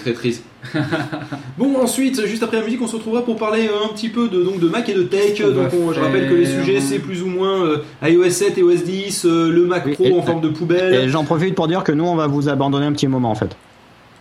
très 0.00 0.12
triste. 0.12 0.44
bon, 1.58 1.76
ensuite, 1.82 2.24
juste 2.26 2.44
après 2.44 2.58
la 2.58 2.64
musique, 2.64 2.80
on 2.80 2.86
se 2.86 2.94
retrouvera 2.94 3.22
pour 3.22 3.36
parler 3.36 3.66
euh, 3.66 3.84
un 3.84 3.92
petit 3.92 4.08
peu 4.08 4.28
de, 4.28 4.40
donc, 4.42 4.60
de 4.60 4.68
Mac 4.68 4.88
et 4.88 4.94
de 4.94 5.02
tech. 5.02 5.42
On 5.44 5.50
Donc, 5.50 5.68
on- 5.74 5.92
je 5.92 5.98
rappelle 5.98 6.28
que 6.28 6.34
les 6.34 6.46
sujets, 6.46 6.78
c'est 6.80 7.00
plus 7.00 7.22
ou 7.22 7.26
moins 7.26 7.64
euh, 7.64 7.78
iOS 8.04 8.30
7 8.30 8.56
et 8.58 8.62
OS 8.62 8.84
10, 8.84 9.24
euh, 9.26 9.50
le 9.50 9.66
Mac 9.66 9.82
Oui, 9.86 9.94
Pro 9.94 10.04
et- 10.04 10.12
en 10.12 10.22
forme 10.22 10.40
de 10.42 10.48
Et 10.48 10.52
poubelle. 10.52 11.08
j'en 11.08 11.24
profite 11.24 11.56
pour 11.56 11.66
dire 11.66 11.82
que 11.82 11.90
nous, 11.90 12.04
on 12.04 12.14
va 12.14 12.28
vous 12.28 12.48
abandonner 12.48 12.86
un 12.86 12.92
petit 12.92 13.08
moment 13.08 13.30
en 13.32 13.34
fait. 13.34 13.56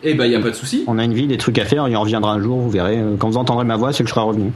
Et 0.04 0.16
bah, 0.16 0.26
il 0.26 0.32
y 0.32 0.36
a 0.36 0.40
pas 0.40 0.50
de 0.50 0.56
souci. 0.56 0.84
On 0.88 0.98
a 0.98 1.04
une 1.04 1.14
vie, 1.14 1.28
des 1.28 1.38
trucs 1.38 1.58
à 1.60 1.66
faire, 1.66 1.88
il 1.88 1.96
en 1.96 2.02
reviendra 2.02 2.34
un 2.34 2.42
jour, 2.42 2.58
vous 2.60 2.70
verrez. 2.72 2.98
Euh, 3.00 3.16
Quand 3.18 3.30
vous 3.30 3.38
entendrez 3.38 3.64
ma 3.66 3.76
voix, 3.78 3.94
c'est 3.94 4.04
que 4.04 4.10
je 4.10 4.14
serai 4.16 4.26
revenu. 4.26 4.52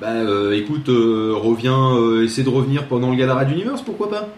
Bah, 0.00 0.08
euh, 0.10 0.52
écoute, 0.52 0.88
euh, 0.88 1.32
reviens, 1.36 1.94
euh, 1.96 2.24
essaie 2.24 2.42
de 2.44 2.48
revenir 2.48 2.84
pendant 2.86 3.10
le 3.10 3.16
Gala 3.16 3.34
Red 3.34 3.50
Universe, 3.50 3.82
pourquoi 3.82 4.08
pas? 4.08 4.28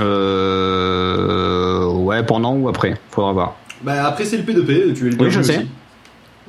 Euh... 0.00 1.86
Ouais, 1.86 2.22
pendant 2.24 2.54
ou 2.56 2.68
après, 2.68 2.94
faudra 3.10 3.32
voir. 3.32 3.56
Bah, 3.82 4.06
après, 4.06 4.24
c'est 4.24 4.36
le 4.38 4.42
P2P, 4.42 4.94
tu 4.94 5.06
es 5.06 5.10
le 5.10 5.16
Oui, 5.22 5.30
je 5.30 5.42
sais. 5.42 5.58
aussi. 5.58 5.66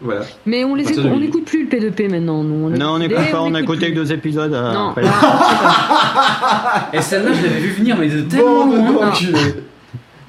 Voilà. 0.02 0.22
Mais 0.46 0.64
on 0.64 0.76
les 0.76 0.84
écoute- 0.92 1.06
on 1.12 1.20
n'écoute 1.20 1.46
plus 1.46 1.64
le 1.64 1.70
P2P 1.70 2.08
maintenant. 2.10 2.44
Nous, 2.44 2.70
Non, 2.70 2.90
on 2.92 3.00
n'écoute 3.00 3.18
écoute- 3.20 3.32
pas, 3.32 3.42
on 3.42 3.54
a 3.56 3.62
écoute 3.62 3.78
écouté 3.78 3.92
que 3.92 3.96
deux 3.96 4.12
épisodes. 4.14 4.54
euh, 4.54 4.74
Non, 4.74 4.90
après. 4.90 5.02
là, 5.02 5.12
Et 6.94 7.02
celle-là, 7.02 7.32
je 7.34 7.44
l'avais 7.44 7.60
vu 7.60 7.72
venir, 7.72 7.98
mais 7.98 8.08
de 8.08 8.22
tellement 8.22 8.66
Bon, 8.68 8.76
loin. 8.94 9.10
De 9.10 9.16
toute 9.16 9.56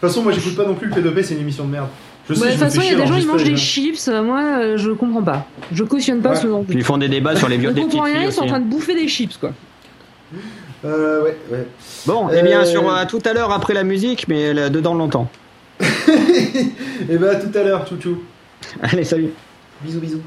façon, 0.01 0.23
moi 0.23 0.33
j'écoute 0.33 0.57
pas 0.57 0.65
non 0.65 0.75
plus 0.75 0.89
le 0.89 0.95
P2P, 0.95 1.23
c'est 1.23 1.35
une 1.35 1.41
émission 1.41 1.65
de 1.67 1.71
merde. 1.73 1.89
Je 2.29 2.35
sais, 2.35 2.41
Ouais, 2.41 2.47
de 2.49 2.53
toute 2.53 2.63
façon, 2.63 2.81
il 2.83 2.91
y 2.93 2.95
a 2.95 2.97
des 2.99 3.07
gens, 3.07 3.17
ils 3.17 3.27
mangent 3.27 3.45
des 3.45 3.57
chips. 3.57 4.09
euh, 4.09 4.23
Moi, 4.23 4.41
euh, 4.43 4.77
je 4.79 4.91
comprends 4.91 5.23
pas. 5.23 5.47
Je 5.73 5.83
cautionne 5.85 6.21
pas 6.21 6.31
Ouais. 6.31 6.37
ce 6.37 6.47
genre 6.47 6.63
de 6.65 6.73
ils 6.73 6.85
font 6.85 6.99
des 6.99 7.09
débats 7.09 7.37
sur 7.37 7.49
les 7.49 7.57
vieux 7.59 7.71
On 7.71 7.73
des 7.73 7.83
petites 7.83 8.01
rien, 8.01 8.23
ils 8.23 8.33
sont 8.33 8.43
en 8.43 8.47
train 8.47 8.61
de 8.61 8.67
bouffer 8.67 8.95
des 8.95 9.09
chips, 9.09 9.37
quoi. 9.39 9.51
Euh, 10.85 11.25
ouais, 11.25 11.37
ouais. 11.51 11.67
Bon, 12.07 12.29
et 12.31 12.43
bien 12.43 12.61
Euh, 12.61 12.65
sur 12.65 12.91
à 12.93 13.05
tout 13.07 13.21
à 13.25 13.33
l'heure 13.33 13.51
après 13.53 13.75
la 13.75 13.83
musique, 13.85 14.29
mais 14.29 14.55
dedans 14.71 14.95
longtemps. 14.95 15.29
Et 17.11 17.17
bah, 17.17 17.31
à 17.33 17.35
tout 17.37 17.57
à 17.57 17.63
l'heure, 17.63 17.87
chouchou. 17.87 18.23
Allez, 18.83 19.05
salut. 19.05 19.31
Bisous, 19.83 20.01
bisous. 20.01 20.23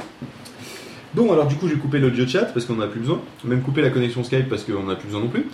Bon, 1.14 1.32
alors 1.34 1.48
du 1.48 1.56
coup, 1.56 1.68
j'ai 1.68 1.76
coupé 1.76 2.00
l'audio 2.00 2.26
chat 2.26 2.46
parce 2.54 2.66
qu'on 2.66 2.78
en 2.78 2.82
a 2.82 2.88
plus 2.88 3.02
besoin. 3.02 3.22
Même 3.44 3.62
coupé 3.62 3.82
la 3.82 3.90
connexion 3.90 4.24
Skype 4.24 4.48
parce 4.48 4.64
qu'on 4.64 4.86
en 4.86 4.90
a 4.90 4.96
plus 4.96 5.08
besoin 5.08 5.22
non 5.22 5.28
plus. 5.28 5.46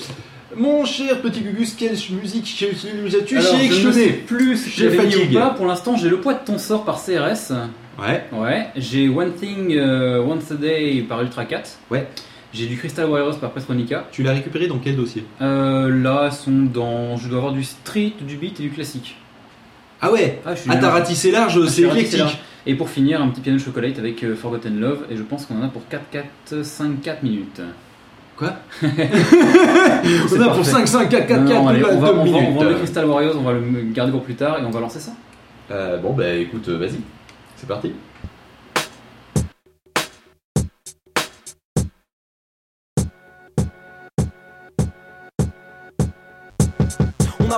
Mon 0.55 0.85
cher 0.85 1.19
petit 1.21 1.41
Gugus, 1.41 1.73
quelle 1.73 1.91
musique 2.21 2.65
nous 3.03 3.15
as-tu 3.15 3.37
Alors, 3.37 3.55
je 3.59 3.87
ne 3.87 3.91
sais 3.91 4.09
plus 4.09 4.55
si 4.57 4.69
J'ai 4.69 4.89
fatigue. 4.91 5.31
ou 5.31 5.33
pas. 5.33 5.49
Pour 5.49 5.65
l'instant, 5.65 5.95
j'ai 5.97 6.09
le 6.09 6.21
poids 6.21 6.35
de 6.35 6.45
ton 6.45 6.57
sort 6.57 6.85
par 6.85 7.03
CRS. 7.03 7.51
Ouais. 7.99 8.23
Ouais. 8.31 8.67
J'ai 8.75 9.09
One 9.09 9.33
Thing 9.33 9.75
euh, 9.75 10.21
Once 10.23 10.51
a 10.51 10.55
Day 10.55 11.03
par 11.07 11.21
Ultra 11.23 11.45
4. 11.45 11.79
Ouais. 11.89 12.07
J'ai 12.53 12.67
du 12.67 12.77
Crystal 12.77 13.09
Warriors 13.09 13.39
par 13.39 13.51
Pressronica. 13.51 14.07
Tu 14.11 14.23
l'as 14.23 14.31
récupéré 14.33 14.67
dans 14.67 14.77
quel 14.77 14.95
dossier? 14.95 15.25
Euh, 15.41 15.89
là, 15.89 16.27
elles 16.27 16.31
sont 16.31 16.51
dans. 16.51 17.17
Je 17.17 17.27
dois 17.27 17.39
avoir 17.39 17.53
du 17.53 17.63
street, 17.63 18.13
du 18.21 18.37
beat 18.37 18.59
et 18.59 18.63
du 18.63 18.69
classique. 18.69 19.17
Ah 20.01 20.11
ouais 20.11 20.39
Ah, 20.45 20.53
je 20.55 20.61
suis 20.61 20.69
Ah, 20.71 20.77
t'as 20.77 20.89
ratissé 20.91 21.31
large, 21.31 21.57
Ah, 21.61 21.65
c'est 21.67 21.73
suis 21.73 21.85
ratissé 21.85 21.99
éclectique. 22.15 22.19
large. 22.19 22.37
Et 22.65 22.75
pour 22.75 22.89
finir, 22.89 23.21
un 23.21 23.29
petit 23.29 23.41
piano 23.41 23.57
de 23.57 23.63
chocolate 23.63 23.97
avec 23.97 24.23
euh, 24.23 24.35
Forgotten 24.35 24.79
Love. 24.79 25.05
Et 25.09 25.15
je 25.17 25.23
pense 25.23 25.45
qu'on 25.45 25.59
en 25.59 25.63
a 25.63 25.69
pour 25.69 25.87
4, 25.87 26.03
4, 26.11 26.63
5, 26.63 27.01
4 27.01 27.23
minutes. 27.23 27.61
Quoi? 28.35 28.53
On 28.83 28.85
a 30.41 30.45
pour 30.45 30.55
parfait. 30.57 30.63
5, 30.63 30.87
5, 30.87 31.09
4, 31.09 31.27
4, 31.27 31.41
Non, 31.41 31.49
4, 31.49 31.67
allez, 31.69 31.83
on 31.85 31.87
va, 31.87 31.93
on 31.93 31.99
va- 31.99 32.11
on 32.11 32.17
va 32.17 32.23
minutes. 32.23 32.57
enlever 32.59 32.75
Crystal 32.75 33.05
Warriors, 33.05 33.35
on 33.39 33.41
va 33.43 33.53
le 33.53 33.61
garder 33.93 34.11
pour 34.11 34.21
plus 34.23 34.35
tard 34.35 34.59
et 34.59 34.65
on 34.65 34.69
va 34.69 34.79
lancer 34.79 34.99
ça. 34.99 35.11
Euh, 35.71 35.97
bon, 35.97 36.13
bah 36.13 36.29
écoute, 36.33 36.67
euh, 36.69 36.77
vas-y. 36.77 36.99
C'est 37.55 37.67
parti. 37.67 37.93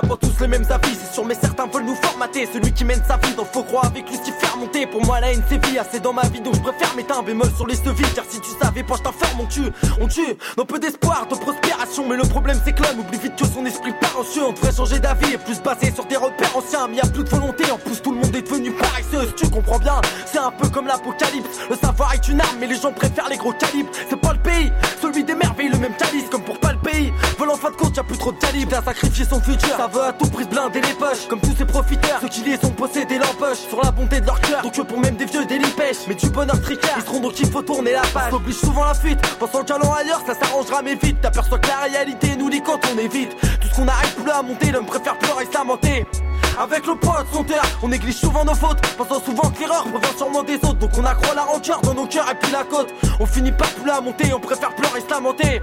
Pas 0.00 0.16
tous 0.16 0.40
les 0.40 0.48
mêmes 0.48 0.64
avis, 0.70 0.94
c'est 0.94 1.12
sûr, 1.12 1.24
mais 1.24 1.34
certains 1.34 1.66
veulent 1.66 1.84
nous 1.84 1.94
formater. 1.94 2.48
Celui 2.52 2.72
qui 2.72 2.84
mène 2.84 3.02
sa 3.06 3.16
vie, 3.18 3.34
donc 3.34 3.46
faut 3.52 3.62
croire 3.62 3.86
avec 3.86 4.08
lui 4.08 4.16
ce 4.16 4.22
qu'il 4.22 4.32
fait 4.34 4.48
remonter. 4.48 4.86
Pour 4.86 5.04
moi, 5.04 5.20
la 5.20 5.32
haine 5.32 5.42
c'est 5.48 5.78
assez 5.78 6.00
dans 6.00 6.12
ma 6.12 6.22
vie, 6.22 6.40
donc 6.40 6.54
je 6.54 6.60
préfère 6.60 6.94
mettre 6.96 7.18
un 7.18 7.22
bémol 7.22 7.50
sur 7.56 7.66
les 7.66 7.76
chevilles. 7.76 8.12
Car 8.14 8.24
si 8.28 8.40
tu 8.40 8.50
savais 8.60 8.82
pas, 8.82 8.94
je 8.96 9.02
t'informe, 9.02 9.40
on 9.40 9.46
tue, 9.46 9.70
on 10.00 10.08
tue. 10.08 10.36
Dans 10.56 10.64
peu 10.64 10.78
d'espoir, 10.78 11.26
de 11.28 11.34
prospération. 11.34 12.06
Mais 12.08 12.16
le 12.16 12.22
problème, 12.22 12.58
c'est 12.64 12.72
que 12.72 12.82
l'homme 12.82 13.00
oublie 13.00 13.18
vite 13.18 13.36
que 13.36 13.46
son 13.46 13.64
esprit 13.66 13.92
part 14.00 14.18
en 14.18 14.24
cieux. 14.24 14.42
On 14.44 14.52
devrait 14.52 14.74
changer 14.74 14.98
d'avis 14.98 15.34
et 15.34 15.38
plus 15.38 15.60
basé 15.60 15.92
sur 15.92 16.04
des 16.06 16.16
repères 16.16 16.56
anciens. 16.56 16.88
Mais 16.88 16.96
y 16.96 17.00
a 17.00 17.06
plus 17.06 17.24
de 17.24 17.28
volonté, 17.28 17.70
en 17.70 17.78
plus 17.78 18.00
tout 18.02 18.12
le 18.12 18.18
monde 18.18 18.34
est 18.34 18.42
devenu 18.42 18.72
paresseux. 18.72 19.32
Tu 19.36 19.48
comprends 19.48 19.78
bien, 19.78 20.00
c'est 20.26 20.38
un 20.38 20.50
peu 20.50 20.68
comme 20.68 20.86
l'apocalypse. 20.86 21.60
Le 21.68 21.76
savoir 21.76 22.14
est 22.14 22.26
une 22.28 22.40
arme, 22.40 22.56
mais 22.58 22.66
les 22.66 22.76
gens 22.76 22.92
préfèrent 22.92 23.28
les 23.28 23.36
gros 23.36 23.52
calibres. 23.52 23.90
C'est 24.08 24.20
pas 24.20 24.32
le 24.32 24.38
pays, 24.38 24.72
celui 25.00 25.24
des 25.24 25.34
merveilles, 25.34 25.68
le 25.68 25.78
même 25.78 25.94
calice, 25.94 26.28
comme 26.30 26.42
pour 26.42 26.58
pas 26.58 26.72
le 26.72 26.78
pays. 26.90 27.12
Fin 27.60 27.70
de 27.70 27.76
compte, 27.76 27.96
y 27.96 28.00
a 28.00 28.04
plus 28.04 28.16
trop 28.16 28.32
de 28.32 28.38
calibre. 28.38 28.76
à 28.76 28.82
sacrifier 28.82 29.24
son 29.24 29.40
futur, 29.40 29.76
ça 29.76 29.86
veut 29.86 30.02
à 30.02 30.12
tout 30.12 30.26
prix 30.30 30.44
blinder 30.44 30.80
les 30.80 30.94
poches. 30.94 31.26
Comme 31.28 31.40
tous 31.40 31.54
ces 31.56 31.64
profiteurs, 31.64 32.18
ceux 32.20 32.28
qui 32.28 32.42
les 32.42 32.56
sont 32.56 32.70
possédés 32.70 33.18
l'empoche 33.18 33.58
sur 33.68 33.82
la 33.82 33.90
bonté 33.90 34.20
de 34.20 34.26
leur 34.26 34.40
cœur. 34.40 34.62
Donc 34.62 34.80
pour 34.86 34.98
même 34.98 35.16
des 35.16 35.26
vieux 35.26 35.44
des 35.44 35.58
pêche 35.58 35.98
mais 36.08 36.14
du 36.14 36.30
bonheur 36.30 36.60
tricard. 36.62 36.96
Ils 36.96 37.02
seront 37.02 37.20
donc 37.20 37.38
il 37.38 37.50
faut 37.50 37.62
tourner 37.62 37.92
la 37.92 38.02
page. 38.14 38.32
Oblige 38.32 38.56
souvent 38.56 38.84
la 38.84 38.94
fuite, 38.94 39.20
pensant 39.38 39.64
qu'allant 39.64 39.92
ailleurs, 39.92 40.22
ça 40.26 40.34
s'arrangera 40.34 40.80
mais 40.82 40.94
vite. 40.94 41.20
T'aperçois 41.20 41.58
que 41.58 41.68
la 41.68 41.80
réalité 41.80 42.36
nous 42.36 42.48
lit 42.48 42.62
quand 42.62 42.80
on 42.94 42.98
évite. 42.98 43.36
Tout 43.40 43.68
ce 43.68 43.74
qu'on 43.74 43.88
arrive 43.88 44.14
plus 44.14 44.30
à 44.30 44.42
monter, 44.42 44.70
l'homme 44.70 44.86
préfère 44.86 45.18
pleurer 45.18 45.44
et 45.44 45.46
se 45.46 45.58
lamenter. 45.58 46.06
Avec 46.58 46.86
le 46.86 46.94
poids 46.94 47.24
de 47.28 47.36
son 47.36 47.44
terre, 47.44 47.62
on 47.82 47.88
néglige 47.88 48.16
souvent 48.16 48.44
nos 48.44 48.54
fautes, 48.54 48.80
pensant 48.96 49.20
souvent 49.20 49.50
que 49.50 49.60
l'erreur 49.60 49.84
provient 49.84 50.16
sûrement 50.16 50.42
des 50.42 50.56
autres. 50.56 50.74
Donc 50.74 50.90
on 50.98 51.04
accroît 51.04 51.34
la 51.34 51.42
rancœur 51.42 51.80
dans 51.82 51.94
nos 51.94 52.06
cœurs 52.06 52.30
et 52.30 52.34
puis 52.34 52.52
la 52.52 52.64
côte. 52.64 52.92
On 53.18 53.26
finit 53.26 53.52
par 53.52 53.68
plus 53.70 53.90
à 53.90 54.00
monter, 54.00 54.32
on 54.32 54.40
préfère 54.40 54.74
pleurer 54.74 55.00
et 55.00 55.02
se 55.02 55.10
lamenter. 55.10 55.62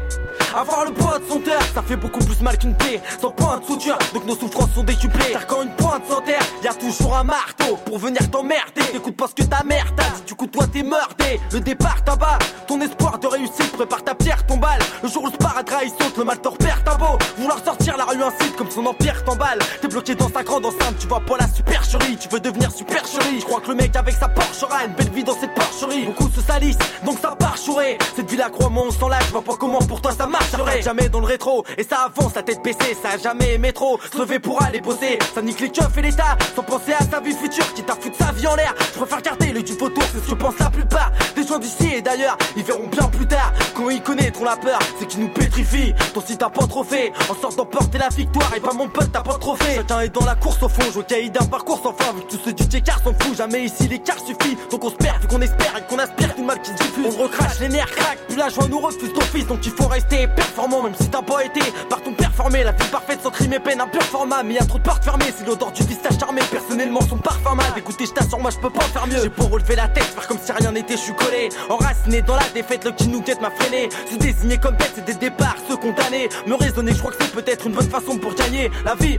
Avoir 0.56 0.86
le 0.86 0.92
poids 0.94 1.20
de 1.20 1.26
son 1.26 1.40
terre, 1.40 1.62
ça 1.74 1.82
fait 1.82 1.96
beaucoup 1.96 2.20
plus 2.20 2.42
mal 2.42 2.58
qu'une 2.58 2.76
plaie. 2.76 3.02
Sans 3.22 3.32
point 3.32 3.58
de 3.58 3.66
suture, 3.66 3.98
donc 4.14 4.26
nos 4.26 4.36
souffrances 4.36 4.74
sont 4.76 4.84
décuplées. 4.84 5.32
Car 5.32 5.48
quand 5.48 5.64
une 5.64 5.76
pointe 5.76 6.06
s'enterre, 6.08 6.42
y 6.64 6.68
a 6.68 6.74
toujours 6.74 7.16
un 7.16 7.24
marteau 7.24 7.78
pour 7.86 8.00
venir 8.00 8.30
t'emmerder. 8.30 8.82
T'écoutes 8.92 9.18
pas 9.18 9.28
ce 9.28 9.42
que 9.42 9.48
ta 9.48 9.64
mère 9.64 9.94
t'a 9.96 10.04
dit, 10.04 10.24
du 10.28 10.36
coup 10.36 10.48
toi 10.48 10.66
t'es 10.72 10.84
meurté. 10.84 11.40
Le 11.52 11.60
départ 11.60 12.04
t'abat, 12.04 12.40
ton 12.68 12.82
espoir 12.82 13.18
de 13.20 13.28
réussite 13.28 13.72
prépare 13.72 14.04
ta 14.04 14.16
pierre, 14.16 14.46
ton. 14.46 14.58
Le 15.04 15.10
jour 15.10 15.24
où 15.24 15.28
le 15.28 15.34
sparadrap 15.34 15.88
saute, 15.88 16.18
le 16.18 16.24
mal 16.24 16.40
te 16.40 16.48
repère, 16.48 16.80
t'as 16.84 16.96
beau. 16.96 17.18
Vouloir 17.38 17.64
sortir 17.64 17.96
la 17.96 18.06
rue 18.06 18.22
incite 18.24 18.56
comme 18.56 18.72
son 18.72 18.86
empire 18.86 19.24
t'emballe. 19.24 19.60
T'es 19.82 19.88
bloqué 19.88 20.16
dans 20.16 20.30
sa 20.30 20.44
grande 20.44 20.66
tu 21.00 21.08
vois 21.08 21.20
pas 21.20 21.38
la 21.38 21.48
supercherie. 21.48 22.18
Tu 22.18 22.30
veux 22.30 22.40
devenir 22.40 22.72
supercherie. 22.72 23.40
Je 23.40 23.46
crois 23.46 23.62
que 23.62 23.70
le 23.70 23.76
mec 23.76 23.96
avec 23.96 24.16
sa 24.16 24.28
Porsche 24.28 24.64
aura 24.64 24.86
une 24.86 24.94
belle 24.94 25.10
vie 25.10 25.24
dans 25.24 25.38
cette 25.40 25.54
porcherie. 25.54 26.06
Beaucoup 26.06 26.30
se 26.30 26.42
salissent, 26.42 26.78
donc 27.04 27.18
ça 27.22 27.36
part 27.38 27.58
chourer. 27.58 27.98
Cette 28.16 28.30
vie 28.30 28.38
là, 28.38 28.50
crois-moi, 28.50 28.86
on 28.88 28.92
s'en. 28.92 29.08
Je 29.08 29.32
vois 29.32 29.42
pas 29.42 29.56
comment 29.58 29.80
pour 29.80 30.02
toi 30.02 30.12
ça 30.12 30.28
marcherait. 30.28 30.82
Jamais 30.82 31.10
dans 31.10 31.20
le 31.20 31.26
rétro, 31.26 31.64
et 31.78 31.84
ça 31.84 32.06
avance 32.06 32.36
la 32.36 32.44
tête 32.44 32.62
baissée. 32.64 32.96
Ça 33.02 33.12
a 33.12 33.18
jamais 33.18 33.54
aimé 33.54 33.72
trop. 33.74 34.00
Se 34.12 34.18
lever 34.18 34.40
pour 34.40 34.62
aller 34.62 34.82
bosser. 34.82 35.18
Ça 35.34 35.42
nique 35.42 35.60
les 35.60 35.70
keufs 35.70 35.98
et 35.98 36.02
l'état, 36.02 36.38
sans 36.56 36.64
penser 36.64 36.94
à 36.94 37.04
sa 37.04 37.20
vie 37.20 37.34
future. 37.34 37.74
Qui 37.74 37.84
t'a 37.84 37.94
foutu 37.94 38.18
sa 38.18 38.32
vie 38.32 38.48
en 38.48 38.56
l'air. 38.56 38.74
Je 38.94 39.00
préfère 39.00 39.22
garder 39.22 39.54
l'œil 39.54 39.64
du 39.64 39.74
vautour, 39.74 40.04
c'est 40.14 40.24
ce 40.24 40.30
que 40.30 40.36
pensent 40.36 40.60
la 40.60 40.70
plupart. 40.70 41.12
Des 41.36 41.46
gens 41.46 41.60
d'ici 41.60 41.94
et 41.96 42.02
d'ailleurs, 42.02 42.38
ils 42.56 42.64
verront 42.64 42.88
bien 42.88 43.08
plus 43.08 43.28
tard. 43.28 43.54
Quand 43.76 43.90
ils 43.90 44.02
connaîtront 44.02 44.46
la 44.46 44.58
peur, 44.58 44.80
c'est 45.00 45.08
qu'ils 45.08 45.22
nous 45.22 45.30
pétrifient. 45.30 45.94
Ton 46.14 46.22
si 46.22 46.38
t'as 46.38 46.50
pas 46.50 46.68
trop 46.68 46.84
fait, 46.84 47.14
en 47.30 47.36
sorte 47.36 47.56
d'emporter 47.56 47.98
la 47.98 48.10
victoire. 48.10 48.52
Et 48.56 48.60
pas 48.60 48.74
mon 48.74 48.90
pote, 48.90 49.10
t'as 49.12 49.22
pas 49.22 49.38
trop 49.38 49.56
fait. 49.56 49.76
Chacun 49.76 50.02
est 50.02 50.10
dans 50.10 50.26
la 50.26 50.36
course 50.36 50.67
au 50.68 50.70
fond, 50.70 50.92
je 50.94 51.30
d'un 51.30 51.46
parcours 51.46 51.80
sans 51.82 51.94
fin. 51.94 52.14
Vu 52.14 52.22
que 52.24 52.32
tous 52.32 52.40
ceux 52.44 52.54
du 52.54 52.78
écart 52.78 53.00
s'en 53.04 53.14
fout, 53.14 53.38
jamais 53.38 53.64
ici 53.64 53.88
l'écart 53.88 54.20
suffit. 54.20 54.58
Donc 54.70 54.84
on 54.84 54.90
se 54.90 54.96
perd, 54.96 55.22
vu 55.22 55.28
qu'on 55.28 55.42
espère 55.42 55.74
et 55.78 55.82
qu'on 55.90 55.98
aspire 55.98 56.36
tout 56.36 56.44
mal 56.44 56.62
qui 56.62 56.72
se 56.72 56.76
diffuse. 56.76 57.06
On 57.18 57.24
recrache, 57.24 57.60
les 57.62 57.70
nerfs 57.70 57.90
craquent, 57.92 58.20
puis 58.28 58.38
la 58.38 58.50
joie 58.50 58.68
nous 58.68 58.80
refuse 58.80 59.14
d'office. 59.14 59.48
Donc 59.48 59.66
il 59.66 59.72
faut 59.72 59.88
rester 59.88 60.28
performant, 60.28 60.84
même 60.84 60.96
si 61.00 61.10
t'as 61.10 61.22
pas 61.22 61.46
été. 61.46 61.62
Par 61.90 62.02
ton 62.02 62.14
performé, 62.14 62.64
la 62.64 62.74
vie 62.74 62.88
parfaite 62.92 63.20
sans 63.24 63.32
crime 63.32 63.54
et 63.54 63.60
peine, 63.60 63.80
un 63.80 63.88
pur 63.88 64.04
format. 64.04 64.44
Mais 64.44 64.56
y 64.56 64.60
a 64.60 64.66
trop 64.66 64.78
de 64.78 64.84
portes 64.84 65.04
fermées, 65.04 65.34
c'est 65.38 65.48
l'odeur 65.48 65.72
du 65.72 65.84
vice 65.84 66.00
charmé. 66.20 66.42
Personnellement, 66.52 67.02
son 67.02 67.18
parfum 67.18 67.56
mal. 67.56 67.66
Écoutez, 67.78 68.06
je 68.06 68.12
t'assure, 68.12 68.40
moi 68.40 68.52
je 68.52 68.58
peux 68.58 68.70
pas 68.70 68.84
faire 68.86 69.08
mieux. 69.08 69.22
J'ai 69.24 69.30
pour 69.30 69.50
relever 69.50 69.76
la 69.76 69.88
tête, 69.88 70.04
faire 70.04 70.28
comme 70.28 70.40
si 70.44 70.52
rien 70.52 70.72
n'était, 70.74 70.98
je 70.98 71.02
suis 71.02 71.16
collé. 71.16 71.50
Enraciné 71.70 72.22
dans 72.22 72.36
la 72.36 72.48
défaite, 72.54 72.84
le 72.84 72.92
qui 72.92 73.08
nous 73.08 73.22
guette 73.22 73.42
m'a 73.42 73.52
freiné. 73.52 73.88
Se 74.12 74.18
désigner 74.18 74.58
comme 74.58 74.76
bête, 74.76 74.92
c'est 74.96 75.06
des 75.06 75.14
départs, 75.14 75.56
se 75.70 75.76
condamner. 75.76 76.28
Me 76.46 76.56
raisonner, 76.56 76.94
je 76.94 77.00
crois 77.00 77.12
que 77.12 77.18
c'est 77.22 77.32
peut-être 77.32 77.68
une 77.68 77.74
bonne 77.74 77.90
façon 77.90 78.18
pour 78.18 78.36
gagner 78.36 78.70
la 78.84 78.96
vie. 78.96 79.18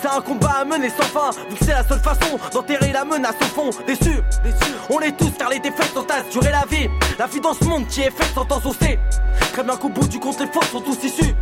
C'est 0.00 0.08
un 0.08 0.20
combat 0.22 0.58
à 0.60 0.64
mener 0.64 0.77
sans 0.88 1.02
fin, 1.02 1.30
vu 1.50 1.56
que 1.56 1.64
c'est 1.64 1.72
la 1.72 1.84
seule 1.84 2.00
façon 2.00 2.38
d'enterrer 2.52 2.92
la 2.92 3.04
menace 3.04 3.34
au 3.40 3.44
fond. 3.46 3.70
Déçu, 3.86 4.22
déçu, 4.44 4.72
on 4.88 4.98
l'est 4.98 5.16
tous 5.16 5.32
car 5.36 5.48
les 5.50 5.58
défaites 5.58 5.92
sont 5.92 6.06
assurées 6.08 6.52
la 6.52 6.64
vie. 6.70 6.88
La 7.18 7.26
vie 7.26 7.40
dans 7.40 7.54
ce 7.54 7.64
monde 7.64 7.86
qui 7.88 8.02
est 8.02 8.10
faite 8.10 8.30
sans 8.34 8.44
temps. 8.44 8.60
Très 9.52 9.62
bien 9.62 9.76
qu'au 9.76 9.88
bout 9.88 10.06
du 10.06 10.20
compte, 10.20 10.38
les 10.40 10.46
fautes 10.46 10.64
sont 10.70 10.80
tous 10.80 11.02
issus. 11.04 11.34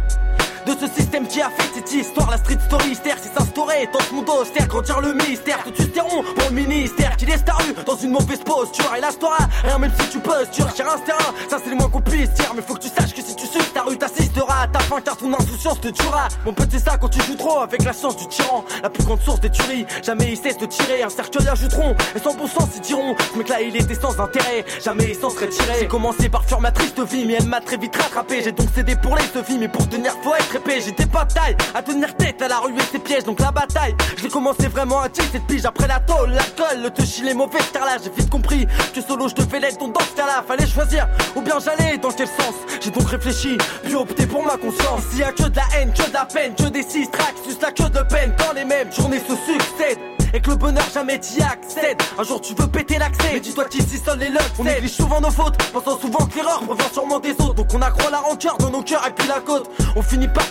De 0.67 0.73
ce 0.73 0.93
système 0.93 1.29
qui 1.29 1.41
a 1.41 1.49
fait 1.49 1.71
cette 1.75 1.93
histoire, 1.93 2.29
la 2.29 2.39
street 2.39 2.59
story 2.67 2.91
hystère 2.91 3.17
s'est 3.21 3.31
instaurée 3.41 3.89
tente 3.93 4.11
mon 4.11 4.23
dos, 4.23 4.45
faire 4.45 4.67
grandir 4.67 5.01
le 5.01 5.13
mystère. 5.15 5.63
Tout 5.63 5.71
tu 5.71 5.89
terrons 5.91 6.25
pour 6.25 6.49
le 6.51 6.57
ministère 6.57 7.17
qui 7.17 7.25
laisse 7.25 7.45
ta 7.45 7.55
rue 7.55 7.73
dans 7.87 7.95
une 7.95 8.11
mauvaise 8.11 8.41
posture. 8.41 8.93
Et 8.97 9.01
là, 9.01 9.11
t'auras 9.13 9.47
rien, 9.63 9.79
même 9.79 9.93
si 10.01 10.09
tu 10.09 10.19
poses, 10.19 10.51
tu 10.51 10.63
retires 10.63 10.91
un 10.91 10.99
terrain. 10.99 11.33
Ça, 11.49 11.59
c'est 11.63 11.71
le 11.71 11.77
moins 11.77 11.89
qu'on 11.89 12.01
puisse 12.01 12.31
dire, 12.33 12.53
mais 12.57 12.63
faut 12.63 12.75
que 12.75 12.81
tu 12.81 12.89
saches 12.89 13.15
que 13.15 13.23
si 13.23 13.37
tu 13.37 13.47
suces 13.47 13.73
ta 13.73 13.83
rue, 13.83 13.97
t'assisteras 13.97 14.63
à 14.63 14.67
ta 14.67 14.81
fin, 14.81 15.01
car 15.01 15.17
ton 15.17 15.33
insouciance 15.33 15.81
te 15.81 15.89
tuera. 15.89 16.27
Mon 16.45 16.53
c'est 16.69 16.81
ça 16.81 16.99
quand 16.99 17.11
tu 17.11 17.23
joues 17.23 17.37
trop 17.37 17.61
avec 17.61 17.85
la 17.85 17.93
chance 17.93 18.17
du 18.17 18.27
tyran. 18.27 18.65
La 18.83 18.91
plus 18.91 19.05
grande 19.05 19.21
source 19.21 19.39
des 19.39 19.51
tueries, 19.51 19.87
jamais 20.03 20.33
il 20.33 20.37
cesse 20.37 20.59
de 20.59 20.67
tirer. 20.67 21.05
Un 21.05 21.11
cercueil 21.11 21.47
ajouteront, 21.47 21.95
et 22.17 22.19
sans 22.19 22.35
bon 22.35 22.49
sens, 22.49 22.71
ils 22.75 22.81
diront. 22.81 23.15
Ce 23.33 23.39
mec 23.39 23.49
là, 23.49 23.63
il 23.63 23.77
était 23.77 23.95
sans 23.95 24.19
intérêt, 24.19 24.65
jamais 24.83 25.05
il 25.11 25.15
s'en 25.15 25.31
serait 25.31 25.49
tiré. 25.49 25.75
J'ai 25.79 25.87
commencé 25.87 26.29
par 26.29 26.45
fuir 26.45 26.61
ma 26.61 26.73
triste 26.73 26.99
vie, 26.99 27.25
mais 27.25 27.35
elle 27.35 27.47
m'a 27.47 27.61
très 27.61 27.77
vite 27.77 27.95
rattrapé. 27.95 28.43
J'ai 28.43 28.51
donc 28.51 28.67
cédé 28.75 28.97
pour 28.97 29.15
les 29.15 29.43
vie, 29.43 29.59
mais 29.59 29.69
pour 29.69 29.89
tenir, 29.89 30.13
faut 30.25 30.35
J'étais 30.65 31.07
pas 31.07 31.25
taille 31.27 31.57
à 31.75 31.83
tenir 31.83 32.15
tête 32.17 32.41
à 32.41 32.49
la 32.49 32.59
rue 32.59 32.75
et 32.75 32.81
ses 32.91 32.99
pièges, 32.99 33.25
donc 33.25 33.41
la 33.41 33.53
bataille. 33.53 33.95
J'ai 34.17 34.29
commencé 34.29 34.69
vraiment 34.69 35.01
à 35.01 35.09
tirer 35.09 35.29
cette 35.33 35.47
pige 35.47 35.65
après 35.65 35.87
la 35.87 36.01
tôle, 36.01 36.31
la 36.31 36.43
colle, 36.43 36.83
le 36.83 36.91
touchy, 36.91 37.23
les 37.23 37.35
mauvais 37.35 37.59
là 37.75 37.97
J'ai 38.03 38.11
vite 38.11 38.31
compris 38.31 38.67
que 38.95 39.01
solo 39.03 39.29
je 39.29 39.35
devais 39.35 39.61
l'être, 39.61 39.79
donc 39.79 39.93
dans 39.93 40.01
ce 40.01 40.17
cas-là, 40.17 40.45
fallait 40.47 40.67
choisir 40.67 41.09
ou 41.35 41.43
bien 41.43 41.57
j'allais 41.59 41.99
dans 41.99 42.11
quel 42.11 42.27
sens. 42.27 42.55
J'ai 42.81 42.91
donc 42.91 43.09
réfléchi, 43.09 43.59
puis 43.85 43.95
opté 43.95 44.27
pour 44.27 44.45
ma 44.45 44.57
conscience. 44.57 45.03
S'il 45.11 45.21
y 45.21 45.25
a 45.25 45.33
que 45.33 45.45
de 45.45 45.57
la 45.57 45.65
haine, 45.77 45.93
que 45.93 46.09
de 46.09 46.15
la 46.15 46.25
peine, 46.25 46.55
que 46.55 46.69
des 46.69 46.83
six 46.83 47.11
tracks, 47.11 47.37
juste 47.47 47.63
la 47.63 47.73
queue 47.73 47.91
de 47.91 48.03
peine, 48.05 48.35
quand 48.39 48.53
les 48.55 48.65
mêmes 48.65 48.93
journées 48.93 49.21
se 49.21 49.35
succèdent. 49.35 50.17
Et 50.35 50.41
que 50.41 50.51
le 50.51 50.57
bonheur 50.57 50.85
jamais 50.93 51.19
t'y 51.19 51.41
accède 51.41 51.97
Un 52.19 52.23
jour 52.23 52.41
tu 52.41 52.55
veux 52.55 52.67
péter 52.67 52.99
l'accès 52.99 53.31
Mais 53.33 53.41
dis-toi 53.41 53.65
qu'ici 53.67 53.99
seuls 54.05 54.19
les 54.19 54.29
locks 54.29 54.43
On 54.59 54.65
néglige 54.65 54.93
souvent 54.93 55.21
nos 55.21 55.31
fautes 55.31 55.57
Pensant 55.73 55.99
souvent 55.99 56.27
que 56.27 56.37
l'erreur 56.37 56.61
provient 56.63 56.93
sûrement 56.93 57.21
des 57.21 57.31
autres 57.33 57.55
Donc 57.55 57.73
on 57.73 57.81
accroît 57.81 58.11
la 58.11 58.19
rancœur 58.19 58.59
dans 58.59 58.71
nos 58.71 58.83
cœurs 58.83 59.07
et 59.07 59.13
puis 59.13 59.27
la 59.29 59.41
côte 59.41 59.71
On 59.95 60.03
finit 60.03 60.29
par 60.29 60.46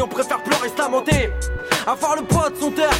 On 0.00 0.08
préfère 0.08 0.42
pleurer 0.42 0.68
se 0.68 0.78
lamenter 0.78 1.30
Avoir 1.86 2.16
le 2.16 2.22
poids 2.22 2.50
de 2.50 2.56
son 2.56 2.70
terre 2.70 2.90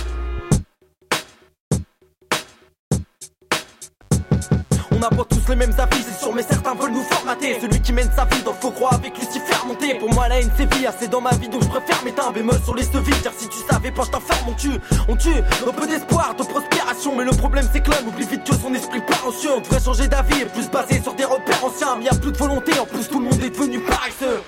On 4.91 4.99
n'a 4.99 5.09
pas 5.11 5.25
tous 5.25 5.49
les 5.49 5.57
mêmes 5.57 5.75
avis, 5.79 6.03
c'est 6.03 6.19
sûr, 6.19 6.35
mais 6.35 6.43
certains 6.43 6.75
veulent 6.75 6.91
nous 6.91 7.05
formater. 7.05 7.59
Celui 7.61 7.81
qui 7.81 7.93
mène 7.93 8.11
sa 8.17 8.25
vie 8.25 8.43
dans 8.43 8.51
le 8.51 8.57
faux 8.57 8.73
croix 8.73 8.95
avec 8.95 9.17
Lucifer 9.17 9.55
monté. 9.67 9.95
Pour 9.95 10.13
moi, 10.13 10.29
la 10.29 10.41
haine 10.41 10.51
c'est 10.57 10.75
vie, 10.75 10.87
assez 10.87 11.07
dans 11.07 11.21
ma 11.21 11.31
vie, 11.31 11.49
donc 11.49 11.63
je 11.63 11.69
préfère 11.69 12.03
mettre 12.05 12.27
un 12.27 12.33
bémol 12.33 12.59
sur 12.65 12.75
les 12.75 12.83
sevilles. 12.83 13.23
Car 13.23 13.33
si 13.37 13.49
tu 13.49 13.59
savais 13.71 13.93
pas, 13.93 14.03
je 14.05 14.11
t'enferme, 14.11 14.49
on 14.49 14.55
tue. 14.55 14.81
On 15.09 15.15
tue, 15.15 15.39
un 15.67 15.73
peu 15.73 15.87
d'espoir, 15.87 16.35
de 16.35 16.43
prospération. 16.43 17.15
Mais 17.15 17.25
le 17.25 17.31
problème, 17.31 17.69
c'est 17.73 17.81
que 17.81 17.91
l'homme 17.91 18.09
oublie 18.09 18.27
vite 18.27 18.43
que 18.43 18.55
son 18.57 18.75
esprit 18.75 19.01
part 19.01 19.25
en. 19.25 19.31
On 19.57 19.61
devrait 19.61 19.81
changer 19.81 20.09
d'avis 20.09 20.43
et 20.43 20.47
plus 20.47 20.69
basé 20.69 21.01
sur 21.01 21.15
des 21.15 21.25
repères 21.25 21.65
anciens. 21.65 21.97
Mais 21.97 22.07
y 22.07 22.09
a 22.09 22.15
plus 22.15 22.33
de 22.33 22.39
volonté, 22.39 22.79
en 22.79 22.87
plus, 22.87 23.09
tout 23.09 23.21
le 23.21 23.27
monde 23.27 23.43
est 23.43 23.51
devenu 23.51 23.79
paresseux. 23.81 24.43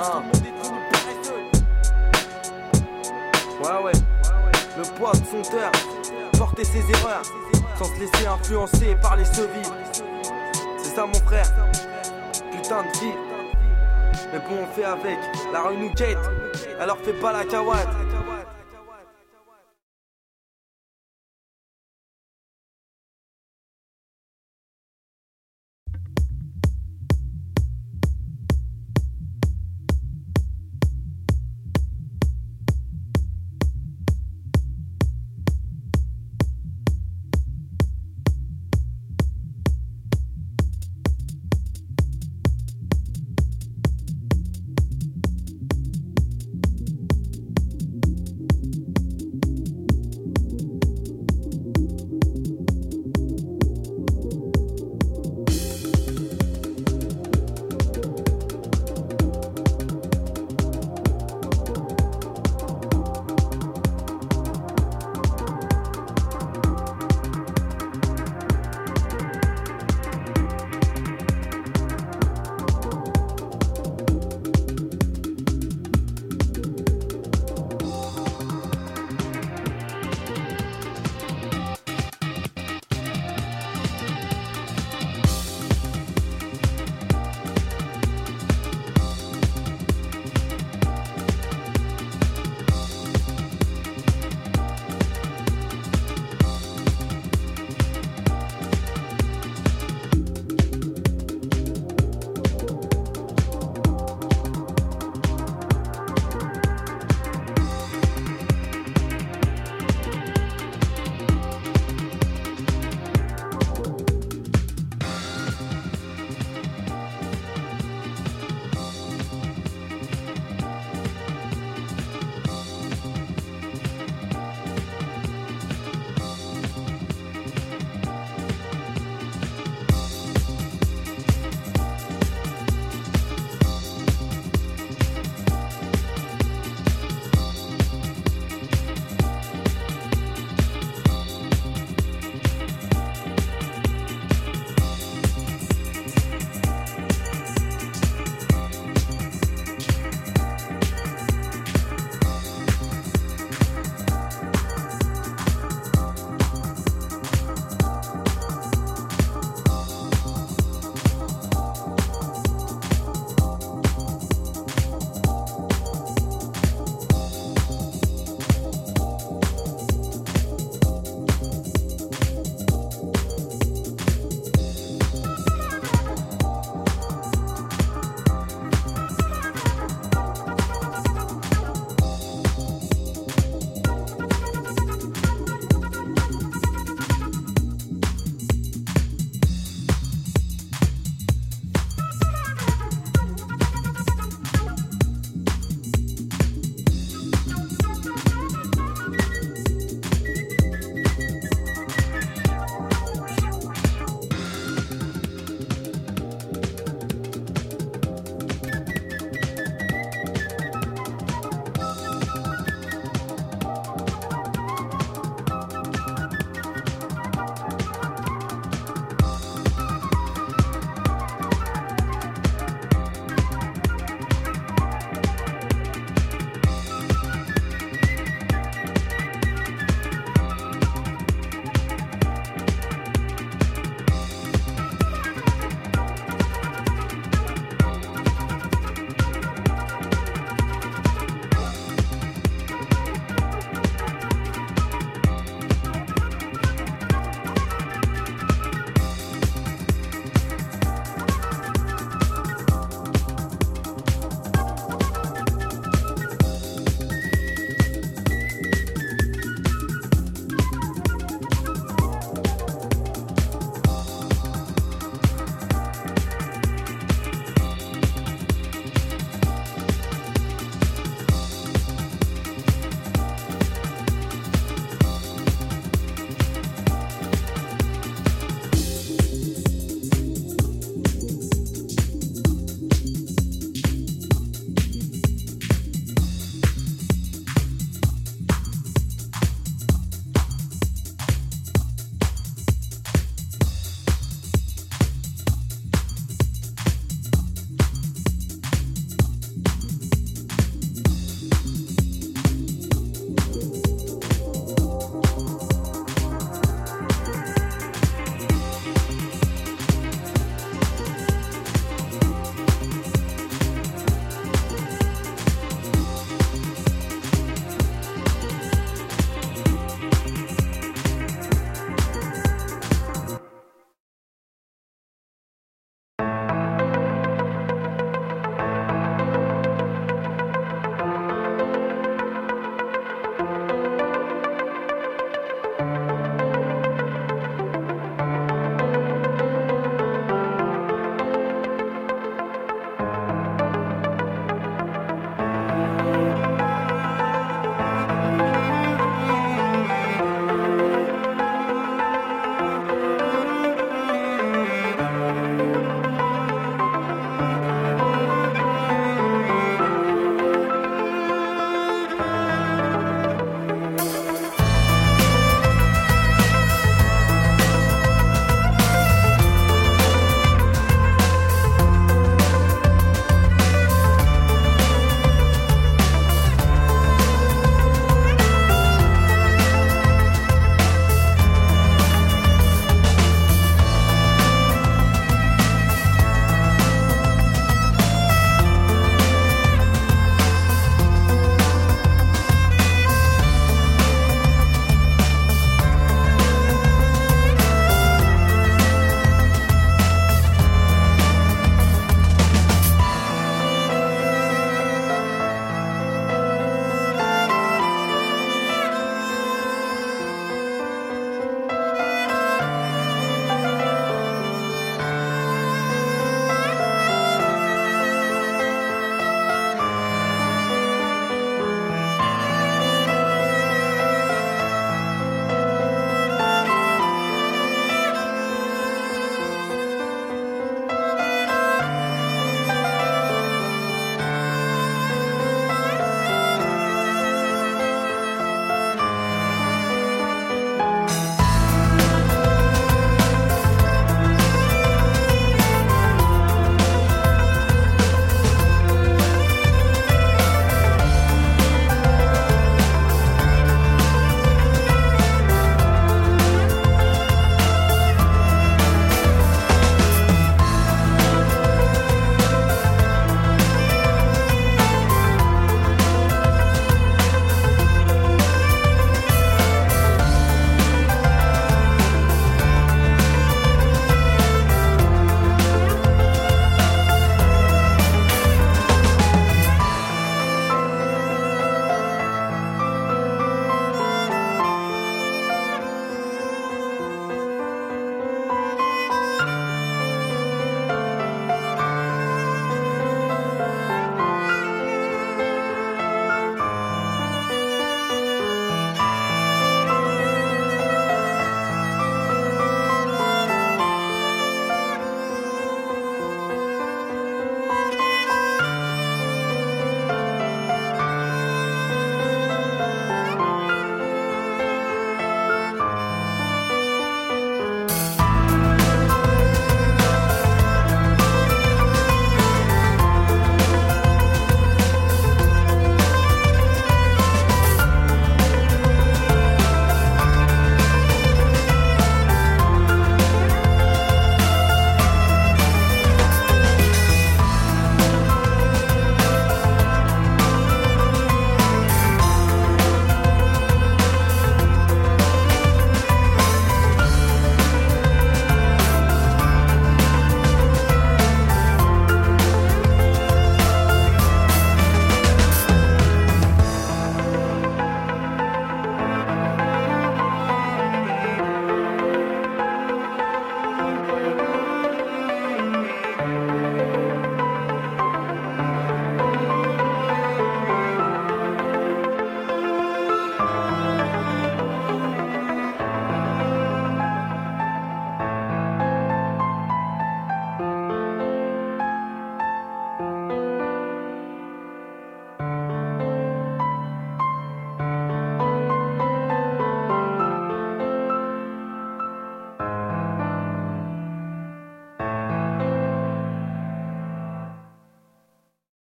Ah. 0.00 0.22
Ouais, 3.70 3.84
ouais, 3.84 3.92
le 4.78 4.82
poids 4.98 5.12
de 5.12 5.24
son 5.26 5.48
terre, 5.48 5.70
porter 6.36 6.64
ses 6.64 6.80
erreurs 6.90 7.22
sans 7.78 7.84
se 7.84 8.00
laisser 8.00 8.26
influencer 8.26 8.96
par 9.00 9.14
les 9.14 9.24
sevilles. 9.24 9.72
C'est 10.76 10.96
ça 10.96 11.06
mon 11.06 11.14
frère, 11.14 11.46
putain 12.50 12.82
de 12.82 12.98
vie. 12.98 13.14
Mais 14.32 14.40
bon, 14.40 14.64
on 14.64 14.74
fait 14.74 14.82
avec, 14.82 15.18
la 15.52 15.62
rue 15.62 15.76
nous 15.76 15.92
alors 16.80 16.98
fais 17.04 17.12
pas 17.12 17.32
la 17.32 17.44
cawade. 17.44 17.88